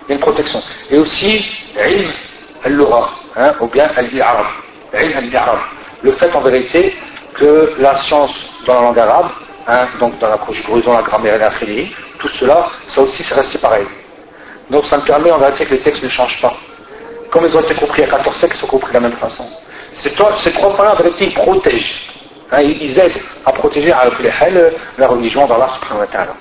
Il 0.07 0.09
y 0.09 0.11
a 0.13 0.15
une 0.15 0.21
protection. 0.21 0.61
Et 0.89 0.97
aussi, 0.97 1.45
ilm 1.77 2.11
al-lura, 2.63 3.09
hein, 3.35 3.53
ou 3.61 3.67
bien 3.67 3.89
al-i'arab. 3.95 4.47
Ilm 4.93 5.17
al 5.17 5.59
Le 6.01 6.11
fait 6.13 6.33
en 6.35 6.41
vérité 6.41 6.95
que 7.35 7.73
la 7.79 7.95
science 7.97 8.31
dans 8.65 8.75
la 8.75 8.81
langue 8.81 8.99
arabe, 8.99 9.29
hein, 9.67 9.87
donc 9.99 10.19
dans 10.19 10.29
la 10.29 10.37
conjugaison, 10.37 10.93
la 10.93 11.03
grammaire 11.03 11.35
et 11.35 11.39
la 11.39 11.51
tout 12.19 12.29
cela, 12.39 12.69
ça 12.87 13.01
aussi 13.01 13.23
c'est 13.23 13.35
resté 13.35 13.57
pareil. 13.59 13.85
Donc 14.69 14.85
ça 14.87 14.97
me 14.97 15.03
permet 15.03 15.31
en 15.31 15.37
vérité 15.37 15.65
que 15.65 15.73
les 15.75 15.79
textes 15.79 16.03
ne 16.03 16.09
changent 16.09 16.41
pas. 16.41 16.53
Comme 17.31 17.45
ils 17.45 17.55
ont 17.57 17.61
été 17.61 17.75
compris 17.75 18.03
à 18.03 18.07
14 18.07 18.37
siècles, 18.37 18.55
ils 18.55 18.59
sont 18.59 18.67
compris 18.67 18.89
de 18.89 18.93
la 18.95 19.01
même 19.01 19.17
façon. 19.17 19.47
Ces 19.95 20.11
trois 20.11 20.31
points-là, 20.75 20.93
en 20.93 20.95
vérité, 20.95 21.25
ils 21.25 21.33
protègent. 21.33 22.06
Hein, 22.51 22.61
ils 22.61 22.97
aident 22.97 23.21
à 23.45 23.51
protéger 23.51 23.91
à 23.91 24.05
la 24.97 25.07
religion 25.07 25.45
d'Allah 25.47 25.69
subhanahu 25.79 26.01
wa 26.01 26.07
ta'ala. 26.07 26.33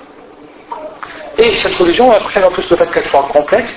Et 1.37 1.57
cette 1.57 1.75
religion, 1.75 2.11
après, 2.11 2.43
en 2.43 2.51
plus 2.51 2.69
le 2.69 2.77
fait 2.77 2.91
qu'elle 2.91 3.05
soit 3.05 3.27
complexe, 3.31 3.73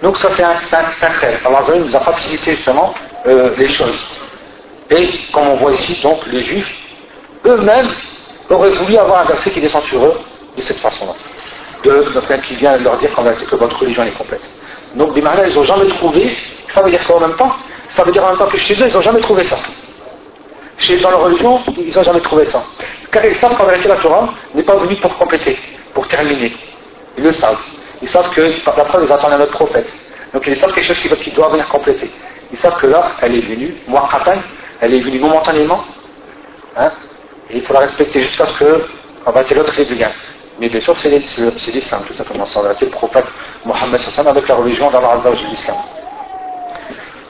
donc 0.00 0.16
ça 0.16 0.28
c'est 0.36 0.44
un 0.44 0.54
sacré. 1.00 1.38
Allah 1.44 1.60
nous 1.78 1.94
a 1.94 2.00
facilité 2.00 2.52
justement 2.52 2.94
euh, 3.26 3.50
les 3.58 3.68
choses. 3.68 3.98
Et 4.90 5.08
comme 5.32 5.48
on 5.48 5.56
voit 5.56 5.72
ici, 5.72 6.00
donc 6.02 6.24
les 6.26 6.42
juifs, 6.42 6.72
eux-mêmes, 7.46 7.88
auraient 8.50 8.70
voulu 8.70 8.96
avoir 8.96 9.20
un 9.20 9.24
verset 9.24 9.50
qui 9.50 9.60
descend 9.60 9.82
sur 9.84 10.04
eux 10.04 10.20
de 10.56 10.62
cette 10.62 10.78
façon-là. 10.78 11.14
De 11.84 12.10
quelqu'un 12.12 12.38
qui 12.38 12.54
vient 12.56 12.76
leur 12.76 12.96
dire 12.98 13.12
qu'en 13.12 13.24
que 13.24 13.56
votre 13.56 13.78
religion 13.78 14.04
est 14.04 14.16
complète. 14.16 14.42
Donc 14.94 15.14
des 15.14 15.22
manières, 15.22 15.48
ils 15.48 15.54
n'ont 15.54 15.64
jamais 15.64 15.88
trouvé, 15.88 16.36
ça 16.72 16.80
veut 16.82 16.90
dire 16.90 17.04
qu'en 17.06 17.18
même 17.18 17.34
temps, 17.34 17.52
ça 17.90 18.04
veut 18.04 18.12
dire 18.12 18.24
en 18.24 18.28
même 18.28 18.38
temps 18.38 18.46
que 18.46 18.58
chez 18.58 18.74
eux, 18.74 18.86
ils 18.88 18.94
n'ont 18.94 19.00
jamais 19.00 19.20
trouvé 19.20 19.44
ça. 19.44 19.56
Chez, 20.82 20.96
dans 20.98 21.10
leur 21.10 21.22
religion, 21.22 21.60
ils 21.78 21.94
n'ont 21.94 22.02
jamais 22.02 22.20
trouvé 22.20 22.44
ça. 22.44 22.60
Car 23.12 23.24
ils 23.24 23.36
savent 23.36 23.56
qu'en 23.56 23.66
vérité, 23.66 23.88
la 23.88 23.96
Torah 23.96 24.28
n'est 24.52 24.64
pas 24.64 24.76
venue 24.76 24.96
pour 24.96 25.16
compléter, 25.16 25.56
pour 25.94 26.08
terminer. 26.08 26.52
Ils 27.16 27.22
le 27.22 27.32
savent. 27.32 27.60
Ils 28.02 28.08
savent 28.08 28.28
que, 28.34 28.52
la 28.66 28.72
preuve, 28.72 29.04
ils 29.06 29.12
attendent 29.12 29.34
un 29.34 29.40
autre 29.40 29.52
prophète. 29.52 29.86
Donc 30.34 30.42
ils 30.46 30.56
savent 30.56 30.72
quelque 30.72 30.92
chose 30.92 30.98
qui, 30.98 31.30
doit 31.30 31.48
venir 31.50 31.68
compléter. 31.68 32.10
Ils 32.50 32.58
savent 32.58 32.76
que 32.80 32.88
là, 32.88 33.12
elle 33.20 33.36
est 33.36 33.40
venue, 33.40 33.76
moi, 33.86 34.08
elle 34.80 34.94
est 34.94 35.00
venue 35.00 35.20
momentanément, 35.20 35.84
hein, 36.76 36.90
et 37.48 37.58
il 37.58 37.62
faut 37.62 37.74
la 37.74 37.80
respecter 37.80 38.22
jusqu'à 38.22 38.46
ce 38.46 38.58
que, 38.58 38.84
va 39.26 39.44
dire 39.44 39.58
l'autre 39.58 39.80
du 39.80 39.94
gain. 39.94 40.10
Mais 40.58 40.68
bien 40.68 40.80
sûr, 40.80 40.96
c'est 40.96 41.10
l'islam, 41.10 42.02
tout 42.06 42.14
simplement. 42.14 42.46
Ça 42.46 42.60
va 42.60 42.74
le 42.78 42.86
prophète 42.88 43.26
Mohammed 43.64 44.00
Sassan 44.00 44.26
avec 44.26 44.48
la 44.48 44.56
religion 44.56 44.90
d'Allah 44.90 45.20
l'islam. 45.50 45.76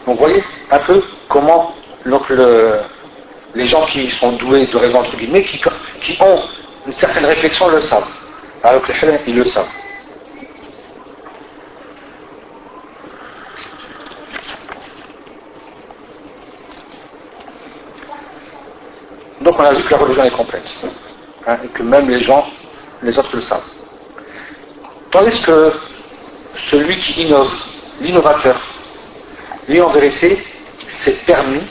Donc, 0.07 0.17
vous 0.17 0.25
voyez 0.25 0.43
un 0.71 0.79
peu 0.79 1.03
comment 1.29 1.75
donc, 2.05 2.29
le, 2.31 2.81
les 3.55 3.67
gens 3.67 3.85
qui 3.87 4.09
sont 4.11 4.33
doués 4.33 4.67
de 4.67 4.77
raison, 4.77 5.01
entre 5.01 5.17
guillemets, 5.17 5.45
qui, 5.45 5.61
ont 6.21 6.43
une 6.87 6.93
certaine 6.95 7.27
réflexion 7.27 7.69
le 7.69 7.81
savent. 7.83 8.09
Alors 8.63 8.83
que 8.83 8.93
les 8.93 9.21
ils 9.27 9.37
le 9.37 9.45
savent. 9.47 9.69
Donc 19.41 19.59
on 19.59 19.65
a 19.65 19.75
vu 19.75 19.83
que 19.83 19.91
la 19.91 19.99
religion 19.99 20.25
est 20.25 20.31
complète. 20.31 20.63
Hein, 21.47 21.59
et 21.65 21.69
que 21.69 21.83
même 21.83 22.09
les 22.09 22.23
gens, 22.23 22.47
les 23.03 23.19
autres 23.19 23.35
le 23.35 23.43
savent. 23.43 23.69
Tandis 25.11 25.43
que 25.43 25.73
celui 26.71 26.97
qui 26.97 27.25
innove, 27.25 27.53
l'innovateur, 28.01 28.57
lui 29.69 29.81
en 29.81 29.91
vérité, 29.91 30.43
c'est 31.03 31.25
permis 31.27 31.63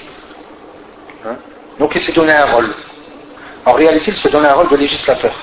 donc 1.81 1.95
il 1.95 2.01
s'est 2.03 2.11
donné 2.11 2.31
un 2.31 2.45
rôle. 2.45 2.71
En 3.65 3.73
réalité, 3.73 4.11
il 4.11 4.17
se 4.17 4.27
donne 4.27 4.45
un 4.45 4.53
rôle 4.53 4.69
de 4.69 4.75
législateur. 4.75 5.33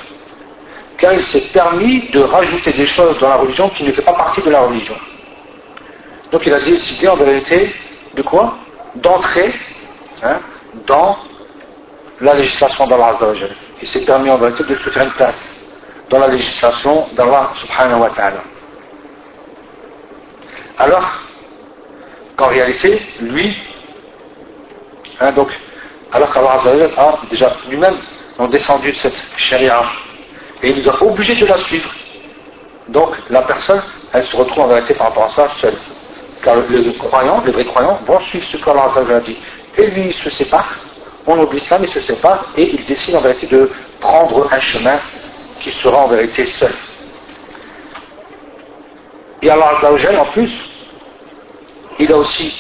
Car 0.97 1.13
il 1.13 1.23
s'est 1.23 1.49
permis 1.53 2.09
de 2.11 2.21
rajouter 2.21 2.73
des 2.73 2.87
choses 2.87 3.19
dans 3.19 3.29
la 3.29 3.35
religion 3.35 3.69
qui 3.71 3.83
ne 3.83 3.91
fait 3.91 4.03
pas 4.03 4.13
partie 4.13 4.41
de 4.43 4.51
la 4.51 4.61
religion. 4.61 4.95
Donc 6.31 6.47
il 6.47 6.55
a 6.55 6.61
décidé 6.61 7.09
en 7.09 7.17
vérité 7.17 7.75
de 8.15 8.23
quoi? 8.23 8.57
D'entrer 8.95 9.53
hein, 10.23 10.39
dans 10.87 11.19
la 12.21 12.35
législation 12.35 12.87
d'Allah 12.87 13.17
Azzawajal. 13.17 13.57
Il 13.83 13.89
s'est 13.89 14.05
permis 14.05 14.31
en 14.31 14.39
vérité 14.39 14.63
de 14.63 14.77
se 14.77 14.91
faire 14.91 15.07
une 15.07 15.13
place 15.15 15.43
dans 16.09 16.21
la 16.21 16.29
législation 16.29 17.09
d'Allah 17.15 17.51
subhanahu 17.63 18.01
wa 18.01 18.11
ta'ala. 18.11 18.45
Alors 20.79 21.11
qu'en 22.37 22.47
réalité, 22.47 23.03
lui, 23.23 23.57
hein, 25.21 25.33
donc 25.33 25.49
alors 26.13 26.33
qu'Allah 26.33 26.61
a 26.97 27.19
déjà 27.31 27.57
lui-même 27.69 27.97
descendu 28.51 28.93
de 28.93 28.97
cette 28.97 29.17
charia 29.37 29.83
et 30.63 30.71
il 30.71 30.83
nous 30.83 30.89
a 30.89 31.03
obligés 31.03 31.35
de 31.35 31.47
la 31.47 31.59
suivre. 31.59 31.91
Donc 32.89 33.17
la 33.31 33.43
personne, 33.43 33.83
elle 34.13 34.25
se 34.25 34.37
retrouve 34.37 34.65
en 34.65 34.69
vérité 34.69 34.95
par 34.95 35.09
rapport 35.09 35.25
à 35.25 35.31
ça 35.31 35.49
seule. 35.61 35.75
Car 36.43 36.57
les 36.71 36.93
croyants, 36.95 37.43
les 37.45 37.53
vrais 37.53 37.65
croyants, 37.65 37.99
vont 38.07 38.21
suivre 38.21 38.47
ce 38.51 38.57
qu'Allah 38.57 38.89
a 38.97 39.21
dit. 39.21 39.37
Et 39.77 39.87
lui, 39.89 40.09
il 40.09 40.15
se 40.15 40.31
sépare, 40.31 40.73
on 41.27 41.39
oublie 41.41 41.61
ça, 41.61 41.79
mais 41.79 41.87
il 41.87 41.93
se 41.93 42.01
sépare 42.01 42.45
et 42.57 42.75
il 42.75 42.85
décide 42.85 43.17
en 43.17 43.21
vérité 43.21 43.47
de 43.47 43.71
prendre 44.01 44.49
un 44.53 44.61
chemin 44.61 44.99
qui 45.63 45.73
sera 45.73 45.99
en 45.99 46.09
vérité 46.09 46.47
seul. 46.47 46.73
Et 49.43 49.51
Allah 49.51 49.79
en 50.21 50.25
plus, 50.27 50.51
il 51.99 52.13
a 52.13 52.17
aussi, 52.17 52.53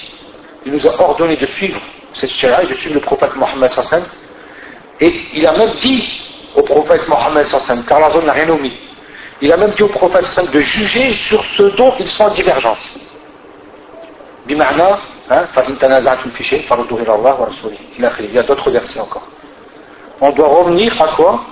il 0.67 0.73
nous 0.73 0.87
a 0.87 1.01
ordonné 1.01 1.37
de 1.37 1.47
suivre 1.47 1.81
cette 2.21 2.31
charia, 2.31 2.69
je 2.69 2.75
suis 2.75 2.91
le 2.91 3.01
prophète 3.01 3.35
Mohammed 3.37 3.73
Sassan. 3.73 4.03
Et 5.01 5.13
il 5.35 5.47
a 5.47 5.53
même 5.53 5.75
dit 5.81 6.05
au 6.57 6.63
prophète 6.63 7.07
Mohammed 7.09 7.47
Sassan, 7.47 7.85
car 7.85 8.01
la 8.01 8.11
zone 8.11 8.27
n'a 8.27 8.33
rien 8.33 8.49
omis, 8.49 8.73
il 9.41 9.53
a 9.53 9.57
même 9.57 9.73
dit 9.73 9.83
au 9.83 9.89
prophète 9.89 10.25
Sassan 10.25 10.51
de 10.53 10.61
juger 10.61 11.13
sur 11.13 11.45
ce 11.57 11.63
dont 11.77 11.95
ils 12.01 12.09
sont 12.09 12.25
en 12.25 12.31
divergence. 12.31 12.79
Bima'na, 14.47 14.99
hein, 15.31 15.45
il 18.21 18.33
y 18.33 18.39
a 18.39 18.43
d'autres 18.43 18.71
versets 18.71 19.01
encore. 19.01 19.29
On 20.21 20.31
doit 20.31 20.49
revenir 20.49 21.01
à 21.01 21.09
quoi? 21.15 21.45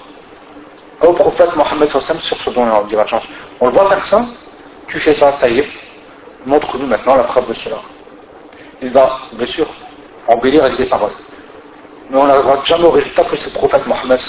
Au 1.02 1.12
prophète 1.12 1.54
Mohammed 1.54 1.88
Sassan 1.90 2.18
sur 2.20 2.36
ce 2.40 2.50
dont 2.50 2.64
ils 2.64 2.70
sont 2.70 2.76
en 2.76 2.84
divergence. 2.84 3.22
On 3.60 3.66
le 3.66 3.72
voit 3.72 3.88
faire 3.88 4.04
ça, 4.06 4.24
tu 4.88 4.98
fais 4.98 5.14
ça, 5.14 5.34
ça 5.38 5.48
y 5.48 5.60
est, 5.60 5.68
montre-nous 6.44 6.86
maintenant 6.86 7.16
la 7.16 7.24
preuve 7.24 7.48
de 7.48 7.54
cela. 7.54 7.76
Il 8.82 8.90
va, 8.90 9.18
bien 9.32 9.46
sûr, 9.46 9.66
embellir 10.28 10.64
avec 10.64 10.76
des 10.76 10.86
paroles. 10.86 11.12
Mais 12.10 12.18
on 12.18 12.26
n'arrivera 12.26 12.62
jamais 12.64 12.84
au 12.84 12.90
résultat 12.90 13.24
que 13.24 13.34
le 13.36 13.50
prophète 13.52 13.86
Mohammed 13.86 14.20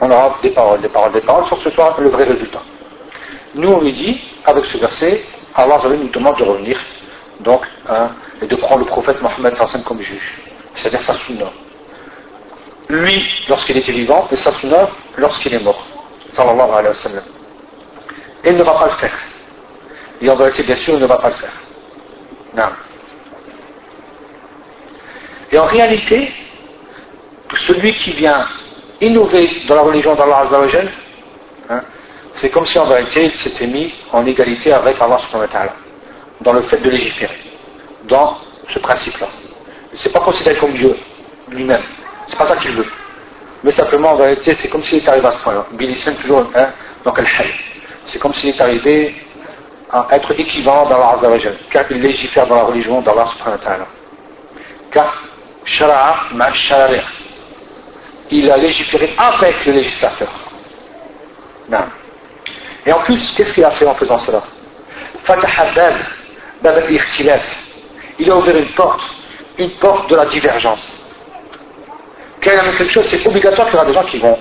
On 0.00 0.10
aura 0.10 0.38
des 0.42 0.50
paroles, 0.50 0.80
des 0.80 0.88
paroles, 0.88 1.12
des 1.12 1.20
paroles, 1.20 1.46
sur 1.46 1.58
ce 1.58 1.70
soit 1.70 1.94
le 1.98 2.08
vrai 2.08 2.24
résultat. 2.24 2.62
Nous, 3.54 3.68
on 3.68 3.80
lui 3.80 3.92
dit, 3.92 4.20
avec 4.44 4.64
ce 4.66 4.78
verset, 4.78 5.24
Allah 5.54 5.80
nous 5.84 6.08
demande 6.08 6.36
de 6.38 6.44
revenir, 6.44 6.78
donc, 7.40 7.62
hein, 7.88 8.10
et 8.42 8.46
de 8.46 8.56
prendre 8.56 8.80
le 8.80 8.86
prophète 8.86 9.20
Mohammed 9.22 9.54
comme 9.84 10.00
juge, 10.00 10.42
c'est-à-dire 10.76 11.02
sa 11.02 11.14
sunna. 11.14 11.46
Lui, 12.88 13.22
lorsqu'il 13.48 13.76
était 13.76 13.92
vivant, 13.92 14.26
et 14.30 14.36
sa 14.36 14.52
sunna 14.52 14.88
lorsqu'il 15.16 15.54
est 15.54 15.62
mort, 15.62 15.86
sallallahu 16.32 16.70
alayhi 16.70 16.88
wa 16.88 16.94
sallam. 16.94 17.24
Et 18.42 18.50
il 18.50 18.56
ne 18.56 18.64
va 18.64 18.74
pas 18.74 18.86
le 18.86 18.92
faire. 18.92 19.18
Et 20.20 20.30
en 20.30 20.36
vérité, 20.36 20.62
bien 20.64 20.76
sûr, 20.76 20.94
il 20.94 21.00
ne 21.00 21.06
va 21.06 21.16
pas 21.16 21.28
le 21.28 21.34
faire. 21.34 21.52
Non. 22.56 22.70
Et 25.54 25.58
en 25.58 25.66
réalité, 25.66 26.32
celui 27.68 27.92
qui 27.92 28.10
vient 28.10 28.44
innover 29.00 29.48
dans 29.68 29.76
la 29.76 29.82
religion 29.82 30.16
d'Allah 30.16 30.38
Azzawajal, 30.46 30.90
hein, 31.70 31.80
c'est 32.34 32.50
comme 32.50 32.66
si 32.66 32.76
en 32.76 32.86
vérité 32.86 33.26
il 33.26 33.34
s'était 33.34 33.68
mis 33.68 33.94
en 34.10 34.26
égalité 34.26 34.72
avec 34.72 35.00
Allah 35.00 35.20
subhanahu 35.30 35.68
dans 36.40 36.54
le 36.54 36.62
fait 36.62 36.78
de 36.78 36.90
légiférer, 36.90 37.38
dans 38.08 38.36
ce 38.68 38.80
principe-là. 38.80 39.28
C'est 39.94 40.12
pas 40.12 40.18
considéré 40.18 40.56
comme 40.56 40.72
Dieu 40.72 40.96
lui-même. 41.50 41.84
C'est 42.26 42.36
pas 42.36 42.46
ça 42.46 42.56
qu'il 42.56 42.72
veut. 42.72 42.90
Mais 43.62 43.70
simplement, 43.70 44.10
en 44.10 44.16
vérité, 44.16 44.56
c'est 44.56 44.66
comme 44.66 44.82
s'il 44.82 45.04
est 45.04 45.08
arrivé 45.08 45.28
à 45.28 45.32
ce 45.34 45.38
point-là. 45.38 45.66
Billy 45.70 45.94
toujours 46.20 46.50
hein, 46.56 46.66
donc 47.04 47.20
C'est 48.08 48.18
comme 48.18 48.34
s'il 48.34 48.50
est 48.50 48.60
arrivé 48.60 49.14
à 49.92 50.08
être 50.10 50.32
équivalent 50.36 50.88
dans 50.88 50.98
la 50.98 51.38
car 51.70 51.84
il 51.90 52.00
légifère 52.00 52.48
dans 52.48 52.56
la 52.56 52.64
religion 52.64 53.00
d'Allah 53.02 53.28
subhanahu. 53.38 53.84
Car 54.90 55.22
Il 58.30 58.50
a 58.50 58.56
légiféré 58.56 59.10
avec 59.16 59.66
le 59.66 59.72
législateur. 59.72 60.28
Non. 61.68 61.84
Et 62.86 62.92
en 62.92 63.00
plus, 63.00 63.32
qu'est-ce 63.36 63.54
qu'il 63.54 63.64
a 63.64 63.70
fait 63.70 63.86
en 63.86 63.94
faisant 63.94 64.22
cela? 64.24 64.42
Il 68.18 68.30
a 68.30 68.36
ouvert 68.36 68.56
une 68.56 68.72
porte, 68.72 69.00
une 69.58 69.78
porte 69.78 70.10
de 70.10 70.16
la 70.16 70.26
divergence. 70.26 70.80
Quand 72.42 72.50
il 72.52 72.58
a 72.58 72.76
quelque 72.76 72.92
chose, 72.92 73.06
c'est 73.08 73.26
obligatoire 73.26 73.68
qu'il 73.68 73.76
y 73.76 73.78
aura 73.78 73.86
des 73.86 73.94
gens 73.94 74.04
qui 74.04 74.18
vont 74.18 74.38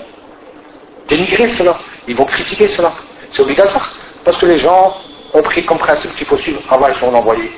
dénigrer 1.07 1.47
cela, 1.49 1.77
ils 2.07 2.15
vont 2.15 2.25
critiquer 2.25 2.67
cela. 2.69 2.91
C'est 3.31 3.41
obligatoire. 3.41 3.91
Parce 4.25 4.37
que 4.37 4.45
les 4.45 4.59
gens 4.59 4.97
ont 5.33 5.41
pris 5.41 5.63
comme 5.65 5.77
principe 5.77 6.15
qu'il 6.15 6.27
faut 6.27 6.37
suivre 6.37 6.61
Allah 6.69 6.91
et 6.91 6.99
son 6.99 7.13
envoyé. 7.13 7.51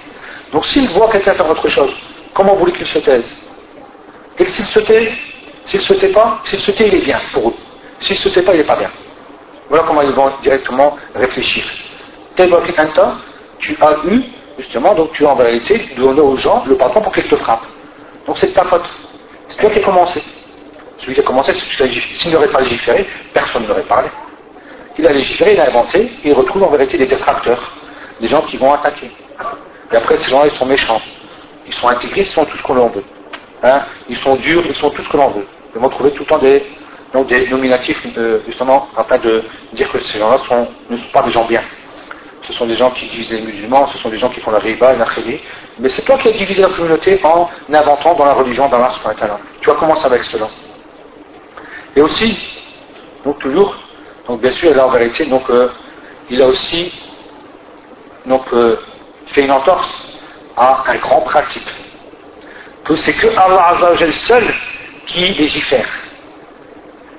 Donc 0.52 0.66
s'ils 0.68 0.90
voient 0.90 1.12
quelqu'un 1.12 1.34
faire 1.34 1.50
autre 1.50 1.68
chose, 1.68 1.94
comment 2.34 2.56
voulez 2.56 2.74
qu'ils 2.74 2.88
se 2.88 3.00
taisent 3.00 3.45
Et 4.38 4.46
s'il 4.46 4.66
se 4.66 4.80
tait, 4.80 5.12
s'il 5.66 5.82
se 5.82 5.94
pas, 6.08 6.42
s'il 6.46 6.60
se 6.60 6.72
il 6.72 6.96
est 6.96 7.06
bien 7.06 7.20
pour 7.32 7.50
eux. 7.50 7.54
S'il 8.02 8.18
se 8.18 8.30
pas, 8.40 8.54
il 8.54 8.58
n'est 8.58 8.64
pas 8.64 8.76
bien. 8.76 8.92
Voilà 9.70 9.84
comment 9.88 10.02
ils 10.02 10.12
vont 10.12 10.32
directement 10.42 10.98
réfléchir. 11.16 11.64
Temps, 12.36 13.14
tu 13.60 13.78
as 13.82 13.96
eu, 14.06 14.24
justement, 14.60 14.94
donc 14.94 15.14
tu 15.14 15.26
as 15.26 15.30
en 15.30 15.36
vérité 15.36 15.90
donné 15.98 16.20
aux 16.22 16.36
gens 16.36 16.64
le 16.68 16.76
pardon 16.76 17.02
pour 17.02 17.14
qu'ils 17.14 17.28
te 17.28 17.36
frappent. 17.38 17.66
Donc 18.28 18.38
c'est 18.38 18.54
ta 18.54 18.64
faute. 18.66 18.86
C'est 19.50 19.58
toi 19.58 19.70
qui 19.70 19.80
as 19.80 19.84
commencé. 19.84 20.22
Celui 21.00 21.14
qui 21.14 21.20
a 21.22 21.24
commencé, 21.24 21.54
s'il 21.54 22.32
n'aurait 22.32 22.48
pas 22.48 22.62
légiféré, 22.62 23.08
personne 23.34 23.66
n'aurait 23.68 23.84
parlé. 23.84 24.10
Il 24.98 25.08
a 25.08 25.12
légiféré, 25.12 25.54
il 25.54 25.60
a 25.60 25.68
inventé, 25.68 26.12
il 26.24 26.34
retrouve 26.34 26.64
en 26.64 26.70
vérité 26.70 26.98
des 26.98 27.06
détracteurs, 27.06 27.62
des 28.20 28.28
gens 28.28 28.42
qui 28.42 28.58
vont 28.58 28.74
attaquer. 28.74 29.12
Et 29.92 29.96
après, 29.96 30.18
ces 30.18 30.32
gens-là, 30.32 30.48
ils 30.52 30.58
sont 30.58 30.66
méchants. 30.66 31.02
Ils 31.68 31.74
sont 31.74 31.88
intégrés, 31.88 32.22
ils 32.22 32.26
sont 32.26 32.46
tout 32.46 32.58
ce 32.58 32.64
que 32.64 32.74
l'on 32.74 32.88
veut. 32.88 33.04
Hein 33.66 33.84
ils 34.08 34.18
sont 34.18 34.36
durs, 34.36 34.64
ils 34.68 34.76
sont 34.76 34.92
tout 34.92 35.04
ce 35.04 35.10
que 35.10 35.18
l'on 35.18 35.30
veut. 35.30 35.48
Ils 35.76 35.82
vont 35.82 35.90
trouver 35.90 36.12
tout 36.12 36.22
le 36.24 36.28
temps 36.28 36.38
des, 36.38 37.48
nominatifs, 37.48 38.00
euh, 38.16 38.40
justement, 38.46 38.88
afin 38.96 39.18
de 39.18 39.44
dire 39.74 39.92
que 39.92 40.00
ces 40.02 40.20
gens-là 40.20 40.38
ne 40.90 40.98
sont 40.98 41.12
pas 41.12 41.24
des 41.24 41.32
gens 41.32 41.46
bien. 41.46 41.62
Ce 42.44 42.54
sont 42.54 42.68
des 42.68 42.76
gens 42.76 42.92
qui 42.92 43.08
divisent 43.08 43.32
les 43.32 43.42
musulmans, 43.42 43.88
ce 43.88 43.98
sont 43.98 44.10
des 44.10 44.20
gens 44.20 44.30
qui 44.30 44.40
font 44.40 44.52
la 44.52 44.60
riba 44.60 44.94
la 44.94 45.06
khayri. 45.06 45.42
Mais 45.80 45.90
c'est 45.90 46.04
toi 46.04 46.16
qui 46.20 46.28
as 46.28 46.32
divisé 46.34 46.62
la 46.62 46.70
communauté 46.70 47.20
en 47.24 47.50
inventant 47.74 48.14
dans 48.14 48.26
la 48.26 48.34
religion 48.34 48.70
d'Allah. 48.70 48.92
Tu 49.62 49.68
vas 49.68 49.76
commencer 49.76 50.06
avec 50.06 50.24
cela. 50.26 50.48
Et 51.96 52.02
aussi, 52.02 52.38
donc 53.26 53.40
toujours, 53.40 53.76
donc 54.28 54.42
bien 54.42 54.52
sûr, 54.52 54.76
là 54.76 54.86
en 54.86 54.92
vérité, 54.92 55.26
donc 55.26 55.50
euh, 55.50 55.70
il 56.30 56.40
a 56.44 56.48
aussi 56.48 56.94
donc 58.28 58.44
euh, 58.54 58.76
fait 59.28 59.44
une 59.44 59.52
entorse 59.52 60.20
à 60.56 60.84
un 60.88 60.98
grand 60.98 61.22
principe. 61.22 61.68
C'est 62.94 63.14
que 63.14 63.28
Allah 63.28 64.12
seul 64.14 64.44
qui 65.08 65.26
légifère. 65.28 65.88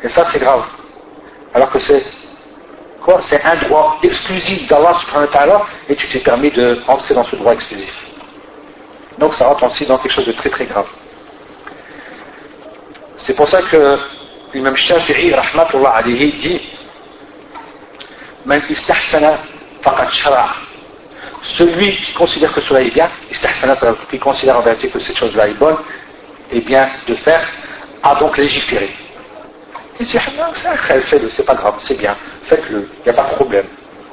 Et 0.02 0.09
ça 0.10 0.24
c'est 0.30 0.38
grave. 0.38 0.64
Alors 1.55 1.70
que 1.70 1.78
c'est 1.80 2.05
quoi 3.02 3.20
C'est 3.22 3.43
un 3.44 3.56
droit 3.56 3.98
exclusif 4.02 4.68
d'Allah 4.68 4.94
subhanahu 4.94 5.26
wa 5.26 5.32
ta'ala 5.32 5.66
et 5.88 5.97
tu 5.97 6.06
t'es 6.09 6.20
permis 6.20 6.51
de 6.51 6.80
rentrer 6.86 7.14
dans 7.14 7.24
ce 7.24 7.34
droit 7.36 7.55
exclusif. 7.55 7.93
Donc 9.18 9.34
ça 9.34 9.48
rentre 9.48 9.64
aussi 9.64 9.86
dans 9.86 9.98
quelque 9.98 10.12
chose 10.12 10.26
de 10.26 10.32
très 10.32 10.51
très 10.51 10.66
grave. 10.66 10.86
C'est 13.18 13.34
pour 13.34 13.48
ça 13.48 13.60
que 13.62 13.98
l'imam 14.55 14.76
Shafi'i 14.76 15.34
rahmatullah 15.34 15.90
alayhi 15.90 16.32
dit 16.32 16.60
Man 18.44 18.62
istahsana 18.68 19.38
faqad 19.82 20.12
shara' 20.12 20.65
Celui 21.42 21.96
qui 21.96 22.12
considère 22.12 22.52
que 22.52 22.60
cela 22.60 22.82
est 22.82 22.90
bien, 22.90 23.08
qui 24.10 24.18
considère 24.18 24.58
en 24.58 24.62
vérité 24.62 24.88
que 24.88 24.98
cette 25.00 25.16
chose-là 25.16 25.48
est 25.48 25.58
bonne, 25.58 25.76
et 26.50 26.60
bien 26.60 26.88
de 27.06 27.14
faire, 27.16 27.46
a 28.02 28.14
donc 28.16 28.36
légiféré. 28.36 28.88
Il 29.98 30.06
dit, 30.06 30.18
faites-le, 30.18 31.30
c'est 31.30 31.46
pas 31.46 31.54
grave, 31.54 31.74
c'est 31.80 31.98
bien, 31.98 32.14
faites-le, 32.46 32.88
il 32.98 33.02
n'y 33.04 33.10
a 33.10 33.14
pas 33.22 33.30
de 33.30 33.34
problème. 33.36 33.66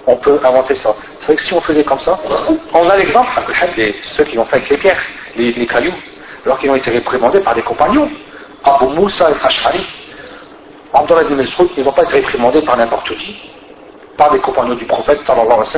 On 0.05 0.15
peut 0.17 0.39
inventer 0.43 0.75
ça. 0.75 0.93
C'est 1.19 1.27
vrai 1.27 1.35
que 1.35 1.43
si 1.43 1.53
on 1.53 1.61
faisait 1.61 1.83
comme 1.83 1.99
ça, 1.99 2.19
on 2.73 2.89
a 2.89 2.97
l'exemple, 2.97 3.29
ceux 4.17 4.23
qui 4.25 4.37
ont 4.37 4.45
fait 4.45 4.57
avec 4.57 4.69
les 4.69 4.77
pierres, 4.77 5.01
les, 5.35 5.67
cailloux, 5.67 5.93
alors 6.45 6.59
qu'ils 6.59 6.69
ont 6.69 6.75
été 6.75 6.91
réprimandés 6.91 7.39
par 7.39 7.55
des 7.55 7.61
compagnons. 7.61 8.09
Abu 8.63 8.85
Moussa 8.95 9.29
et 9.29 9.45
Ash'ari, 9.45 9.85
Abdullah 10.93 11.23
ibn 11.23 11.35
Mas'ud, 11.35 11.69
ils 11.77 11.83
n'ont 11.83 11.91
pas 11.91 12.03
été 12.03 12.13
réprimandés 12.13 12.61
par 12.61 12.77
n'importe 12.77 13.15
qui, 13.17 13.37
par 14.17 14.31
des 14.31 14.39
compagnons 14.39 14.75
du 14.75 14.85
prophète, 14.85 15.19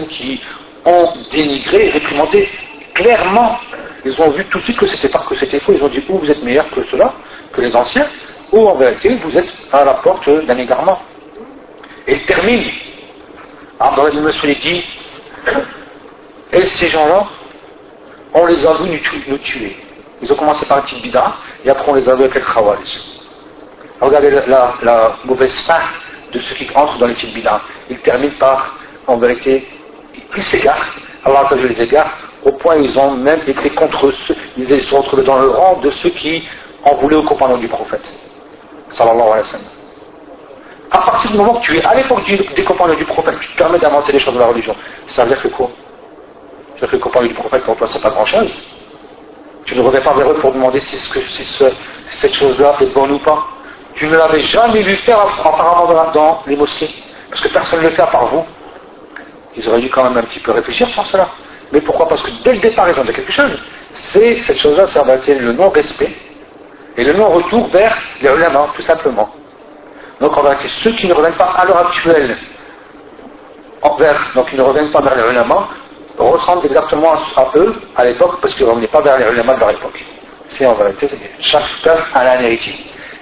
qui 0.09 0.41
ont 0.85 1.13
dénigré 1.31 1.89
réprimandé 1.89 2.49
clairement. 2.93 3.59
Ils 4.05 4.21
ont 4.21 4.29
vu 4.31 4.45
tout 4.45 4.59
de 4.59 4.63
suite 4.63 4.77
que 4.77 4.87
c'était 4.87 5.09
pas 5.09 5.25
que 5.27 5.35
c'était 5.35 5.59
faux. 5.59 5.73
Ils 5.73 5.83
ont 5.83 5.89
dit, 5.89 6.03
ou 6.07 6.19
vous 6.19 6.29
êtes 6.29 6.43
meilleurs 6.43 6.69
que 6.69 6.83
cela, 6.91 7.13
que 7.51 7.61
les 7.61 7.75
anciens, 7.75 8.07
ou 8.51 8.67
en 8.67 8.75
vérité, 8.75 9.15
vous 9.23 9.35
êtes 9.35 9.51
à 9.71 9.83
la 9.83 9.95
porte 9.95 10.29
d'un 10.29 10.57
égarement. 10.57 11.01
Et 12.07 12.13
il 12.13 12.25
termine. 12.25 12.63
Abdullah 13.79 14.09
ibn 14.09 14.19
Mas'ud 14.21 14.59
dit, 14.59 14.83
et 16.53 16.65
ces 16.65 16.87
gens-là, 16.87 17.25
on 18.33 18.45
les 18.45 18.65
a 18.65 18.73
vus 18.73 19.01
nous 19.27 19.37
tuer. 19.39 19.75
Ils 20.21 20.31
ont 20.31 20.35
commencé 20.35 20.65
par 20.65 20.77
un 20.77 20.81
petit 20.81 21.01
bid'a, 21.01 21.35
et 21.63 21.69
après 21.69 21.91
on 21.91 21.95
les 21.95 22.07
a 22.07 22.15
vus 22.15 22.23
avec 22.23 22.35
le. 22.35 22.41
Regardez 24.01 24.29
la, 24.47 25.17
mauvaise 25.25 25.53
fin 25.61 25.79
de 26.31 26.39
ceux 26.39 26.55
qui 26.55 26.67
entrent 26.75 26.97
dans 26.97 27.07
les 27.07 27.15
petites 27.15 27.33
bid'a. 27.33 27.61
Ils 27.89 27.99
terminent 27.99 28.35
par, 28.39 28.77
en 29.07 29.17
vérité, 29.17 29.67
ils 30.37 30.43
s'égarent, 30.43 30.85
Allah 31.23 31.47
les 31.55 31.81
égare, 31.81 32.11
au 32.43 32.51
point 32.51 32.77
où 32.77 32.83
ils 32.83 32.97
ont 32.99 33.11
même 33.11 33.41
été 33.47 33.69
contre 33.71 34.11
ceux, 34.11 34.35
ils 34.57 34.67
se 34.67 34.79
sont 34.81 35.01
retrouvés 35.01 35.23
dans 35.23 35.39
le 35.39 35.49
rang 35.49 35.79
de 35.81 35.91
ceux 35.91 36.09
qui 36.09 36.43
en 36.83 36.95
voulaient 36.95 37.15
aux 37.15 37.23
compagnons 37.23 37.57
du 37.57 37.67
prophète. 37.67 38.05
Sallallahu 38.91 39.21
alayhi 39.21 39.39
wa 39.39 39.45
sallam. 39.45 39.65
À 40.91 40.99
partir 40.99 41.31
du 41.31 41.37
moment 41.37 41.55
que 41.55 41.65
tu 41.65 41.77
es 41.77 41.83
à 41.83 41.95
l'époque 41.95 42.23
des 42.55 42.63
compagnons 42.63 42.93
du 42.93 43.05
prophète, 43.05 43.35
tu 43.41 43.47
te 43.53 43.57
permets 43.57 43.79
d'inventer 43.79 44.11
les 44.11 44.19
choses 44.19 44.35
de 44.35 44.39
la 44.39 44.47
religion, 44.47 44.75
ça 45.07 45.23
veut 45.23 45.29
dire 45.29 45.41
que 45.41 45.47
quoi? 45.47 45.69
Ça 46.79 46.85
veut 46.85 46.87
dire 46.87 46.89
que 46.89 46.95
les 46.95 47.01
compagnons 47.01 47.27
du 47.27 47.33
prophète, 47.33 47.63
pour 47.63 47.75
toi, 47.75 47.87
c'est 47.91 48.01
pas 48.01 48.11
grand 48.11 48.25
chose. 48.25 48.51
Tu 49.65 49.75
ne 49.75 49.81
reviens 49.81 50.01
pas 50.01 50.13
vers 50.13 50.29
eux 50.29 50.35
pour 50.35 50.53
demander 50.53 50.79
si, 50.79 50.95
cette 52.07 52.33
chose-là 52.35 52.73
est 52.79 52.93
bonne 52.93 53.11
ou 53.11 53.19
pas. 53.19 53.43
Tu 53.95 54.05
ne 54.05 54.15
l'avais 54.15 54.43
jamais 54.43 54.83
vu 54.83 54.95
faire 54.97 55.19
apparemment 55.21 56.11
dans 56.13 56.43
les 56.45 56.55
mosquées, 56.55 56.93
parce 57.31 57.41
que 57.41 57.47
personne 57.47 57.79
ne 57.79 57.85
le 57.85 57.89
fait 57.89 58.03
à 58.03 58.07
part 58.07 58.27
vous. 58.27 58.45
Ils 59.57 59.67
auraient 59.69 59.81
dû 59.81 59.89
quand 59.89 60.03
même 60.03 60.17
un 60.17 60.23
petit 60.23 60.39
peu 60.39 60.51
réfléchir 60.51 60.87
sur 60.89 61.05
cela. 61.07 61.29
Mais 61.71 61.81
pourquoi? 61.81 62.07
Parce 62.07 62.21
que 62.21 62.31
dès 62.43 62.53
le 62.53 62.59
départ, 62.59 62.89
ils 62.89 62.99
ont 62.99 63.03
dit 63.03 63.13
quelque 63.13 63.31
chose. 63.31 63.57
C'est 63.93 64.35
cette 64.41 64.59
chose-là, 64.59 64.87
ça 64.87 65.03
va 65.03 65.13
être 65.13 65.27
le 65.27 65.53
non-respect 65.53 66.11
et 66.97 67.03
le 67.03 67.13
non-retour 67.13 67.67
vers 67.69 67.97
les 68.21 68.29
tout 68.75 68.81
simplement. 68.81 69.29
Donc, 70.19 70.37
en 70.37 70.43
vérité, 70.43 70.67
ceux 70.67 70.91
qui 70.91 71.07
ne 71.07 71.13
reviennent 71.13 71.33
pas 71.33 71.53
à 71.57 71.65
l'heure 71.65 71.87
actuelle 71.87 72.37
envers, 73.81 74.31
donc 74.33 74.47
ils 74.51 74.57
ne 74.57 74.63
reviennent 74.63 74.91
pas 74.91 75.01
vers 75.01 75.15
les 75.15 75.39
ressemblent 76.17 76.65
exactement 76.65 77.13
à, 77.13 77.51
eux 77.55 77.75
à 77.95 78.05
l'époque, 78.05 78.39
parce 78.41 78.53
qu'ils 78.55 78.65
ne 78.65 78.71
revenaient 78.71 78.87
pas 78.87 79.01
vers 79.01 79.17
les 79.17 79.25
ulama 79.33 79.55
de 79.55 79.59
leur 79.59 79.71
époque. 79.71 80.03
C'est 80.49 80.65
en 80.65 80.73
vérité, 80.73 81.09
chaque 81.39 81.67
peuple 81.83 82.03
a 82.13 82.37
un 82.37 82.41
héritier. 82.41 82.75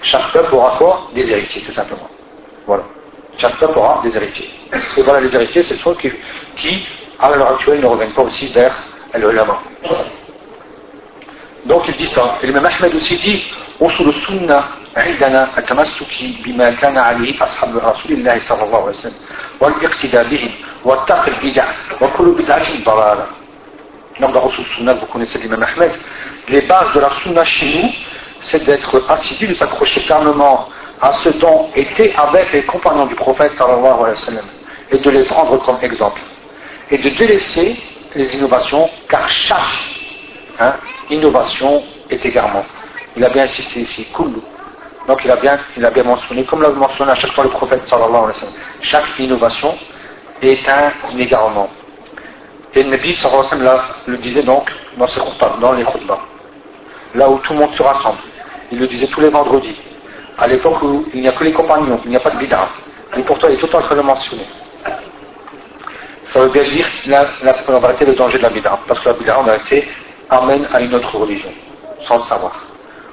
Chaque 0.04 0.32
peuple 0.32 0.54
aura 0.54 0.78
quoi? 0.78 1.08
Des 1.16 1.30
héritiers, 1.32 1.64
tout 1.64 1.74
simplement. 1.74 2.10
Voilà. 2.68 2.84
Chaque 3.39 3.57
peuple 3.57 3.79
aura 3.79 4.01
des 4.03 4.15
héritiers. 4.17 4.51
Et 4.97 5.03
voilà, 5.03 5.21
les 5.21 5.35
héritiers, 5.35 5.63
c'est 5.63 5.79
ceux 5.79 5.95
qui, 5.95 6.11
qui, 6.57 6.87
à 7.21 7.31
l'heure 7.31 7.53
actuelle, 7.53 7.81
ne 7.81 7.87
reviennent 7.87 8.13
pas 8.13 8.23
aussi 8.23 8.49
vers 8.49 8.75
l'ulama. 9.15 9.61
Donc 11.67 11.83
il 11.89 11.97
dit 11.97 12.09
ça. 12.09 12.39
Et 12.43 12.47
le 12.47 12.53
même 12.53 12.67
Ahmed 12.67 12.95
aussi 12.95 13.17
dit 13.17 13.43
أصل 13.81 14.09
السنة 14.09 14.65
عندنا 14.97 15.59
التمسك 15.59 16.13
بما 16.45 16.71
كان 16.71 16.99
عليه 16.99 17.45
أصحاب 17.45 17.77
رسول 17.77 18.13
الله 18.13 18.39
صلى 18.39 18.63
الله 18.65 18.79
عليه 18.79 18.99
وسلم 18.99 19.21
والاقتداء 19.61 20.25
بهم 20.25 20.51
والتقي 20.85 21.31
البدع 21.31 21.67
وكل 22.01 22.31
بدعة 22.43 22.67
ضلالة 22.85 23.27
Donc 24.21 24.33
dans 24.33 24.41
Rasul 24.41 24.65
Sunnah, 24.77 24.95
vous 24.95 25.07
connaissez 25.07 25.39
l'imam 25.39 25.63
Ahmed, 25.63 25.93
les 26.49 26.63
bases 26.63 26.93
de 26.93 26.99
la 26.99 27.11
Sunna 27.23 27.45
chez 27.45 27.79
nous, 27.79 27.89
c'est 28.41 28.65
d'être 28.65 29.05
assidu, 29.09 29.47
de 29.47 29.55
s'accrocher 29.55 30.01
fermement 30.01 30.69
à 31.04 31.12
ce 31.12 31.30
dont 31.38 31.70
étaient 31.76 32.14
avec 32.16 32.54
les 32.54 32.64
compagnons 32.64 33.06
du 33.08 33.16
prophète 33.16 33.52
sallallahu 33.58 34.04
alayhi 34.04 34.38
wa 34.38 34.42
et 34.90 34.98
de 35.00 35.10
les 35.10 35.26
prendre 35.26 35.62
comme 35.66 35.78
exemple, 35.82 36.22
et 36.90 36.98
de 36.98 37.10
délaisser 37.10 37.76
les 38.16 38.38
innovations, 38.38 38.90
car 39.10 39.30
chaque 39.30 39.58
hein, 40.62 40.76
innovation 41.10 41.84
est 42.10 42.26
égarement. 42.26 42.64
Il 43.18 43.26
a 43.26 43.30
bien 43.30 43.44
insisté 43.44 43.82
ici, 43.82 44.08
kullu. 44.16 44.40
Donc 45.06 45.20
il 45.26 45.32
a 45.32 45.36
bien, 45.36 45.60
mentionné, 46.06 46.46
comme 46.46 46.62
l'a 46.62 46.70
mentionné 46.70 47.12
à 47.12 47.16
chaque 47.16 47.34
fois 47.34 47.44
le 47.44 47.50
prophète 47.50 47.86
sallallahu 47.86 48.10
alayhi 48.10 48.28
wa 48.28 48.34
sallam, 48.36 48.54
chaque 48.82 49.20
innovation 49.20 49.78
est 50.42 50.70
un 50.70 51.18
égarement. 51.18 51.70
Et 52.76 52.82
le 52.82 52.92
Nabi 52.92 53.20
là, 53.60 53.84
le 54.06 54.18
disait 54.20 54.44
donc 54.44 54.72
dans 54.98 55.08
ses 55.08 55.20
khutbah, 55.20 55.58
dans 55.60 55.74
les 55.74 55.84
khutbah, 55.84 56.20
là 57.14 57.30
où 57.30 57.40
tout 57.40 57.52
le 57.52 57.60
monde 57.60 57.76
se 57.76 57.84
rassemble. 57.84 58.20
Il 58.72 58.80
le 58.80 58.88
disait 58.88 59.08
tous 59.08 59.20
les 59.20 59.30
vendredis, 59.30 59.76
à 60.38 60.48
l'époque 60.48 60.82
où 60.82 61.06
il 61.14 61.22
n'y 61.22 61.28
a 61.28 61.32
que 61.32 61.44
les 61.44 61.52
compagnons, 61.52 62.00
il 62.06 62.12
n'y 62.12 62.18
a 62.18 62.20
pas 62.20 62.32
de 62.32 62.38
bid'a. 62.38 62.70
Et 63.16 63.22
pourtant, 63.22 63.48
il 63.48 63.56
est 63.56 63.58
tout 63.58 63.68
le 63.68 63.72
temps 63.72 63.80
en 63.80 63.84
train 63.84 63.96
de 63.96 64.02
mentionner. 64.02 64.46
Ça 66.28 66.40
veut 66.40 66.50
bien 66.50 66.64
dire, 66.64 66.88
la, 67.06 67.28
en 67.68 67.80
vérité, 67.80 68.06
le 68.06 68.16
danger 68.16 68.38
de 68.40 68.44
la 68.44 68.50
bid'a. 68.50 68.80
Parce 68.88 69.00
que 69.00 69.10
la 69.10 69.14
bid'a, 69.14 69.40
en 69.40 69.44
vérité, 69.44 69.88
amène 70.30 70.68
à 70.74 70.82
une 70.82 70.94
autre 70.96 71.16
religion, 71.16 71.50
sans 72.08 72.18
le 72.18 72.24
savoir. 72.24 72.66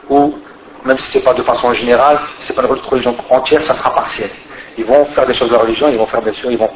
Ou, 0.09 0.39
même 0.85 0.97
si 0.99 1.11
ce 1.13 1.19
n'est 1.19 1.25
pas 1.25 1.35
de 1.35 1.43
façon 1.43 1.73
générale, 1.75 2.21
ce 2.41 2.51
n'est 2.51 2.57
pas 2.57 2.63
une 2.63 2.73
autre 2.73 2.89
religion 2.89 3.15
entière, 3.29 3.63
ça 3.65 3.75
sera 3.75 3.93
partiel. 3.95 4.31
Ils 4.79 4.85
vont 4.85 5.05
faire 5.07 5.27
des 5.27 5.35
choses 5.35 5.49
de 5.49 5.55
la 5.55 5.61
religion, 5.61 5.89
ils 5.91 5.99
vont 5.99 6.07
faire 6.07 6.23
bien 6.23 6.33
sûr, 6.33 6.51
ils 6.51 6.57
vont 6.57 6.71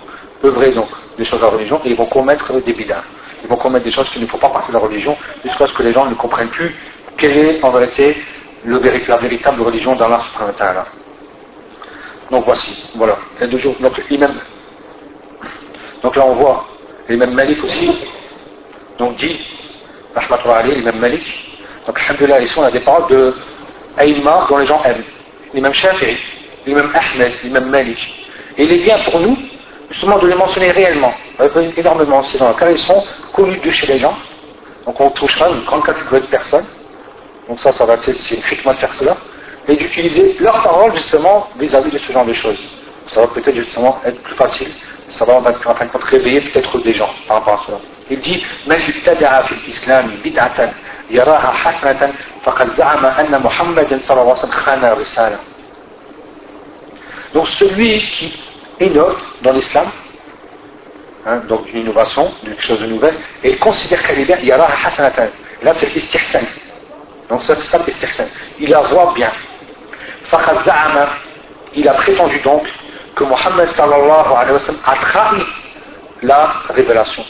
œuvrer 0.45 0.73
donc 0.73 0.89
des 1.17 1.25
choses 1.25 1.41
de 1.41 1.45
la 1.45 1.51
religion, 1.51 1.81
et 1.85 1.91
ils 1.91 1.97
vont 1.97 2.07
commettre 2.07 2.53
des 2.61 2.73
bid'as. 2.75 3.03
Ils 3.43 3.49
vont 3.49 3.57
commettre 3.57 3.85
des 3.85 3.93
choses 3.93 4.11
qui 4.11 4.21
ne 4.21 4.27
font 4.27 4.39
pas 4.39 4.51
partie 4.51 4.69
de 4.69 4.75
la 4.75 4.83
religion, 4.83 5.17
jusqu'à 5.43 5.67
ce 5.67 5.73
que 5.73 5.83
les 5.83 5.93
gens 5.93 6.05
ne 6.05 6.15
comprennent 6.15 6.49
plus 6.49 6.75
quelle 7.17 7.37
est 7.39 7.65
en 7.65 7.71
vérité 7.71 8.17
le, 8.65 8.81
la 9.07 9.17
véritable 9.17 9.63
religion 9.63 9.95
d'Allah 9.95 10.23
Donc 12.31 12.45
voici, 12.45 12.91
voilà, 12.95 13.19
les 13.41 13.49
deux 13.49 13.59
jours. 13.59 13.77
Donc, 13.81 13.95
donc 16.03 16.17
là 16.17 16.27
on 16.27 16.35
voit 16.35 16.65
l'imam 17.09 17.33
Malik 17.35 17.63
aussi, 17.65 17.91
donc 18.99 19.17
dit, 19.17 19.41
rahmatullah 20.15 20.57
Ali, 20.57 20.77
l'imam 20.77 20.99
Malik, 20.99 21.23
donc 21.87 21.99
alhamdulillah, 22.01 22.41
ici 22.41 22.55
on 22.59 22.63
a 22.63 22.71
des 22.71 22.81
paroles 22.81 23.09
de 23.11 23.35
Aïma 23.97 24.47
dont 24.49 24.59
les 24.59 24.67
gens 24.67 24.83
aiment. 24.85 25.05
L'imam 25.53 25.75
Shafi'i, 25.75 26.17
l'imam 26.67 26.91
Ahmed, 26.95 27.33
l'imam 27.43 27.69
Malik. 27.69 27.99
Et 28.57 28.65
il 28.65 28.73
est 28.73 28.83
bien 28.85 28.99
pour 29.11 29.21
nous, 29.21 29.37
justement, 29.91 30.19
de 30.19 30.27
les 30.29 30.35
mentionner 30.35 30.71
réellement, 30.71 31.13
énormément, 31.77 32.23
car 32.59 32.71
ils 32.71 32.79
sont 32.79 33.05
connus 33.33 33.59
de 33.59 33.71
chez 33.71 33.87
les 33.87 33.99
gens. 33.99 34.17
Donc 34.87 35.01
on 35.01 35.11
touchera 35.11 35.51
une 35.51 35.65
grande 35.65 35.85
catégorie 35.85 36.21
de 36.21 36.27
personnes. 36.27 36.67
Donc 37.48 37.60
ça, 37.60 37.72
ça 37.72 37.86
va 37.86 37.96
être, 37.96 38.04
c'est 38.04 38.36
une 38.36 38.44
figment 38.44 38.74
de 38.74 38.78
faire 38.78 38.94
cela. 38.96 39.18
Et 39.68 39.76
d'utiliser 39.76 40.36
leurs 40.40 40.64
paroles 40.64 40.96
justement 40.96 41.48
vis-à-vis 41.60 41.92
de 41.92 41.98
ce 41.98 42.12
genre 42.12 42.26
de 42.26 42.34
choses. 42.34 42.60
Ça 43.08 43.22
va 43.22 43.28
peut-être 43.28 43.56
justement 43.56 44.00
être 44.06 44.20
plus 44.22 44.36
facile. 44.36 44.70
Ça 45.10 45.26
va 45.26 45.36
en 45.36 45.44
fin 45.44 45.52
de 45.86 45.92
compte 45.92 46.04
réveiller 46.04 46.42
peut-être 46.42 46.78
des 46.80 46.94
gens 46.94 47.10
par 47.28 47.38
rapport 47.38 47.62
à 47.62 47.66
cela. 47.66 47.78
Il 48.10 48.20
dit, 48.22 48.44
من 48.68 48.82
ابتدع 48.82 49.42
في 49.42 49.52
الإسلام 49.52 50.12
بدعة 50.26 50.74
يراها 51.12 51.52
حسنة 51.52 52.14
فقد 52.44 52.76
زعم 52.76 53.06
أن 53.06 53.42
محمد 53.42 54.00
صلى 54.02 54.22
الله 54.22 54.32
عليه 54.32 54.42
وسلم 54.42 54.52
خان 54.52 54.84
الرسالة. 54.86 55.38
Donc 57.34 57.48
celui 57.48 58.00
qui 58.00 58.34
innove 58.80 59.18
dans 59.44 59.52
l'islam, 59.54 59.86
hein, 61.26 61.42
donc 61.48 61.72
une 61.72 61.82
innovation, 61.82 62.32
quelque 62.44 62.64
chose 62.64 62.80
de 62.80 62.88
nouvelle, 62.88 63.16
et 63.44 63.52
il 63.52 63.60
considère 63.60 64.02
qu'elle 64.02 64.20
est 64.20 64.26
bien, 64.26 64.38
il 64.42 64.48
y 64.48 64.54
aura 64.54 64.68
hasanatan. 64.86 65.28
Là 65.62 65.74
c'est 65.76 65.94
l'istihsan. 65.94 66.42
Donc 67.30 67.44
ça 67.44 67.56
c'est 67.56 67.68
ça 67.68 67.80
l'istihsan. 67.86 68.26
Il 68.60 68.70
la 68.70 68.82
voit 68.82 69.14
bien. 69.16 69.32
Faqad 70.26 70.64
za'ama, 70.66 71.08
il 71.76 71.88
a 71.88 71.94
prétendu 71.94 72.40
donc 72.40 72.64
que 73.16 73.24
Mohammed 73.24 73.70
sallallahu 73.76 74.34
alayhi 74.36 74.54
wa 74.54 74.60
sallam 74.60 74.82
a 74.86 74.96
trahi 74.96 75.44
la 76.24 76.54
révélation. 76.70 77.24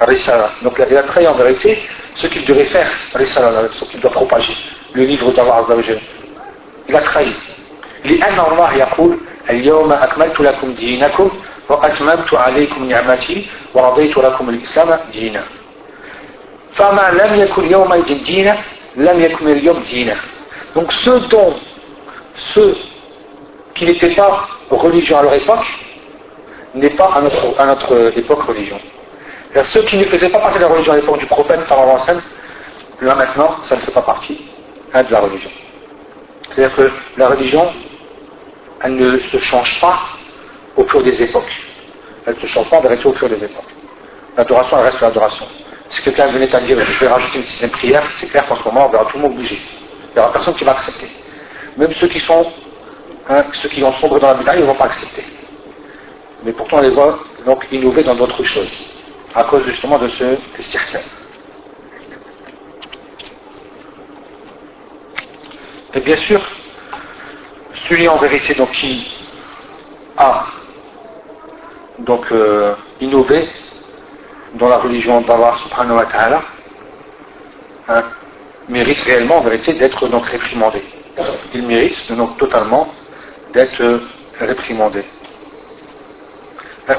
Risala. 0.00 0.50
Donc 0.62 0.80
il 0.90 0.96
a 0.96 1.02
trahi 1.02 1.26
en 1.26 1.34
vérité 1.34 1.82
ce 2.16 2.26
qu'il 2.26 2.44
devait 2.44 2.66
faire, 2.66 2.90
Risala, 3.14 3.68
ce 3.68 3.84
qu'il 3.84 4.00
doit 4.00 4.10
propager, 4.10 4.56
le 4.92 5.04
livre 5.04 5.30
d'Allah 5.32 5.64
Il 6.88 6.96
a 6.96 7.00
trahi. 7.00 7.34
لأن 8.04 8.40
الله 8.40 8.74
يقول 8.74 9.18
اليوم 9.50 9.92
أكملت 9.92 10.40
لكم 10.40 10.74
دينكم 10.74 11.30
وأتممت 11.68 12.34
عليكم 12.34 12.88
نعمتي 12.88 13.46
ورضيت 13.74 14.16
لكم 14.18 14.48
الإسلام 14.48 14.98
دينا 15.12 15.42
فما 16.74 17.10
لم 17.10 17.40
يكن 17.40 17.70
يومئذ 17.70 18.24
دينا 18.24 18.56
donc 20.75 20.91
ceux 20.93 21.19
dont, 21.21 21.53
ceux 22.35 22.75
qui 23.75 23.85
n'étaient 23.85 24.15
pas 24.15 24.47
religieux 24.69 25.15
à 25.15 25.23
leur 25.23 25.33
époque, 25.33 25.65
n'est 26.75 26.89
pas 26.91 27.11
à 27.15 27.21
notre, 27.21 27.59
à 27.59 27.65
notre 27.65 28.17
époque 28.17 28.43
religion. 28.43 28.79
Ceux 29.63 29.81
qui 29.81 29.97
ne 29.97 30.05
faisaient 30.05 30.29
pas 30.29 30.39
partie 30.39 30.59
de 30.59 30.63
la 30.63 30.69
religion 30.69 30.93
à 30.93 30.95
l'époque 30.97 31.19
du 31.19 31.25
prophète, 31.25 31.61
là 33.01 33.15
maintenant, 33.15 33.55
ça 33.63 33.75
ne 33.75 33.81
fait 33.81 33.91
pas 33.91 34.01
partie 34.01 34.39
hein, 34.93 35.03
de 35.03 35.11
la 35.11 35.21
religion. 35.21 35.49
C'est-à-dire 36.49 36.75
que 36.75 36.91
la 37.17 37.29
religion, 37.29 37.71
elle 38.83 38.95
ne 38.95 39.17
se 39.17 39.37
change 39.39 39.81
pas 39.81 39.99
au 40.75 40.83
cours 40.83 41.03
des 41.03 41.21
époques. 41.21 41.51
Elle 42.25 42.35
ne 42.35 42.39
se 42.39 42.47
change 42.47 42.69
pas, 42.69 42.79
elle 42.83 42.87
reste 42.87 43.05
au 43.05 43.13
cours 43.13 43.29
des 43.29 43.43
époques. 43.43 43.71
L'adoration, 44.37 44.77
elle 44.79 44.85
reste 44.85 45.01
l'adoration. 45.01 45.45
Si 45.91 46.01
quelqu'un 46.03 46.27
venait 46.27 46.53
à 46.55 46.59
dire, 46.61 46.79
je 46.79 46.99
vais 46.99 47.07
rajouter 47.07 47.39
une 47.39 47.45
sixième 47.45 47.71
prière, 47.71 48.03
c'est 48.19 48.27
clair 48.27 48.45
qu'en 48.45 48.55
ce 48.55 48.63
moment, 48.63 48.87
on 48.87 48.89
verra 48.89 49.05
tout 49.05 49.17
le 49.17 49.23
monde 49.23 49.35
bouger. 49.35 49.59
Il 50.09 50.13
n'y 50.15 50.19
aura 50.19 50.31
personne 50.31 50.55
qui 50.55 50.63
va 50.63 50.71
accepter. 50.71 51.07
Même 51.77 51.93
ceux 51.93 52.07
qui 52.07 52.19
sont, 52.19 52.45
hein, 53.29 53.45
ceux 53.53 53.69
qui 53.69 53.83
ont 53.83 53.93
sombre 53.93 54.19
dans 54.19 54.27
la 54.27 54.35
médaille, 54.35 54.59
ils 54.59 54.63
ne 54.63 54.67
vont 54.67 54.75
pas 54.75 54.85
accepter. 54.85 55.23
Mais 56.43 56.53
pourtant, 56.53 56.77
on 56.77 56.81
les 56.81 56.91
voit 56.91 57.19
donc 57.45 57.65
innover 57.71 58.03
dans 58.03 58.15
d'autres 58.15 58.43
choses, 58.43 58.71
à 59.33 59.43
cause 59.45 59.65
justement 59.65 59.97
de 59.97 60.07
ce 60.09 60.37
cirque. 60.61 60.97
Et 65.95 65.99
bien 66.01 66.17
sûr, 66.17 66.41
celui 67.87 68.07
en 68.07 68.17
vérité 68.17 68.53
donc 68.53 68.71
qui 68.71 69.07
a 70.17 70.45
donc 71.99 72.31
euh, 72.31 72.75
innové 73.01 73.49
dans 74.55 74.69
la 74.69 74.77
religion 74.77 75.21
d'Allah 75.21 75.55
subhanahu 75.63 75.97
wa 75.97 76.07
hein, 77.87 78.03
mérite 78.67 79.01
réellement 79.01 79.37
en 79.37 79.41
vérité 79.41 79.73
d'être 79.73 80.07
donc 80.07 80.25
réprimandé. 80.25 80.83
Il 81.53 81.63
mérite 81.63 82.11
donc 82.13 82.37
totalement 82.37 82.87
d'être 83.53 84.01
réprimandé. 84.39 85.03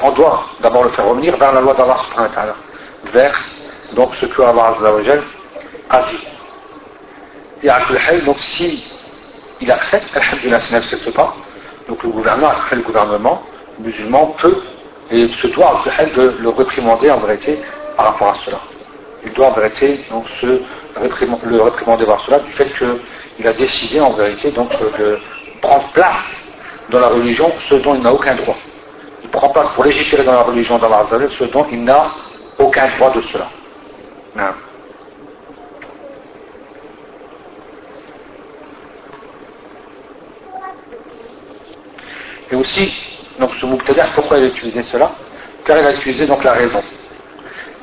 on 0.03 0.11
doit 0.11 0.45
d'abord 0.61 0.83
le 0.83 0.89
faire 0.91 1.07
revenir 1.07 1.37
vers 1.37 1.53
la 1.53 1.61
loi 1.61 1.73
d'Allah 1.73 1.97
subhanahu 2.07 2.31
wa 2.35 2.55
vers 3.11 3.41
donc 3.93 4.15
ce 4.15 4.25
que 4.25 4.41
Allah 4.41 4.75
a 5.89 6.01
dit. 6.03 6.27
Et 7.63 7.69
à 7.69 7.79
donc 8.25 8.39
si 8.39 8.83
il 9.59 9.71
accepte, 9.71 10.15
Alhamdulillah, 10.15 10.59
s'il 10.59 10.75
n'accepte 10.75 11.11
pas, 11.13 11.35
donc 11.87 12.01
le 12.03 12.09
gouvernement, 12.09 12.49
après 12.49 12.75
le 12.75 12.81
gouvernement 12.81 13.43
musulman 13.79 14.35
peut 14.39 14.57
et 15.11 15.27
se 15.27 15.47
doit 15.47 15.83
de 16.15 16.35
le 16.39 16.49
réprimander 16.49 17.11
en 17.11 17.19
vérité 17.19 17.59
par 17.97 18.07
rapport 18.07 18.29
à 18.29 18.35
cela. 18.35 18.59
Il 19.25 19.33
doit 19.33 19.47
en 19.47 19.53
vérité 19.53 20.05
donc 20.09 20.25
se 20.39 20.45
le 20.45 21.61
réprimander 21.61 22.05
par 22.05 22.23
cela 22.25 22.39
du 22.39 22.51
fait 22.53 22.71
qu'il 22.77 23.47
a 23.47 23.53
décidé 23.53 23.99
en 23.99 24.11
vérité 24.11 24.51
donc 24.51 24.71
de 24.97 25.19
prendre 25.61 25.87
place 25.93 26.25
dans 26.89 26.99
la 26.99 27.07
religion 27.07 27.51
ce 27.69 27.75
dont 27.75 27.95
il 27.95 28.01
n'a 28.01 28.13
aucun 28.13 28.35
droit. 28.35 28.57
Il 29.23 29.29
prend 29.29 29.49
place 29.49 29.73
pour 29.73 29.83
légiférer 29.83 30.23
dans 30.23 30.33
la 30.33 30.43
religion 30.43 30.77
d'Allah 30.77 31.05
ce 31.09 31.43
dont 31.45 31.65
il 31.71 31.83
n'a 31.83 32.11
aucun 32.57 32.87
droit 32.97 33.11
de 33.13 33.21
cela. 33.21 33.47
Et 42.51 42.55
aussi, 42.55 43.20
donc 43.39 43.51
ce 43.59 43.65
Muqtada, 43.65 44.09
pourquoi 44.15 44.37
il 44.37 44.45
a 44.45 44.47
utilisé 44.47 44.83
cela 44.83 45.11
Car 45.65 45.77
il 45.79 45.85
a 45.85 45.93
utilisé 45.93 46.25
donc 46.25 46.43
la 46.43 46.53
raison. 46.53 46.83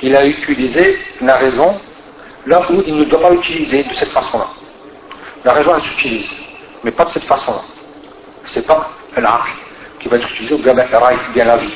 Il 0.02 0.14
a 0.14 0.26
utilisé 0.26 0.98
la 1.20 1.36
raison 1.36 1.80
là 2.46 2.62
où 2.70 2.82
il 2.86 2.96
ne 2.96 3.04
doit 3.04 3.20
pas 3.20 3.30
l'utiliser 3.30 3.82
de 3.84 3.94
cette 3.94 4.10
façon-là. 4.10 4.46
La 5.44 5.52
raison 5.52 5.76
elle 5.76 5.82
s'utilise, 5.82 6.30
mais 6.84 6.90
pas 6.90 7.04
de 7.04 7.10
cette 7.10 7.24
façon-là. 7.24 7.62
C'est 8.46 8.66
pas 8.66 8.90
l'art 9.16 9.48
qui 10.00 10.08
va 10.08 10.16
être 10.16 10.30
utilisé 10.30 10.54
ou 10.54 10.58
bien 10.58 10.74
la 10.74 11.56
vie. 11.56 11.74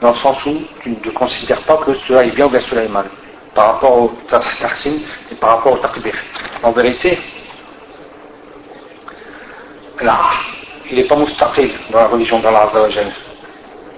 Dans 0.00 0.10
le 0.10 0.16
sens 0.16 0.44
où 0.46 0.58
tu 0.82 0.90
ne 0.90 1.10
considères 1.10 1.62
pas 1.62 1.76
que 1.78 1.94
cela 2.06 2.24
est 2.24 2.30
bien 2.30 2.46
ou 2.46 2.50
bien 2.50 2.60
cela 2.60 2.84
est 2.84 2.88
mal. 2.88 3.06
Par 3.54 3.74
rapport 3.74 3.98
au 3.98 4.12
tahsin 4.28 4.92
et 5.30 5.34
par 5.36 5.50
rapport 5.50 5.72
au 5.72 5.78
takbir. 5.78 6.14
En 6.62 6.70
vérité, 6.72 7.18
l'art 10.00 10.57
il 10.90 10.96
n'est 10.96 11.04
pas 11.04 11.16
mustaqil 11.16 11.70
dans 11.90 11.98
la 11.98 12.06
religion 12.06 12.40
d'Allah 12.40 12.70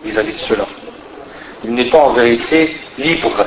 vis-à-vis 0.04 0.32
de 0.32 0.38
cela. 0.40 0.64
Il 1.64 1.74
n'est 1.74 1.90
pas 1.90 1.98
en 1.98 2.12
vérité 2.14 2.76
libre. 2.98 3.46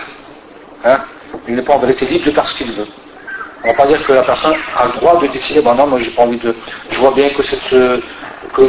Hein? 0.83 0.99
Il 1.47 1.55
n'est 1.55 1.63
pas 1.63 1.73
en 1.73 1.79
vérité 1.79 2.05
libre 2.05 2.25
de 2.25 2.31
faire 2.31 2.47
ce 2.47 2.57
qu'il 2.57 2.71
veut. 2.71 2.87
On 3.63 3.67
ne 3.67 3.73
va 3.73 3.83
pas 3.83 3.87
dire 3.87 4.05
que 4.05 4.13
la 4.13 4.23
personne 4.23 4.55
a 4.77 4.85
le 4.87 4.93
droit 4.93 5.19
de 5.21 5.27
décider, 5.27 5.61
ben 5.61 5.73
non, 5.75 5.87
moi 5.87 5.99
j'ai 5.99 6.11
pas 6.11 6.23
envie 6.23 6.37
de. 6.37 6.53
Je 6.91 6.97
vois 6.97 7.11
bien 7.11 7.29
que, 7.29 7.41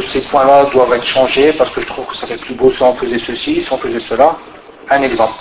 ces 0.01 0.21
points-là 0.21 0.65
doivent 0.71 0.93
être 0.93 1.05
changés 1.05 1.53
parce 1.53 1.69
que 1.71 1.81
je 1.81 1.87
trouve 1.87 2.05
que 2.07 2.15
ça 2.15 2.27
fait 2.27 2.37
plus 2.37 2.55
beau 2.55 2.71
si 2.71 2.81
on 2.81 2.95
faisait 2.95 3.19
ceci, 3.19 3.61
si 3.61 3.73
on 3.73 3.77
faisait 3.77 3.99
cela. 3.99 4.35
Un 4.89 5.01
exemple. 5.01 5.35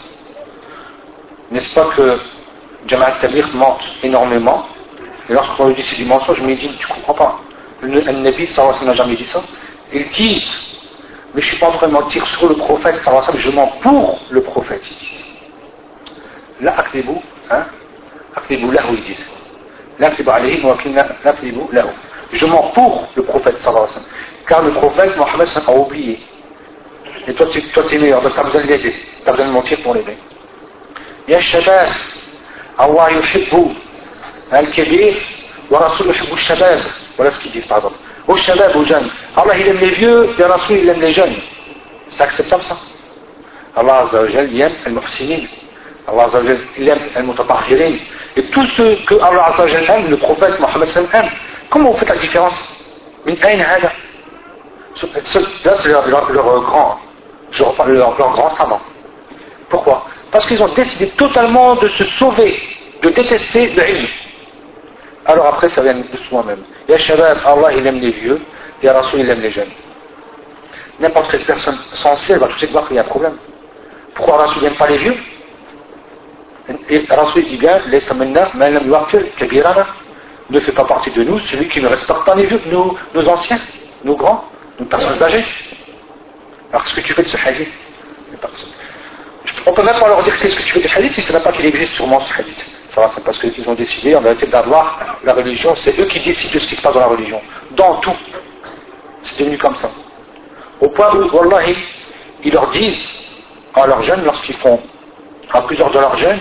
N'est-ce 1.51 1.75
pas 1.75 1.87
que 1.97 2.19
Jamal 2.87 3.15
Tabir 3.21 3.49
mente 3.55 3.83
énormément? 4.03 4.67
Et 5.31 5.33
lorsqu'on 5.33 5.69
lui 5.69 5.77
dit 5.77 5.85
c'est 5.89 5.97
du 5.97 6.05
mensonge, 6.05 6.39
je 6.39 6.43
me 6.43 6.55
dis, 6.55 6.69
tu 6.79 6.87
comprends 6.87 7.15
pas 7.15 7.41
le 7.85 8.01
Nabi 8.13 8.47
sallallahu 8.47 8.85
n'a 8.85 8.95
jamais 8.95 9.17
dit 9.17 9.27
ça. 9.27 9.43
Ils 9.93 10.09
disent, 10.11 10.79
mais 11.35 11.41
je 11.41 11.47
ne 11.47 11.51
suis 11.51 11.59
pas 11.59 11.69
en 11.69 11.73
train 11.73 11.89
de 11.89 11.93
mentir 11.93 12.27
sur 12.27 12.49
le 12.49 12.55
prophète 12.57 13.03
sallallahu 13.05 13.39
je 13.39 13.51
mens 13.51 13.67
pour 13.83 14.21
le 14.31 14.43
prophète. 14.43 14.85
la 16.61 16.79
akdibu, 16.79 17.17
hein, 17.51 17.65
akdibu 18.37 18.71
lahu, 18.73 18.95
ils 18.97 19.05
disent. 19.05 19.27
Je 22.33 22.47
mens 22.47 22.73
pour 22.73 23.09
le 23.15 23.23
prophète 23.23 23.63
sallallahu. 23.63 23.89
Car 24.47 24.63
le 24.63 24.73
prophète 24.73 25.17
Mohammed 25.17 25.49
a 25.67 25.73
oublié. 25.73 26.21
Et 27.27 27.33
toi, 27.33 27.47
tu 27.53 27.63
toi, 27.69 27.85
es 27.91 27.99
meilleur, 27.99 28.21
donc 28.21 28.35
tu 28.35 28.41
as 28.41 28.43
besoin 28.43 28.63
de 28.63 28.67
l'aider. 28.67 28.95
Tu 29.23 29.29
as 29.29 29.33
besoin 29.33 29.47
de 29.47 29.53
mentir 29.53 29.79
pour 29.81 29.95
l'aider. 29.95 30.17
Shabab, 31.41 31.89
Allah 32.79 33.09
yuhibbu 33.13 33.75
al-kabir, 34.53 35.15
wa 35.71 35.79
rasul 35.79 36.07
yuhibbu 36.09 36.37
shabab. 36.37 36.81
Voilà 37.17 37.31
ce 37.33 37.41
qu'ils 37.41 37.53
disent, 37.53 37.67
pardon. 37.67 37.93
Au 38.27 38.37
shabab, 38.37 38.75
aux 38.77 38.85
jeunes. 38.85 39.09
Allah, 39.37 39.57
il 39.59 39.69
aime 39.69 39.79
les 39.79 39.91
vieux, 39.91 40.31
et 40.39 40.43
Rasul, 40.43 40.79
il 40.79 40.89
aime 40.89 41.01
les 41.01 41.13
jeunes. 41.13 41.35
C'est 42.11 42.23
acceptable 42.23 42.63
ça 42.63 42.77
Allah 43.77 44.05
Azza 44.07 44.23
wa 44.23 44.29
Jal, 44.29 44.49
il 44.53 44.61
aime 44.61 44.73
al-muhsinin. 44.87 45.47
Allah 46.09 46.25
Azza 46.25 46.39
wa 46.39 46.45
Jal, 46.47 46.59
il 46.79 46.89
aime 46.89 47.09
al-mutatahirin. 47.15 47.97
Et 48.37 48.51
tout 48.51 48.67
ce 48.69 49.05
que 49.05 49.15
Allah 49.17 49.47
Azza 49.49 49.65
wa 49.65 49.69
Jal 49.69 49.85
aime, 49.91 50.11
le 50.11 50.17
prophète 50.17 50.59
Mohammed 50.61 50.89
aime, 51.13 51.31
comment 51.71 51.91
vous 51.91 51.99
faites 51.99 52.09
la 52.09 52.17
différence? 52.17 52.55
Min 53.27 53.35
ayn 53.43 53.61
hada 53.61 53.91
Là, 55.03 55.75
c'est 55.81 55.89
leur, 55.89 56.07
leur, 56.07 56.33
leur, 56.33 56.61
grand, 56.63 57.01
leur, 57.87 58.17
grand 58.17 58.51
savant. 58.51 58.81
Pourquoi? 59.69 60.07
Parce 60.31 60.47
qu'ils 60.47 60.63
ont 60.63 60.69
décidé 60.69 61.09
totalement 61.11 61.75
de 61.77 61.89
se 61.89 62.05
sauver, 62.19 62.61
de 63.03 63.11
détester 63.11 63.73
le. 63.77 64.07
Alors 65.27 65.47
après, 65.47 65.69
ça 65.69 65.83
vient 65.83 65.95
de 65.95 66.17
soi-même. 66.29 66.63
Ya 66.89 66.99
Shabab, 66.99 67.39
Allah, 67.45 67.73
il 67.73 67.87
aime 67.87 68.01
les 68.01 68.11
vieux, 68.11 68.41
Ya 68.83 68.93
Rasul, 68.93 69.21
il 69.21 69.31
aime 69.31 69.41
les 69.41 69.51
jeunes. 69.51 69.71
N'importe 71.01 71.31
quelle 71.31 71.45
personne 71.45 71.77
sensée 71.95 72.37
va 72.37 72.47
tout 72.47 72.53
de 72.53 72.59
suite 72.59 72.71
voir 72.71 72.87
qu'il 72.87 72.97
y 72.97 72.99
a 72.99 73.03
un 73.03 73.07
problème. 73.07 73.37
Pourquoi 74.15 74.37
Rasul 74.39 74.63
n'aime 74.63 74.75
pas 74.75 74.89
les 74.89 74.99
vieux? 74.99 75.17
Et 76.89 77.05
Rasul 77.09 77.45
dit 77.45 77.57
bien, 77.57 77.81
les 77.87 78.01
kabirana, 79.39 79.87
ne 80.51 80.61
fait 80.61 80.73
pas 80.73 80.85
partie 80.85 81.11
de 81.11 81.25
nous, 81.25 81.39
celui 81.41 81.69
qui 81.69 81.81
ne 81.81 81.89
respecte 81.89 82.25
pas 82.25 82.35
les 82.35 82.45
vieux, 82.47 82.61
nos, 82.71 82.97
nos 83.15 83.29
anciens, 83.29 83.59
nos 84.05 84.17
grands, 84.17 84.45
nos 84.79 84.87
personnes 84.87 85.23
âgées. 85.23 85.45
Alors 86.71 86.85
qu'est-ce 86.85 86.97
que 86.97 87.01
tu 87.01 87.13
fais 87.15 87.23
de 87.23 87.29
ce 87.29 87.37
hadith? 87.37 87.69
On 89.67 89.71
ne 89.71 89.77
peut 89.77 89.83
même 89.83 89.99
pas 89.99 90.09
leur 90.09 90.23
dire 90.23 90.39
qu'est-ce 90.39 90.57
que 90.57 90.63
tu 90.63 90.73
fais 90.75 90.81
de 90.81 90.89
ce 90.89 90.97
hadith 90.97 91.15
si 91.15 91.23
ce 91.23 91.33
n'est 91.33 91.43
pas 91.43 91.53
qu'il 91.53 91.67
existe 91.67 91.95
sûrement 91.95 92.21
ce 92.21 92.41
hadith. 92.41 92.74
Ça 92.95 93.11
c'est 93.15 93.25
parce 93.25 93.39
qu'ils 93.39 93.69
ont 93.69 93.75
décidé 93.75 94.15
en 94.15 94.21
vérité 94.21 94.47
d'avoir 94.47 95.19
la 95.25 95.35
religion, 95.35 95.75
c'est 95.77 95.99
eux 95.99 96.07
qui 96.07 96.21
décident 96.21 96.55
de 96.55 96.61
ce 96.61 96.69
qui 96.69 96.77
se 96.77 96.83
passe 96.83 96.95
dans 96.95 97.01
la 97.01 97.07
religion. 97.07 97.41
Dans 97.73 97.97
tout. 97.97 98.17
C'est 99.25 99.41
devenu 99.41 99.59
comme 99.59 99.77
ça. 99.77 99.91
Au 100.81 100.89
point 100.89 101.15
où, 101.15 101.29
Wallahi, 101.37 101.77
ils 102.45 102.53
leur 102.53 102.71
disent 102.71 103.05
à 103.75 103.87
leurs 103.87 104.03
jeunes, 104.03 104.25
lorsqu'ils 104.25 104.57
font, 104.57 104.81
à 105.53 105.63
plusieurs 105.63 105.91
de 105.91 105.99
leurs 105.99 106.17
jeunes, 106.17 106.41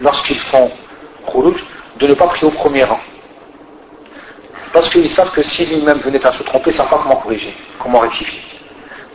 lorsqu'ils 0.00 0.38
font 0.38 0.70
de 1.98 2.06
ne 2.06 2.14
pas 2.14 2.26
prier 2.28 2.46
au 2.46 2.50
premier 2.50 2.84
rang. 2.84 3.00
Parce 4.72 4.88
qu'ils 4.90 5.10
savent 5.10 5.32
que 5.32 5.42
si 5.42 5.66
lui-même 5.66 5.98
venait 5.98 6.24
à 6.24 6.32
se 6.32 6.42
tromper, 6.42 6.70
ils 6.70 6.72
ne 6.72 6.78
savent 6.78 6.88
pas 6.88 7.00
comment 7.02 7.16
corriger, 7.16 7.54
comment 7.78 8.00
rectifier. 8.00 8.40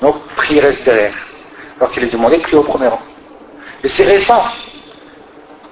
Donc, 0.01 0.15
prier 0.35 0.61
reste 0.61 0.83
derrière. 0.83 1.15
Alors 1.79 1.91
qu'il 1.91 2.03
est 2.03 2.11
demandé 2.11 2.37
de 2.37 2.43
prier 2.43 2.57
au 2.57 2.63
premier 2.63 2.87
rang. 2.87 3.01
Et 3.83 3.89
c'est 3.89 4.05
récent 4.05 4.41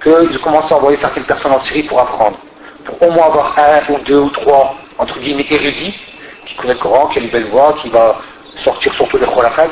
qu'ils 0.06 0.38
commencent 0.38 0.70
à 0.70 0.76
envoyer 0.76 0.96
certaines 0.98 1.24
personnes 1.24 1.52
en 1.52 1.62
Syrie 1.62 1.82
pour 1.82 2.00
apprendre. 2.00 2.38
Pour 2.84 3.02
au 3.02 3.10
moins 3.10 3.26
avoir 3.26 3.58
un 3.58 3.92
ou 3.92 3.98
deux 4.04 4.18
ou 4.18 4.30
trois, 4.30 4.76
entre 4.98 5.18
guillemets, 5.18 5.46
érudits, 5.50 5.94
qui 6.46 6.54
connaissent 6.54 6.76
le 6.76 6.82
Coran, 6.82 7.08
qui 7.08 7.18
a 7.18 7.22
une 7.22 7.30
belle 7.30 7.46
voix, 7.46 7.74
qui 7.80 7.88
va 7.88 8.20
sortir 8.58 8.94
surtout 8.94 9.18
les 9.18 9.26
Kholafats, 9.26 9.70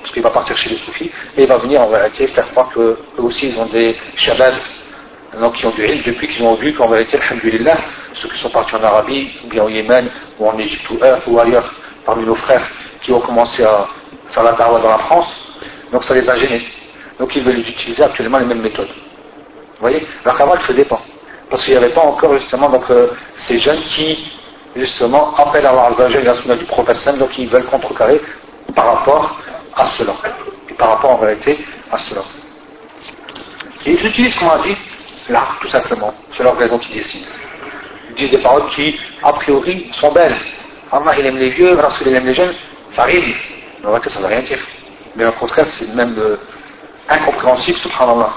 parce 0.00 0.12
qu'il 0.12 0.22
va 0.22 0.30
partir 0.30 0.56
chez 0.56 0.70
les 0.70 0.76
soufis, 0.76 1.10
et 1.36 1.42
il 1.42 1.48
va 1.48 1.58
venir 1.58 1.80
en 1.80 1.88
vérité 1.88 2.28
faire 2.28 2.48
croire 2.52 2.70
qu'eux 2.72 2.96
aussi 3.18 3.48
ils 3.48 3.58
ont 3.58 3.66
des 3.66 3.96
shabab, 4.16 4.54
donc 5.40 5.56
qui 5.56 5.66
ont 5.66 5.70
du 5.70 5.84
ilm, 5.84 6.02
depuis 6.04 6.28
qu'ils 6.28 6.44
ont 6.44 6.54
vu 6.54 6.72
qu'en 6.74 6.88
vérité, 6.88 7.18
alhamdulillah, 7.18 7.76
ceux 8.14 8.28
qui 8.28 8.38
sont 8.38 8.50
partis 8.50 8.76
en 8.76 8.82
Arabie, 8.84 9.30
ou 9.44 9.48
bien 9.48 9.64
au 9.64 9.68
Yémen, 9.68 10.08
ou 10.38 10.48
en 10.48 10.56
Égypte, 10.58 10.88
ou 11.26 11.38
ailleurs, 11.40 11.74
parmi 12.04 12.24
nos 12.24 12.36
frères 12.36 12.66
qui 13.02 13.12
ont 13.12 13.20
commencé 13.20 13.64
à 13.64 13.88
faire 14.30 14.44
la 14.44 14.52
dawa 14.52 14.78
dans 14.80 14.90
la 14.90 14.98
France, 14.98 15.28
donc 15.90 16.04
ça 16.04 16.14
les 16.14 16.28
a 16.28 16.36
gênés. 16.36 16.62
Donc 17.18 17.34
ils 17.34 17.42
veulent 17.42 17.58
utiliser 17.58 18.02
actuellement 18.02 18.38
les 18.38 18.46
mêmes 18.46 18.62
méthodes. 18.62 18.88
Vous 19.82 19.88
voyez 19.88 20.06
Alors 20.24 20.38
qu'avant, 20.38 20.54
il 20.54 20.62
se 20.64 20.72
dépend. 20.74 21.00
Parce 21.50 21.64
qu'il 21.64 21.72
n'y 21.72 21.84
avait 21.84 21.92
pas 21.92 22.02
encore 22.02 22.38
justement 22.38 22.70
donc, 22.70 22.84
ces 23.38 23.58
jeunes 23.58 23.80
qui 23.80 24.32
justement 24.76 25.34
appellent 25.34 25.66
à 25.66 25.70
Allah 25.70 26.08
et 26.08 26.22
la 26.22 26.54
du 26.54 26.64
prophète 26.66 27.18
donc 27.18 27.36
ils 27.36 27.48
veulent 27.48 27.66
contrecarrer 27.66 28.20
par 28.76 28.94
rapport 28.94 29.40
à 29.74 29.88
cela. 29.98 30.12
Et 30.70 30.74
par 30.74 30.90
rapport 30.90 31.10
en 31.10 31.16
réalité 31.16 31.58
à 31.90 31.98
cela. 31.98 32.20
Et 33.84 33.94
ils 33.94 34.06
utilisent, 34.06 34.36
comme 34.36 34.50
on 34.56 34.62
dit, 34.62 34.76
l'art, 35.28 35.58
tout 35.60 35.68
simplement. 35.68 36.14
C'est 36.36 36.44
leur 36.44 36.56
raison 36.56 36.78
qui 36.78 36.92
décide. 36.92 37.26
Ils 38.10 38.14
disent 38.14 38.30
des 38.30 38.38
paroles 38.38 38.68
qui, 38.68 38.96
a 39.20 39.32
priori, 39.32 39.90
sont 39.94 40.12
belles. 40.12 40.36
Allah, 40.92 41.12
il 41.18 41.26
aime 41.26 41.38
les 41.38 41.50
vieux, 41.50 41.74
Rasul, 41.74 42.06
il 42.06 42.14
aime 42.14 42.26
les 42.26 42.34
jeunes. 42.34 42.54
Ça 42.94 43.02
arrive. 43.02 43.36
Mais 43.80 43.86
en 43.86 43.90
réalité, 43.90 44.10
ça 44.10 44.20
ne 44.20 44.26
veut 44.26 44.30
rien 44.30 44.42
dire. 44.42 44.60
Mais 45.16 45.26
au 45.26 45.32
contraire, 45.32 45.66
c'est 45.70 45.92
même 45.92 46.14
euh, 46.20 46.36
incompréhensible, 47.08 47.78
subhanallah. 47.78 48.32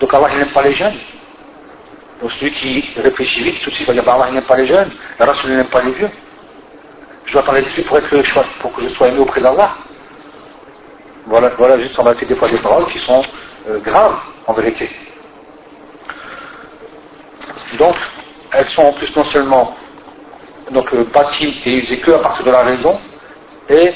Donc 0.00 0.12
Allah, 0.12 0.28
n'aime 0.36 0.48
pas 0.48 0.62
les 0.62 0.74
jeunes. 0.74 0.96
Donc 2.20 2.32
celui 2.32 2.52
qui 2.52 2.84
réfléchit 2.96 3.42
vite, 3.42 3.60
tout 3.62 3.70
de 3.70 3.74
suite 3.74 3.86
va 3.86 3.92
dire, 3.92 4.04
bah, 4.04 4.14
Allah, 4.14 4.30
n'aime 4.32 4.44
pas 4.44 4.56
les 4.56 4.66
jeunes. 4.66 4.90
La 5.18 5.32
il 5.44 5.50
n'aime 5.50 5.66
pas 5.66 5.82
les 5.82 5.92
vieux. 5.92 6.10
Je 7.26 7.32
dois 7.32 7.42
parler 7.42 7.62
dessus 7.62 7.82
pour, 7.82 7.98
être, 7.98 8.08
pour 8.60 8.72
que 8.72 8.82
je 8.82 8.88
sois 8.88 9.08
aimé 9.08 9.18
auprès 9.18 9.40
d'Allah. 9.40 9.72
Voilà, 11.26 11.48
voilà 11.58 11.78
juste 11.80 11.98
en 11.98 12.04
réalité 12.04 12.26
des 12.26 12.36
fois 12.36 12.48
des 12.48 12.58
paroles 12.58 12.86
qui 12.86 13.00
sont 13.00 13.22
euh, 13.68 13.80
graves, 13.80 14.16
en 14.46 14.52
vérité. 14.52 14.88
Donc, 17.78 17.96
elles 18.52 18.68
sont 18.70 18.82
en 18.82 18.92
plus 18.92 19.14
non 19.16 19.24
seulement 19.24 19.76
donc, 20.70 20.92
euh, 20.94 21.04
bâties 21.12 21.60
et 21.66 21.78
usées 21.78 21.98
que 21.98 22.12
à 22.12 22.18
partir 22.20 22.44
de 22.44 22.50
la 22.50 22.62
raison, 22.62 23.00
et 23.68 23.92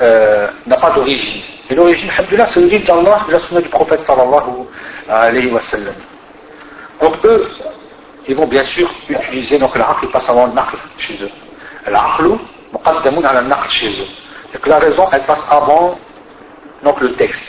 euh, 0.00 0.48
n'a 0.66 0.76
pas 0.76 0.90
d'origine. 0.90 1.42
Et 1.70 1.74
l'origine, 1.74 2.10
alhamdulillah, 2.10 2.46
c'est 2.48 2.60
l'origine 2.60 2.84
d'Allah 2.84 3.20
et 3.28 3.32
la 3.32 3.38
sunna 3.40 3.60
du 3.60 3.68
prophète 3.68 4.00
sallallahu 4.06 4.66
alayhi 5.08 5.50
wa 5.50 5.60
sallam. 5.62 5.94
Donc 7.00 7.14
eux, 7.24 7.48
ils 8.28 8.34
vont 8.34 8.46
bien 8.46 8.64
sûr 8.64 8.90
utiliser 9.08 9.58
donc 9.58 9.76
l'aql 9.76 10.08
passe 10.08 10.28
avant 10.28 10.46
le 10.46 10.52
naql 10.52 10.76
chez 10.98 11.14
eux. 11.22 11.30
L'aql, 11.86 12.38
muqaddamun 12.72 13.24
ala 13.24 13.42
naql 13.42 13.70
chez 13.70 13.88
eux. 13.88 14.08
Donc 14.52 14.66
la 14.66 14.78
raison, 14.78 15.08
elle 15.12 15.22
passe 15.22 15.44
avant 15.50 15.98
donc 16.82 17.00
le 17.00 17.12
texte. 17.14 17.42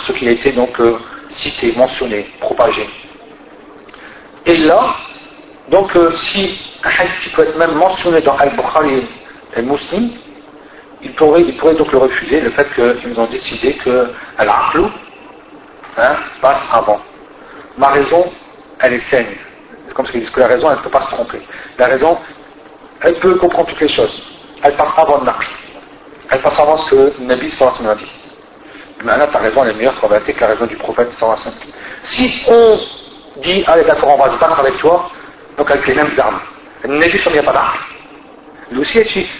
Ce 0.00 0.12
qui 0.12 0.28
a 0.28 0.32
été 0.32 0.52
donc 0.52 0.78
euh, 0.80 0.98
cité, 1.30 1.72
mentionné, 1.76 2.26
propagé. 2.40 2.88
Et 4.44 4.56
là, 4.56 4.94
donc 5.70 5.94
euh, 5.96 6.16
si 6.16 6.58
un 6.82 6.90
hadith 6.90 7.32
peut 7.34 7.42
être 7.42 7.56
même 7.56 7.74
mentionné 7.74 8.20
dans 8.20 8.36
Al-Bukhari 8.36 9.06
et 9.56 9.62
Muslim, 9.62 10.10
il 11.02 11.14
pourrait, 11.14 11.42
il 11.42 11.56
pourrait 11.56 11.74
donc 11.74 11.90
le 11.92 11.98
refuser, 11.98 12.40
le 12.40 12.50
fait 12.50 12.68
qu'ils 12.74 13.18
ont 13.18 13.26
décidé 13.26 13.74
que 13.74 14.08
l'aql 14.38 14.84
hein, 15.98 16.16
passe 16.40 16.68
avant. 16.72 17.00
Ma 17.76 17.88
raison, 17.88 18.24
elle 18.80 18.94
est 18.94 19.10
saine. 19.10 19.26
C'est 19.86 19.94
comme 19.94 20.06
ce 20.06 20.12
qu'ils 20.12 20.20
disent 20.20 20.30
que 20.30 20.40
la 20.40 20.46
raison, 20.46 20.70
elle 20.70 20.78
ne 20.78 20.82
peut 20.82 20.90
pas 20.90 21.02
se 21.02 21.10
tromper. 21.10 21.42
La 21.78 21.86
raison, 21.86 22.18
elle 23.00 23.18
peut 23.18 23.34
comprendre 23.36 23.68
toutes 23.68 23.80
les 23.80 23.88
choses. 23.88 24.22
Elle 24.62 24.76
passe 24.76 24.96
avant 24.96 25.18
le 25.18 25.24
naql. 25.24 25.46
Elle 26.30 26.40
passe 26.40 26.58
avant 26.58 26.76
ce 26.78 26.94
que 26.94 27.12
Nabi 27.22 27.50
sallallahu 27.50 27.88
a 27.90 27.94
dit. 27.96 28.10
Maintenant, 29.02 29.26
ta 29.26 29.38
raison, 29.40 29.64
elle 29.64 29.70
est 29.70 29.74
meilleure 29.74 30.08
vérité 30.08 30.32
que 30.32 30.40
la 30.40 30.48
raison 30.48 30.66
du 30.66 30.76
prophète 30.76 31.12
sallallahu 31.14 31.40
Si 32.04 32.44
on 32.48 32.78
dit, 33.42 33.64
allez 33.66 33.84
d'accord, 33.84 34.14
on 34.14 34.24
va 34.24 34.30
se 34.30 34.38
battre 34.38 34.60
avec 34.60 34.78
toi, 34.78 35.10
donc 35.58 35.70
avec 35.70 35.86
les 35.86 35.94
mêmes 35.94 36.12
armes. 36.18 36.40
Nabi 36.84 37.20
il 37.26 37.32
n'y 37.32 37.38
a 37.38 37.42
pas 37.42 37.52
d'armes. 37.52 37.78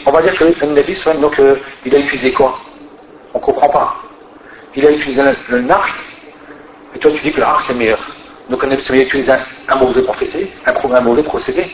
On 0.06 0.10
va 0.10 0.22
dire 0.22 0.34
que 0.36 0.44
le 0.44 0.72
Nabi 0.72 0.96
donc, 1.20 1.38
euh, 1.38 1.56
il 1.84 1.94
a 1.94 1.98
utilisé 1.98 2.32
quoi? 2.32 2.59
On 3.34 3.38
ne 3.38 3.42
comprend 3.42 3.68
pas. 3.68 3.96
Il 4.74 4.86
a 4.86 4.90
utilisé 4.90 5.22
le, 5.22 5.59
le 5.59 5.68
et 6.94 6.98
toi 6.98 7.10
tu 7.10 7.20
dis 7.20 7.32
que 7.32 7.40
l'arc 7.40 7.62
c'est 7.66 7.74
meilleur. 7.74 7.98
Donc 8.50 8.62
un 8.64 8.70
a 8.70 8.74
utilisé 8.74 9.32
un, 9.68 9.76
mauvais 9.76 10.02
procédé, 10.02 10.50
un, 10.66 11.00
mauvais 11.00 11.22
procédé. 11.22 11.66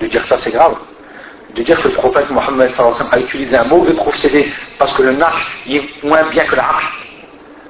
De 0.00 0.06
dire 0.06 0.24
ça 0.26 0.36
c'est 0.42 0.52
grave. 0.52 0.76
De 1.54 1.62
dire 1.62 1.80
que 1.80 1.88
le 1.88 1.94
prophète 1.94 2.30
Mohammed 2.30 2.70
a 3.10 3.18
utilisé 3.18 3.56
un 3.56 3.64
mauvais 3.64 3.94
procédé 3.94 4.52
parce 4.78 4.94
que 4.94 5.02
le 5.02 5.12
narc 5.12 5.38
est 5.68 6.04
moins 6.04 6.24
bien 6.24 6.44
que 6.44 6.56
l'arc. 6.56 6.82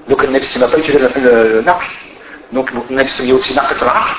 Donc 0.08 0.22
le 0.22 0.30
Nabi 0.30 0.46
n'a 0.58 0.68
pas 0.68 0.78
utilisé 0.78 0.98
le, 0.98 1.20
le, 1.20 1.64
Donc 2.52 2.70
le 2.72 2.96
Nabi 2.96 3.30
a 3.30 3.34
aussi 3.34 3.54
narc 3.54 3.76
sur 3.76 3.86
l'arc. 3.86 4.16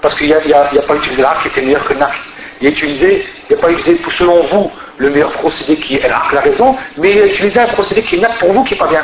Parce 0.00 0.16
qu'il 0.16 0.28
n'a 0.28 0.38
pas 0.40 0.94
utilisé 0.94 1.22
l'arc 1.22 1.42
qui 1.42 1.48
était 1.48 1.62
meilleur 1.62 1.84
que 1.86 1.92
le 1.92 1.98
narc. 1.98 2.14
Il 2.60 2.68
a 2.68 2.70
utilisé, 2.70 3.26
il 3.50 3.56
n'a 3.56 3.62
pas 3.62 3.70
utilisé 3.70 4.00
selon 4.16 4.46
vous 4.46 4.70
le 4.98 5.10
meilleur 5.10 5.32
procédé 5.32 5.76
qui 5.80 5.96
est 5.96 6.08
la 6.08 6.40
raison, 6.40 6.76
mais 6.96 7.10
il 7.10 7.20
a 7.20 7.26
utilisé 7.26 7.58
un 7.60 7.66
procédé 7.68 8.02
qui 8.02 8.16
est 8.16 8.38
pour 8.38 8.52
vous 8.52 8.62
qui 8.64 8.74
n'est 8.74 8.78
pas 8.78 8.86
bien. 8.86 9.02